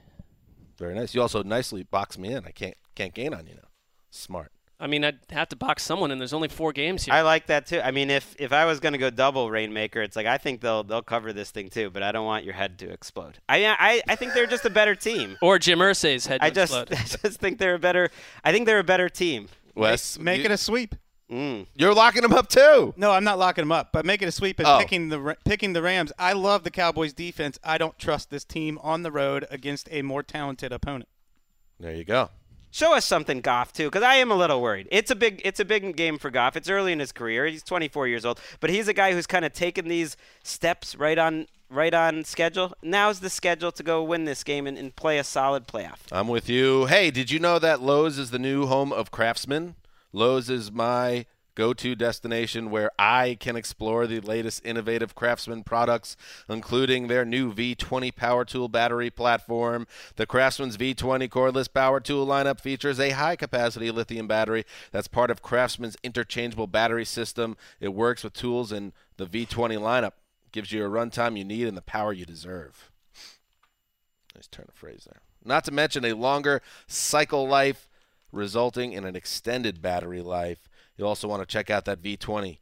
Very 0.76 0.94
nice. 0.94 1.14
You 1.14 1.22
also 1.22 1.42
nicely 1.42 1.84
boxed 1.84 2.18
me 2.18 2.34
in. 2.34 2.44
I 2.44 2.50
can't 2.50 2.74
can't 2.94 3.14
gain 3.14 3.32
on 3.32 3.46
you 3.46 3.54
now. 3.54 3.68
Smart. 4.10 4.52
I 4.78 4.86
mean, 4.86 5.04
I'd 5.04 5.18
have 5.30 5.48
to 5.48 5.56
box 5.56 5.82
someone, 5.82 6.10
and 6.10 6.20
there's 6.20 6.34
only 6.34 6.48
four 6.48 6.70
games 6.72 7.04
here. 7.04 7.14
I 7.14 7.22
like 7.22 7.46
that 7.46 7.66
too. 7.66 7.80
I 7.80 7.90
mean, 7.92 8.10
if 8.10 8.36
if 8.38 8.52
I 8.52 8.66
was 8.66 8.78
going 8.78 8.92
to 8.92 8.98
go 8.98 9.08
double 9.08 9.50
Rainmaker, 9.50 10.02
it's 10.02 10.16
like 10.16 10.26
I 10.26 10.36
think 10.36 10.60
they'll 10.60 10.82
they'll 10.84 11.02
cover 11.02 11.32
this 11.32 11.50
thing 11.50 11.70
too, 11.70 11.88
but 11.90 12.02
I 12.02 12.12
don't 12.12 12.26
want 12.26 12.44
your 12.44 12.54
head 12.54 12.78
to 12.80 12.90
explode. 12.90 13.38
I 13.48 13.64
I, 13.66 14.02
I 14.06 14.16
think 14.16 14.34
they're 14.34 14.46
just 14.46 14.66
a 14.66 14.70
better 14.70 14.94
team. 14.94 15.38
or 15.42 15.58
Jim 15.58 15.78
Irsay's 15.78 16.26
head 16.26 16.40
to 16.40 16.46
I 16.46 16.50
just 16.50 16.74
explode. 16.74 16.98
I 17.24 17.28
just 17.28 17.40
think 17.40 17.58
they're 17.58 17.74
a 17.76 17.78
better. 17.78 18.10
I 18.44 18.52
think 18.52 18.66
they're 18.66 18.78
a 18.78 18.84
better 18.84 19.08
team. 19.08 19.48
Wes, 19.74 20.18
Make 20.18 20.38
you, 20.40 20.44
it 20.46 20.50
a 20.50 20.56
sweep. 20.56 20.94
Mm. 21.30 21.66
you're 21.74 21.92
locking 21.92 22.22
them 22.22 22.32
up 22.32 22.48
too. 22.48 22.94
No, 22.96 23.10
I'm 23.10 23.24
not 23.24 23.36
locking 23.38 23.62
them 23.62 23.72
up, 23.72 23.90
but 23.92 24.06
make 24.06 24.22
it 24.22 24.26
a 24.26 24.32
sweep 24.32 24.60
and 24.60 24.68
Oh. 24.68 24.78
picking 24.78 25.08
the 25.08 25.36
picking 25.44 25.72
the 25.72 25.82
Rams. 25.82 26.12
I 26.18 26.34
love 26.34 26.62
the 26.64 26.70
Cowboys 26.70 27.12
defense. 27.12 27.58
I 27.64 27.78
don't 27.78 27.98
trust 27.98 28.30
this 28.30 28.44
team 28.44 28.78
on 28.82 29.02
the 29.02 29.10
road 29.10 29.44
against 29.50 29.88
a 29.90 30.02
more 30.02 30.22
talented 30.22 30.70
opponent. 30.72 31.08
There 31.80 31.94
you 31.94 32.04
go. 32.04 32.30
Show 32.76 32.92
us 32.92 33.06
something, 33.06 33.40
Goff, 33.40 33.72
too, 33.72 33.86
because 33.86 34.02
I 34.02 34.16
am 34.16 34.30
a 34.30 34.34
little 34.34 34.60
worried. 34.60 34.86
It's 34.90 35.10
a 35.10 35.16
big, 35.16 35.40
it's 35.46 35.58
a 35.58 35.64
big 35.64 35.96
game 35.96 36.18
for 36.18 36.28
Goff. 36.28 36.56
It's 36.56 36.68
early 36.68 36.92
in 36.92 36.98
his 36.98 37.10
career. 37.10 37.46
He's 37.46 37.62
24 37.62 38.06
years 38.06 38.26
old, 38.26 38.38
but 38.60 38.68
he's 38.68 38.86
a 38.86 38.92
guy 38.92 39.14
who's 39.14 39.26
kind 39.26 39.46
of 39.46 39.54
taken 39.54 39.88
these 39.88 40.14
steps 40.42 40.94
right 40.94 41.16
on, 41.16 41.46
right 41.70 41.94
on 41.94 42.22
schedule. 42.24 42.74
Now's 42.82 43.20
the 43.20 43.30
schedule 43.30 43.72
to 43.72 43.82
go 43.82 44.02
win 44.02 44.26
this 44.26 44.44
game 44.44 44.66
and, 44.66 44.76
and 44.76 44.94
play 44.94 45.16
a 45.16 45.24
solid 45.24 45.66
playoff. 45.66 46.00
I'm 46.12 46.28
with 46.28 46.50
you. 46.50 46.84
Hey, 46.84 47.10
did 47.10 47.30
you 47.30 47.38
know 47.38 47.58
that 47.58 47.80
Lowe's 47.80 48.18
is 48.18 48.30
the 48.30 48.38
new 48.38 48.66
home 48.66 48.92
of 48.92 49.10
Craftsman? 49.10 49.76
Lowe's 50.12 50.50
is 50.50 50.70
my 50.70 51.24
go 51.56 51.72
to 51.72 51.96
destination 51.96 52.70
where 52.70 52.92
I 52.96 53.36
can 53.40 53.56
explore 53.56 54.06
the 54.06 54.20
latest 54.20 54.64
innovative 54.64 55.16
Craftsman 55.16 55.64
products, 55.64 56.16
including 56.48 57.08
their 57.08 57.24
new 57.24 57.52
V20 57.52 58.14
power 58.14 58.44
tool 58.44 58.68
battery 58.68 59.10
platform. 59.10 59.88
The 60.14 60.26
Craftsman's 60.26 60.76
V20 60.76 61.28
cordless 61.28 61.72
power 61.72 61.98
tool 61.98 62.24
lineup 62.24 62.60
features 62.60 63.00
a 63.00 63.10
high 63.10 63.34
capacity 63.34 63.90
lithium 63.90 64.28
battery 64.28 64.64
that's 64.92 65.08
part 65.08 65.32
of 65.32 65.42
Craftsman's 65.42 65.96
interchangeable 66.04 66.68
battery 66.68 67.04
system. 67.04 67.56
It 67.80 67.94
works 67.94 68.22
with 68.22 68.34
tools 68.34 68.70
in 68.70 68.92
the 69.16 69.26
V20 69.26 69.78
lineup, 69.78 70.12
gives 70.52 70.70
you 70.70 70.84
a 70.84 70.88
runtime 70.88 71.36
you 71.36 71.44
need 71.44 71.66
and 71.66 71.76
the 71.76 71.82
power 71.82 72.12
you 72.12 72.26
deserve. 72.26 72.90
Nice 74.34 74.46
turn 74.46 74.66
of 74.68 74.74
phrase 74.74 75.08
there. 75.10 75.22
Not 75.42 75.64
to 75.64 75.72
mention 75.72 76.04
a 76.04 76.12
longer 76.12 76.60
cycle 76.86 77.48
life, 77.48 77.88
resulting 78.32 78.92
in 78.92 79.04
an 79.04 79.16
extended 79.16 79.80
battery 79.80 80.20
life. 80.20 80.68
You'll 80.96 81.08
also 81.08 81.28
want 81.28 81.42
to 81.42 81.46
check 81.46 81.70
out 81.70 81.84
that 81.84 82.02
V20. 82.02 82.58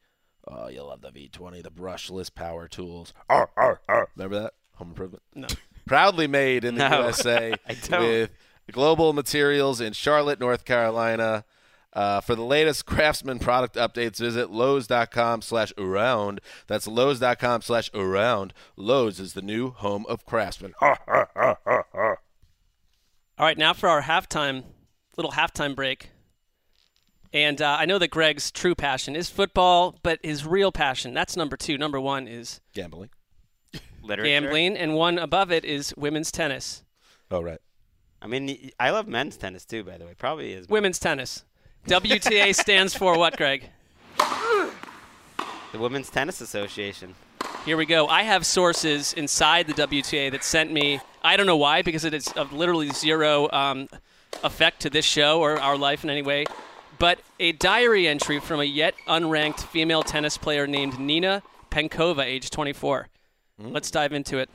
Oh, 0.47 0.69
you'll 0.69 0.89
love 0.89 1.01
the 1.01 1.11
V20, 1.11 1.63
the 1.63 1.71
brushless 1.71 2.35
power 2.35 2.69
tools. 2.69 3.15
Arr, 3.29 3.49
arr, 3.57 3.81
arr. 3.89 4.09
Remember 4.17 4.41
that? 4.43 4.55
Home 4.77 4.89
Improvement? 4.89 5.23
No. 5.35 5.47
Proudly 5.87 6.27
made 6.27 6.65
in 6.65 6.75
the 6.77 6.89
No, 6.89 7.01
USA 7.05 7.55
with 7.91 8.31
global 8.73 9.13
materials 9.13 9.81
in 9.81 9.93
Charlotte, 9.93 10.41
North 10.41 10.65
Carolina. 10.65 11.45
Uh, 11.93 12.21
for 12.21 12.35
the 12.35 12.43
latest 12.43 12.87
Craftsman 12.87 13.39
product 13.39 13.77
updates, 13.77 14.19
visit 14.19 14.51
Lowe's.com 14.51 15.43
slash 15.43 15.73
around. 15.79 16.41
That's 16.67 16.89
Lowe's.com 16.89 17.63
slash 17.63 17.91
around. 17.95 18.53
Lowe's 18.77 19.21
is 19.21 19.35
the 19.35 19.43
new 19.43 19.71
home 19.71 20.05
of 20.09 20.27
Craftsman. 20.27 20.75
All 20.81 20.97
right, 23.39 23.59
now 23.59 23.73
for 23.73 23.89
our 23.89 24.03
halftime, 24.03 24.65
little 25.17 25.33
halftime 25.33 25.77
break. 25.77 26.11
And 27.35 27.61
uh, 27.61 27.77
I 27.81 27.85
know 27.85 27.99
that 27.99 28.13
Gregg's 28.13 28.53
true 28.53 28.77
passion 28.77 29.17
is 29.17 29.29
football, 29.29 29.99
but 30.05 30.21
his 30.23 30.47
real 30.47 30.71
passion, 30.71 31.13
that's 31.13 31.37
number 31.37 31.57
two. 31.57 31.77
Number 31.77 32.01
one 32.01 32.29
is 32.29 32.61
Gambling. 32.73 33.11
Literature. 34.03 34.29
gambling, 34.29 34.77
and 34.77 34.95
one 34.95 35.19
above 35.19 35.51
it 35.51 35.65
is 35.65 35.95
women's 35.97 36.31
tennis. 36.31 36.85
Oh, 37.31 37.41
right. 37.41 37.59
I 38.23 38.27
mean, 38.27 38.71
I 38.79 38.91
love 38.91 39.09
men's 39.09 39.37
tennis 39.37 39.65
too. 39.65 39.83
By 39.83 39.99
the 39.99 40.05
way, 40.05 40.15
probably 40.17 40.53
is. 40.53 40.69
Women's 40.69 40.99
tennis. 40.99 41.45
WTA 41.89 42.55
stands 42.55 42.95
for 42.95 43.19
what, 43.19 43.37
Gregg? 43.37 43.69
The 44.19 45.79
Women's 45.79 46.09
Tennis 46.09 46.41
Association. 46.41 47.15
Here 47.65 47.77
we 47.77 47.85
go. 47.85 48.07
I 48.07 48.23
have 48.23 48.47
sources 48.47 49.13
inside 49.13 49.67
the 49.67 49.75
WTA 49.75 50.31
that 50.31 50.45
sent 50.45 50.71
me. 50.71 51.01
I 51.23 51.37
don't 51.37 51.47
know 51.47 51.57
why, 51.57 51.83
because 51.83 52.05
it 52.05 52.15
is 52.15 52.29
of 52.29 52.53
literally 52.53 52.91
zero 52.91 53.51
um, 53.51 53.89
effect 54.45 54.81
to 54.83 54.91
this 54.91 55.05
show 55.05 55.41
or 55.41 55.59
our 55.59 55.77
life 55.77 56.05
in 56.05 56.11
any 56.11 56.23
way. 56.23 56.45
But 56.99 57.21
a 57.41 57.53
diary 57.53 58.07
entry 58.07 58.41
from 58.41 58.61
a 58.61 58.65
yet 58.65 58.95
unranked 59.09 59.61
female 59.61 60.03
tennis 60.03 60.37
player 60.37 60.67
named 60.67 60.99
Nina 60.99 61.43
Penkova, 61.71 62.25
age 62.25 62.51
24. 62.51 63.09
Let's 63.59 63.91
dive 63.91 64.13
into 64.13 64.39
it. 64.39 64.51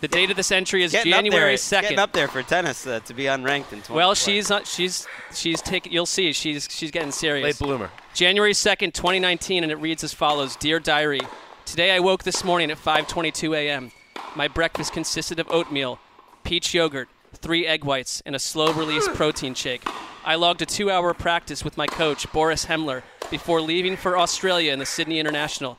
The 0.00 0.08
date 0.08 0.30
of 0.30 0.36
this 0.36 0.50
entry 0.50 0.82
is 0.82 0.90
Getting 0.90 1.12
January 1.12 1.54
up 1.54 1.60
there, 1.60 1.80
Getting 1.82 1.96
2nd. 1.96 2.00
up 2.00 2.12
there 2.12 2.26
for 2.26 2.42
tennis 2.42 2.86
uh, 2.88 2.98
to 3.00 3.14
be 3.14 3.24
unranked 3.24 3.72
in 3.72 3.82
20. 3.82 3.92
Well, 3.92 4.14
she's 4.14 4.50
not, 4.50 4.66
she's 4.66 5.06
she's 5.32 5.62
taking. 5.62 5.92
You'll 5.92 6.06
see. 6.06 6.32
She's 6.32 6.68
she's 6.68 6.90
getting 6.90 7.12
serious. 7.12 7.44
Late 7.44 7.58
bloomer. 7.58 7.88
January 8.12 8.52
2nd, 8.52 8.94
2019, 8.94 9.62
and 9.62 9.70
it 9.70 9.76
reads 9.76 10.02
as 10.02 10.12
follows 10.12 10.56
Dear 10.56 10.80
Diary, 10.80 11.20
today 11.64 11.92
I 11.92 12.00
woke 12.00 12.24
this 12.24 12.42
morning 12.42 12.72
at 12.72 12.78
5.22 12.78 13.56
a.m. 13.56 13.92
My 14.34 14.48
breakfast 14.48 14.92
consisted 14.92 15.38
of 15.38 15.48
oatmeal, 15.50 16.00
peach 16.42 16.74
yogurt, 16.74 17.08
three 17.34 17.64
egg 17.64 17.84
whites, 17.84 18.22
and 18.26 18.34
a 18.34 18.40
slow 18.40 18.72
release 18.72 19.06
protein 19.14 19.54
shake. 19.54 19.84
I 20.24 20.36
logged 20.36 20.62
a 20.62 20.66
two 20.66 20.90
hour 20.90 21.12
practice 21.14 21.64
with 21.64 21.76
my 21.76 21.86
coach, 21.86 22.30
Boris 22.32 22.66
Hemler, 22.66 23.02
before 23.30 23.60
leaving 23.60 23.96
for 23.96 24.16
Australia 24.16 24.72
in 24.72 24.78
the 24.78 24.86
Sydney 24.86 25.18
International. 25.18 25.78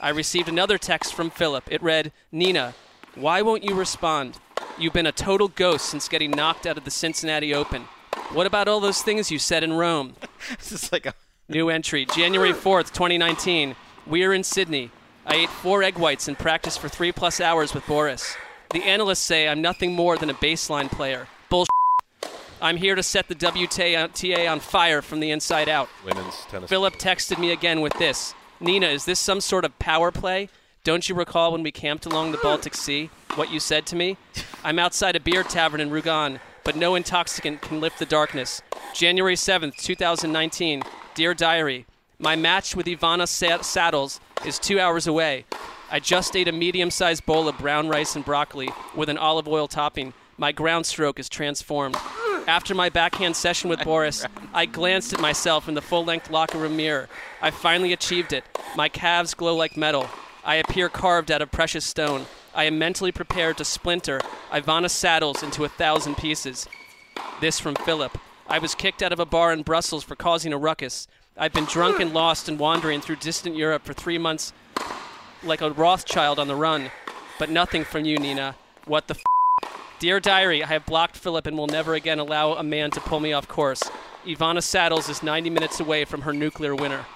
I 0.00 0.08
received 0.08 0.48
another 0.48 0.76
text 0.76 1.14
from 1.14 1.30
Philip. 1.30 1.70
It 1.70 1.82
read, 1.82 2.12
Nina, 2.32 2.74
why 3.14 3.42
won't 3.42 3.62
you 3.62 3.74
respond? 3.74 4.38
You've 4.76 4.92
been 4.92 5.06
a 5.06 5.12
total 5.12 5.48
ghost 5.48 5.86
since 5.86 6.08
getting 6.08 6.32
knocked 6.32 6.66
out 6.66 6.76
of 6.76 6.84
the 6.84 6.90
Cincinnati 6.90 7.54
Open. 7.54 7.82
What 8.32 8.46
about 8.46 8.66
all 8.66 8.80
those 8.80 9.02
things 9.02 9.30
you 9.30 9.38
said 9.38 9.62
in 9.62 9.72
Rome? 9.72 10.14
This 10.58 10.72
is 10.72 10.92
like 10.92 11.06
a 11.06 11.14
New 11.48 11.70
entry, 11.70 12.06
January 12.06 12.52
4th, 12.52 12.92
2019. 12.92 13.76
We're 14.04 14.32
in 14.32 14.42
Sydney. 14.42 14.90
I 15.24 15.36
ate 15.36 15.48
four 15.48 15.84
egg 15.84 15.96
whites 15.96 16.26
and 16.26 16.36
practiced 16.36 16.80
for 16.80 16.88
three 16.88 17.12
plus 17.12 17.40
hours 17.40 17.72
with 17.72 17.86
Boris. 17.86 18.36
The 18.70 18.82
analysts 18.82 19.20
say 19.20 19.48
I'm 19.48 19.62
nothing 19.62 19.94
more 19.94 20.16
than 20.16 20.28
a 20.28 20.34
baseline 20.34 20.90
player. 20.90 21.28
Bullshit. 21.48 21.70
I'm 22.60 22.78
here 22.78 22.94
to 22.94 23.02
set 23.02 23.28
the 23.28 23.34
WTA 23.34 24.50
on 24.50 24.60
fire 24.60 25.02
from 25.02 25.20
the 25.20 25.30
inside 25.30 25.68
out. 25.68 25.88
Women's 26.04 26.34
tennis. 26.48 26.70
Philip 26.70 26.94
texted 26.94 27.38
me 27.38 27.52
again 27.52 27.80
with 27.80 27.92
this 27.98 28.34
Nina, 28.60 28.86
is 28.86 29.04
this 29.04 29.20
some 29.20 29.40
sort 29.40 29.64
of 29.64 29.78
power 29.78 30.10
play? 30.10 30.48
Don't 30.82 31.08
you 31.08 31.14
recall 31.14 31.52
when 31.52 31.62
we 31.62 31.70
camped 31.70 32.06
along 32.06 32.32
the 32.32 32.38
Baltic 32.38 32.74
Sea? 32.76 33.10
What 33.34 33.52
you 33.52 33.60
said 33.60 33.84
to 33.86 33.96
me? 33.96 34.16
I'm 34.64 34.78
outside 34.78 35.16
a 35.16 35.20
beer 35.20 35.42
tavern 35.42 35.80
in 35.80 35.90
Rügen, 35.90 36.40
but 36.64 36.76
no 36.76 36.94
intoxicant 36.94 37.60
can 37.60 37.80
lift 37.80 37.98
the 37.98 38.06
darkness. 38.06 38.62
January 38.94 39.34
7th, 39.34 39.76
2019. 39.76 40.82
Dear 41.14 41.34
Diary, 41.34 41.86
my 42.18 42.36
match 42.36 42.74
with 42.74 42.86
Ivana 42.86 43.28
Saddles 43.62 44.20
is 44.46 44.58
two 44.58 44.80
hours 44.80 45.06
away. 45.06 45.44
I 45.90 46.00
just 46.00 46.34
ate 46.34 46.48
a 46.48 46.52
medium 46.52 46.90
sized 46.90 47.26
bowl 47.26 47.48
of 47.48 47.58
brown 47.58 47.88
rice 47.88 48.16
and 48.16 48.24
broccoli 48.24 48.70
with 48.94 49.08
an 49.10 49.18
olive 49.18 49.46
oil 49.46 49.68
topping. 49.68 50.14
My 50.38 50.52
ground 50.52 50.86
stroke 50.86 51.18
is 51.18 51.28
transformed. 51.28 51.96
After 52.46 52.74
my 52.74 52.90
backhand 52.90 53.36
session 53.36 53.70
with 53.70 53.80
Boris, 53.84 54.24
I 54.52 54.66
glanced 54.66 55.12
at 55.12 55.20
myself 55.20 55.68
in 55.68 55.74
the 55.74 55.82
full 55.82 56.04
length 56.04 56.30
locker 56.30 56.58
room 56.58 56.76
mirror. 56.76 57.08
I 57.40 57.50
finally 57.50 57.92
achieved 57.92 58.32
it. 58.32 58.44
My 58.76 58.88
calves 58.88 59.34
glow 59.34 59.56
like 59.56 59.76
metal. 59.76 60.08
I 60.44 60.56
appear 60.56 60.88
carved 60.88 61.30
out 61.30 61.42
of 61.42 61.50
precious 61.50 61.84
stone. 61.84 62.26
I 62.54 62.64
am 62.64 62.78
mentally 62.78 63.12
prepared 63.12 63.56
to 63.58 63.64
splinter 63.64 64.20
Ivana 64.52 64.88
Saddles 64.90 65.42
into 65.42 65.64
a 65.64 65.68
thousand 65.68 66.16
pieces. 66.16 66.68
This 67.40 67.58
from 67.58 67.74
Philip. 67.74 68.16
I 68.48 68.58
was 68.58 68.74
kicked 68.74 69.02
out 69.02 69.12
of 69.12 69.18
a 69.18 69.26
bar 69.26 69.52
in 69.52 69.62
Brussels 69.62 70.04
for 70.04 70.14
causing 70.14 70.52
a 70.52 70.58
ruckus. 70.58 71.08
I've 71.36 71.52
been 71.52 71.64
drunk 71.64 71.98
and 71.98 72.14
lost 72.14 72.48
and 72.48 72.58
wandering 72.58 73.00
through 73.00 73.16
distant 73.16 73.56
Europe 73.56 73.84
for 73.84 73.92
three 73.92 74.18
months 74.18 74.52
like 75.42 75.60
a 75.60 75.70
Rothschild 75.70 76.38
on 76.38 76.48
the 76.48 76.54
run. 76.54 76.90
But 77.38 77.50
nothing 77.50 77.84
from 77.84 78.04
you, 78.04 78.18
Nina. 78.18 78.54
What 78.84 79.08
the 79.08 79.14
f? 79.14 79.25
Dear 79.98 80.20
Diary, 80.20 80.62
I 80.62 80.66
have 80.66 80.84
blocked 80.84 81.16
Philip 81.16 81.46
and 81.46 81.56
will 81.56 81.66
never 81.68 81.94
again 81.94 82.18
allow 82.18 82.52
a 82.52 82.62
man 82.62 82.90
to 82.92 83.00
pull 83.00 83.18
me 83.20 83.32
off 83.32 83.48
course. 83.48 83.82
Ivana 84.26 84.62
Saddles 84.62 85.08
is 85.08 85.22
90 85.22 85.48
minutes 85.50 85.80
away 85.80 86.04
from 86.04 86.22
her 86.22 86.32
nuclear 86.32 86.74
winner. 86.74 87.06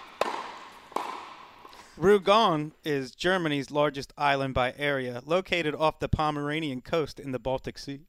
Rügen 1.99 2.73
is 2.83 3.11
Germany's 3.15 3.71
largest 3.71 4.15
island 4.17 4.55
by 4.55 4.73
area, 4.79 5.21
located 5.27 5.75
off 5.75 5.99
the 5.99 6.09
Pomeranian 6.09 6.81
coast 6.81 7.21
in 7.21 7.33
the 7.33 7.39
Baltic 7.39 7.77
Sea. 7.77 8.01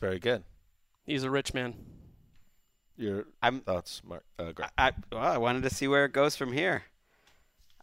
Very 0.00 0.18
good. 0.18 0.44
He's 1.04 1.24
a 1.24 1.30
rich 1.30 1.52
man. 1.52 1.74
Your 2.96 3.26
I'm- 3.42 3.60
thoughts, 3.60 4.00
Marc? 4.04 4.24
Uh, 4.38 4.52
Gregg. 4.52 4.70
I, 4.78 4.92
well, 5.12 5.20
I 5.22 5.36
wanted 5.36 5.62
to 5.64 5.70
see 5.70 5.86
where 5.86 6.06
it 6.06 6.12
goes 6.12 6.34
from 6.36 6.52
here. 6.52 6.84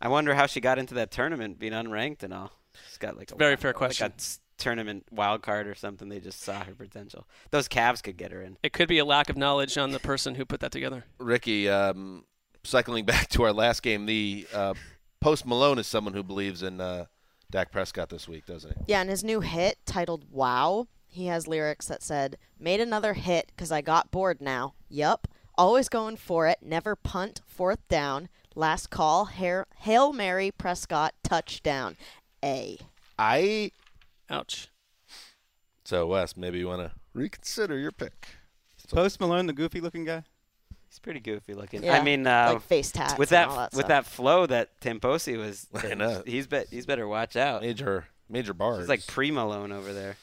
I 0.02 0.08
wonder 0.08 0.34
how 0.34 0.48
she 0.48 0.60
got 0.60 0.80
into 0.80 0.96
that 0.96 1.12
tournament, 1.12 1.60
being 1.60 1.74
unranked 1.74 2.24
and 2.24 2.34
all. 2.34 2.52
She's 2.88 2.98
got 2.98 3.16
like 3.16 3.32
a 3.32 3.36
very 3.36 3.54
wi- 3.56 3.62
fair 3.62 3.72
like 3.72 3.78
question. 3.78 4.12
a 4.12 4.16
s- 4.16 4.40
tournament 4.58 5.06
wild 5.12 5.42
card 5.42 5.68
or 5.68 5.76
something. 5.76 6.10
They 6.10 6.20
just 6.20 6.42
saw 6.42 6.64
her 6.64 6.74
potential. 6.74 7.28
Those 7.52 7.68
calves 7.68 8.02
could 8.02 8.18
get 8.18 8.32
her 8.32 8.42
in. 8.42 8.58
It 8.64 8.74
could 8.74 8.88
be 8.88 8.98
a 9.00 9.06
lack 9.06 9.30
of 9.30 9.38
knowledge 9.38 9.78
on 9.78 9.92
the 9.92 10.00
person 10.00 10.36
who 10.36 10.46
put 10.46 10.60
that 10.62 10.72
together. 10.72 11.06
Ricky, 11.20 11.70
um, 11.70 12.24
cycling 12.64 13.06
back 13.06 13.30
to 13.30 13.44
our 13.44 13.54
last 13.54 13.84
game, 13.84 14.06
the 14.06 14.48
uh, 14.54 14.74
Post 15.22 15.46
Malone 15.46 15.80
is 15.80 15.88
someone 15.88 16.14
who 16.14 16.24
believes 16.24 16.64
in 16.64 16.80
uh, 16.80 17.06
Dak 17.52 17.72
Prescott 17.72 18.10
this 18.10 18.28
week, 18.28 18.46
doesn't 18.46 18.72
he? 18.76 18.84
Yeah, 18.88 19.02
and 19.02 19.10
his 19.10 19.24
new 19.24 19.42
hit 19.42 19.78
titled 19.86 20.26
Wow, 20.32 20.88
he 21.08 21.28
has 21.28 21.48
lyrics 21.48 21.88
that 21.88 22.04
said, 22.04 22.38
Made 22.60 22.82
another 22.82 23.14
hit 23.14 23.52
'cause 23.58 23.72
I 23.72 23.82
got 23.82 24.12
bored 24.12 24.42
now. 24.42 24.74
Yup. 24.90 25.28
Always 25.58 25.88
going 25.88 26.18
for 26.18 26.48
it. 26.48 26.60
Never 26.62 26.96
punt. 26.96 27.42
Fourth 27.46 27.88
down. 27.88 28.28
Last 28.56 28.90
call. 28.90 29.26
Hair, 29.26 29.68
Hail 29.80 30.12
Mary 30.12 30.52
Prescott 30.52 31.14
touchdown. 31.24 31.96
A. 32.44 32.78
I 33.18 33.72
Ouch. 34.30 34.70
so 35.84 36.08
Wes, 36.08 36.36
maybe 36.36 36.60
you 36.60 36.68
want 36.68 36.82
to 36.82 36.92
reconsider 37.14 37.78
your 37.78 37.92
pick. 37.92 38.28
Post 38.92 39.20
Malone, 39.20 39.48
the 39.48 39.54
goofy 39.54 39.82
looking 39.82 40.06
guy. 40.06 40.24
He's 40.88 41.00
pretty 41.00 41.20
goofy 41.20 41.54
looking. 41.54 41.84
Yeah, 41.84 41.98
I 41.98 42.04
mean, 42.04 42.26
uh, 42.26 42.52
like 42.54 42.62
face 42.62 42.92
tats 42.92 43.18
with 43.18 43.30
that, 43.30 43.50
that 43.50 43.72
with 43.74 43.86
stuff. 43.86 43.88
that 43.88 44.06
flow 44.06 44.46
that 44.46 44.80
Tim 44.80 45.00
Posey 45.00 45.38
was. 45.38 45.68
I 45.76 45.94
know. 45.94 46.24
He's 46.26 46.48
bet 46.48 46.68
he's 46.70 46.86
better 46.86 47.08
watch 47.08 47.36
out. 47.36 47.64
Major 47.64 48.06
major 48.30 48.54
bars. 48.54 48.80
He's 48.80 48.90
like 48.90 49.06
pre 49.08 49.32
Malone 49.32 49.72
over 49.72 49.92
there. 49.92 50.18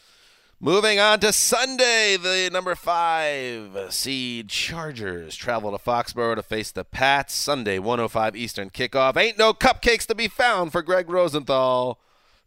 Moving 0.64 1.00
on 1.00 1.18
to 1.20 1.32
Sunday, 1.32 2.16
the 2.16 2.48
number 2.52 2.76
five 2.76 3.92
seed 3.92 4.48
Chargers 4.48 5.34
travel 5.34 5.72
to 5.72 5.78
Foxborough 5.78 6.36
to 6.36 6.42
face 6.42 6.70
the 6.70 6.84
Pats. 6.84 7.34
Sunday, 7.34 7.80
105 7.80 8.36
Eastern 8.36 8.70
kickoff. 8.70 9.16
Ain't 9.16 9.36
no 9.36 9.52
cupcakes 9.52 10.06
to 10.06 10.14
be 10.14 10.28
found 10.28 10.70
for 10.70 10.80
Gregg 10.80 11.10
Rosenthal 11.10 11.98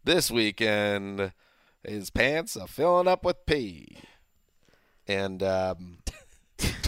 this 0.02 0.30
weekend. 0.30 1.32
His 1.86 2.10
pants 2.10 2.56
are 2.56 2.66
filling 2.66 3.08
up 3.08 3.24
with 3.24 3.44
pee. 3.46 3.98
And 5.06 5.42
um, 5.42 5.98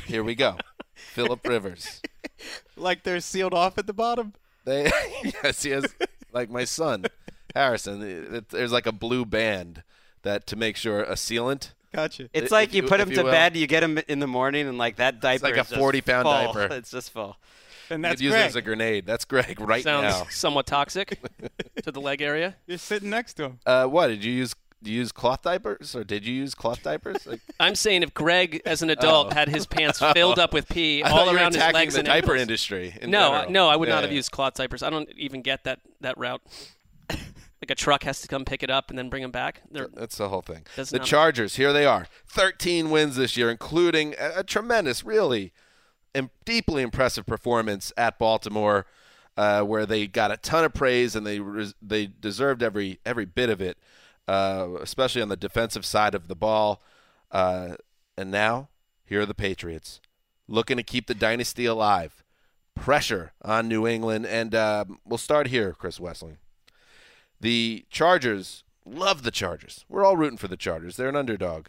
here 0.07 0.25
we 0.25 0.35
go. 0.35 0.57
Philip 0.95 1.47
Rivers. 1.47 2.03
Like 2.77 3.05
they're 3.05 3.21
sealed 3.21 3.55
off 3.55 3.79
at 3.79 3.87
the 3.87 3.93
bottom. 3.93 4.35
They 4.65 4.91
yes, 5.43 5.63
he 5.63 5.71
has 5.71 5.95
like 6.33 6.51
my 6.51 6.65
son 6.65 7.07
Harrison. 7.55 8.03
It, 8.35 8.49
there's 8.51 8.73
like 8.73 8.87
a 8.87 8.93
blue 8.93 9.25
band 9.25 9.83
that 10.23 10.47
to 10.49 10.57
make 10.57 10.77
sure 10.77 11.03
a 11.03 11.13
sealant. 11.15 11.73
Gotcha. 11.95 12.25
It's 12.35 12.47
If 12.47 12.53
like 12.53 12.75
you 12.75 12.83
you- 12.83 12.89
put 12.89 13.01
him 13.01 13.11
you 13.11 13.17
to 13.17 13.23
will. 13.25 13.31
bed, 13.31 13.57
you 13.57 13.67
get 13.67 13.83
him 13.83 13.99
in 14.09 14.19
the 14.19 14.27
morning, 14.27 14.69
and 14.69 14.77
like 14.79 14.97
that 14.97 15.21
diaper 15.21 15.45
like 15.45 15.55
a 15.55 15.59
just 15.59 15.73
40-pound 15.73 16.25
full. 16.25 16.33
diaper. 16.53 16.75
It's 16.77 16.91
just 16.91 17.11
full. 17.13 17.37
And 17.91 18.01
You 18.01 18.03
that's 18.03 18.15
could 18.21 18.25
use 18.25 18.35
it 18.35 18.39
as 18.39 18.57
a 18.57 18.61
grenade. 18.63 19.07
That's 19.07 19.25
Gregg 19.25 19.59
right 19.61 19.83
Sounds 19.83 20.03
now. 20.21 20.27
somewhat 20.29 20.67
toxic 20.67 21.19
to 21.83 21.91
the 21.91 22.01
leg 22.01 22.21
area. 22.21 22.57
You're 22.67 22.77
sitting 22.77 23.09
next 23.09 23.35
to 23.35 23.45
him. 23.45 23.61
Uh, 23.65 23.87
what 23.87 24.09
did 24.09 24.23
you 24.23 24.33
use? 24.33 24.55
Do 24.83 24.93
you 24.93 24.99
use 24.99 25.11
cloth 25.11 25.43
diapers, 25.43 25.97
or 25.97 26.05
did 26.05 26.25
you 26.25 26.33
use 26.35 26.55
cloth 26.55 26.83
diapers? 26.85 27.27
Like, 27.27 27.41
I'm 27.61 27.75
saying 27.75 28.05
if 28.05 28.15
Greg, 28.15 28.63
as 28.65 28.81
an 28.83 28.91
adult, 28.91 29.33
Oh. 29.33 29.35
had 29.35 29.49
his 29.49 29.67
pants 29.77 29.99
filled 30.15 30.39
up 30.39 30.53
with 30.53 30.69
pee 30.69 31.03
all 31.03 31.35
around 31.35 31.55
his 31.55 31.73
legs 31.73 31.95
the 31.95 32.01
and 32.01 32.07
diaper 32.07 32.37
industry. 32.37 32.95
in 33.01 33.11
No, 33.11 33.31
general. 33.31 33.51
no, 33.51 33.69
I 33.69 33.77
would 33.77 33.89
Yeah, 33.89 33.97
not 33.97 34.05
have 34.05 34.13
used 34.13 34.31
cloth 34.31 34.55
diapers. 34.55 34.83
I 34.83 34.91
don't 34.91 35.09
even 35.17 35.43
get 35.43 35.65
that 35.65 35.81
that 36.01 36.17
route. 36.17 36.41
like 37.11 37.71
a 37.71 37.75
truck 37.75 38.05
has 38.05 38.21
to 38.21 38.29
come 38.29 38.45
pick 38.45 38.63
it 38.63 38.71
up 38.71 38.91
and 38.91 38.99
then 38.99 39.09
bring 39.09 39.23
them 39.23 39.33
back. 39.33 39.63
They're, 39.71 39.89
That's 39.93 40.17
the 40.17 40.29
whole 40.29 40.43
thing. 40.43 40.65
The 40.77 41.01
Chargers, 41.01 41.57
here 41.57 41.73
they 41.73 41.85
are, 41.85 42.07
13 42.29 42.91
wins 42.91 43.17
this 43.17 43.37
year, 43.37 43.51
including 43.51 44.15
a, 44.19 44.41
a 44.41 44.45
tremendous, 44.45 45.03
really 45.05 45.53
im- 46.15 46.31
deeply 46.45 46.83
impressive 46.83 47.27
performance 47.27 47.93
at 47.97 48.17
Baltimore, 48.19 48.87
uh, 49.37 49.63
where 49.63 49.87
they 49.87 50.07
got 50.07 50.31
a 50.31 50.37
ton 50.37 50.65
of 50.65 50.73
praise 50.73 51.17
and 51.17 51.27
they 51.27 51.41
res- 51.41 51.75
they 51.83 52.07
deserved 52.07 52.63
every 52.63 53.01
every 53.05 53.25
bit 53.25 53.51
of 53.51 53.61
it, 53.61 53.77
uh, 54.29 54.69
especially 54.81 55.23
on 55.23 55.31
the 55.31 55.37
defensive 55.37 55.85
side 55.85 56.15
of 56.15 56.29
the 56.29 56.37
ball. 56.37 56.83
Uh, 57.33 57.75
and 58.17 58.31
now 58.31 58.69
here 59.05 59.23
are 59.23 59.27
the 59.27 59.35
Patriots, 59.35 60.01
looking 60.47 60.77
to 60.77 60.83
keep 60.83 61.07
the 61.07 61.15
dynasty 61.15 61.65
alive. 61.65 62.23
Pressure 62.75 63.33
on 63.43 63.67
New 63.67 63.89
England, 63.89 64.25
and 64.25 64.55
um, 64.55 65.01
we'll 65.05 65.19
start 65.19 65.49
here, 65.49 65.73
Chris 65.73 65.99
Wesseling. 65.99 66.37
The 67.41 67.85
Chargers 67.91 68.63
love 68.85 69.25
the 69.25 69.33
Chargers. 69.33 69.85
We're 69.89 70.05
all 70.05 70.17
rooting 70.17 70.39
for 70.39 70.47
the 70.47 70.57
Chargers. 70.57 70.97
They're 70.97 71.09
an 71.09 71.17
underdog. 71.17 71.67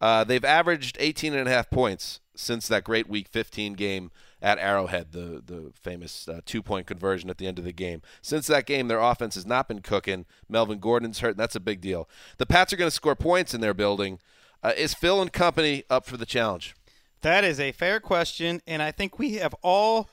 Uh, 0.00 0.24
they've 0.24 0.44
averaged 0.44 0.96
18 0.98 1.34
and 1.34 1.48
a 1.48 1.52
half 1.52 1.70
points 1.70 2.20
since 2.34 2.66
that 2.66 2.82
great 2.82 3.08
Week 3.08 3.28
15 3.28 3.74
game 3.74 4.10
at 4.42 4.58
Arrowhead, 4.58 5.12
the 5.12 5.42
the 5.44 5.72
famous 5.74 6.28
uh, 6.28 6.40
two 6.44 6.62
point 6.62 6.86
conversion 6.86 7.30
at 7.30 7.38
the 7.38 7.46
end 7.46 7.58
of 7.58 7.64
the 7.64 7.72
game. 7.72 8.02
Since 8.22 8.46
that 8.48 8.66
game, 8.66 8.88
their 8.88 9.00
offense 9.00 9.34
has 9.34 9.46
not 9.46 9.68
been 9.68 9.80
cooking. 9.80 10.26
Melvin 10.48 10.78
Gordon's 10.78 11.20
hurt, 11.20 11.30
and 11.30 11.38
that's 11.38 11.56
a 11.56 11.60
big 11.60 11.80
deal. 11.80 12.08
The 12.38 12.46
Pats 12.46 12.72
are 12.72 12.76
going 12.76 12.88
to 12.88 12.94
score 12.94 13.16
points 13.16 13.54
in 13.54 13.60
their 13.60 13.74
building. 13.74 14.18
Uh, 14.62 14.72
is 14.76 14.94
Phil 14.94 15.22
and 15.22 15.32
company 15.32 15.84
up 15.88 16.04
for 16.04 16.16
the 16.16 16.26
challenge? 16.26 16.74
That 17.22 17.44
is 17.44 17.60
a 17.60 17.72
fair 17.72 18.00
question, 18.00 18.62
and 18.66 18.82
I 18.82 18.92
think 18.92 19.18
we 19.18 19.34
have 19.34 19.54
all 19.62 20.08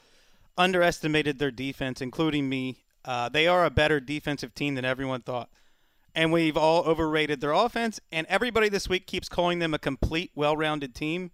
underestimated 0.58 1.40
their 1.40 1.52
defense, 1.52 2.02
including 2.02 2.50
me. 2.50 2.84
Uh, 3.06 3.30
they 3.30 3.48
are 3.48 3.66
a 3.66 3.70
better 3.70 4.00
defensive 4.00 4.54
team 4.54 4.76
than 4.76 4.84
everyone 4.84 5.22
thought. 5.22 5.50
And 6.14 6.34
we've 6.34 6.58
all 6.58 6.84
overrated 6.84 7.40
their 7.42 7.52
offense, 7.52 8.00
and 8.12 8.26
everybody 8.28 8.70
this 8.70 8.90
week 8.90 9.06
keeps 9.06 9.30
calling 9.30 9.60
them 9.60 9.74
a 9.74 9.80
complete, 9.80 10.32
well 10.36 10.58
rounded 10.58 10.96
team, 10.96 11.32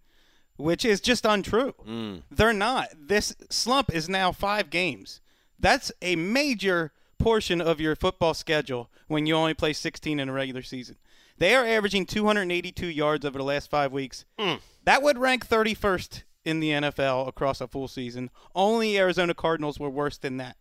which 0.64 0.86
is 0.86 1.02
just 1.02 1.26
untrue. 1.26 1.74
Mm. 1.86 2.24
They're 2.32 2.54
not. 2.54 2.88
This 2.98 3.36
slump 3.50 3.94
is 3.94 4.08
now 4.08 4.32
five 4.32 4.70
games. 4.70 5.20
That's 5.60 5.92
a 6.02 6.16
major 6.16 6.94
portion 7.20 7.60
of 7.60 7.82
your 7.82 7.98
football 7.98 8.34
schedule 8.34 8.90
when 9.08 9.26
you 9.26 9.36
only 9.36 9.54
play 9.54 9.74
16 9.74 10.22
in 10.22 10.30
a 10.30 10.32
regular 10.32 10.62
season. 10.62 10.96
They 11.38 11.54
are 11.54 11.66
averaging 11.66 12.06
282 12.06 12.88
yards 12.88 13.26
over 13.26 13.38
the 13.38 13.44
last 13.44 13.70
five 13.70 13.92
weeks. 13.92 14.24
Mm. 14.40 14.62
That 14.86 15.04
would 15.04 15.18
rank 15.18 15.46
31st 15.46 16.24
in 16.46 16.62
the 16.62 16.70
NFL 16.70 17.28
across 17.28 17.60
a 17.60 17.68
full 17.68 17.90
season. 17.90 18.30
Only 18.56 18.98
Arizona 18.98 19.34
Cardinals 19.34 19.80
were 19.80 19.90
worse 19.90 20.18
than 20.18 20.38
that. 20.38 20.56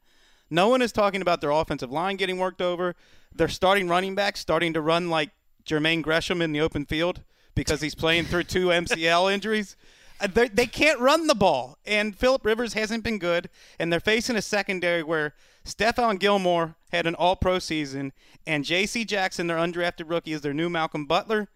No 0.50 0.66
one 0.66 0.82
is 0.82 0.90
talking 0.90 1.22
about 1.22 1.40
their 1.40 1.50
offensive 1.50 1.92
line 1.92 2.16
getting 2.16 2.38
worked 2.38 2.60
over. 2.60 2.96
Their 3.32 3.48
starting 3.48 3.88
running 3.88 4.16
backs 4.16 4.40
starting 4.40 4.72
to 4.72 4.80
run 4.80 5.10
like 5.10 5.30
Jermaine 5.64 6.02
Gresham 6.02 6.42
in 6.42 6.50
the 6.50 6.60
open 6.60 6.86
field 6.86 7.22
because 7.54 7.80
he's 7.80 7.94
playing 7.94 8.24
through 8.24 8.44
two 8.44 8.68
MCL 8.68 9.32
injuries. 9.32 9.76
Uh, 10.20 10.28
They 10.28 10.48
they 10.48 10.66
can't 10.66 11.00
run 11.00 11.26
the 11.26 11.34
ball, 11.34 11.78
and 11.84 12.16
Philip 12.16 12.44
Rivers 12.44 12.74
hasn't 12.74 13.04
been 13.04 13.18
good, 13.18 13.48
and 13.78 13.92
they're 13.92 14.00
facing 14.00 14.36
a 14.36 14.42
secondary 14.42 15.02
where 15.02 15.34
Stephon 15.64 16.18
Gilmore 16.18 16.76
had 16.90 17.06
an 17.06 17.14
All-Pro 17.14 17.58
season, 17.58 18.12
and 18.46 18.64
J.C. 18.64 19.04
Jackson, 19.04 19.46
their 19.46 19.56
undrafted 19.56 20.10
rookie, 20.10 20.32
is 20.32 20.40
their 20.40 20.54
new 20.54 20.68
Malcolm 20.68 21.06
Butler. 21.06 21.48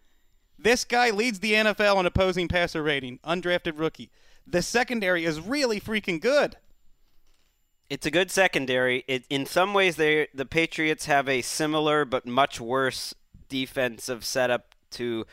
This 0.59 0.84
guy 0.84 1.11
leads 1.11 1.40
the 1.40 1.53
NFL 1.53 2.01
in 2.01 2.07
opposing 2.07 2.49
passer 2.49 2.82
rating, 2.82 3.18
undrafted 3.24 3.78
rookie. 3.78 4.11
The 4.47 4.62
secondary 4.62 5.24
is 5.24 5.40
really 5.40 5.80
freaking 5.80 6.20
good. 6.20 6.57
It's 7.90 8.07
a 8.07 8.11
good 8.11 8.30
secondary. 8.30 9.05
It, 9.07 9.24
in 9.28 9.47
some 9.47 9.74
ways, 9.74 9.97
they 9.97 10.28
the 10.34 10.47
Patriots 10.47 11.07
have 11.07 11.28
a 11.28 11.42
similar 11.42 12.05
but 12.05 12.26
much 12.26 12.61
worse 12.61 13.14
defensive 13.49 14.24
setup 14.24 14.74
to 14.92 15.26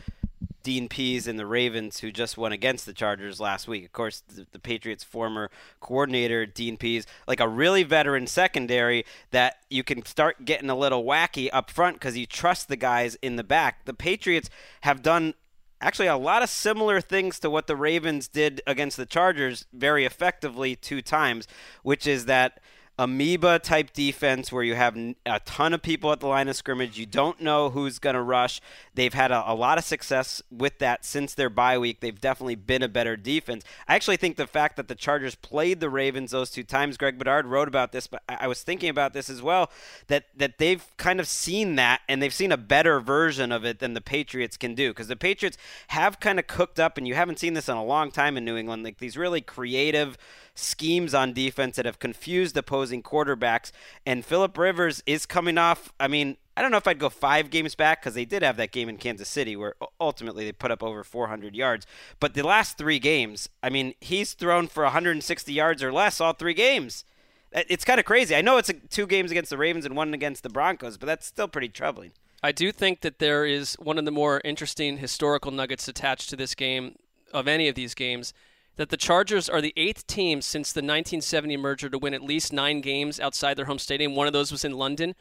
Dean 0.63 0.87
Pees 0.87 1.27
and 1.27 1.37
the 1.37 1.45
Ravens, 1.45 1.99
who 1.99 2.11
just 2.11 2.37
won 2.37 2.53
against 2.53 2.85
the 2.85 2.93
Chargers 2.93 3.39
last 3.39 3.67
week. 3.67 3.85
Of 3.85 3.91
course, 3.91 4.23
the, 4.27 4.47
the 4.51 4.59
Patriots' 4.59 5.03
former 5.03 5.51
coordinator, 5.81 6.45
Dean 6.45 6.77
Pees, 6.77 7.05
like 7.27 7.41
a 7.41 7.47
really 7.47 7.83
veteran 7.83 8.27
secondary 8.27 9.05
that 9.31 9.57
you 9.69 9.83
can 9.83 10.05
start 10.05 10.45
getting 10.45 10.69
a 10.69 10.75
little 10.75 11.03
wacky 11.03 11.49
up 11.51 11.69
front 11.69 11.97
because 11.97 12.17
you 12.17 12.25
trust 12.25 12.69
the 12.69 12.77
guys 12.77 13.15
in 13.21 13.35
the 13.35 13.43
back. 13.43 13.85
The 13.85 13.93
Patriots 13.93 14.49
have 14.81 15.01
done 15.01 15.33
actually 15.81 16.07
a 16.07 16.17
lot 16.17 16.41
of 16.41 16.49
similar 16.49 17.01
things 17.01 17.39
to 17.39 17.49
what 17.49 17.67
the 17.67 17.75
Ravens 17.75 18.27
did 18.27 18.61
against 18.65 18.95
the 18.97 19.05
Chargers 19.05 19.65
very 19.73 20.05
effectively 20.05 20.75
two 20.75 21.01
times, 21.01 21.45
which 21.83 22.07
is 22.07 22.25
that 22.25 22.61
amoeba 22.99 23.57
type 23.57 23.91
defense 23.91 24.51
where 24.51 24.63
you 24.63 24.75
have 24.75 24.95
a 25.25 25.39
ton 25.45 25.73
of 25.73 25.81
people 25.81 26.11
at 26.11 26.19
the 26.19 26.27
line 26.27 26.47
of 26.47 26.55
scrimmage. 26.55 26.97
You 26.97 27.07
don't 27.07 27.41
know 27.41 27.71
who's 27.71 27.97
going 27.97 28.15
to 28.15 28.21
rush. 28.21 28.61
They've 28.93 29.13
had 29.13 29.31
a, 29.31 29.51
a 29.51 29.55
lot 29.55 29.79
of 29.79 29.83
success 29.83 30.43
with 30.51 30.77
that 30.79 31.03
since 31.03 31.33
their 31.33 31.49
bye 31.49 31.77
week. 31.77 32.01
They've 32.01 32.19
definitely 32.19 32.55
been 32.55 32.83
a 32.83 32.87
better 32.87 33.17
defense. 33.17 33.63
I 33.87 33.95
actually 33.95 34.17
think 34.17 34.37
the 34.37 34.45
fact 34.45 34.75
that 34.77 34.87
the 34.87 34.95
Chargers 34.95 35.33
played 35.33 35.79
the 35.79 35.89
Ravens 35.89 36.31
those 36.31 36.51
two 36.51 36.63
times, 36.63 36.97
Greg 36.97 37.17
Bedard 37.17 37.47
wrote 37.47 37.67
about 37.67 37.91
this, 37.91 38.05
but 38.05 38.21
I, 38.29 38.37
I 38.41 38.47
was 38.47 38.61
thinking 38.61 38.89
about 38.89 39.13
this 39.13 39.29
as 39.29 39.41
well, 39.41 39.71
that, 40.07 40.25
that 40.37 40.59
they've 40.59 40.85
kind 40.97 41.19
of 41.19 41.27
seen 41.27 41.75
that 41.75 42.01
and 42.07 42.21
they've 42.21 42.33
seen 42.33 42.51
a 42.51 42.57
better 42.57 42.99
version 42.99 43.51
of 43.51 43.65
it 43.65 43.79
than 43.79 43.95
the 43.95 44.01
Patriots 44.01 44.55
can 44.55 44.75
do. 44.75 44.91
Because 44.91 45.07
the 45.07 45.15
Patriots 45.15 45.57
have 45.87 46.19
kind 46.19 46.37
of 46.37 46.45
cooked 46.45 46.79
up, 46.79 46.97
and 46.97 47.07
you 47.07 47.15
haven't 47.15 47.39
seen 47.39 47.55
this 47.55 47.69
in 47.69 47.75
a 47.75 47.83
long 47.83 48.11
time 48.11 48.37
in 48.37 48.45
New 48.45 48.55
England, 48.55 48.83
like 48.83 48.99
these 48.99 49.17
really 49.17 49.41
creative 49.41 50.17
schemes 50.55 51.13
on 51.13 51.33
defense 51.33 51.75
that 51.75 51.85
have 51.85 51.99
confused 51.99 52.55
opposing 52.57 53.01
quarterbacks. 53.01 53.71
And 54.05 54.25
Philip 54.25 54.57
Rivers 54.57 55.01
is 55.05 55.25
coming 55.25 55.57
off, 55.57 55.91
I 55.99 56.07
mean, 56.07 56.37
I 56.55 56.61
don't 56.61 56.71
know 56.71 56.77
if 56.77 56.87
I'd 56.87 56.99
go 56.99 57.09
five 57.09 57.49
games 57.49 57.73
back 57.73 58.01
because 58.01 58.13
they 58.13 58.25
did 58.25 58.43
have 58.43 58.57
that 58.57 58.71
game 58.71 58.87
in 58.87 58.97
Kansas 58.97 59.27
City 59.27 59.55
where 59.55 59.73
ultimately 59.99 60.45
they 60.45 60.51
put 60.51 60.71
up 60.71 60.83
over 60.83 61.03
400 61.03 61.55
yards. 61.55 61.87
But 62.19 62.35
the 62.35 62.43
last 62.43 62.77
three 62.77 62.99
games, 62.99 63.49
I 63.63 63.69
mean, 63.69 63.95
he's 63.99 64.33
thrown 64.33 64.67
for 64.67 64.83
160 64.83 65.51
yards 65.51 65.81
or 65.81 65.91
less 65.91 66.21
all 66.21 66.33
three 66.33 66.53
games. 66.53 67.05
It's 67.51 67.85
kind 67.85 67.99
of 67.99 68.05
crazy. 68.05 68.35
I 68.35 68.41
know 68.41 68.57
it's 68.57 68.71
two 68.89 69.07
games 69.07 69.31
against 69.31 69.49
the 69.49 69.57
Ravens 69.57 69.85
and 69.85 69.95
one 69.95 70.13
against 70.13 70.43
the 70.43 70.49
Broncos, 70.49 70.97
but 70.97 71.05
that's 71.05 71.25
still 71.25 71.47
pretty 71.47 71.69
troubling. 71.69 72.11
I 72.41 72.51
do 72.51 72.71
think 72.71 73.01
that 73.01 73.19
there 73.19 73.45
is 73.45 73.75
one 73.75 73.97
of 73.97 74.05
the 74.05 74.11
more 74.11 74.41
interesting 74.43 74.97
historical 74.97 75.51
nuggets 75.51 75.87
attached 75.87 76.29
to 76.29 76.35
this 76.35 76.55
game 76.55 76.95
of 77.31 77.47
any 77.47 77.67
of 77.67 77.75
these 77.75 77.93
games. 77.93 78.33
That 78.75 78.89
the 78.89 78.97
Chargers 78.97 79.47
are 79.47 79.61
the 79.61 79.73
eighth 79.77 80.07
team 80.07 80.41
since 80.41 80.71
the 80.71 80.79
1970 80.79 81.57
merger 81.57 81.89
to 81.89 81.97
win 81.97 82.13
at 82.13 82.23
least 82.23 82.51
nine 82.51 82.81
games 82.81 83.19
outside 83.19 83.55
their 83.55 83.65
home 83.65 83.79
stadium. 83.79 84.15
One 84.15 84.27
of 84.27 84.33
those 84.33 84.51
was 84.51 84.65
in 84.65 84.73
London. 84.73 85.13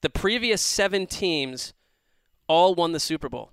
The 0.00 0.10
previous 0.10 0.62
seven 0.62 1.06
teams 1.06 1.72
all 2.46 2.74
won 2.74 2.92
the 2.92 3.00
Super 3.00 3.28
Bowl. 3.28 3.50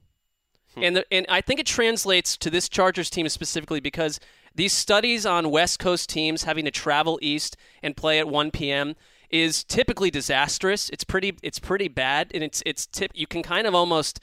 Hmm. 0.75 0.83
And, 0.83 0.95
the, 0.97 1.13
and 1.13 1.25
I 1.27 1.41
think 1.41 1.59
it 1.59 1.65
translates 1.65 2.37
to 2.37 2.49
this 2.49 2.69
Chargers 2.69 3.09
team 3.09 3.27
specifically 3.29 3.79
because 3.79 4.19
these 4.55 4.73
studies 4.73 5.25
on 5.25 5.51
West 5.51 5.79
Coast 5.79 6.09
teams 6.09 6.43
having 6.43 6.65
to 6.65 6.71
travel 6.71 7.19
east 7.21 7.57
and 7.83 7.95
play 7.95 8.19
at 8.19 8.27
1 8.27 8.51
p.m. 8.51 8.95
is 9.29 9.63
typically 9.63 10.09
disastrous. 10.09 10.89
It's 10.89 11.03
pretty 11.03 11.37
it's 11.43 11.59
pretty 11.59 11.87
bad, 11.87 12.31
and 12.33 12.43
it's 12.43 12.63
it's 12.65 12.87
tip. 12.87 13.11
You 13.13 13.27
can 13.27 13.43
kind 13.43 13.67
of 13.67 13.75
almost 13.75 14.19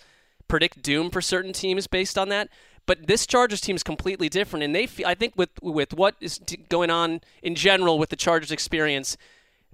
predict 0.48 0.82
doom 0.82 1.10
for 1.10 1.20
certain 1.20 1.52
teams 1.52 1.86
based 1.86 2.18
on 2.18 2.30
that. 2.30 2.48
But 2.86 3.06
this 3.06 3.26
Chargers 3.26 3.60
team 3.60 3.76
is 3.76 3.82
completely 3.82 4.28
different, 4.28 4.62
and 4.62 4.74
they 4.74 4.86
feel, 4.86 5.06
I 5.06 5.14
think 5.14 5.34
with 5.36 5.50
with 5.62 5.94
what 5.94 6.16
is 6.20 6.40
going 6.68 6.90
on 6.90 7.22
in 7.42 7.54
general 7.54 7.98
with 7.98 8.10
the 8.10 8.16
Chargers 8.16 8.50
experience, 8.50 9.16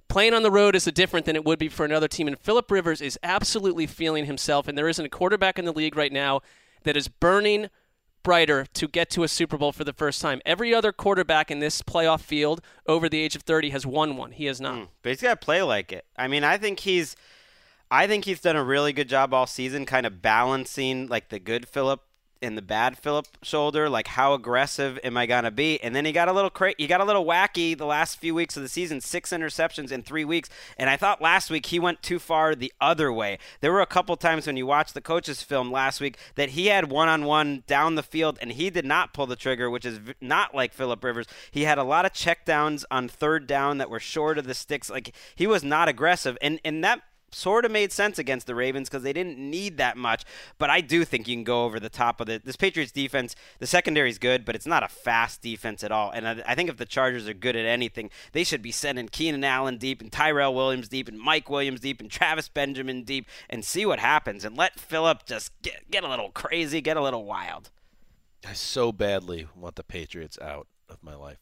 playing 0.07 0.33
on 0.33 0.43
the 0.43 0.51
road 0.51 0.75
is 0.75 0.87
a 0.87 0.91
different 0.91 1.25
than 1.25 1.35
it 1.35 1.43
would 1.43 1.59
be 1.59 1.69
for 1.69 1.85
another 1.85 2.07
team. 2.07 2.27
And 2.27 2.39
Philip 2.39 2.71
Rivers 2.71 3.01
is 3.01 3.19
absolutely 3.23 3.87
feeling 3.87 4.25
himself, 4.25 4.67
and 4.67 4.77
there 4.77 4.87
isn't 4.87 5.05
a 5.05 5.09
quarterback 5.09 5.59
in 5.59 5.65
the 5.65 5.73
league 5.73 5.95
right 5.95 6.11
now 6.11 6.41
that 6.83 6.95
is 6.95 7.07
burning 7.07 7.69
brighter 8.23 8.65
to 8.73 8.87
get 8.87 9.09
to 9.09 9.23
a 9.23 9.27
Super 9.27 9.57
Bowl 9.57 9.71
for 9.71 9.83
the 9.83 9.93
first 9.93 10.21
time. 10.21 10.41
Every 10.45 10.73
other 10.73 10.91
quarterback 10.91 11.49
in 11.49 11.59
this 11.59 11.81
playoff 11.81 12.21
field 12.21 12.61
over 12.85 13.09
the 13.09 13.19
age 13.19 13.35
of 13.35 13.41
30 13.41 13.71
has 13.71 13.85
won 13.85 14.15
one. 14.15 14.31
He 14.31 14.45
has 14.45 14.61
not. 14.61 14.75
Hmm. 14.75 14.83
But 15.01 15.09
he's 15.09 15.21
got 15.21 15.41
to 15.41 15.45
play 15.45 15.61
like 15.61 15.91
it. 15.91 16.05
I 16.15 16.27
mean, 16.27 16.43
I 16.43 16.57
think 16.57 16.81
he's, 16.81 17.15
I 17.89 18.07
think 18.07 18.25
he's 18.25 18.41
done 18.41 18.55
a 18.55 18.63
really 18.63 18.93
good 18.93 19.09
job 19.09 19.33
all 19.33 19.47
season, 19.47 19.85
kind 19.85 20.05
of 20.05 20.21
balancing 20.21 21.07
like 21.07 21.29
the 21.29 21.39
good 21.39 21.67
Philip 21.67 22.01
and 22.41 22.57
the 22.57 22.61
bad 22.61 22.97
Philip 22.97 23.27
shoulder. 23.41 23.89
Like, 23.89 24.07
how 24.07 24.33
aggressive 24.33 24.99
am 25.03 25.17
I 25.17 25.25
gonna 25.25 25.51
be? 25.51 25.81
And 25.81 25.95
then 25.95 26.05
he 26.05 26.11
got 26.11 26.27
a 26.27 26.33
little 26.33 26.49
cra- 26.49 26.75
he 26.77 26.87
got 26.87 27.01
a 27.01 27.05
little 27.05 27.25
wacky 27.25 27.77
the 27.77 27.85
last 27.85 28.17
few 28.17 28.33
weeks 28.33 28.57
of 28.57 28.63
the 28.63 28.69
season. 28.69 29.01
Six 29.01 29.31
interceptions 29.31 29.91
in 29.91 30.03
three 30.03 30.25
weeks, 30.25 30.49
and 30.77 30.89
I 30.89 30.97
thought 30.97 31.21
last 31.21 31.49
week 31.49 31.67
he 31.67 31.79
went 31.79 32.01
too 32.01 32.19
far 32.19 32.55
the 32.55 32.73
other 32.81 33.11
way. 33.11 33.37
There 33.61 33.71
were 33.71 33.81
a 33.81 33.85
couple 33.85 34.15
times 34.17 34.47
when 34.47 34.57
you 34.57 34.65
watched 34.65 34.93
the 34.93 35.01
coaches 35.01 35.43
film 35.43 35.71
last 35.71 36.01
week 36.01 36.17
that 36.35 36.49
he 36.49 36.67
had 36.67 36.91
one-on-one 36.91 37.63
down 37.67 37.95
the 37.95 38.03
field, 38.03 38.37
and 38.41 38.51
he 38.51 38.69
did 38.69 38.85
not 38.85 39.13
pull 39.13 39.27
the 39.27 39.35
trigger, 39.35 39.69
which 39.69 39.85
is 39.85 39.97
v- 39.97 40.13
not 40.19 40.55
like 40.55 40.73
Philip 40.73 41.03
Rivers. 41.03 41.27
He 41.51 41.63
had 41.63 41.77
a 41.77 41.83
lot 41.83 42.05
of 42.05 42.13
checkdowns 42.13 42.83
on 42.89 43.07
third 43.07 43.47
down 43.47 43.77
that 43.77 43.89
were 43.89 43.99
short 43.99 44.37
of 44.37 44.47
the 44.47 44.53
sticks. 44.53 44.89
Like 44.89 45.13
he 45.35 45.47
was 45.47 45.63
not 45.63 45.87
aggressive, 45.87 46.37
and 46.41 46.59
and 46.65 46.83
that 46.83 47.01
sort 47.31 47.65
of 47.65 47.71
made 47.71 47.91
sense 47.91 48.19
against 48.19 48.47
the 48.47 48.55
Ravens 48.55 48.89
because 48.89 49.03
they 49.03 49.13
didn't 49.13 49.37
need 49.37 49.77
that 49.77 49.97
much. 49.97 50.23
But 50.57 50.69
I 50.69 50.81
do 50.81 51.05
think 51.05 51.27
you 51.27 51.35
can 51.35 51.43
go 51.43 51.65
over 51.65 51.79
the 51.79 51.89
top 51.89 52.21
of 52.21 52.29
it. 52.29 52.45
This 52.45 52.55
Patriots 52.55 52.91
defense, 52.91 53.35
the 53.59 53.67
secondary 53.67 54.09
is 54.09 54.17
good, 54.17 54.45
but 54.45 54.55
it's 54.55 54.65
not 54.65 54.83
a 54.83 54.87
fast 54.87 55.41
defense 55.41 55.83
at 55.83 55.91
all. 55.91 56.11
And 56.11 56.27
I, 56.27 56.43
I 56.45 56.55
think 56.55 56.69
if 56.69 56.77
the 56.77 56.85
Chargers 56.85 57.27
are 57.27 57.33
good 57.33 57.55
at 57.55 57.65
anything, 57.65 58.09
they 58.31 58.43
should 58.43 58.61
be 58.61 58.71
sending 58.71 59.07
Keenan 59.07 59.43
Allen 59.43 59.77
deep 59.77 60.01
and 60.01 60.11
Tyrell 60.11 60.53
Williams 60.53 60.87
deep 60.87 61.07
and 61.07 61.19
Mike 61.19 61.49
Williams 61.49 61.81
deep 61.81 61.99
and 62.01 62.09
Travis 62.09 62.49
Benjamin 62.49 63.03
deep 63.03 63.27
and 63.49 63.63
see 63.63 63.85
what 63.85 63.99
happens 63.99 64.45
and 64.45 64.57
let 64.57 64.79
Phillip 64.79 65.25
just 65.25 65.51
get, 65.61 65.89
get 65.89 66.03
a 66.03 66.09
little 66.09 66.31
crazy, 66.31 66.81
get 66.81 66.97
a 66.97 67.01
little 67.01 67.25
wild. 67.25 67.69
I 68.47 68.53
so 68.53 68.91
badly 68.91 69.47
want 69.55 69.75
the 69.75 69.83
Patriots 69.83 70.37
out 70.41 70.67
of 70.89 71.03
my 71.03 71.15
life. 71.15 71.37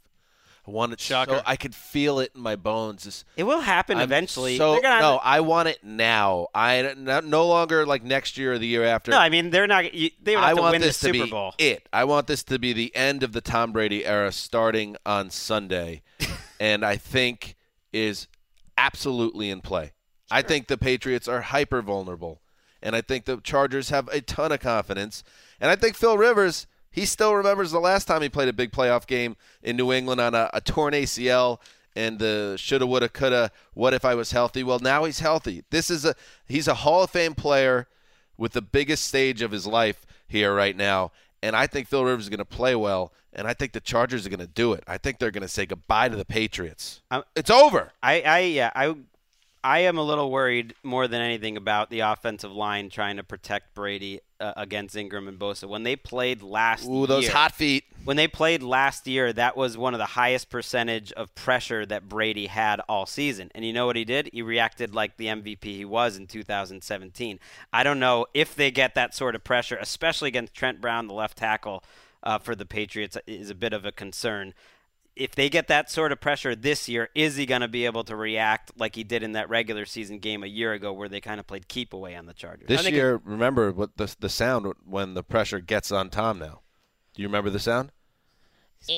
I 0.69 0.71
want 0.71 0.93
it 0.93 0.99
Shocker. 0.99 1.37
so 1.37 1.41
I 1.45 1.55
could 1.55 1.73
feel 1.73 2.19
it 2.19 2.31
in 2.35 2.41
my 2.41 2.55
bones. 2.55 3.03
Just, 3.03 3.25
It 3.35 3.43
will 3.43 3.61
happen 3.61 3.97
I'm 3.97 4.03
eventually. 4.03 4.55
So 4.57 4.79
gonna- 4.79 4.99
no, 5.01 5.19
I 5.23 5.39
want 5.39 5.67
it 5.67 5.83
now. 5.83 6.47
I 6.53 6.93
no, 6.95 7.21
no 7.21 7.47
longer 7.47 7.85
like 7.87 8.03
next 8.03 8.37
year 8.37 8.53
or 8.53 8.59
the 8.59 8.67
year 8.67 8.83
after. 8.83 9.09
no, 9.11 9.17
I 9.17 9.29
mean 9.29 9.49
they're 9.49 9.65
not. 9.65 9.93
You, 9.93 10.11
they 10.21 10.35
would 10.35 10.43
have 10.43 10.51
I 10.51 10.55
to 10.55 10.61
want 10.61 10.71
win 10.73 10.81
this 10.81 10.99
the 10.99 11.07
to 11.07 11.13
Super 11.13 11.25
be 11.25 11.31
Bowl. 11.31 11.55
it. 11.57 11.89
I 11.91 12.03
want 12.03 12.27
this 12.27 12.43
to 12.43 12.59
be 12.59 12.71
the 12.73 12.95
end 12.95 13.23
of 13.23 13.31
the 13.31 13.41
Tom 13.41 13.71
Brady 13.71 14.05
era, 14.05 14.31
starting 14.31 14.95
on 15.05 15.31
Sunday, 15.31 16.03
and 16.59 16.85
I 16.85 16.97
think 16.97 17.55
is 17.91 18.27
absolutely 18.77 19.49
in 19.49 19.61
play. 19.61 19.93
I 20.31 20.41
think 20.43 20.67
the 20.67 20.77
Patriots 20.77 21.27
are 21.27 21.41
hyper 21.41 21.81
vulnerable, 21.81 22.41
and 22.83 22.95
I 22.95 23.01
think 23.01 23.25
the 23.25 23.37
Chargers 23.37 23.89
have 23.89 24.07
a 24.09 24.21
ton 24.21 24.51
of 24.51 24.59
confidence, 24.59 25.23
and 25.59 25.71
I 25.71 25.75
think 25.75 25.95
Phil 25.95 26.17
Rivers. 26.17 26.67
He 26.91 27.05
still 27.05 27.35
remembers 27.35 27.71
the 27.71 27.79
last 27.79 28.05
time 28.05 28.21
he 28.21 28.29
played 28.29 28.49
a 28.49 28.53
big 28.53 28.71
playoff 28.71 29.05
game 29.07 29.35
in 29.61 29.77
New 29.77 29.91
England 29.91 30.19
on 30.21 30.33
a, 30.35 30.49
a 30.53 30.61
torn 30.61 30.93
ACL 30.93 31.59
and 31.95 32.19
the 32.19 32.55
shoulda, 32.57 32.85
woulda, 32.87 33.09
coulda. 33.09 33.51
What 33.73 33.93
if 33.93 34.05
I 34.05 34.15
was 34.15 34.31
healthy? 34.31 34.63
Well, 34.63 34.79
now 34.79 35.03
he's 35.05 35.19
healthy. 35.19 35.63
This 35.69 35.89
is 35.89 36.05
a 36.05 36.15
he's 36.47 36.67
a 36.67 36.73
Hall 36.75 37.03
of 37.03 37.09
Fame 37.11 37.35
player 37.35 37.87
with 38.37 38.53
the 38.53 38.61
biggest 38.61 39.05
stage 39.05 39.41
of 39.41 39.51
his 39.51 39.67
life 39.67 40.05
here 40.27 40.53
right 40.55 40.75
now. 40.75 41.11
And 41.41 41.55
I 41.55 41.67
think 41.67 41.87
Phil 41.87 42.03
Rivers 42.03 42.25
is 42.25 42.29
going 42.29 42.39
to 42.39 42.45
play 42.45 42.75
well, 42.75 43.13
and 43.33 43.47
I 43.47 43.53
think 43.53 43.71
the 43.71 43.79
Chargers 43.79 44.25
are 44.25 44.29
going 44.29 44.39
to 44.39 44.47
do 44.47 44.73
it. 44.73 44.83
I 44.87 44.97
think 44.97 45.19
they're 45.19 45.31
going 45.31 45.41
to 45.41 45.47
say 45.47 45.65
goodbye 45.65 46.09
to 46.09 46.15
the 46.17 46.25
Patriots. 46.25 47.01
I'm- 47.09 47.23
it's 47.35 47.49
over. 47.49 47.91
I, 48.03 48.21
I 48.21 48.39
yeah, 48.39 48.71
I 48.75 48.95
I 49.63 49.79
am 49.79 49.97
a 49.97 50.03
little 50.03 50.31
worried 50.31 50.73
more 50.83 51.07
than 51.07 51.21
anything 51.21 51.57
about 51.57 51.89
the 51.89 51.99
offensive 52.01 52.51
line 52.51 52.89
trying 52.89 53.17
to 53.17 53.23
protect 53.23 53.75
Brady 53.75 54.21
uh, 54.39 54.53
against 54.55 54.95
Ingram 54.95 55.27
and 55.27 55.37
Bosa. 55.37 55.67
When 55.67 55.83
they 55.83 55.95
played 55.97 56.41
last 56.41 56.87
Ooh, 56.87 57.05
those 57.05 57.23
year, 57.23 57.31
hot 57.33 57.53
feet. 57.53 57.83
when 58.05 58.15
they 58.15 58.27
played 58.27 58.63
last 58.63 59.05
year, 59.05 59.33
that 59.33 59.57
was 59.57 59.77
one 59.77 59.93
of 59.93 59.97
the 59.97 60.05
highest 60.05 60.49
percentage 60.49 61.11
of 61.11 61.35
pressure 61.35 61.85
that 61.85 62.07
Brady 62.07 62.47
had 62.47 62.79
all 62.87 63.05
season. 63.05 63.51
And 63.53 63.65
you 63.65 63.73
know 63.73 63.85
what 63.85 63.97
he 63.97 64.05
did? 64.05 64.29
He 64.31 64.41
reacted 64.41 64.95
like 64.95 65.17
the 65.17 65.25
MVP 65.25 65.63
he 65.65 65.85
was 65.85 66.15
in 66.15 66.27
2017. 66.27 67.39
I 67.73 67.83
don't 67.83 67.99
know 67.99 68.27
if 68.33 68.55
they 68.55 68.71
get 68.71 68.95
that 68.95 69.13
sort 69.13 69.35
of 69.35 69.43
pressure, 69.43 69.77
especially 69.81 70.29
against 70.29 70.53
Trent 70.53 70.79
Brown, 70.79 71.07
the 71.07 71.13
left 71.13 71.37
tackle. 71.37 71.83
uh, 72.23 72.37
for 72.37 72.55
the 72.55 72.65
Patriots 72.65 73.17
is 73.27 73.49
a 73.49 73.55
bit 73.55 73.73
of 73.73 73.85
a 73.85 73.91
concern. 73.91 74.53
If 75.19 75.35
they 75.35 75.49
get 75.49 75.67
that 75.67 75.91
sort 75.91 76.13
of 76.13 76.21
pressure 76.21 76.55
this 76.55 76.87
year, 76.87 77.09
is 77.13 77.35
he 77.35 77.45
going 77.45 77.59
to 77.59 77.67
be 77.67 77.85
able 77.85 78.05
to 78.05 78.15
react 78.15 78.71
like 78.77 78.95
he 78.95 79.03
did 79.03 79.21
in 79.21 79.33
that 79.33 79.49
regular 79.49 79.85
season 79.85 80.19
game 80.19 80.43
a 80.43 80.47
year 80.47 80.71
ago, 80.71 80.93
where 80.93 81.09
they 81.09 81.19
kind 81.19 81.41
of 81.41 81.45
played 81.45 81.67
keep 81.67 81.91
away 81.93 82.15
on 82.15 82.25
the 82.25 82.33
Chargers? 82.33 82.69
This 82.69 82.83
think 82.83 82.95
year, 82.95 83.19
remember 83.25 83.71
what 83.71 83.97
the 83.97 84.15
the 84.19 84.29
sound 84.29 84.71
when 84.85 85.15
the 85.15 85.23
pressure 85.23 85.59
gets 85.59 85.91
on 85.91 86.09
Tom. 86.09 86.39
Now, 86.39 86.61
do 87.13 87.21
you 87.21 87.27
remember 87.27 87.49
the 87.49 87.59
sound? 87.59 87.91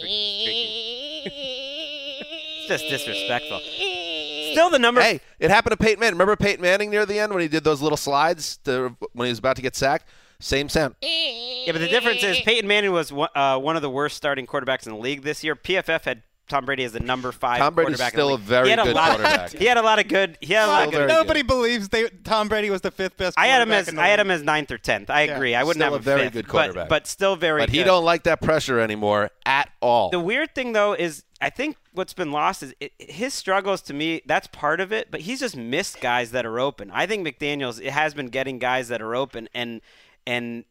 It's 2.62 2.68
just 2.68 2.90
disrespectful. 2.90 3.60
Still, 3.60 4.70
the 4.70 4.80
number. 4.80 5.02
Hey, 5.02 5.22
it 5.40 5.50
happened 5.50 5.72
to 5.72 5.78
Peyton 5.78 6.00
Manning. 6.00 6.16
Remember 6.16 6.36
Peyton 6.36 6.62
Manning 6.62 6.90
near 6.90 7.06
the 7.06 7.20
end 7.20 7.34
when 7.34 7.42
he 7.42 7.48
did 7.48 7.64
those 7.64 7.82
little 7.82 7.98
slides 7.98 8.58
to, 8.66 8.96
when 9.14 9.26
he 9.26 9.32
was 9.32 9.40
about 9.40 9.56
to 9.56 9.62
get 9.62 9.76
sacked? 9.76 10.08
Same 10.42 10.70
sound. 10.70 10.96
Yeah, 11.02 11.72
but 11.72 11.80
the 11.80 11.88
difference 11.88 12.24
is 12.24 12.40
Peyton 12.42 12.68
Manning 12.68 12.92
was 12.92 13.14
one, 13.14 13.30
uh, 13.36 13.58
one 13.60 13.76
of 13.76 13.82
the 13.82 13.90
worst 13.90 14.18
starting 14.18 14.46
quarterbacks 14.48 14.86
in 14.88 14.94
the 14.94 15.00
league 15.00 15.22
this 15.22 15.44
year. 15.44 15.56
PFF 15.56 16.04
had 16.04 16.24
Tom 16.50 16.66
Brady 16.66 16.84
as 16.84 16.92
the 16.92 17.00
number 17.00 17.32
five. 17.32 17.60
Tom 17.60 17.76
Brady's 17.76 17.98
quarterback 17.98 18.14
in 18.14 18.18
still 18.18 18.28
the 18.30 18.34
a 18.34 18.38
very 18.38 18.66
he 18.66 18.70
had 18.72 18.80
a 18.80 18.84
good 18.84 18.96
lot 18.96 19.08
quarterback. 19.12 19.54
Of, 19.54 19.60
he 19.60 19.66
had 19.66 19.78
a 19.78 19.82
lot 19.82 20.00
of 20.00 20.08
good. 20.10 20.38
He 20.42 20.54
had 20.54 20.66
a 20.66 20.68
lot 20.68 20.88
of 20.88 20.92
good. 20.92 21.08
Nobody 21.08 21.42
good. 21.42 21.48
believes 21.48 21.90
they, 21.90 22.10
Tom 22.24 22.50
Brady 22.50 22.70
was 22.70 22.82
the 22.82 22.92
fifth 22.92 23.16
best. 23.16 23.38
I 23.40 23.48
had 23.48 23.62
him 23.62 23.72
as 23.72 23.88
I 23.90 24.08
had 24.08 24.20
him 24.20 24.30
as 24.32 24.42
ninth 24.44 24.70
or 24.72 24.78
tenth. 24.78 25.10
I 25.10 25.24
Yeah. 25.24 25.36
agree. 25.36 25.56
I 25.56 25.64
wouldn't 25.64 25.82
Still 25.82 25.94
have 25.94 26.02
a 26.02 26.04
very 26.04 26.24
fifth, 26.24 26.34
good 26.34 26.46
but- 26.48 26.52
quarterback. 26.52 26.90
but, 26.90 27.08
still 27.08 27.36
very. 27.36 27.62
But 27.62 27.70
he 27.70 27.78
good. 27.78 27.84
don't 27.86 28.04
like 28.04 28.24
that 28.24 28.42
pressure 28.42 28.80
anymore 28.80 29.30
at 29.46 29.70
all. 29.82 30.10
The 30.10 30.20
weird 30.20 30.54
thing 30.56 30.74
though 30.74 30.94
is 30.94 31.24
I 31.40 31.50
think 31.52 31.78
what's 31.94 32.14
been 32.14 32.32
lost 32.32 32.64
is 32.64 32.74
it, 32.82 32.92
his 33.00 33.34
struggles 33.34 33.82
to 33.84 33.94
me. 33.94 34.22
That's 34.26 34.48
part 34.48 34.82
of 34.82 34.92
it, 34.92 35.10
but 35.10 35.22
he's 35.22 35.40
just 35.40 35.56
missed 35.56 36.02
guys 36.02 36.32
that 36.32 36.46
are 36.46 36.60
open. 36.60 36.92
I 36.92 37.06
think 37.06 37.26
McDaniels 37.26 37.80
it 37.80 37.92
has 37.92 38.14
been 38.14 38.28
getting 38.28 38.60
guys 38.60 38.90
that 38.90 39.02
are 39.02 39.16
open, 39.16 39.48
and 39.54 39.80
and 40.26 40.66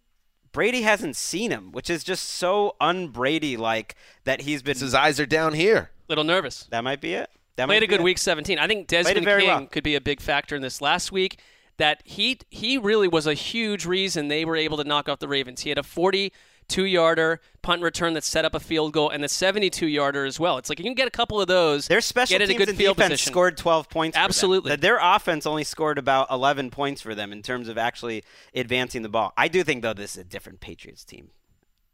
Brady 0.53 0.83
hasn't 0.83 1.17
seen 1.17 1.51
him, 1.51 1.71
which 1.73 1.89
is 1.89 2.03
just 2.03 2.25
so 2.29 2.75
un-Brady 2.81 3.57
like 3.57 3.95
that 4.25 4.43
he's 4.43 4.63
been. 4.63 4.77
his 4.77 4.95
eyes 4.95 5.21
are 5.21 5.27
down 5.27 5.55
here. 5.55 5.91
Little 6.09 6.25
nervous. 6.25 6.65
that 6.71 6.83
might 6.83 7.01
be 7.01 7.15
it. 7.15 7.31
That 7.57 7.67
might 7.69 7.75
Played 7.75 7.83
a 7.85 7.87
good 7.87 8.01
it. 8.01 8.05
week 8.05 8.19
17. 8.19 8.59
I 8.59 8.67
think 8.67 8.87
Desmond 8.89 9.25
very 9.25 9.43
King 9.43 9.49
well. 9.51 9.67
could 9.67 9.85
be 9.85 9.95
a 9.95 10.01
big 10.01 10.21
factor 10.21 10.57
in 10.57 10.63
this 10.63 10.81
last 10.81 11.13
week. 11.13 11.39
That 11.77 12.03
he 12.05 12.39
he 12.51 12.77
really 12.79 13.09
was 13.09 13.27
a 13.27 13.33
huge 13.35 13.87
reason 13.87 14.29
they 14.29 14.45
were 14.45 14.57
able 14.57 14.77
to 14.79 14.85
knock 14.85 15.09
off 15.09 15.19
the 15.19 15.29
Ravens. 15.29 15.63
He 15.63 15.69
had 15.71 15.79
a 15.79 15.83
42 16.71 16.85
yarder 16.87 17.41
punt 17.63 17.83
return 17.83 18.15
that 18.15 18.25
set 18.25 18.45
up 18.45 18.55
a 18.55 18.61
field 18.61 18.93
goal 18.93 19.11
and 19.11 19.23
the 19.23 19.29
72 19.29 19.87
yarder 19.87 20.25
as 20.25 20.41
well. 20.41 20.57
It's 20.59 20.69
like 20.69 20.79
you 20.79 20.85
can 20.85 20.95
get 20.95 21.09
a 21.09 21.11
couple 21.11 21.41
of 21.41 21.49
those. 21.49 21.89
Their 21.89 22.01
special 22.01 22.35
get 22.35 22.43
in 22.43 22.49
a 22.51 22.53
teams 22.53 22.59
good 22.59 22.69
and 22.71 22.79
field 22.79 22.97
defense 22.97 23.13
position. 23.13 23.33
scored 23.33 23.57
12 23.57 23.89
points. 23.91 24.17
for 24.17 24.21
them. 24.21 24.25
Absolutely. 24.25 24.77
Their 24.77 24.99
offense 25.01 25.47
only 25.47 25.65
scored 25.65 25.99
about 25.99 26.31
11 26.31 26.71
points 26.71 27.03
for 27.03 27.15
them 27.15 27.33
in 27.33 27.43
terms 27.43 27.69
of 27.69 27.77
actually 27.77 28.25
advancing 28.55 29.03
the 29.03 29.09
ball. 29.09 29.33
I 29.37 29.49
do 29.49 29.63
think 29.63 29.83
though 29.83 29.93
this 29.95 30.13
is 30.13 30.19
a 30.19 30.25
different 30.25 30.61
Patriots 30.61 31.05
team. 31.05 31.31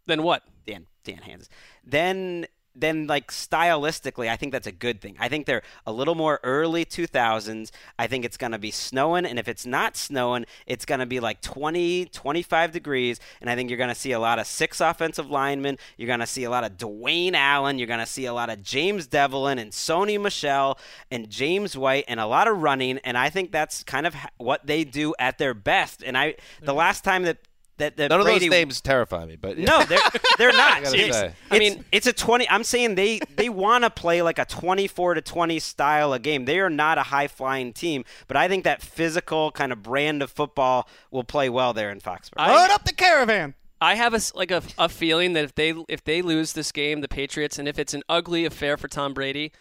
Then 0.06 0.22
what? 0.22 0.42
Dan 0.66 0.86
Dan 1.04 1.18
Hands. 1.18 1.48
Then 1.84 2.46
then 2.76 3.06
like 3.06 3.30
stylistically, 3.30 4.28
I 4.28 4.36
think 4.36 4.52
that's 4.52 4.66
a 4.66 4.72
good 4.72 5.00
thing. 5.00 5.16
I 5.18 5.28
think 5.28 5.46
they're 5.46 5.62
a 5.86 5.92
little 5.92 6.14
more 6.14 6.40
early 6.42 6.84
2000s. 6.84 7.70
I 7.98 8.06
think 8.06 8.24
it's 8.24 8.36
going 8.36 8.52
to 8.52 8.58
be 8.58 8.70
snowing 8.70 9.24
and 9.24 9.38
if 9.38 9.48
it's 9.48 9.66
not 9.66 9.96
snowing, 9.96 10.46
it's 10.66 10.84
going 10.84 11.00
to 11.00 11.06
be 11.06 11.20
like 11.20 11.40
20, 11.40 12.06
25 12.06 12.72
degrees 12.72 13.20
and 13.40 13.48
I 13.48 13.54
think 13.54 13.70
you're 13.70 13.78
going 13.78 13.88
to 13.88 13.94
see 13.94 14.12
a 14.12 14.20
lot 14.20 14.38
of 14.38 14.46
six 14.46 14.80
offensive 14.80 15.30
linemen. 15.30 15.78
You're 15.96 16.08
going 16.08 16.20
to 16.20 16.26
see 16.26 16.44
a 16.44 16.50
lot 16.50 16.64
of 16.64 16.76
Dwayne 16.76 17.34
Allen, 17.34 17.78
you're 17.78 17.88
going 17.88 18.00
to 18.00 18.06
see 18.06 18.26
a 18.26 18.34
lot 18.34 18.50
of 18.50 18.62
James 18.62 19.06
Develin 19.06 19.58
and 19.58 19.72
Sony 19.72 20.20
Michel 20.20 20.78
and 21.10 21.30
James 21.30 21.76
White 21.76 22.04
and 22.08 22.20
a 22.20 22.26
lot 22.26 22.48
of 22.48 22.62
running 22.62 22.98
and 22.98 23.16
I 23.16 23.30
think 23.30 23.52
that's 23.52 23.82
kind 23.82 24.06
of 24.06 24.14
what 24.36 24.66
they 24.66 24.84
do 24.84 25.14
at 25.18 25.38
their 25.38 25.54
best. 25.54 26.02
And 26.02 26.16
I 26.16 26.34
the 26.60 26.66
mm-hmm. 26.66 26.78
last 26.78 27.04
time 27.04 27.22
that 27.22 27.38
that, 27.78 27.96
that 27.98 28.08
None 28.10 28.22
Brady 28.22 28.46
of 28.46 28.50
those 28.52 28.58
names 28.58 28.80
terrify 28.80 29.24
me, 29.26 29.36
but 29.36 29.58
no, 29.58 29.84
they're 29.84 29.98
they're 30.38 30.52
not. 30.56 30.82
gotta 30.82 30.98
It's- 30.98 31.32
I 31.50 31.58
mean- 31.58 31.84
it's 31.92 32.06
a 32.06 32.12
twenty. 32.12 32.48
I'm 32.48 32.64
saying 32.64 32.94
they 32.94 33.20
they 33.36 33.48
want 33.48 33.84
to 33.84 33.90
play 33.90 34.22
like 34.22 34.38
a 34.38 34.44
24 34.46 35.14
to 35.14 35.20
20 35.22 35.58
style 35.58 36.12
of 36.14 36.22
game. 36.22 36.44
They 36.46 36.58
are 36.58 36.70
not 36.70 36.98
a 36.98 37.02
high 37.02 37.28
flying 37.28 37.72
team, 37.72 38.04
but 38.28 38.36
I 38.36 38.48
think 38.48 38.64
that 38.64 38.82
physical 38.82 39.50
kind 39.50 39.72
of 39.72 39.82
brand 39.82 40.22
of 40.22 40.30
football 40.30 40.88
will 41.10 41.24
play 41.24 41.48
well 41.50 41.72
there 41.72 41.90
in 41.90 42.00
Foxborough. 42.00 42.34
I- 42.38 42.54
Load 42.62 42.70
up 42.70 42.84
the 42.84 42.94
caravan. 42.94 43.54
I 43.78 43.94
have 43.96 44.14
a 44.14 44.16
s- 44.16 44.34
like 44.34 44.50
a, 44.50 44.62
a 44.78 44.88
feeling 44.88 45.34
that 45.34 45.44
if 45.44 45.54
they 45.54 45.74
if 45.88 46.02
they 46.02 46.22
lose 46.22 46.54
this 46.54 46.72
game, 46.72 47.02
the 47.02 47.08
Patriots, 47.08 47.58
and 47.58 47.68
if 47.68 47.78
it's 47.78 47.92
an 47.92 48.02
ugly 48.08 48.46
affair 48.46 48.78
for 48.78 48.88
Tom 48.88 49.12
Brady, 49.12 49.52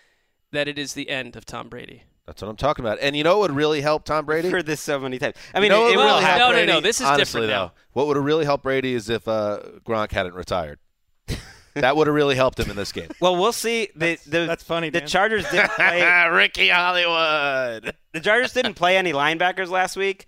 that 0.53 0.70
it 0.70 0.80
is 0.80 0.93
the 0.93 1.09
end 1.09 1.36
of 1.36 1.45
Tom 1.45 1.68
Brady. 1.68 2.03
That's 2.28 2.41
what 2.41 2.49
I'm 2.49 2.55
talking 2.55 2.84
about. 2.86 2.97
And 3.01 3.15
you 3.15 3.23
know 3.23 3.38
what 3.39 3.49
would 3.51 3.57
really 3.57 3.82
help 3.82 4.03
Tom 4.05 4.26
Brady? 4.26 4.47
I've 4.47 4.51
heard 4.53 4.65
this 4.65 4.82
so 4.82 4.99
many 4.99 5.19
times. 5.19 5.36
I 5.53 5.59
mean, 5.59 5.71
you 5.71 5.78
know 5.78 5.88
it, 5.88 5.93
it 5.93 5.97
will 5.97 6.05
really 6.05 6.21
happen. 6.23 6.39
help 6.39 6.51
No, 6.53 6.59
no, 6.59 6.65
no, 6.65 6.71
Brady? 6.73 6.82
this 6.88 7.01
is 7.01 7.07
Honestly, 7.07 7.41
different 7.41 7.47
now. 7.51 7.65
though, 7.67 7.71
What 7.93 8.07
would 8.07 8.15
have 8.17 8.26
really 8.26 8.45
helped 8.45 8.63
Brady 8.63 8.93
is 8.93 9.09
if 9.09 9.28
uh, 9.28 9.59
Gronk 9.86 10.11
hadn't 10.11 10.34
retired. 10.36 10.80
that 11.76 11.95
would 11.97 12.07
have 12.07 12.15
really 12.15 12.36
helped 12.36 12.59
him 12.59 12.69
in 12.69 12.76
this 12.76 12.91
game. 12.91 13.09
Well, 13.19 13.36
we'll 13.36 13.51
see. 13.51 13.89
The, 13.95 14.17
the, 14.26 14.45
that's 14.45 14.63
funny, 14.63 14.89
The 14.89 14.99
Dan. 15.01 15.07
Chargers 15.07 15.49
didn't 15.51 15.71
play. 15.76 16.28
Ricky 16.30 16.69
Hollywood. 16.69 17.93
the 18.13 18.19
Chargers 18.21 18.53
didn't 18.53 18.76
play 18.76 18.97
any 18.97 19.11
linebackers 19.13 19.69
last 19.69 19.95
week, 19.97 20.26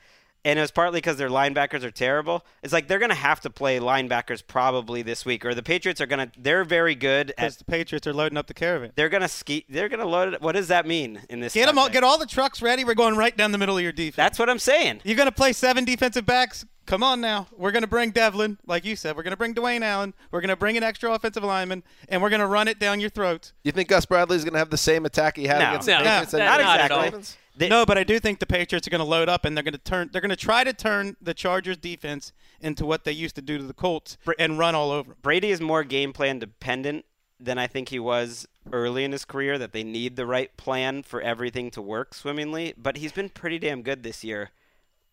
and 0.47 0.57
it 0.57 0.61
was 0.61 0.71
partly 0.71 0.97
because 0.97 1.17
their 1.17 1.29
linebackers 1.29 1.83
are 1.83 1.91
terrible. 1.91 2.45
It's 2.63 2.71
like 2.71 2.87
they're 2.87 2.99
going 2.99 3.09
to 3.09 3.15
have 3.15 3.41
to 3.41 3.49
play 3.49 3.79
linebackers 3.79 4.41
probably 4.45 5.01
this 5.01 5.25
week, 5.25 5.43
or 5.45 5.53
the 5.53 5.61
Patriots 5.61 5.99
are 5.99 6.05
going 6.05 6.25
to. 6.31 6.31
They're 6.39 6.63
very 6.63 6.95
good 6.95 7.27
Because 7.27 7.57
the 7.57 7.65
Patriots 7.65 8.07
are 8.07 8.13
loading 8.13 8.37
up 8.37 8.47
the 8.47 8.53
caravan. 8.53 8.93
They're 8.95 9.09
going 9.09 9.21
to 9.21 9.27
ski. 9.27 9.65
They're 9.69 9.89
going 9.89 9.99
to 9.99 10.07
load 10.07 10.33
it. 10.33 10.41
What 10.41 10.53
does 10.53 10.69
that 10.69 10.87
mean 10.87 11.21
in 11.29 11.41
this? 11.41 11.53
Get 11.53 11.65
them 11.65 11.77
all. 11.77 11.89
Get 11.89 12.03
all 12.03 12.17
the 12.17 12.25
trucks 12.25 12.61
ready. 12.61 12.85
We're 12.85 12.95
going 12.95 13.17
right 13.17 13.35
down 13.35 13.51
the 13.51 13.57
middle 13.57 13.75
of 13.77 13.83
your 13.83 13.91
defense. 13.91 14.15
That's 14.15 14.39
what 14.39 14.49
I'm 14.49 14.59
saying. 14.59 15.01
You're 15.03 15.17
going 15.17 15.27
to 15.27 15.31
play 15.35 15.51
seven 15.53 15.83
defensive 15.83 16.25
backs? 16.25 16.65
Come 16.85 17.03
on 17.03 17.19
now. 17.19 17.47
We're 17.57 17.71
going 17.71 17.81
to 17.83 17.87
bring 17.87 18.11
Develin, 18.11 18.57
like 18.65 18.85
you 18.85 18.95
said. 18.95 19.17
We're 19.17 19.23
going 19.23 19.31
to 19.31 19.37
bring 19.37 19.53
Dwayne 19.53 19.81
Allen. 19.81 20.13
We're 20.31 20.39
going 20.39 20.47
to 20.49 20.55
bring 20.55 20.77
an 20.77 20.83
extra 20.83 21.11
offensive 21.11 21.43
lineman, 21.43 21.83
and 22.07 22.21
we're 22.21 22.29
going 22.29 22.39
to 22.39 22.47
run 22.47 22.69
it 22.69 22.79
down 22.79 23.01
your 23.01 23.09
throats. 23.09 23.51
You 23.65 23.73
think 23.73 23.89
Gus 23.89 24.05
Bradley's 24.05 24.45
going 24.45 24.53
to 24.53 24.59
have 24.59 24.69
the 24.69 24.77
same 24.77 25.05
attack 25.05 25.35
he 25.35 25.47
had 25.47 25.59
No. 25.59 25.69
against 25.71 25.87
No, 25.89 25.97
the 25.97 26.03
Patriots? 26.05 26.31
no, 26.33 26.39
and 26.39 26.45
not 26.47 26.59
against 26.61 26.89
the 26.89 26.95
exactly. 27.07 27.19
Ravens? 27.57 27.69
They- 27.69 27.69
no, 27.69 27.85
but 27.85 27.97
I 27.97 28.03
do 28.03 28.19
think 28.19 28.39
the 28.39 28.45
Patriots 28.45 28.87
are 28.87 28.91
going 28.91 28.99
to 28.99 29.05
load 29.05 29.29
up, 29.29 29.45
and 29.45 29.55
they're 29.55 29.63
going 29.63 29.73
to 29.73 29.77
turn. 29.79 30.09
They're 30.11 30.21
going 30.21 30.29
to 30.29 30.35
try 30.35 30.63
to 30.63 30.73
turn 30.73 31.15
the 31.21 31.33
Chargers' 31.33 31.77
defense 31.77 32.31
into 32.61 32.85
what 32.85 33.03
they 33.03 33.11
used 33.11 33.35
to 33.35 33.41
do 33.41 33.57
to 33.57 33.63
the 33.63 33.73
Colts 33.73 34.17
and 34.39 34.57
run 34.57 34.75
all 34.75 34.91
over 34.91 35.09
them. 35.11 35.17
Brady 35.21 35.51
is 35.51 35.61
more 35.61 35.83
game 35.83 36.13
plan 36.13 36.39
dependent 36.39 37.05
than 37.39 37.57
I 37.57 37.67
think 37.67 37.89
he 37.89 37.99
was 37.99 38.47
early 38.71 39.03
in 39.03 39.11
his 39.11 39.25
career. 39.25 39.57
That 39.57 39.71
they 39.73 39.83
need 39.83 40.15
the 40.15 40.25
right 40.25 40.55
plan 40.57 41.03
for 41.03 41.21
everything 41.21 41.69
to 41.71 41.81
work 41.81 42.13
swimmingly. 42.13 42.73
But 42.77 42.97
he's 42.97 43.11
been 43.11 43.29
pretty 43.29 43.59
damn 43.59 43.81
good 43.81 44.03
this 44.03 44.23
year. 44.23 44.51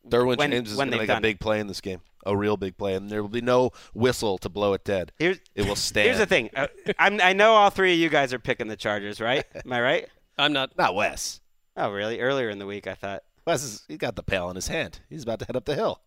Derwin 0.09 0.36
when- 0.36 0.51
James 0.51 0.70
is 0.70 0.76
going 0.76 0.88
to 0.88 0.90
they've 0.92 1.01
make 1.01 1.09
a 1.09 1.12
done 1.14 1.22
big 1.22 1.40
play 1.40 1.61
in 1.61 1.66
this 1.66 1.80
game, 1.80 2.01
a 2.26 2.36
real 2.36 2.57
big 2.59 2.76
play, 2.76 2.95
and 2.95 3.09
there 3.09 3.22
will 3.22 3.28
be 3.30 3.40
no 3.40 3.70
whistle 3.95 4.36
to 4.38 4.49
blow 4.51 4.74
it 4.74 4.84
dead. 4.84 5.12
Here's 5.18 5.38
It 5.55 5.66
will 5.66 5.76
stand. 5.76 6.05
Here's 6.09 6.18
the 6.18 6.26
thing. 6.26 6.51
Uh, 6.55 6.66
I'm, 6.99 7.20
I 7.22 7.32
know 7.32 7.53
all 7.53 7.70
three 7.70 7.95
of 7.95 7.99
you 7.99 8.11
guys 8.11 8.32
are 8.34 8.38
picking 8.38 8.68
the 8.68 8.76
Chargers, 8.76 9.18
right? 9.20 9.45
Am 9.64 9.72
I 9.72 9.80
right? 9.80 10.09
I'm 10.36 10.53
not. 10.53 10.76
Not 10.76 10.95
Wes. 10.95 11.40
Oh, 11.77 11.91
really? 11.91 12.20
Earlier 12.20 12.51
in 12.51 12.59
the 12.59 12.66
week, 12.66 12.87
I 12.87 12.95
thought. 12.95 13.25
Wes 13.47 13.62
is 13.62 13.85
he 13.89 13.97
got 13.97 14.16
the 14.16 14.22
pail 14.22 14.49
in 14.49 14.57
his 14.57 14.68
hand. 14.68 15.01
He's 15.11 15.22
about 15.22 15.39
to 15.41 15.45
head 15.45 15.57
up 15.57 15.64
the 15.64 15.75
hill. 15.75 16.01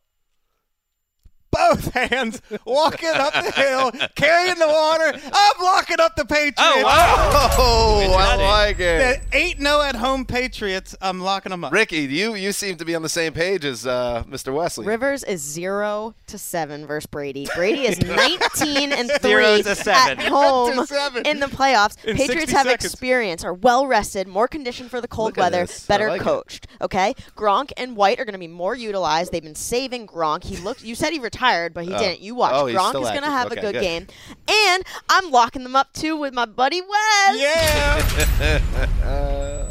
Both 1.57 1.93
hands 1.93 2.41
walking 2.65 3.09
up 3.13 3.33
the 3.33 3.51
hill, 3.51 3.91
carrying 4.15 4.57
the 4.59 4.67
water. 4.67 5.19
I'm 5.33 5.63
locking 5.63 5.99
up 5.99 6.15
the 6.15 6.25
Patriots. 6.25 6.55
Oh, 6.59 8.15
I 8.17 8.35
like 8.35 8.79
it. 8.79 9.21
The 9.31 9.37
8 9.37 9.57
0 9.59 9.81
at 9.81 9.95
home 9.95 10.25
Patriots, 10.25 10.95
I'm 11.01 11.21
locking 11.21 11.49
them 11.51 11.63
up. 11.63 11.71
Ricky, 11.73 11.99
you 12.01 12.35
you 12.35 12.51
seem 12.51 12.77
to 12.77 12.85
be 12.85 12.95
on 12.95 13.01
the 13.01 13.09
same 13.09 13.33
page 13.33 13.65
as 13.65 13.85
uh, 13.87 14.23
Mr. 14.27 14.53
Wesley. 14.53 14.85
Rivers 14.85 15.23
is 15.23 15.41
zero 15.41 16.15
to 16.27 16.37
seven 16.37 16.85
versus 16.85 17.07
Brady. 17.07 17.47
Brady 17.55 17.81
is 17.87 17.99
19 18.01 18.91
and 18.91 19.07
Zero 19.21 19.55
three 19.55 19.63
to 19.63 19.75
seven. 19.75 20.19
at 20.19 20.27
home 20.27 20.85
seven. 20.85 21.25
in 21.25 21.39
the 21.39 21.47
playoffs. 21.47 22.03
In 22.05 22.15
Patriots 22.17 22.51
have 22.51 22.65
seconds. 22.67 22.85
experience, 22.85 23.43
are 23.43 23.53
well 23.53 23.87
rested, 23.87 24.27
more 24.27 24.47
conditioned 24.47 24.89
for 24.89 25.01
the 25.01 25.07
cold 25.07 25.29
Look 25.29 25.37
weather, 25.37 25.67
better 25.87 26.09
like 26.09 26.21
it. 26.21 26.23
coached. 26.23 26.67
Okay, 26.81 27.13
Gronk 27.35 27.71
and 27.77 27.95
White 27.95 28.19
are 28.19 28.25
going 28.25 28.33
to 28.33 28.39
be 28.39 28.47
more 28.47 28.75
utilized. 28.75 29.31
They've 29.31 29.41
been 29.43 29.55
saving 29.55 30.07
Gronk. 30.07 30.43
He 30.43 30.57
looked. 30.57 30.83
You 30.83 30.95
said 30.95 31.11
he 31.13 31.19
retired, 31.19 31.46
but 31.73 31.85
he 31.85 31.93
Oh. 31.93 31.97
didn't. 31.97 32.21
You 32.21 32.35
watch. 32.35 32.53
Oh, 32.53 32.65
Gronk 32.65 33.01
is 33.01 33.09
going 33.09 33.21
to 33.23 33.29
have 33.31 33.47
Okay, 33.51 33.59
a 33.59 33.61
good, 33.63 33.73
good. 33.73 33.81
game, 33.81 34.07
and 34.47 34.83
I'm 35.09 35.31
locking 35.31 35.63
them 35.63 35.75
up 35.75 35.93
too 35.93 36.15
with 36.17 36.33
my 36.33 36.45
buddy 36.45 36.81
Wes. 36.81 37.39
Yeah. 37.39 38.61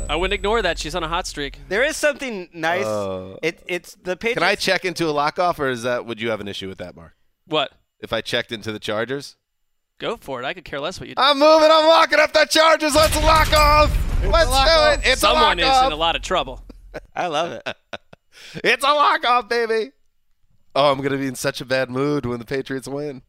I 0.09 0.15
wouldn't 0.17 0.35
ignore 0.35 0.63
that. 0.63 0.79
She's 0.79 0.95
on 0.95 1.03
a 1.03 1.09
hot 1.09 1.27
streak. 1.27 1.59
There 1.69 1.83
is 1.83 1.97
something 1.97 2.49
nice. 2.53 2.85
Uh, 2.87 3.37
it, 3.43 3.63
it's 3.67 3.95
the 3.97 4.17
Patriots. 4.17 4.39
Can 4.39 4.49
I 4.49 4.55
check 4.55 4.85
into 4.85 5.07
a 5.07 5.11
lock 5.13 5.39
off, 5.39 5.59
or 5.59 5.69
is 5.69 5.83
that 5.83 6.07
would 6.07 6.21
you 6.21 6.31
have 6.31 6.41
an 6.41 6.49
issue 6.49 6.69
with 6.69 6.79
that, 6.79 6.95
Marc? 6.95 7.15
What? 7.47 7.73
If 8.01 8.13
I 8.13 8.21
checked 8.21 8.53
into 8.53 8.73
the 8.73 8.79
Chargers, 8.79 9.37
Go 9.99 10.19
for 10.19 10.43
it. 10.43 10.45
I 10.45 10.53
could 10.53 10.67
care 10.67 10.79
less 10.79 11.01
what 11.01 11.09
you 11.09 11.15
do. 11.15 11.23
I'm 11.23 11.39
moving. 11.39 11.71
I'm 11.73 11.87
locking 11.89 12.19
up 12.21 12.31
the 12.35 12.45
Chargers. 12.45 12.95
Let's 12.95 13.17
lock 13.17 13.51
off. 13.55 13.91
Let's 14.25 14.51
lock 14.51 14.67
do 14.67 14.73
off. 14.73 14.99
it. 14.99 15.09
It's 15.11 15.21
Someone 15.23 15.59
a 15.59 15.63
is 15.63 15.69
lock 15.69 15.87
in 15.87 15.93
a 15.93 15.97
lot 15.97 16.17
of 16.17 16.21
trouble. 16.23 16.63
I 17.15 17.27
love 17.29 17.53
it. 17.53 17.77
It's 18.63 18.85
a 18.85 18.89
lock 18.93 19.25
off, 19.25 19.49
baby. 19.49 19.93
Oh, 20.77 20.93
I'm 20.93 21.01
gonna 21.01 21.17
be 21.17 21.27
in 21.27 21.35
such 21.35 21.61
a 21.61 21.65
bad 21.65 21.91
mood 21.91 22.27
when 22.27 22.39
the 22.39 22.45
Patriots 22.45 22.87
win. 22.87 23.23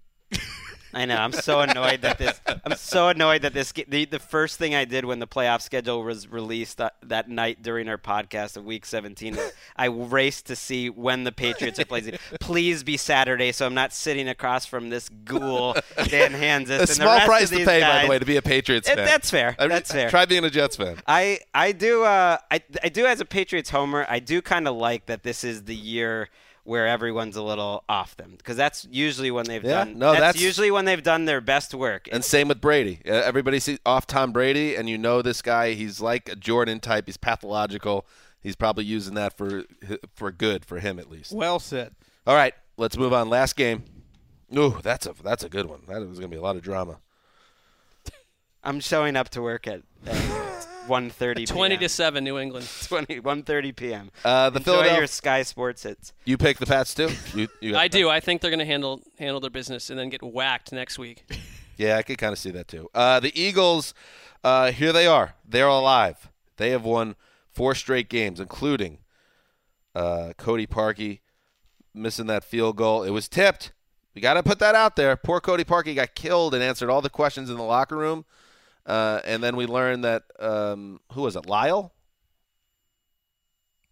I 0.93 1.05
know. 1.05 1.17
I'm 1.17 1.31
so 1.33 1.59
annoyed 1.61 2.01
that 2.01 2.17
this. 2.17 2.41
I'm 2.65 2.75
so 2.75 3.09
annoyed 3.09 3.43
that 3.43 3.53
this. 3.53 3.71
The, 3.87 4.05
the 4.05 4.19
first 4.19 4.57
thing 4.57 4.73
I 4.73 4.83
did 4.85 5.05
when 5.05 5.19
the 5.19 5.27
playoff 5.27 5.61
schedule 5.61 6.01
was 6.03 6.27
released 6.27 6.77
that, 6.77 6.95
that 7.03 7.29
night 7.29 7.61
during 7.61 7.87
our 7.87 7.97
podcast 7.97 8.57
of 8.57 8.65
Week 8.65 8.85
17, 8.85 9.37
I 9.75 9.85
raced 9.85 10.47
to 10.47 10.55
see 10.55 10.89
when 10.89 11.23
the 11.23 11.31
Patriots 11.31 11.77
are 11.79 11.85
playing. 11.85 12.17
Please 12.39 12.83
be 12.83 12.97
Saturday, 12.97 13.51
so 13.51 13.65
I'm 13.65 13.73
not 13.75 13.93
sitting 13.93 14.27
across 14.27 14.65
from 14.65 14.89
this 14.89 15.07
ghoul 15.09 15.73
Dan 16.07 16.31
Hanzus. 16.31 16.69
A 16.69 16.79
and 16.79 16.87
the 16.87 16.87
small 16.87 17.19
price 17.21 17.49
to 17.51 17.57
pay, 17.63 17.81
by 17.81 18.03
the 18.03 18.09
way, 18.09 18.17
to 18.19 18.25
be 18.25 18.37
a 18.37 18.41
Patriots 18.41 18.89
It- 18.89 18.95
fan. 18.95 19.05
that's 19.05 19.29
fair. 19.29 19.55
I- 19.59 19.67
That's 19.67 19.91
fair. 19.91 20.09
Try 20.09 20.25
being 20.25 20.45
a 20.45 20.49
Jets 20.49 20.77
fan. 20.77 20.97
I 21.05 21.39
I 21.53 21.73
do 21.73 22.03
uh 22.03 22.37
I 22.49 22.61
I 22.83 22.89
do 22.89 23.05
as 23.05 23.19
a 23.21 23.25
Patriots 23.25 23.69
homer 23.69 24.05
I 24.09 24.19
do 24.19 24.41
kind 24.41 24.67
of 24.67 24.75
like 24.75 25.05
that 25.05 25.23
this 25.23 25.43
is 25.43 25.65
the 25.65 25.75
year 25.75 26.29
where 26.67 26.85
everyone's 26.85 27.37
a 27.37 27.41
little 27.41 27.85
off 27.87 28.17
them 28.17 28.35
because 28.37 28.57
that's 28.57 28.85
usually 28.91 29.31
when 29.31 29.45
they've 29.45 29.63
Yeah, 29.63 29.85
done 29.85 29.97
no, 29.97 30.11
that's, 30.11 30.19
that's- 30.19 30.41
usually 30.41 30.69
when 30.69 30.83
they've 30.83 31.01
done 31.01 31.23
their 31.23 31.39
best 31.39 31.73
work. 31.73 32.09
And 32.11 32.25
same 32.25 32.49
with 32.49 32.59
Brady. 32.59 32.99
Uh, 33.07 33.13
Everybody 33.13 33.59
sees 33.59 33.79
off 33.85 34.05
Tom 34.05 34.33
Brady, 34.33 34.75
and 34.75 34.89
you 34.89 34.97
know 34.97 35.21
this 35.21 35.41
guy. 35.41 35.73
He's 35.73 36.01
like 36.01 36.27
a 36.27 36.35
Jordan 36.35 36.81
type. 36.81 37.05
He's 37.05 37.15
pathological. 37.15 38.05
He's 38.41 38.55
probably 38.57 38.83
using 38.83 39.13
that 39.15 39.37
for 39.37 39.63
for 40.13 40.29
good 40.31 40.65
for 40.65 40.79
him 40.79 40.99
at 40.99 41.09
least. 41.09 41.31
Well 41.31 41.59
said. 41.59 41.95
All 42.27 42.35
right, 42.35 42.53
let's 42.75 42.97
move 42.97 43.13
on. 43.13 43.29
Last 43.29 43.55
game. 43.55 43.83
Ooh, 44.55 44.77
that's 44.83 45.05
a 45.05 45.13
that's 45.23 45.43
a 45.45 45.49
good 45.49 45.65
one. 45.67 45.81
That 45.87 45.99
was 46.07 46.19
going 46.19 46.29
to 46.29 46.35
be 46.35 46.37
a 46.37 46.41
lot 46.41 46.55
of 46.57 46.61
drama. 46.61 46.99
I'm 48.63 48.79
showing 48.81 49.15
up 49.15 49.29
to 49.29 49.41
work 49.41 49.67
at, 49.67 49.81
at 50.05 50.15
1:30 50.87 51.47
Twenty 51.47 51.75
p.m. 51.75 51.81
to 51.81 51.89
seven, 51.89 52.23
New 52.23 52.37
England. 52.37 52.67
20 52.87 53.21
1:30 53.21 53.75
p.m. 53.75 54.11
Uh, 54.25 54.49
the 54.49 54.57
Enjoy 54.59 54.71
Philadelphia. 54.71 54.97
your 54.99 55.07
Sky 55.07 55.43
Sports 55.43 55.83
hits. 55.83 56.13
You 56.25 56.37
pick 56.37 56.57
the 56.57 56.65
Pats 56.65 56.93
too. 56.93 57.09
You, 57.35 57.47
you 57.61 57.71
got 57.73 57.81
I 57.81 57.87
the 57.87 57.99
do. 57.99 58.09
I 58.09 58.19
think 58.19 58.41
they're 58.41 58.51
going 58.51 58.59
to 58.59 58.65
handle 58.65 59.01
handle 59.19 59.39
their 59.39 59.49
business 59.49 59.89
and 59.89 59.99
then 59.99 60.09
get 60.09 60.23
whacked 60.23 60.71
next 60.71 60.97
week. 60.97 61.23
Yeah, 61.79 61.97
I 61.97 62.01
could 62.01 62.17
kind 62.17 62.33
of 62.33 62.39
see 62.39 62.49
that 62.49 62.67
too. 62.67 62.89
Uh, 62.95 63.19
the 63.19 63.39
Eagles, 63.39 63.93
uh, 64.43 64.71
here 64.71 64.91
they 64.91 65.05
are. 65.05 65.35
They're 65.47 65.67
alive. 65.67 66.27
They 66.55 66.71
have 66.71 66.83
won 66.83 67.15
four 67.51 67.75
straight 67.75 68.09
games, 68.09 68.39
including 68.39 68.97
uh, 69.93 70.33
Cody 70.37 70.65
Parkey 70.65 71.19
missing 71.93 72.25
that 72.27 72.43
field 72.43 72.77
goal. 72.77 73.03
It 73.03 73.11
was 73.11 73.27
tipped. 73.27 73.73
We 74.15 74.21
got 74.21 74.33
to 74.33 74.41
put 74.41 74.57
that 74.57 74.73
out 74.73 74.95
there. 74.95 75.15
Poor 75.15 75.39
Cody 75.39 75.63
Parkey 75.63 75.93
got 75.93 76.15
killed 76.15 76.55
and 76.55 76.63
answered 76.63 76.89
all 76.89 77.03
the 77.03 77.11
questions 77.11 77.47
in 77.51 77.57
the 77.57 77.63
locker 77.63 77.95
room. 77.95 78.25
Uh, 78.87 79.19
and 79.25 79.43
then 79.43 79.55
we 79.57 79.65
learned 79.65 80.05
that 80.05 80.23
um, 80.39 80.99
who 81.11 81.21
was 81.21 81.35
it? 81.35 81.45
Lyle, 81.45 81.91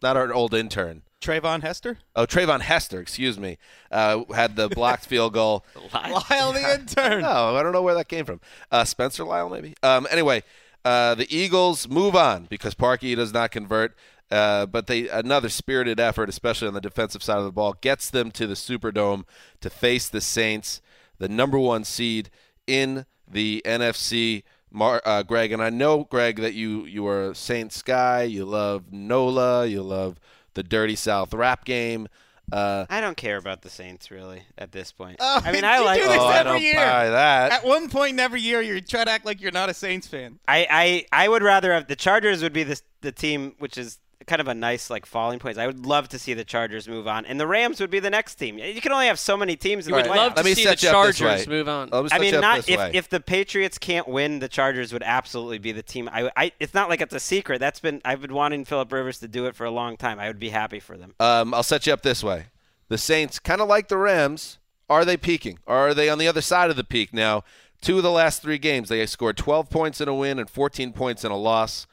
not 0.01 0.15
our 0.17 0.33
old 0.33 0.53
intern. 0.53 1.01
Treyvon 1.21 1.61
Hester? 1.61 1.97
Oh, 2.15 2.25
Treyvon 2.25 2.61
Hester, 2.61 3.01
excuse 3.01 3.39
me, 3.39 3.57
uh, 3.91 4.23
had 4.33 4.55
the 4.55 4.69
blocked 4.69 5.05
field 5.07 5.33
goal. 5.33 5.65
Lyle 5.93 6.53
the 6.53 6.79
intern. 6.79 7.23
No, 7.23 7.55
I 7.55 7.63
don't 7.63 7.73
know 7.73 7.81
where 7.81 7.95
that 7.95 8.07
came 8.07 8.25
from. 8.25 8.39
Uh, 8.71 8.85
Spencer 8.85 9.23
Lyle, 9.23 9.49
maybe. 9.49 9.75
Um, 9.83 10.07
anyway, 10.09 10.43
uh, 10.85 11.15
the 11.15 11.35
Eagles 11.35 11.89
move 11.89 12.15
on 12.15 12.45
because 12.45 12.75
Parkey 12.75 13.15
does 13.15 13.33
not 13.33 13.51
convert. 13.51 13.95
Uh, 14.31 14.65
but 14.65 14.87
they 14.87 15.07
another 15.07 15.49
spirited 15.49 15.99
effort, 15.99 16.29
especially 16.29 16.67
on 16.67 16.73
the 16.73 16.81
defensive 16.81 17.21
side 17.21 17.37
of 17.37 17.43
the 17.43 17.51
ball, 17.51 17.75
gets 17.81 18.09
them 18.09 18.31
to 18.31 18.47
the 18.47 18.55
Superdome 18.55 19.23
to 19.61 19.69
face 19.69 20.09
the 20.09 20.19
Saints, 20.19 20.81
the 21.19 21.29
number 21.29 21.59
one 21.59 21.83
seed 21.83 22.31
in 22.65 23.05
the 23.27 23.61
NFC. 23.65 24.41
Mar- 24.75 25.01
uh, 25.05 25.23
Gregg, 25.23 25.51
and 25.51 25.63
I 25.63 25.69
know, 25.69 26.03
Gregg, 26.03 26.41
that 26.41 26.53
you 26.53 26.85
you 26.85 27.07
are 27.07 27.31
a 27.31 27.35
Saints 27.35 27.81
guy. 27.81 28.23
You 28.23 28.45
love 28.45 28.91
Nola. 28.91 29.65
You 29.65 29.81
love 29.81 30.19
the 30.53 30.63
Dirty 30.63 30.95
South 30.95 31.33
rap 31.33 31.65
game. 31.65 32.07
Uh, 32.51 32.85
I 32.89 33.01
don't 33.01 33.17
care 33.17 33.37
about 33.37 33.63
the 33.63 33.69
Saints 33.69 34.11
really 34.11 34.43
at 34.57 34.71
this 34.71 34.91
point. 34.91 35.17
Oh, 35.19 35.41
I 35.43 35.51
mean, 35.51 35.63
I 35.63 35.79
you 35.79 35.85
like 35.85 36.01
do 36.01 36.07
this 36.07 36.17
oh, 36.17 36.25
I 36.25 36.43
don't 36.43 36.61
year. 36.61 36.75
buy 36.75 37.09
that. 37.09 37.51
At 37.51 37.65
one 37.65 37.89
point 37.89 38.13
in 38.13 38.19
every 38.19 38.41
year, 38.41 38.61
you 38.61 38.81
try 38.81 39.03
to 39.03 39.09
act 39.11 39.25
like 39.25 39.41
you're 39.41 39.51
not 39.51 39.69
a 39.69 39.73
Saints 39.73 40.07
fan. 40.07 40.39
I, 40.47 40.67
I, 40.69 41.23
I 41.25 41.29
would 41.29 41.41
rather 41.41 41.73
have 41.73 41.87
the 41.87 41.95
Chargers 41.95 42.43
would 42.43 42.53
be 42.53 42.63
the 42.63 42.79
the 43.01 43.11
team 43.11 43.55
which 43.59 43.77
is 43.77 43.99
kind 44.27 44.39
of 44.41 44.47
a 44.47 44.53
nice 44.53 44.89
like 44.89 45.05
falling 45.05 45.39
point. 45.39 45.57
I 45.57 45.67
would 45.67 45.85
love 45.85 46.09
to 46.09 46.19
see 46.19 46.33
the 46.33 46.43
Chargers 46.43 46.87
move 46.87 47.07
on, 47.07 47.25
and 47.25 47.39
the 47.39 47.47
Rams 47.47 47.79
would 47.79 47.89
be 47.89 47.99
the 47.99 48.09
next 48.09 48.35
team. 48.35 48.57
You 48.57 48.81
can 48.81 48.91
only 48.91 49.07
have 49.07 49.19
so 49.19 49.35
many 49.37 49.55
teams. 49.55 49.87
In 49.87 49.93
You 49.93 50.01
the 50.03 50.09
would 50.09 50.11
playoffs. 50.11 50.17
love 50.17 50.31
to 50.33 50.35
Let 50.37 50.45
me 50.45 50.53
see 50.53 50.63
the 50.63 50.69
set 50.69 50.83
you 50.83 50.89
up 50.89 51.05
this 51.07 51.17
Chargers 51.17 51.47
move 51.47 51.67
on. 51.67 51.89
I 52.11 52.19
mean, 52.19 52.39
not 52.39 52.67
if, 52.69 52.77
way. 52.77 52.91
if 52.93 53.09
the 53.09 53.19
Patriots 53.19 53.77
can't 53.77 54.07
win, 54.07 54.39
the 54.39 54.47
Chargers 54.47 54.93
would 54.93 55.03
absolutely 55.03 55.57
be 55.59 55.71
the 55.71 55.83
team. 55.83 56.09
I, 56.11 56.31
I 56.35 56.51
it's 56.59 56.73
not 56.73 56.89
like 56.89 57.01
it's 57.01 57.13
a 57.13 57.19
secret. 57.19 57.59
That's 57.59 57.79
been 57.79 58.01
I've 58.05 58.21
been 58.21 58.33
wanting 58.33 58.65
Philip 58.65 58.91
Rivers 58.91 59.19
to 59.19 59.27
do 59.27 59.45
it 59.45 59.55
for 59.55 59.65
a 59.65 59.71
long 59.71 59.97
time. 59.97 60.19
I 60.19 60.27
would 60.27 60.39
be 60.39 60.49
happy 60.49 60.79
for 60.79 60.97
them. 60.97 61.13
Um, 61.19 61.53
I'll 61.53 61.63
set 61.63 61.85
you 61.87 61.93
up 61.93 62.01
this 62.01 62.23
way. 62.23 62.47
The 62.87 62.97
Saints, 62.97 63.39
kind 63.39 63.61
of 63.61 63.67
like 63.67 63.87
the 63.87 63.97
Rams, 63.97 64.59
are 64.89 65.03
they 65.05 65.17
peaking? 65.17 65.59
Or 65.65 65.75
are 65.75 65.93
they 65.93 66.07
on 66.09 66.19
the 66.19 66.27
other 66.27 66.41
side 66.41 66.69
of 66.69 66.75
the 66.75 66.83
peak 66.83 67.13
now? 67.13 67.43
Two 67.81 67.97
of 67.97 68.03
the 68.03 68.11
last 68.11 68.41
three 68.41 68.57
games, 68.57 68.89
they 68.89 69.05
scored 69.05 69.37
12 69.37 69.69
points 69.69 70.01
in 70.01 70.07
a 70.07 70.13
win 70.13 70.39
and 70.39 70.49
14 70.49 70.93
points 70.93 71.23
in 71.23 71.31
a 71.31 71.37
loss. 71.37 71.87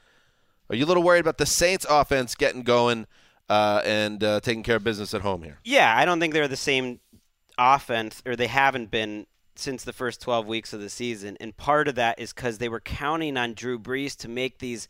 Are 0.69 0.75
you 0.75 0.85
a 0.85 0.87
little 0.87 1.03
worried 1.03 1.19
about 1.19 1.37
the 1.37 1.45
Saints' 1.45 1.85
offense 1.89 2.35
getting 2.35 2.63
going 2.63 3.05
uh, 3.49 3.81
and 3.83 4.23
uh, 4.23 4.39
taking 4.39 4.63
care 4.63 4.77
of 4.77 4.83
business 4.83 5.13
at 5.13 5.21
home 5.21 5.43
here? 5.43 5.59
Yeah, 5.63 5.95
I 5.95 6.05
don't 6.05 6.19
think 6.19 6.33
they're 6.33 6.47
the 6.47 6.55
same 6.55 6.99
offense, 7.57 8.21
or 8.25 8.35
they 8.35 8.47
haven't 8.47 8.89
been 8.89 9.27
since 9.55 9.83
the 9.83 9.93
first 9.93 10.21
12 10.21 10.47
weeks 10.47 10.73
of 10.73 10.81
the 10.81 10.89
season. 10.89 11.37
And 11.39 11.55
part 11.55 11.87
of 11.87 11.95
that 11.95 12.19
is 12.19 12.33
because 12.33 12.57
they 12.57 12.69
were 12.69 12.79
counting 12.79 13.37
on 13.37 13.53
Drew 13.53 13.77
Brees 13.77 14.15
to 14.17 14.27
make 14.27 14.59
these 14.59 14.87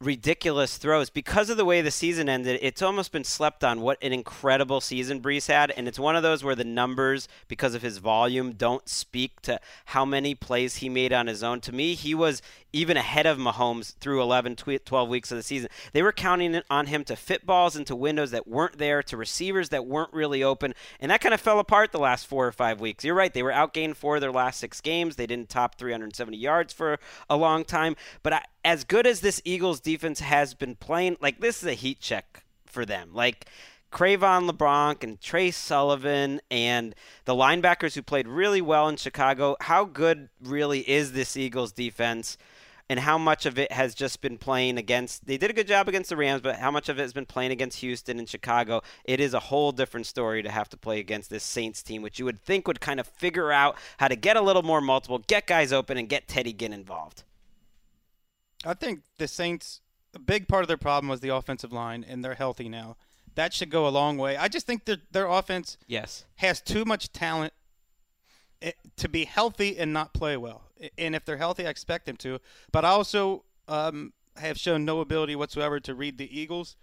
ridiculous 0.00 0.76
throws 0.76 1.10
because 1.10 1.50
of 1.50 1.56
the 1.56 1.64
way 1.64 1.80
the 1.80 1.90
season 1.90 2.28
ended. 2.28 2.58
It's 2.62 2.82
almost 2.82 3.10
been 3.10 3.24
slept 3.24 3.64
on 3.64 3.80
what 3.80 3.98
an 4.02 4.12
incredible 4.12 4.80
season 4.80 5.20
Brees 5.20 5.48
had, 5.48 5.72
and 5.72 5.88
it's 5.88 5.98
one 5.98 6.14
of 6.14 6.22
those 6.22 6.44
where 6.44 6.54
the 6.54 6.64
numbers, 6.64 7.26
because 7.48 7.74
of 7.74 7.82
his 7.82 7.98
volume, 7.98 8.52
don't 8.52 8.88
speak 8.88 9.40
to 9.42 9.60
how 9.86 10.04
many 10.04 10.34
plays 10.34 10.76
he 10.76 10.88
made 10.88 11.12
on 11.12 11.26
his 11.26 11.42
own. 11.42 11.60
To 11.62 11.72
me, 11.72 11.94
he 11.94 12.14
was 12.14 12.42
even 12.72 12.96
ahead 12.96 13.26
of 13.26 13.38
Mahomes 13.38 13.94
through 13.96 14.22
11, 14.22 14.56
12 14.56 15.08
weeks 15.08 15.32
of 15.32 15.36
the 15.36 15.42
season. 15.42 15.70
They 15.92 16.02
were 16.02 16.12
counting 16.12 16.60
on 16.70 16.86
him 16.86 17.02
to 17.04 17.16
fit 17.16 17.46
balls 17.46 17.76
into 17.76 17.96
windows 17.96 18.30
that 18.30 18.46
weren't 18.46 18.78
there, 18.78 19.02
to 19.04 19.16
receivers 19.16 19.70
that 19.70 19.86
weren't 19.86 20.12
really 20.12 20.42
open, 20.42 20.74
and 21.00 21.10
that 21.10 21.20
kind 21.20 21.34
of 21.34 21.40
fell 21.40 21.58
apart 21.58 21.92
the 21.92 21.98
last 21.98 22.26
four 22.26 22.46
or 22.46 22.52
five 22.52 22.80
weeks. 22.80 23.04
You're 23.04 23.14
right; 23.14 23.32
they 23.32 23.42
were 23.42 23.50
outgained 23.52 23.96
four 23.96 24.16
of 24.16 24.20
their 24.20 24.32
last 24.32 24.60
six 24.60 24.80
games. 24.80 25.16
They 25.16 25.26
didn't 25.26 25.48
top 25.48 25.76
370 25.76 26.36
yards 26.36 26.72
for 26.72 26.98
a 27.28 27.36
long 27.36 27.64
time, 27.64 27.96
but 28.22 28.32
I, 28.34 28.42
as 28.68 28.84
good 28.84 29.06
as 29.06 29.20
this 29.20 29.40
Eagles 29.46 29.80
defense 29.80 30.20
has 30.20 30.52
been 30.52 30.74
playing, 30.76 31.16
like 31.22 31.40
this 31.40 31.62
is 31.62 31.68
a 31.70 31.72
heat 31.72 32.00
check 32.00 32.44
for 32.66 32.84
them. 32.84 33.08
Like 33.14 33.46
Cre'Von 33.90 34.46
LeBlanc 34.46 35.02
and 35.02 35.18
Tre 35.22 35.50
Sullivan 35.50 36.42
and 36.50 36.94
the 37.24 37.34
linebackers 37.34 37.94
who 37.94 38.02
played 38.02 38.28
really 38.28 38.60
well 38.60 38.86
in 38.90 38.98
Chicago. 38.98 39.56
How 39.62 39.86
good 39.86 40.28
really 40.44 40.80
is 40.80 41.12
this 41.12 41.34
Eagles 41.34 41.72
defense? 41.72 42.36
And 42.90 43.00
how 43.00 43.16
much 43.16 43.46
of 43.46 43.58
it 43.58 43.72
has 43.72 43.94
just 43.94 44.20
been 44.20 44.36
playing 44.36 44.76
against? 44.76 45.26
They 45.26 45.38
did 45.38 45.48
a 45.48 45.54
good 45.54 45.66
job 45.66 45.88
against 45.88 46.10
the 46.10 46.16
Rams, 46.18 46.42
but 46.42 46.56
how 46.56 46.70
much 46.70 46.90
of 46.90 46.98
it 46.98 47.02
has 47.02 47.14
been 47.14 47.24
playing 47.24 47.52
against 47.52 47.80
Houston 47.80 48.18
and 48.18 48.28
Chicago? 48.28 48.82
It 49.04 49.18
is 49.18 49.32
a 49.32 49.40
whole 49.40 49.72
different 49.72 50.04
story 50.04 50.42
to 50.42 50.50
have 50.50 50.68
to 50.68 50.76
play 50.76 50.98
against 50.98 51.30
this 51.30 51.42
Saints 51.42 51.82
team, 51.82 52.02
which 52.02 52.18
you 52.18 52.26
would 52.26 52.38
think 52.38 52.68
would 52.68 52.82
kind 52.82 53.00
of 53.00 53.06
figure 53.06 53.50
out 53.50 53.76
how 53.96 54.08
to 54.08 54.16
get 54.16 54.36
a 54.36 54.42
little 54.42 54.62
more 54.62 54.82
multiple, 54.82 55.20
get 55.26 55.46
guys 55.46 55.72
open, 55.72 55.96
and 55.96 56.10
get 56.10 56.28
Teddy 56.28 56.52
Ginn 56.52 56.74
involved. 56.74 57.24
I 58.64 58.74
think 58.74 59.02
the 59.18 59.28
Saints, 59.28 59.80
a 60.14 60.18
big 60.18 60.48
part 60.48 60.62
of 60.62 60.68
their 60.68 60.76
problem 60.76 61.08
was 61.08 61.20
the 61.20 61.28
offensive 61.34 61.72
line, 61.72 62.04
and 62.08 62.24
they're 62.24 62.34
healthy 62.34 62.68
now. 62.68 62.96
That 63.34 63.54
should 63.54 63.70
go 63.70 63.86
a 63.86 63.90
long 63.90 64.18
way. 64.18 64.36
I 64.36 64.48
just 64.48 64.66
think 64.66 64.84
their 64.84 64.96
their 65.12 65.26
offense 65.28 65.78
Yes. 65.86 66.24
has 66.36 66.60
too 66.60 66.84
much 66.84 67.12
talent 67.12 67.52
eh, 68.62 68.72
to 68.96 69.08
be 69.08 69.24
healthy 69.26 69.78
and 69.78 69.92
not 69.92 70.12
play 70.12 70.36
well. 70.36 70.62
And 70.96 71.14
if 71.14 71.24
they're 71.24 71.36
healthy, 71.36 71.66
I 71.66 71.70
expect 71.70 72.06
them 72.06 72.16
to. 72.18 72.40
But 72.72 72.84
I 72.84 72.88
also 72.88 73.44
um, 73.68 74.12
have 74.36 74.58
shown 74.58 74.84
no 74.84 75.00
ability 75.00 75.36
whatsoever 75.36 75.78
to 75.80 75.94
read 75.94 76.18
the 76.18 76.36
Eagles, 76.40 76.76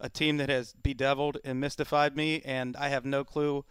a 0.00 0.08
team 0.08 0.36
that 0.38 0.48
has 0.48 0.72
bedeviled 0.72 1.38
and 1.44 1.60
mystified 1.60 2.16
me, 2.16 2.42
and 2.44 2.76
I 2.76 2.88
have 2.88 3.04
no 3.04 3.22
clue 3.22 3.64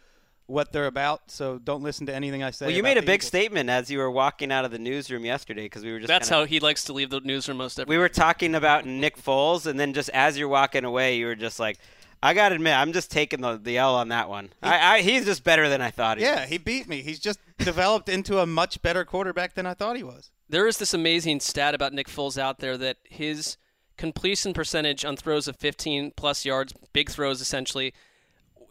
what 0.49 0.71
they're 0.71 0.87
about. 0.87 1.29
So 1.31 1.59
don't 1.59 1.83
listen 1.83 2.05
to 2.07 2.13
anything 2.15 2.43
I 2.43 2.51
say. 2.51 2.65
Well, 2.67 2.75
you 2.75 2.83
made 2.83 2.97
a 2.97 3.01
big 3.01 3.19
Eagles. 3.21 3.27
statement 3.27 3.69
as 3.69 3.89
you 3.91 3.99
were 3.99 4.09
walking 4.11 4.51
out 4.51 4.65
of 4.65 4.71
the 4.71 4.79
newsroom 4.79 5.23
yesterday 5.25 5.63
because 5.63 5.83
we 5.83 5.91
were 5.91 5.99
just 5.99 6.07
That's 6.07 6.29
kinda- 6.29 6.41
how 6.41 6.45
he 6.45 6.59
likes 6.59 6.83
to 6.85 6.93
leave 6.93 7.09
the 7.09 7.19
newsroom 7.21 7.57
most 7.57 7.79
every. 7.79 7.95
we 7.95 7.99
were 7.99 8.09
talking 8.09 8.55
about 8.55 8.85
Nick 8.85 9.17
Foles, 9.17 9.65
and 9.65 9.79
then 9.79 9.93
just 9.93 10.09
as 10.09 10.37
you're 10.37 10.47
walking 10.47 10.83
away, 10.85 11.17
you 11.17 11.25
were 11.27 11.35
just 11.35 11.59
like, 11.59 11.77
"I 12.23 12.33
gotta 12.33 12.55
admit, 12.55 12.73
I'm 12.75 12.93
just 12.93 13.11
taking 13.11 13.41
the, 13.41 13.57
the 13.57 13.77
L 13.77 13.95
on 13.95 14.09
that 14.09 14.27
one. 14.27 14.51
I, 14.63 14.95
I 14.97 15.01
he's 15.01 15.25
just 15.25 15.43
better 15.43 15.69
than 15.69 15.81
I 15.81 15.91
thought 15.91 16.17
he 16.17 16.23
Yeah, 16.23 16.41
was." 16.41 16.49
he 16.49 16.57
beat 16.57 16.87
me. 16.87 17.01
He's 17.01 17.19
just 17.19 17.39
developed 17.59 18.09
into 18.09 18.39
a 18.39 18.45
much 18.45 18.81
better 18.81 19.05
quarterback 19.05 19.53
than 19.55 19.65
I 19.65 19.73
thought 19.75 19.95
he 19.97 20.03
was. 20.03 20.31
There 20.49 20.65
is 20.67 20.77
this 20.77 20.93
amazing 20.95 21.41
stat 21.41 21.75
about 21.75 21.93
Nick 21.93 22.07
Foles 22.07 22.37
out 22.37 22.57
there 22.59 22.75
that 22.77 22.97
his 23.07 23.57
completion 23.97 24.53
percentage 24.53 25.05
on 25.05 25.15
throws 25.15 25.47
of 25.47 25.55
15 25.57 26.11
plus 26.15 26.43
yards, 26.45 26.73
big 26.93 27.09
throws 27.09 27.39
essentially, 27.41 27.93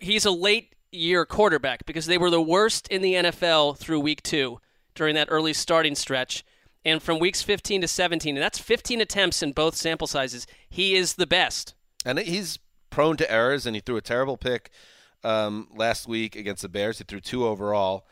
he's 0.00 0.24
a 0.24 0.30
late 0.30 0.74
year 0.90 1.24
quarterback 1.26 1.86
because 1.86 2.06
they 2.06 2.18
were 2.18 2.30
the 2.30 2.40
worst 2.40 2.88
in 2.88 3.02
the 3.02 3.14
NFL 3.14 3.78
through 3.78 4.00
week 4.00 4.22
two 4.22 4.60
during 4.94 5.14
that 5.14 5.28
early 5.30 5.52
starting 5.52 5.94
stretch. 5.94 6.44
And 6.84 7.02
from 7.02 7.18
weeks 7.18 7.42
15 7.42 7.82
to 7.82 7.88
17, 7.88 8.36
and 8.36 8.42
that's 8.42 8.58
15 8.58 9.00
attempts 9.00 9.42
in 9.42 9.52
both 9.52 9.74
sample 9.74 10.06
sizes, 10.06 10.46
he 10.68 10.94
is 10.94 11.14
the 11.14 11.26
best. 11.26 11.74
And 12.04 12.18
he's 12.18 12.58
prone 12.90 13.16
to 13.18 13.30
errors, 13.30 13.66
and 13.66 13.74
he 13.74 13.80
threw 13.80 13.96
a 13.96 14.00
terrible 14.00 14.36
pick 14.36 14.70
um, 15.24 15.68
last 15.74 16.08
week 16.08 16.36
against 16.36 16.62
the 16.62 16.68
Bears. 16.68 16.98
He 16.98 17.04
threw 17.04 17.20
two 17.20 17.46
overall. 17.46 18.06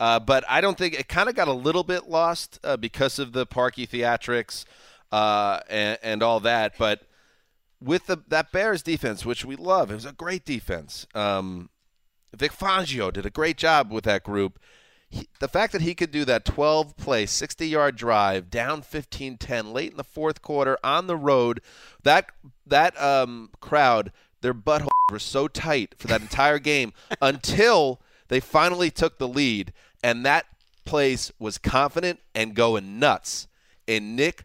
Uh, 0.00 0.18
but 0.18 0.44
I 0.48 0.60
don't 0.60 0.78
think 0.78 0.94
it 0.94 1.08
kind 1.08 1.28
of 1.28 1.34
got 1.34 1.48
a 1.48 1.52
little 1.52 1.84
bit 1.84 2.08
lost 2.08 2.58
uh, 2.64 2.76
because 2.76 3.18
of 3.18 3.32
the 3.32 3.46
Parkey 3.46 3.88
theatrics 3.88 4.64
uh, 5.12 5.60
and, 5.68 5.98
and 6.02 6.22
all 6.22 6.40
that. 6.40 6.74
But 6.78 7.02
with 7.80 8.06
the, 8.06 8.22
that 8.28 8.52
Bears 8.52 8.82
defense, 8.82 9.24
which 9.24 9.44
we 9.44 9.56
love, 9.56 9.90
it 9.90 9.94
was 9.94 10.06
a 10.06 10.12
great 10.12 10.44
defense. 10.44 11.06
Um, 11.14 11.70
Vic 12.34 12.52
Fangio 12.52 13.12
did 13.12 13.26
a 13.26 13.30
great 13.30 13.56
job 13.56 13.92
with 13.92 14.04
that 14.04 14.24
group. 14.24 14.58
He, 15.08 15.28
the 15.40 15.48
fact 15.48 15.72
that 15.72 15.82
he 15.82 15.94
could 15.94 16.10
do 16.10 16.24
that 16.24 16.44
12 16.44 16.96
play, 16.96 17.26
60 17.26 17.68
yard 17.68 17.96
drive 17.96 18.50
down 18.50 18.80
15 18.82 19.36
10 19.36 19.72
late 19.72 19.90
in 19.90 19.96
the 19.98 20.04
fourth 20.04 20.40
quarter 20.40 20.78
on 20.82 21.06
the 21.06 21.16
road, 21.16 21.60
that, 22.02 22.30
that 22.66 23.00
um, 23.00 23.50
crowd, 23.60 24.12
their 24.40 24.54
buttholes 24.54 24.88
were 25.10 25.18
so 25.18 25.48
tight 25.48 25.94
for 25.98 26.08
that 26.08 26.22
entire 26.22 26.58
game 26.58 26.92
until 27.22 28.00
they 28.28 28.40
finally 28.40 28.90
took 28.90 29.18
the 29.18 29.28
lead, 29.28 29.72
and 30.02 30.24
that 30.24 30.46
place 30.84 31.30
was 31.38 31.58
confident 31.58 32.20
and 32.34 32.54
going 32.54 32.98
nuts. 32.98 33.46
And 33.86 34.16
Nick 34.16 34.44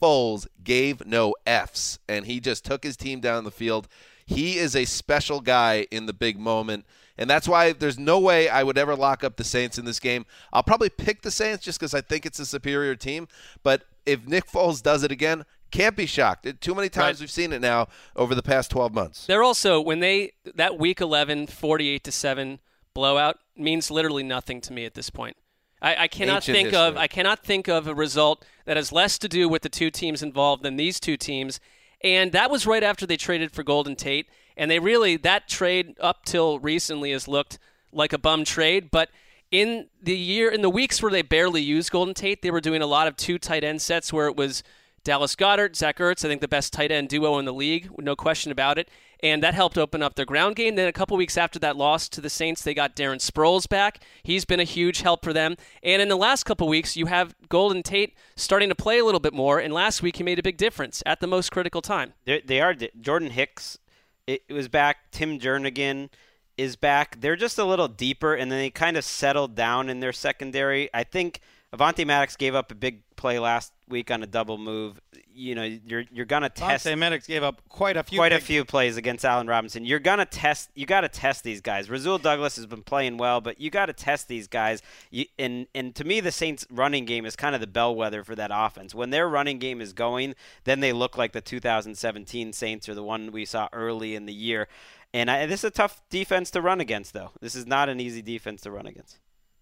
Foles 0.00 0.46
gave 0.62 1.04
no 1.06 1.34
F's, 1.46 1.98
and 2.08 2.26
he 2.26 2.40
just 2.40 2.64
took 2.64 2.82
his 2.82 2.96
team 2.96 3.20
down 3.20 3.44
the 3.44 3.50
field. 3.50 3.88
He 4.24 4.58
is 4.58 4.74
a 4.74 4.84
special 4.84 5.40
guy 5.40 5.86
in 5.90 6.06
the 6.06 6.12
big 6.12 6.38
moment, 6.38 6.84
and 7.18 7.28
that's 7.28 7.48
why 7.48 7.72
there's 7.72 7.98
no 7.98 8.18
way 8.18 8.48
I 8.48 8.62
would 8.62 8.78
ever 8.78 8.94
lock 8.94 9.24
up 9.24 9.36
the 9.36 9.44
Saints 9.44 9.78
in 9.78 9.84
this 9.84 10.00
game. 10.00 10.26
I'll 10.52 10.62
probably 10.62 10.90
pick 10.90 11.22
the 11.22 11.30
Saints 11.30 11.64
just 11.64 11.78
because 11.78 11.94
I 11.94 12.00
think 12.00 12.26
it's 12.26 12.38
a 12.38 12.46
superior 12.46 12.94
team, 12.94 13.28
but 13.62 13.84
if 14.04 14.26
Nick 14.26 14.46
Foles 14.46 14.82
does 14.82 15.02
it 15.02 15.10
again, 15.10 15.44
can't 15.70 15.96
be 15.96 16.06
shocked. 16.06 16.46
It, 16.46 16.60
too 16.60 16.74
many 16.74 16.88
times 16.88 17.16
Right. 17.18 17.20
we've 17.20 17.30
seen 17.30 17.52
it 17.52 17.60
now 17.60 17.88
over 18.14 18.34
the 18.34 18.42
past 18.42 18.70
12 18.70 18.94
months. 18.94 19.26
They're 19.26 19.42
also 19.42 19.80
when 19.80 20.00
they 20.00 20.32
that 20.54 20.78
week 20.78 21.00
11 21.00 21.48
48 21.48 22.04
to 22.04 22.12
7 22.12 22.60
blowout 22.94 23.38
means 23.56 23.90
literally 23.90 24.22
nothing 24.22 24.60
to 24.62 24.72
me 24.72 24.84
at 24.84 24.94
this 24.94 25.10
point. 25.10 25.36
I, 25.82 26.04
I 26.04 26.08
cannot 26.08 26.36
Ancient 26.48 26.56
think 26.56 26.74
of. 26.74 26.96
I 26.96 27.06
cannot 27.06 27.44
think 27.44 27.68
of 27.68 27.86
a 27.86 27.94
result 27.94 28.44
that 28.64 28.76
has 28.76 28.92
less 28.92 29.18
to 29.18 29.28
do 29.28 29.48
with 29.48 29.62
the 29.62 29.68
two 29.68 29.90
teams 29.90 30.22
involved 30.22 30.62
than 30.62 30.76
these 30.76 30.98
two 30.98 31.16
teams. 31.16 31.60
And 32.02 32.32
that 32.32 32.50
was 32.50 32.66
right 32.66 32.82
after 32.82 33.06
they 33.06 33.16
traded 33.16 33.52
for 33.52 33.62
Golden 33.62 33.96
Tate. 33.96 34.28
And 34.56 34.70
they 34.70 34.78
really 34.78 35.16
that 35.18 35.48
trade 35.48 35.96
up 36.00 36.24
till 36.24 36.58
recently 36.58 37.12
has 37.12 37.28
looked 37.28 37.58
like 37.92 38.12
a 38.12 38.18
bum 38.18 38.44
trade, 38.44 38.90
but 38.90 39.10
in 39.50 39.86
the 40.02 40.16
year 40.16 40.50
in 40.50 40.62
the 40.62 40.70
weeks 40.70 41.00
where 41.02 41.12
they 41.12 41.22
barely 41.22 41.62
used 41.62 41.90
Golden 41.90 42.14
Tate, 42.14 42.42
they 42.42 42.50
were 42.50 42.60
doing 42.60 42.82
a 42.82 42.86
lot 42.86 43.06
of 43.06 43.16
two 43.16 43.38
tight 43.38 43.64
end 43.64 43.80
sets 43.80 44.12
where 44.12 44.26
it 44.26 44.36
was 44.36 44.62
Dallas 45.04 45.36
Goedert, 45.36 45.76
Zach 45.76 45.98
Ertz, 45.98 46.24
I 46.24 46.28
think 46.28 46.40
the 46.40 46.48
best 46.48 46.72
tight 46.72 46.90
end 46.90 47.08
duo 47.08 47.38
in 47.38 47.44
the 47.44 47.54
league, 47.54 47.88
no 47.98 48.16
question 48.16 48.50
about 48.50 48.76
it. 48.76 48.88
And 49.22 49.40
that 49.42 49.54
helped 49.54 49.78
open 49.78 50.02
up 50.02 50.16
their 50.16 50.26
ground 50.26 50.56
game. 50.56 50.74
Then 50.74 50.88
a 50.88 50.92
couple 50.92 51.16
weeks 51.16 51.38
after 51.38 51.58
that 51.60 51.76
loss 51.76 52.08
to 52.10 52.20
the 52.20 52.28
Saints, 52.28 52.62
they 52.62 52.74
got 52.74 52.96
Darren 52.96 53.16
Sproles 53.16 53.68
back. 53.68 54.02
He's 54.22 54.44
been 54.44 54.60
a 54.60 54.64
huge 54.64 55.02
help 55.02 55.24
for 55.24 55.32
them. 55.32 55.56
And 55.82 56.02
in 56.02 56.08
the 56.08 56.16
last 56.16 56.42
couple 56.42 56.68
weeks, 56.68 56.96
you 56.96 57.06
have 57.06 57.34
Golden 57.48 57.82
Tate 57.82 58.14
starting 58.34 58.68
to 58.68 58.74
play 58.74 58.98
a 58.98 59.04
little 59.04 59.20
bit 59.20 59.32
more. 59.32 59.58
And 59.58 59.72
last 59.72 60.02
week, 60.02 60.16
he 60.16 60.24
made 60.24 60.38
a 60.38 60.42
big 60.42 60.58
difference 60.58 61.02
at 61.06 61.20
the 61.20 61.26
most 61.26 61.50
critical 61.50 61.80
time. 61.80 62.12
They're, 62.24 62.42
they 62.44 62.60
are 62.60 62.74
Jordan 62.74 63.30
Hicks. 63.30 63.78
It, 64.26 64.42
was 64.50 64.68
back. 64.68 65.12
Tim 65.12 65.38
Jernigan 65.38 66.10
is 66.56 66.74
back. 66.74 67.20
They're 67.20 67.36
just 67.36 67.58
a 67.58 67.64
little 67.64 67.86
deeper, 67.86 68.34
and 68.34 68.50
then 68.50 68.58
they 68.58 68.70
kind 68.70 68.96
of 68.96 69.04
settled 69.04 69.54
down 69.54 69.88
in 69.88 70.00
their 70.00 70.12
secondary. 70.12 70.90
I 70.92 71.04
think 71.04 71.40
Avonte 71.74 72.06
Maddox 72.06 72.36
gave 72.36 72.54
up 72.54 72.70
a 72.70 72.74
big 72.74 73.02
play 73.16 73.38
last 73.38 73.72
week 73.88 74.10
on 74.10 74.22
a 74.22 74.26
double 74.26 74.56
move. 74.56 75.00
You 75.28 75.54
know, 75.54 75.64
you're 75.64 76.04
you're 76.12 76.24
gonna 76.24 76.48
test 76.48 76.86
Vontae 76.86 76.96
Maddox 76.96 77.26
gave 77.26 77.42
up 77.42 77.60
quite 77.68 77.96
a 77.96 78.02
few. 78.02 78.18
quite 78.18 78.32
a 78.32 78.40
few 78.40 78.64
plays 78.64 78.96
against 78.96 79.24
Allen 79.24 79.46
Robinson. 79.46 79.84
You're 79.84 79.98
gonna 79.98 80.24
test. 80.24 80.70
You 80.74 80.86
got 80.86 81.00
to 81.02 81.08
test 81.08 81.44
these 81.44 81.60
guys. 81.60 81.90
Rasul 81.90 82.18
Douglas 82.18 82.56
has 82.56 82.66
been 82.66 82.82
playing 82.82 83.18
well, 83.18 83.40
but 83.40 83.60
you 83.60 83.70
got 83.70 83.86
to 83.86 83.92
test 83.92 84.28
these 84.28 84.46
guys. 84.46 84.80
You, 85.10 85.26
and 85.38 85.66
and 85.74 85.94
to 85.96 86.04
me, 86.04 86.20
the 86.20 86.32
Saints' 86.32 86.66
running 86.70 87.04
game 87.04 87.26
is 87.26 87.36
kind 87.36 87.54
of 87.54 87.60
the 87.60 87.66
bellwether 87.66 88.22
for 88.22 88.34
that 88.36 88.50
offense. 88.52 88.94
When 88.94 89.10
their 89.10 89.28
running 89.28 89.58
game 89.58 89.80
is 89.80 89.92
going, 89.92 90.34
then 90.64 90.80
they 90.80 90.92
look 90.92 91.18
like 91.18 91.32
the 91.32 91.40
2017 91.40 92.52
Saints 92.52 92.88
or 92.88 92.94
the 92.94 93.02
one 93.02 93.32
we 93.32 93.44
saw 93.44 93.68
early 93.72 94.14
in 94.14 94.26
the 94.26 94.34
year. 94.34 94.68
And 95.12 95.30
I, 95.30 95.46
this 95.46 95.60
is 95.60 95.64
a 95.64 95.70
tough 95.70 96.02
defense 96.10 96.50
to 96.52 96.60
run 96.60 96.80
against, 96.80 97.12
though. 97.12 97.30
This 97.40 97.54
is 97.54 97.66
not 97.66 97.88
an 97.88 98.00
easy 98.00 98.22
defense 98.22 98.62
to 98.62 98.70
run 98.70 98.86
against. 98.86 99.18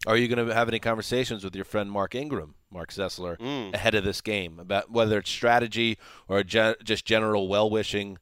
Are 0.06 0.16
you 0.16 0.28
going 0.28 0.46
to 0.46 0.54
have 0.54 0.68
any 0.68 0.78
conversations 0.78 1.44
with 1.44 1.54
your 1.56 1.64
friend 1.64 1.90
Mark 1.90 2.14
Ingram, 2.14 2.54
Marc 2.70 2.92
Sessler, 2.92 3.38
Mm. 3.38 3.72
ahead 3.74 3.94
of 3.94 4.04
this 4.04 4.20
game 4.20 4.58
about 4.58 4.90
whether 4.90 5.18
it's 5.18 5.30
strategy 5.30 5.96
or 6.28 6.42
gen- 6.42 6.74
just 6.84 7.04
general 7.06 7.48
well 7.48 7.70
wishing? 7.70 8.18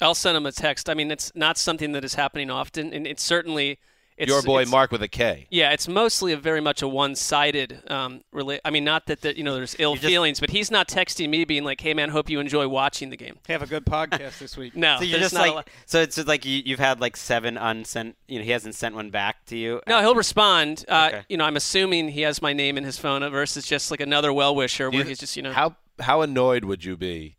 I'll 0.00 0.14
send 0.16 0.36
him 0.36 0.46
a 0.46 0.52
text. 0.52 0.90
I 0.90 0.94
mean, 0.94 1.10
it's 1.12 1.30
not 1.34 1.56
something 1.58 1.92
that 1.92 2.04
is 2.04 2.14
happening 2.14 2.50
often, 2.50 2.92
and 2.92 3.06
it's 3.06 3.22
certainly 3.22 3.78
it's, 4.22 4.30
Your 4.30 4.42
boy 4.42 4.60
it's- 4.62 4.70
Mark 4.70 4.90
with 4.92 5.02
a 5.02 5.08
K. 5.08 5.46
Yeah, 5.50 5.70
it's 5.72 5.88
mostly 5.88 6.32
a 6.32 6.36
very 6.36 6.60
much 6.60 6.80
a 6.82 6.88
one-sided. 6.88 7.82
Um, 7.90 8.22
rela- 8.34 8.60
I 8.64 8.70
mean, 8.70 8.84
not 8.84 9.06
that, 9.06 9.20
that 9.22 9.36
you 9.36 9.44
know 9.44 9.54
there's 9.54 9.76
ill 9.78 9.94
just- 9.96 10.06
feelings, 10.06 10.40
but 10.40 10.50
he's 10.50 10.70
not 10.70 10.88
texting 10.88 11.28
me 11.28 11.44
being 11.44 11.64
like, 11.64 11.80
"Hey 11.80 11.92
man, 11.94 12.08
hope 12.10 12.30
you 12.30 12.40
enjoy 12.40 12.66
watching 12.68 13.10
the 13.10 13.16
game." 13.16 13.38
Have 13.48 13.62
a 13.62 13.66
good 13.66 13.84
podcast 13.84 14.38
this 14.38 14.56
week. 14.56 14.74
No, 14.82 14.96
So 14.98 15.04
you're 15.04 15.18
just 15.20 15.34
not 15.34 15.40
like, 15.40 15.54
lot- 15.54 15.68
so 15.86 16.00
it's 16.00 16.16
just 16.16 16.28
like 16.28 16.44
you, 16.44 16.62
you've 16.64 16.78
had 16.78 17.00
like 17.00 17.16
seven 17.16 17.56
unsent. 17.58 18.16
You 18.28 18.38
know, 18.38 18.44
he 18.44 18.50
hasn't 18.52 18.74
sent 18.74 18.94
one 18.94 19.10
back 19.10 19.44
to 19.46 19.56
you. 19.56 19.80
no, 19.86 20.00
he'll 20.00 20.14
respond. 20.14 20.84
Uh, 20.88 21.10
Okay. 21.12 21.22
You 21.28 21.36
know, 21.36 21.44
I'm 21.44 21.56
assuming 21.56 22.08
he 22.08 22.22
has 22.22 22.40
my 22.40 22.52
name 22.52 22.78
in 22.78 22.84
his 22.84 22.96
phone 22.98 23.28
versus 23.30 23.66
just 23.66 23.90
like 23.90 24.00
another 24.00 24.32
well 24.32 24.54
wisher 24.54 24.90
where 24.90 25.04
he's 25.04 25.18
just 25.18 25.36
you 25.36 25.42
know. 25.42 25.52
How 25.52 25.76
how 26.00 26.22
annoyed 26.22 26.64
would 26.64 26.84
you 26.84 26.96
be 26.96 27.36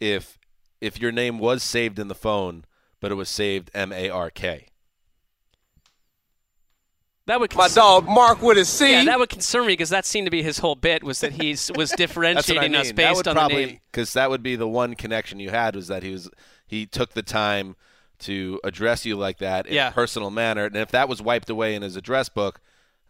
if 0.00 0.38
if 0.80 1.00
your 1.00 1.10
name 1.12 1.38
was 1.38 1.62
saved 1.62 1.98
in 1.98 2.08
the 2.08 2.14
phone, 2.14 2.64
but 3.00 3.10
it 3.10 3.14
was 3.14 3.28
saved 3.28 3.70
M 3.74 3.92
A 3.92 4.10
R 4.10 4.30
K? 4.30 4.66
That 7.26 7.40
would 7.40 7.54
My 7.56 7.68
dog 7.68 8.06
Marc 8.06 8.40
with 8.40 8.56
a 8.56 8.64
C. 8.64 8.92
Yeah, 8.92 9.04
that 9.04 9.18
would 9.18 9.28
concern 9.28 9.66
me 9.66 9.72
because 9.72 9.90
that 9.90 10.06
seemed 10.06 10.26
to 10.28 10.30
be 10.30 10.44
his 10.44 10.58
whole 10.58 10.76
bit 10.76 11.02
was 11.02 11.20
that 11.20 11.32
he's 11.32 11.70
was 11.74 11.90
what 11.90 11.92
I 11.92 11.96
differentiating 11.96 12.72
mean. 12.72 12.80
us 12.80 12.88
that 12.88 12.96
based 12.96 13.16
would 13.16 13.28
on 13.28 13.34
probably 13.34 13.64
the 13.64 13.70
name. 13.72 13.80
because 13.90 14.12
that 14.12 14.30
would 14.30 14.44
be 14.44 14.54
the 14.54 14.68
one 14.68 14.94
connection 14.94 15.40
you 15.40 15.50
had 15.50 15.74
was 15.74 15.88
that 15.88 16.04
he 16.04 16.12
was 16.12 16.30
he 16.66 16.86
took 16.86 17.14
the 17.14 17.22
time 17.22 17.74
to 18.20 18.60
address 18.62 19.04
you 19.04 19.16
like 19.16 19.38
that 19.38 19.66
in 19.66 19.74
Yeah. 19.74 19.88
a 19.88 19.92
personal 19.92 20.30
manner, 20.30 20.64
and 20.64 20.76
if 20.76 20.90
that 20.92 21.08
was 21.08 21.20
wiped 21.20 21.50
away 21.50 21.74
in 21.74 21.82
his 21.82 21.96
address 21.96 22.28
book, 22.28 22.60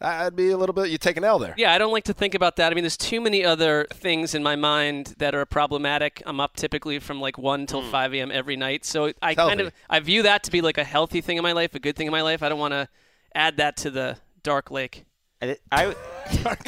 I'd 0.01 0.35
be 0.37 0.51
a 0.51 0.57
little 0.57 0.75
bit. 0.75 0.89
You 0.91 0.99
take 0.99 1.17
an 1.17 1.25
L 1.25 1.39
there. 1.39 1.55
Yeah, 1.57 1.73
I 1.73 1.79
don't 1.79 1.93
like 1.93 2.05
to 2.05 2.12
think 2.12 2.35
about 2.35 2.57
that. 2.57 2.71
I 2.71 2.75
mean, 2.75 2.85
there's 2.85 2.99
too 2.99 3.21
many 3.21 3.45
other 3.45 3.87
things 3.93 4.35
in 4.35 4.43
my 4.43 4.57
mind 4.57 5.14
that 5.19 5.35
are 5.35 5.47
problematic. 5.47 6.23
I'm 6.27 6.39
up 6.41 6.57
typically 6.57 6.99
from 6.99 7.21
like 7.21 7.39
1 7.39 7.67
till 7.67 7.83
hmm. 7.83 7.91
5 7.91 8.14
a.m. 8.14 8.31
every 8.31 8.57
night. 8.57 8.85
So 8.85 9.12
I 9.23 9.35
kind 9.35 9.61
of 9.61 9.73
I 9.89 10.01
view 10.01 10.23
that 10.23 10.43
to 10.45 10.51
be 10.51 10.61
like 10.61 10.77
a 10.77 10.85
healthy 10.85 11.21
thing 11.21 11.37
in 11.37 11.43
my 11.43 11.53
life, 11.53 11.75
a 11.75 11.79
good 11.79 11.97
thing 11.97 12.07
in 12.07 12.12
my 12.12 12.23
life. 12.23 12.43
I 12.43 12.49
don't 12.49 12.59
want 12.59 12.73
to 12.73 12.89
add 13.37 13.59
that 13.59 13.76
to 13.78 13.91
the 13.91 14.16
dark 14.43 14.70
lake, 14.70 15.05
I, 15.43 15.57
I 15.70 15.87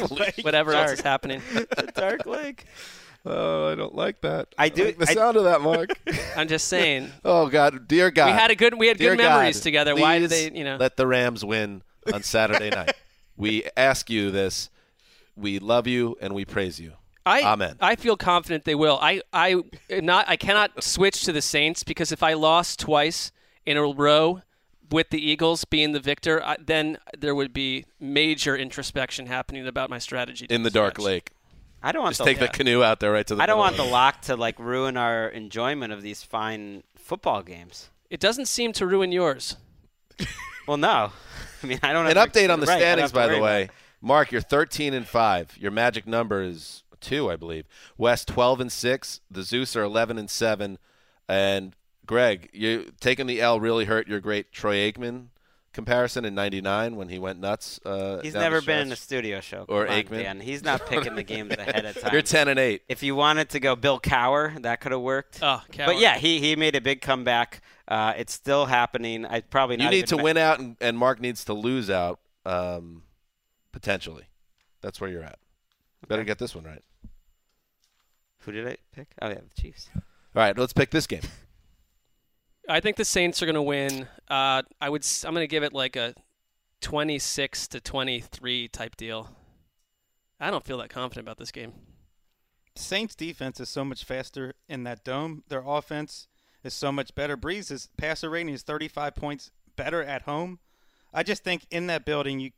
whatever 0.41 0.73
else 0.73 0.91
is 0.91 1.01
happening. 1.01 1.41
The 1.53 1.91
dark 1.93 2.25
Lake. 2.25 2.65
Oh, 3.25 3.67
I 3.67 3.75
don't 3.75 3.93
like 3.95 4.21
that. 4.21 4.47
I 4.57 4.69
do- 4.69 4.85
like 4.85 4.97
the 4.97 5.09
I- 5.09 5.13
sound 5.13 5.35
of 5.37 5.43
that, 5.43 5.61
Marc. 5.61 5.89
I'm 6.37 6.47
just 6.47 6.67
saying. 6.67 7.11
oh 7.25 7.47
God, 7.47 7.87
dear 7.87 8.11
God. 8.11 8.27
We 8.27 8.31
had 8.31 8.51
a 8.51 8.55
good 8.55 8.77
we 8.77 8.87
had 8.87 8.97
Dear 8.97 9.15
good 9.15 9.23
memories 9.23 9.57
God, 9.57 9.63
together. 9.63 9.95
Why 9.95 10.19
did 10.19 10.29
they, 10.29 10.51
you 10.51 10.63
know? 10.63 10.77
let 10.77 10.95
the 10.95 11.05
Rams 11.05 11.43
win 11.43 11.81
on 12.13 12.23
Saturday 12.23 12.69
night? 12.69 12.93
We 13.35 13.63
ask 13.75 14.09
you 14.09 14.31
this. 14.31 14.69
We 15.35 15.59
love 15.59 15.87
you 15.87 16.17
and 16.21 16.33
we 16.33 16.45
praise 16.45 16.79
you. 16.79 16.93
I, 17.25 17.43
Amen. 17.43 17.75
I 17.79 17.95
feel 17.95 18.17
confident 18.17 18.63
they 18.65 18.75
will. 18.75 18.97
I, 19.01 19.21
I 19.33 19.61
not 19.91 20.27
I 20.27 20.35
cannot 20.35 20.83
switch 20.83 21.23
to 21.23 21.31
the 21.31 21.41
Saints 21.41 21.83
because 21.83 22.11
if 22.11 22.23
I 22.23 22.33
lost 22.33 22.79
twice 22.79 23.31
in 23.65 23.77
a 23.77 23.83
row 23.83 24.41
with 24.91 25.09
the 25.09 25.19
Eagles 25.19 25.65
being 25.65 25.91
the 25.91 25.99
victor, 25.99 26.43
I, 26.43 26.57
then 26.63 26.97
there 27.17 27.35
would 27.35 27.53
be 27.53 27.85
major 27.99 28.55
introspection 28.55 29.27
happening 29.27 29.67
about 29.67 29.89
my 29.89 29.99
strategy. 29.99 30.47
In 30.49 30.63
the 30.63 30.69
dark 30.69 30.95
stretch. 30.95 31.05
lake. 31.05 31.31
I 31.81 31.91
don't 31.91 32.03
want 32.03 32.11
Just 32.17 32.19
the, 32.19 32.25
take 32.25 32.39
the 32.39 32.47
canoe 32.49 32.83
out 32.83 32.99
there 32.99 33.11
right 33.11 33.25
to 33.27 33.35
the. 33.35 33.41
I 33.41 33.45
don't 33.45 33.57
want 33.57 33.77
the 33.77 33.83
lock 33.85 34.21
to 34.23 34.35
like 34.35 34.59
ruin 34.59 34.97
our 34.97 35.29
enjoyment 35.29 35.93
of 35.93 36.01
these 36.01 36.23
fine 36.23 36.83
football 36.97 37.41
games. 37.41 37.89
It 38.09 38.19
doesn't 38.19 38.47
seem 38.47 38.73
to 38.73 38.85
ruin 38.87 39.11
yours. 39.11 39.55
Well, 40.67 40.77
no. 40.77 41.11
I 41.63 41.65
mean, 41.65 41.79
I 41.81 41.93
don't. 41.93 42.05
An 42.05 42.15
have 42.15 42.31
to- 42.31 42.39
update 42.39 42.53
on 42.53 42.59
the 42.59 42.67
right, 42.67 42.79
standings, 42.79 43.11
by 43.11 43.25
the 43.27 43.39
way. 43.39 43.63
about. 43.63 43.75
Marc, 44.01 44.31
you're 44.31 44.39
13 44.39 44.93
and 44.93 45.07
five. 45.07 45.57
Your 45.57 45.71
magic 45.71 46.05
number 46.05 46.43
is 46.43 46.83
two, 47.01 47.31
I 47.31 47.37
believe. 47.37 47.65
West 47.97 48.27
12 48.27 48.61
and 48.61 48.71
six. 48.71 49.19
The 49.31 49.41
Zeus 49.41 49.75
are 49.75 49.81
11 49.81 50.19
and 50.19 50.29
seven. 50.29 50.77
And 51.27 51.75
Gregg, 52.09 52.49
you 52.53 52.91
taking 52.99 53.27
the 53.27 53.39
L 53.39 53.59
really 53.59 53.85
hurt 53.85 54.07
your 54.07 54.19
great 54.19 54.51
Troy 54.51 54.77
Aikman 54.77 55.27
comparison 55.73 56.25
in 56.25 56.33
'99 56.33 56.95
when 56.95 57.07
he 57.07 57.19
went 57.19 57.39
nuts. 57.39 57.79
Uh, 57.85 58.19
He's 58.23 58.33
never 58.33 58.63
been 58.63 58.87
in 58.87 58.91
a 58.91 58.95
studio 58.95 59.41
show. 59.41 59.63
Or 59.69 59.85
Come 59.85 59.93
on, 59.95 60.03
Aikman. 60.03 60.23
Dan. 60.23 60.39
He's 60.39 60.63
not 60.63 60.87
picking 60.87 61.13
the 61.13 61.21
games 61.21 61.51
ahead 61.55 61.85
of 61.85 61.95
time. 62.01 62.11
You're 62.11 62.23
10 62.23 62.47
and 62.47 62.57
eight. 62.57 62.81
If 62.89 63.03
you 63.03 63.13
wanted 63.13 63.49
to 63.49 63.59
go 63.59 63.75
Bill 63.75 63.99
Cowher, 63.99 64.59
that 64.63 64.81
could 64.81 64.91
have 64.91 65.01
worked. 65.01 65.37
Oh, 65.43 65.61
Cowher. 65.71 65.85
But 65.85 65.99
yeah, 65.99 66.17
he, 66.17 66.39
he 66.39 66.55
made 66.55 66.75
a 66.75 66.81
big 66.81 66.99
comeback. 67.01 67.61
Uh, 67.87 68.13
it's 68.17 68.33
still 68.33 68.65
happening. 68.65 69.23
I 69.27 69.41
probably 69.41 69.79
You 69.79 69.91
need 69.91 70.07
to 70.07 70.15
even 70.15 70.23
win 70.23 70.37
out, 70.37 70.57
and, 70.57 70.77
and 70.81 70.97
Marc 70.97 71.21
needs 71.21 71.45
to 71.45 71.53
lose 71.53 71.91
out, 71.91 72.19
um, 72.43 73.03
potentially. 73.71 74.23
That's 74.81 74.99
where 74.99 75.11
you're 75.11 75.21
at. 75.23 75.37
Better 76.07 76.23
get 76.23 76.39
this 76.39 76.55
one 76.55 76.63
right. 76.63 76.83
Who 78.39 78.51
did 78.51 78.67
I 78.67 78.77
pick? 78.95 79.09
Oh 79.21 79.29
yeah, 79.29 79.35
the 79.35 79.61
Chiefs. 79.61 79.89
All 79.95 80.01
right, 80.33 80.57
let's 80.57 80.73
pick 80.73 80.89
this 80.89 81.05
game. 81.05 81.21
I 82.69 82.79
think 82.79 82.97
the 82.97 83.05
Saints 83.05 83.41
are 83.41 83.47
going 83.47 83.55
to 83.55 83.61
win. 83.63 84.07
Uh, 84.29 84.61
I 84.79 84.89
would. 84.89 85.05
I'm 85.25 85.33
going 85.33 85.43
to 85.43 85.47
give 85.47 85.63
it 85.63 85.73
like 85.73 85.95
a 85.95 86.13
26 86.81 87.67
to 87.69 87.81
23 87.81 88.67
type 88.67 88.95
deal. 88.95 89.31
I 90.39 90.51
don't 90.51 90.63
feel 90.63 90.77
that 90.77 90.89
confident 90.89 91.25
about 91.25 91.39
this 91.39 91.51
game. 91.51 91.73
Saints 92.75 93.15
defense 93.15 93.59
is 93.59 93.69
so 93.69 93.83
much 93.83 94.05
faster 94.05 94.53
in 94.69 94.83
that 94.83 95.03
dome. 95.03 95.43
Their 95.49 95.63
offense 95.65 96.27
is 96.63 96.75
so 96.75 96.91
much 96.91 97.15
better. 97.15 97.35
Brees's 97.35 97.89
passer 97.97 98.29
rating 98.29 98.53
is 98.53 98.61
35 98.61 99.15
points 99.15 99.51
better 99.75 100.03
at 100.03 100.21
home. 100.21 100.59
I 101.11 101.23
just 101.23 101.43
think 101.43 101.65
in 101.71 101.87
that 101.87 102.05
building, 102.05 102.39
you, 102.39 102.51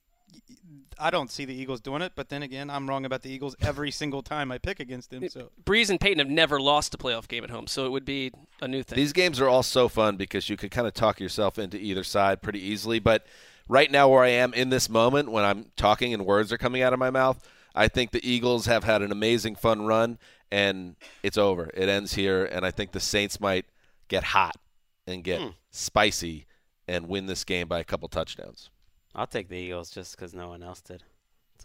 I 1.02 1.10
don't 1.10 1.32
see 1.32 1.46
the 1.46 1.54
Eagles 1.54 1.82
doing 1.82 2.02
it. 2.02 2.14
But 2.16 2.30
then 2.30 2.44
again, 2.44 2.70
I'm 2.70 2.88
wrong 2.88 3.06
about 3.06 3.24
the 3.24 3.32
Eagles 3.32 3.56
every 3.62 3.92
single 3.92 4.22
time 4.22 4.52
I 4.52 4.60
pick 4.60 4.80
against 4.80 5.10
them. 5.10 5.28
So 5.30 5.50
Brees 5.64 5.90
and 5.90 6.00
Peyton 6.00 6.20
have 6.20 6.30
never 6.30 6.60
lost 6.60 6.94
a 6.94 6.98
playoff 6.98 7.28
game 7.28 7.44
at 7.44 7.50
home, 7.50 7.68
so 7.68 7.86
it 7.86 7.90
would 7.90 8.06
be 8.06 8.32
a 8.62 8.68
new 8.68 8.84
thing. 8.84 8.96
These 8.96 9.14
games 9.14 9.40
are 9.42 9.48
all 9.48 9.64
so 9.64 9.88
fun 9.90 10.16
because 10.16 10.50
you 10.50 10.58
could 10.58 10.72
kind 10.72 10.88
of 10.88 10.94
talk 10.94 11.20
yourself 11.20 11.58
into 11.58 11.78
either 11.78 12.04
side 12.04 12.42
pretty 12.42 12.60
easily. 12.60 13.00
But 13.00 13.26
right 13.68 13.90
now, 13.90 14.10
where 14.10 14.24
I 14.24 14.30
am 14.30 14.54
in 14.54 14.70
this 14.70 14.90
moment, 14.90 15.32
when 15.32 15.44
I'm 15.44 15.66
talking 15.76 16.14
and 16.14 16.26
words 16.26 16.52
are 16.52 16.58
coming 16.58 16.84
out 16.84 16.94
of 16.94 17.00
my 17.00 17.10
mouth, 17.10 17.48
I 17.74 17.88
think 17.88 18.12
the 18.12 18.28
Eagles 18.30 18.66
have 18.68 18.84
had 18.84 19.02
an 19.02 19.12
amazing, 19.12 19.56
fun 19.56 19.86
run, 19.86 20.20
and 20.52 20.96
it's 21.24 21.38
over. 21.38 21.72
It 21.74 21.90
ends 21.90 22.14
here, 22.14 22.46
and 22.46 22.66
I 22.66 22.72
think 22.72 22.92
the 22.92 23.00
Saints 23.00 23.40
might 23.40 23.66
get 24.08 24.24
hot 24.24 24.58
and 25.08 25.24
get 25.24 25.40
hmm. 25.40 25.48
spicy 25.72 26.46
and 26.88 27.08
win 27.08 27.26
this 27.26 27.44
game 27.44 27.68
by 27.68 27.80
a 27.80 27.84
couple 27.84 28.08
touchdowns. 28.10 28.70
I'll 29.16 29.28
take 29.28 29.49
the 29.49 29.57
Eagles 29.57 29.89
just 29.89 30.16
because 30.16 30.34
no 30.34 30.49
one 30.49 30.64
else 30.64 30.82
did. 30.82 31.03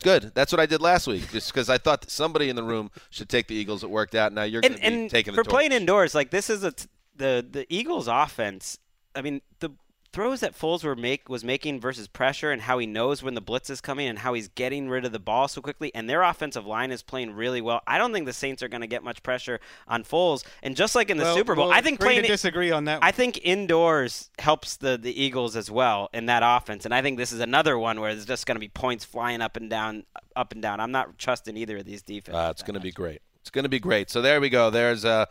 Good. 0.03 0.33
That's 0.35 0.53
what 0.53 0.61
I 0.61 0.67
did 0.67 0.81
last 0.81 1.07
week, 1.07 1.31
just 1.31 1.53
because 1.53 1.71
I 1.71 1.79
thought 1.79 2.11
somebody 2.11 2.49
in 2.49 2.57
the 2.57 2.63
room 2.63 2.91
should 3.11 3.29
take 3.29 3.47
the 3.49 3.55
Eagles. 3.55 3.83
It 3.83 3.91
worked 3.91 4.15
out. 4.15 4.33
Now 4.33 4.43
you're 4.43 4.61
going 4.61 4.75
to 4.75 4.81
be 4.81 5.09
taking 5.09 5.35
for 5.35 5.43
the 5.43 5.49
playing 5.49 5.73
indoors, 5.73 6.15
like 6.15 6.31
this 6.31 6.51
is 6.51 6.65
a 6.65 6.73
t- 6.73 6.87
the 7.17 7.47
the 7.49 7.67
Eagles' 7.71 8.09
offense. 8.09 8.79
I 9.15 9.23
mean, 9.23 9.41
the 9.61 9.71
throws 10.17 10.41
that 10.41 10.59
Foles 10.59 10.83
were 10.83 10.97
make 10.97 11.29
was 11.29 11.45
making 11.45 11.79
versus 11.79 12.09
pressure, 12.09 12.51
and 12.51 12.63
how 12.63 12.79
he 12.79 12.87
knows 12.87 13.23
when 13.23 13.35
the 13.35 13.41
blitz 13.43 13.69
is 13.69 13.83
coming, 13.83 14.09
and 14.09 14.19
how 14.21 14.33
he's 14.33 14.49
getting 14.49 14.89
rid 14.89 15.05
of 15.05 15.13
the 15.13 15.19
ball 15.19 15.47
so 15.47 15.61
quickly, 15.61 15.95
and 15.95 16.09
their 16.09 16.23
offensive 16.23 16.65
line 16.65 16.91
is 16.91 17.03
playing 17.03 17.35
really 17.35 17.61
well. 17.61 17.83
I 17.87 17.99
don't 17.99 18.15
think 18.15 18.25
the 18.25 18.33
Saints 18.33 18.63
are 18.63 18.69
going 18.69 18.81
to 18.81 18.87
get 18.87 19.05
much 19.05 19.23
pressure 19.23 19.61
on 19.87 20.05
Foles, 20.05 20.43
and 20.63 20.75
just 20.75 20.95
like 20.95 21.11
in 21.11 21.19
the 21.19 21.25
Well, 21.25 21.37
Super 21.37 21.55
Bowl, 21.55 21.67
we'll 21.67 21.75
I 21.75 21.83
think 21.83 22.01
agree 22.01 22.17
to 22.17 22.23
disagree 22.23 22.71
on 22.71 22.87
that. 22.87 23.01
I 23.03 23.11
think 23.11 23.41
indoors 23.45 24.31
helps 24.39 24.79
the 24.79 24.97
the 24.97 25.13
Eagles 25.23 25.55
as 25.55 25.71
well 25.71 26.09
in 26.15 26.25
that 26.27 26.43
offense, 26.43 26.87
and 26.87 26.95
I 26.95 27.03
think 27.03 27.19
this 27.19 27.31
is 27.31 27.41
another 27.41 27.79
one 27.79 28.01
where 28.01 28.15
there's 28.15 28.25
just 28.25 28.47
going 28.47 28.57
to 28.57 28.61
be 28.61 28.69
points 28.69 29.05
flying 29.05 29.43
up 29.43 29.59
and 29.59 29.69
down, 29.69 30.05
up 30.35 30.53
and 30.53 30.63
down. 30.63 30.81
I'm 30.81 30.93
not 30.93 31.19
trusting 31.19 31.59
either 31.59 31.77
of 31.77 31.85
these 31.85 32.01
defenses. 32.01 32.35
Uh, 32.35 32.49
it's 32.53 32.63
going 32.63 32.73
to 32.73 32.81
be 32.81 32.91
great. 32.91 33.21
It's 33.47 33.51
going 33.53 33.63
to 33.63 33.69
be 33.69 33.79
great. 33.79 34.11
So 34.11 34.21
there 34.21 34.41
we 34.41 34.49
go. 34.49 34.71
There's 34.71 35.05
uh, 35.05 35.27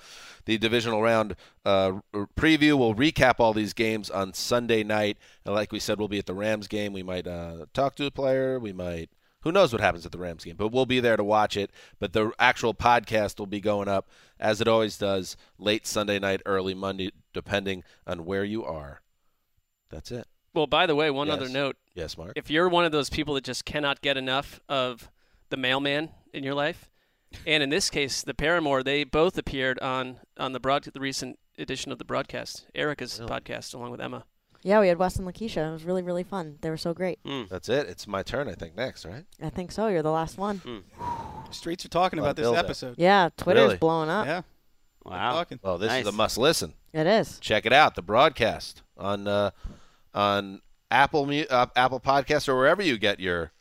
the 0.45 0.57
divisional 0.57 1.01
round 1.01 1.35
uh, 1.65 1.99
preview. 2.37 2.77
We'll 2.79 2.95
recap 2.95 3.41
all 3.41 3.51
these 3.51 3.73
games 3.73 4.09
on 4.09 4.33
Sunday 4.33 4.85
night. 4.85 5.17
And 5.43 5.53
like 5.53 5.73
we 5.73 5.79
said, 5.81 5.99
we'll 5.99 6.07
be 6.07 6.19
at 6.19 6.25
the 6.25 6.33
Rams 6.33 6.69
game. 6.69 6.93
We 6.93 7.03
might 7.03 7.27
uh, 7.27 7.65
talk 7.73 7.95
to 7.95 8.05
a 8.05 8.11
player. 8.11 8.57
We 8.57 8.71
might. 8.71 9.09
Who 9.41 9.51
knows 9.51 9.73
what 9.73 9.81
happens 9.81 10.05
at 10.05 10.13
the 10.13 10.17
Rams 10.17 10.45
game? 10.45 10.55
But 10.55 10.69
we'll 10.69 10.85
be 10.85 11.01
there 11.01 11.17
to 11.17 11.25
watch 11.25 11.57
it. 11.57 11.71
But 11.99 12.13
the 12.13 12.31
actual 12.39 12.73
podcast 12.73 13.37
will 13.37 13.47
be 13.47 13.59
going 13.59 13.89
up 13.89 14.07
as 14.39 14.61
it 14.61 14.67
always 14.69 14.97
does, 14.97 15.35
late 15.59 15.85
Sunday 15.85 16.17
night, 16.17 16.41
early 16.45 16.73
Monday, 16.73 17.11
depending 17.33 17.83
on 18.07 18.23
where 18.23 18.45
you 18.45 18.63
are. 18.63 19.01
That's 19.89 20.09
it. 20.09 20.25
well, 20.53 20.67
by 20.67 20.85
the 20.85 20.95
way, 20.95 21.11
one 21.11 21.29
other 21.29 21.49
note. 21.49 21.75
Yes, 21.93 22.17
Marc. 22.17 22.31
If 22.37 22.49
you're 22.49 22.69
one 22.69 22.85
of 22.85 22.93
those 22.93 23.09
people 23.09 23.33
that 23.33 23.43
just 23.43 23.65
cannot 23.65 24.01
get 24.01 24.15
enough 24.15 24.61
of 24.69 25.11
the 25.49 25.57
mailman 25.57 26.11
in 26.33 26.45
your 26.45 26.53
life, 26.53 26.89
and 27.45 27.61
in 27.63 27.69
this 27.69 27.89
case, 27.89 28.21
the 28.21 28.33
Paramore, 28.33 28.83
they 28.83 29.03
both 29.03 29.37
appeared 29.37 29.79
on 29.79 30.17
on 30.37 30.53
the 30.53 30.59
broad 30.59 30.83
the 30.83 30.99
recent 30.99 31.39
edition 31.57 31.91
of 31.91 31.97
the 31.97 32.05
broadcast, 32.05 32.65
Erica's 32.75 33.19
podcast, 33.19 33.73
along 33.73 33.91
with 33.91 34.01
Emma. 34.01 34.25
Yeah, 34.63 34.79
we 34.79 34.87
had 34.87 34.97
Wes 34.97 35.15
and 35.17 35.27
Lakeisha. 35.27 35.69
It 35.69 35.71
was 35.71 35.83
really, 35.83 36.01
really 36.01 36.23
fun. 36.23 36.57
They 36.61 36.71
were 36.71 36.77
so 36.77 36.91
great. 36.93 37.19
That's 37.49 37.69
it. 37.69 37.87
It's 37.87 38.07
my 38.07 38.23
turn, 38.23 38.49
I 38.49 38.53
think, 38.53 38.75
next, 38.75 39.05
right? 39.05 39.23
I 39.39 39.49
think 39.51 39.71
so. 39.71 39.87
You're 39.89 40.01
the 40.01 40.09
last 40.11 40.39
one. 40.39 40.83
Streets 41.51 41.85
are 41.85 41.89
talking 41.89 42.17
about 42.17 42.35
this 42.35 42.45
build 42.45 42.57
up. 42.57 42.65
episode. 42.65 42.95
Yeah, 42.97 43.29
Twitter's 43.37 43.63
Really? 43.63 43.77
blowing 43.77 44.09
up. 44.09 44.25
Yeah, 44.25 44.41
Wow. 45.03 45.45
Well, 45.61 45.77
this 45.77 45.93
is 45.93 46.07
a 46.07 46.11
must 46.11 46.37
listen. 46.39 46.73
It 46.93 47.05
is. 47.05 47.37
check 47.39 47.65
it 47.67 47.73
out 47.73 47.93
the 47.95 48.01
broadcast 48.01 48.81
on 48.97 49.27
uh, 49.27 49.51
on 50.15 50.61
Apple 50.89 51.27
Mu- 51.27 51.45
uh, 51.49 51.67
Apple 51.75 51.99
Podcasts 51.99 52.47
or 52.49 52.55
wherever 52.55 52.81
you 52.81 52.97
get 52.97 53.19
your 53.19 53.51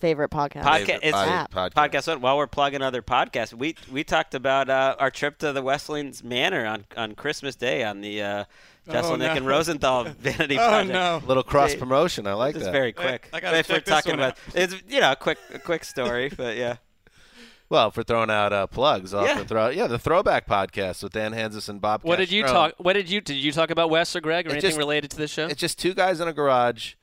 Favorite 0.00 0.30
podcast. 0.30 0.62
Podca- 0.62 0.86
favorite 0.86 1.00
it's 1.02 1.12
pod- 1.12 1.28
app. 1.28 1.74
podcast 1.74 2.06
one. 2.06 2.20
While 2.20 2.36
we're 2.36 2.46
plugging 2.46 2.82
other 2.82 3.02
podcasts, 3.02 3.52
we 3.52 3.74
we 3.90 4.04
talked 4.04 4.34
about 4.34 4.70
uh, 4.70 4.94
our 4.98 5.10
trip 5.10 5.38
to 5.38 5.52
the 5.52 5.62
Westlands 5.62 6.22
Manor 6.22 6.64
on, 6.66 6.84
on 6.96 7.14
Christmas 7.16 7.56
Day 7.56 7.82
on 7.82 8.00
the 8.00 8.22
uh, 8.22 8.44
Jeselnik 8.88 9.02
Oh, 9.12 9.16
no. 9.16 9.26
and 9.32 9.46
Rosenthal 9.46 10.04
Vanity 10.20 10.56
Oh 10.56 10.68
Project. 10.68 10.92
no. 10.92 11.20
little 11.26 11.42
cross 11.42 11.74
promotion. 11.74 12.26
I 12.28 12.34
like 12.34 12.54
that. 12.54 12.60
It's 12.60 12.68
very 12.70 12.92
quick. 12.92 13.28
I 13.32 13.40
gotta 13.40 13.58
if 13.58 13.68
we're 13.68 13.80
this 13.80 13.88
talking 13.88 14.12
one 14.12 14.20
about 14.20 14.38
it's 14.54 14.74
you 14.88 15.00
know 15.00 15.12
a 15.12 15.16
quick 15.16 15.38
a 15.52 15.58
quick 15.58 15.82
story, 15.82 16.28
but 16.36 16.56
yeah. 16.56 16.76
well, 17.68 17.90
for 17.90 18.04
throwing 18.04 18.30
out 18.30 18.52
uh, 18.52 18.68
plugs, 18.68 19.12
I'll 19.12 19.26
Yeah. 19.26 19.42
throw 19.42 19.66
out, 19.66 19.74
yeah, 19.76 19.88
the 19.88 19.98
throwback 19.98 20.46
podcast 20.46 21.02
with 21.02 21.12
Dan 21.12 21.32
Hanzus 21.32 21.68
and 21.68 21.80
Bob. 21.80 22.02
What 22.04 22.16
did 22.16 22.30
you 22.30 22.42
Castro. 22.44 22.58
talk? 22.68 22.74
What 22.78 22.92
did 22.92 23.10
you 23.10 23.20
did 23.20 23.34
you 23.36 23.50
talk 23.50 23.70
about 23.70 23.90
Wes 23.90 24.14
or 24.14 24.20
Gregg 24.20 24.46
or 24.46 24.50
It 24.50 24.52
anything 24.52 24.68
just- 24.70 24.78
related 24.78 25.10
to 25.10 25.16
this 25.16 25.32
show? 25.32 25.46
It's 25.46 25.60
just 25.60 25.76
two 25.76 25.92
guys 25.92 26.20
in 26.20 26.28
a 26.28 26.32
garage, 26.32 26.94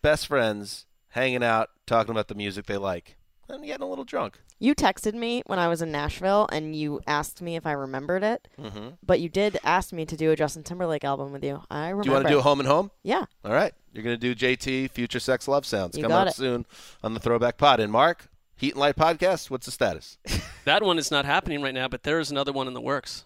best 0.00 0.28
friends, 0.28 0.86
hanging 1.10 1.42
out, 1.44 1.70
talking 1.86 2.10
about 2.10 2.28
the 2.28 2.34
music 2.34 2.66
they 2.66 2.76
like, 2.76 3.16
and 3.48 3.64
getting 3.64 3.82
a 3.82 3.88
little 3.88 4.04
drunk. 4.04 4.40
You 4.58 4.74
texted 4.74 5.14
me 5.14 5.42
when 5.46 5.58
I 5.58 5.68
was 5.68 5.80
in 5.80 5.90
Nashville 5.90 6.46
and 6.52 6.76
you 6.76 7.00
asked 7.06 7.40
me 7.40 7.56
if 7.56 7.66
I 7.66 7.72
remembered 7.72 8.22
it. 8.22 8.46
Mm-hmm. 8.58 8.88
But 9.04 9.18
you 9.20 9.30
did 9.30 9.58
ask 9.64 9.90
me 9.90 10.04
to 10.04 10.16
do 10.16 10.30
a 10.32 10.36
Justin 10.36 10.62
Timberlake 10.62 11.02
album 11.02 11.32
with 11.32 11.42
you. 11.42 11.62
I 11.70 11.88
remember. 11.88 12.02
Do 12.02 12.08
you 12.10 12.14
want 12.14 12.26
to 12.26 12.32
do 12.32 12.38
a 12.38 12.42
home 12.42 12.60
and 12.60 12.68
home? 12.68 12.90
Yeah. 13.02 13.24
All 13.44 13.52
right, 13.52 13.72
you're 13.92 14.04
gonna 14.04 14.16
do 14.16 14.34
JT 14.34 14.90
Future 14.90 15.20
Sex 15.20 15.48
Love 15.48 15.64
Sounds 15.64 15.96
You 15.96 16.02
coming 16.02 16.14
got 16.14 16.28
up 16.28 16.32
it. 16.32 16.36
soon 16.36 16.66
on 17.02 17.14
the 17.14 17.20
Throwback 17.20 17.56
Pod. 17.56 17.80
And 17.80 17.90
Marc, 17.90 18.28
Heat 18.56 18.72
and 18.72 18.80
Light 18.80 18.96
podcast. 18.96 19.50
What's 19.50 19.66
the 19.66 19.72
status? 19.72 20.18
that 20.64 20.82
one 20.82 20.98
is 20.98 21.10
not 21.10 21.24
happening 21.24 21.62
right 21.62 21.74
now, 21.74 21.88
but 21.88 22.02
there 22.02 22.20
is 22.20 22.30
another 22.30 22.52
one 22.52 22.68
in 22.68 22.74
the 22.74 22.80
works. 22.80 23.24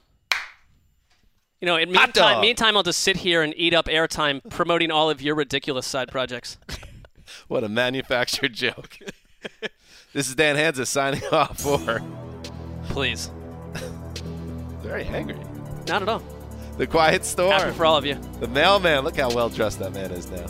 You 1.61 1.67
know, 1.67 1.77
in 1.77 1.91
meantime, 1.91 2.41
meantime, 2.43 2.77
I'll 2.77 2.83
just 2.83 3.01
sit 3.01 3.17
here 3.17 3.43
and 3.43 3.55
eat 3.57 3.73
up 3.73 3.87
airtime 3.87 4.49
promoting 4.51 4.91
all 4.91 5.09
of 5.09 5.23
your 5.23 5.35
ridiculous 5.35 5.87
side 5.87 6.11
projects. 6.11 6.59
What 7.49 7.65
a 7.65 7.69
manufactured 7.69 8.53
joke. 8.65 8.99
this 10.13 10.29
is 10.29 10.35
Dan 10.35 10.57
Hanzus 10.57 10.87
signing 10.89 11.25
off 11.33 11.61
for 11.61 12.01
Please, 12.89 13.31
very 14.83 15.05
angry. 15.05 15.39
not 15.89 16.03
at 16.03 16.09
all. 16.09 16.23
The 16.77 16.87
Quiet 16.87 17.25
Storm. 17.25 17.53
Happy 17.53 17.73
for 17.73 17.87
all 17.87 17.97
of 17.97 18.05
you. 18.05 18.19
The 18.41 18.49
mailman. 18.49 19.05
Look 19.05 19.17
how 19.17 19.31
well 19.31 19.49
dressed 19.49 19.79
that 19.79 19.93
man 19.93 20.11
is 20.11 20.31
now. 20.31 20.47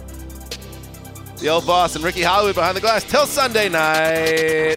The 1.38 1.48
old 1.48 1.66
boss 1.66 1.94
and 1.96 2.04
Ricky 2.04 2.22
Hollywood 2.22 2.54
behind 2.54 2.76
the 2.76 2.80
glass 2.80 3.04
till 3.04 3.26
Sunday 3.26 3.68
night. 3.68 4.76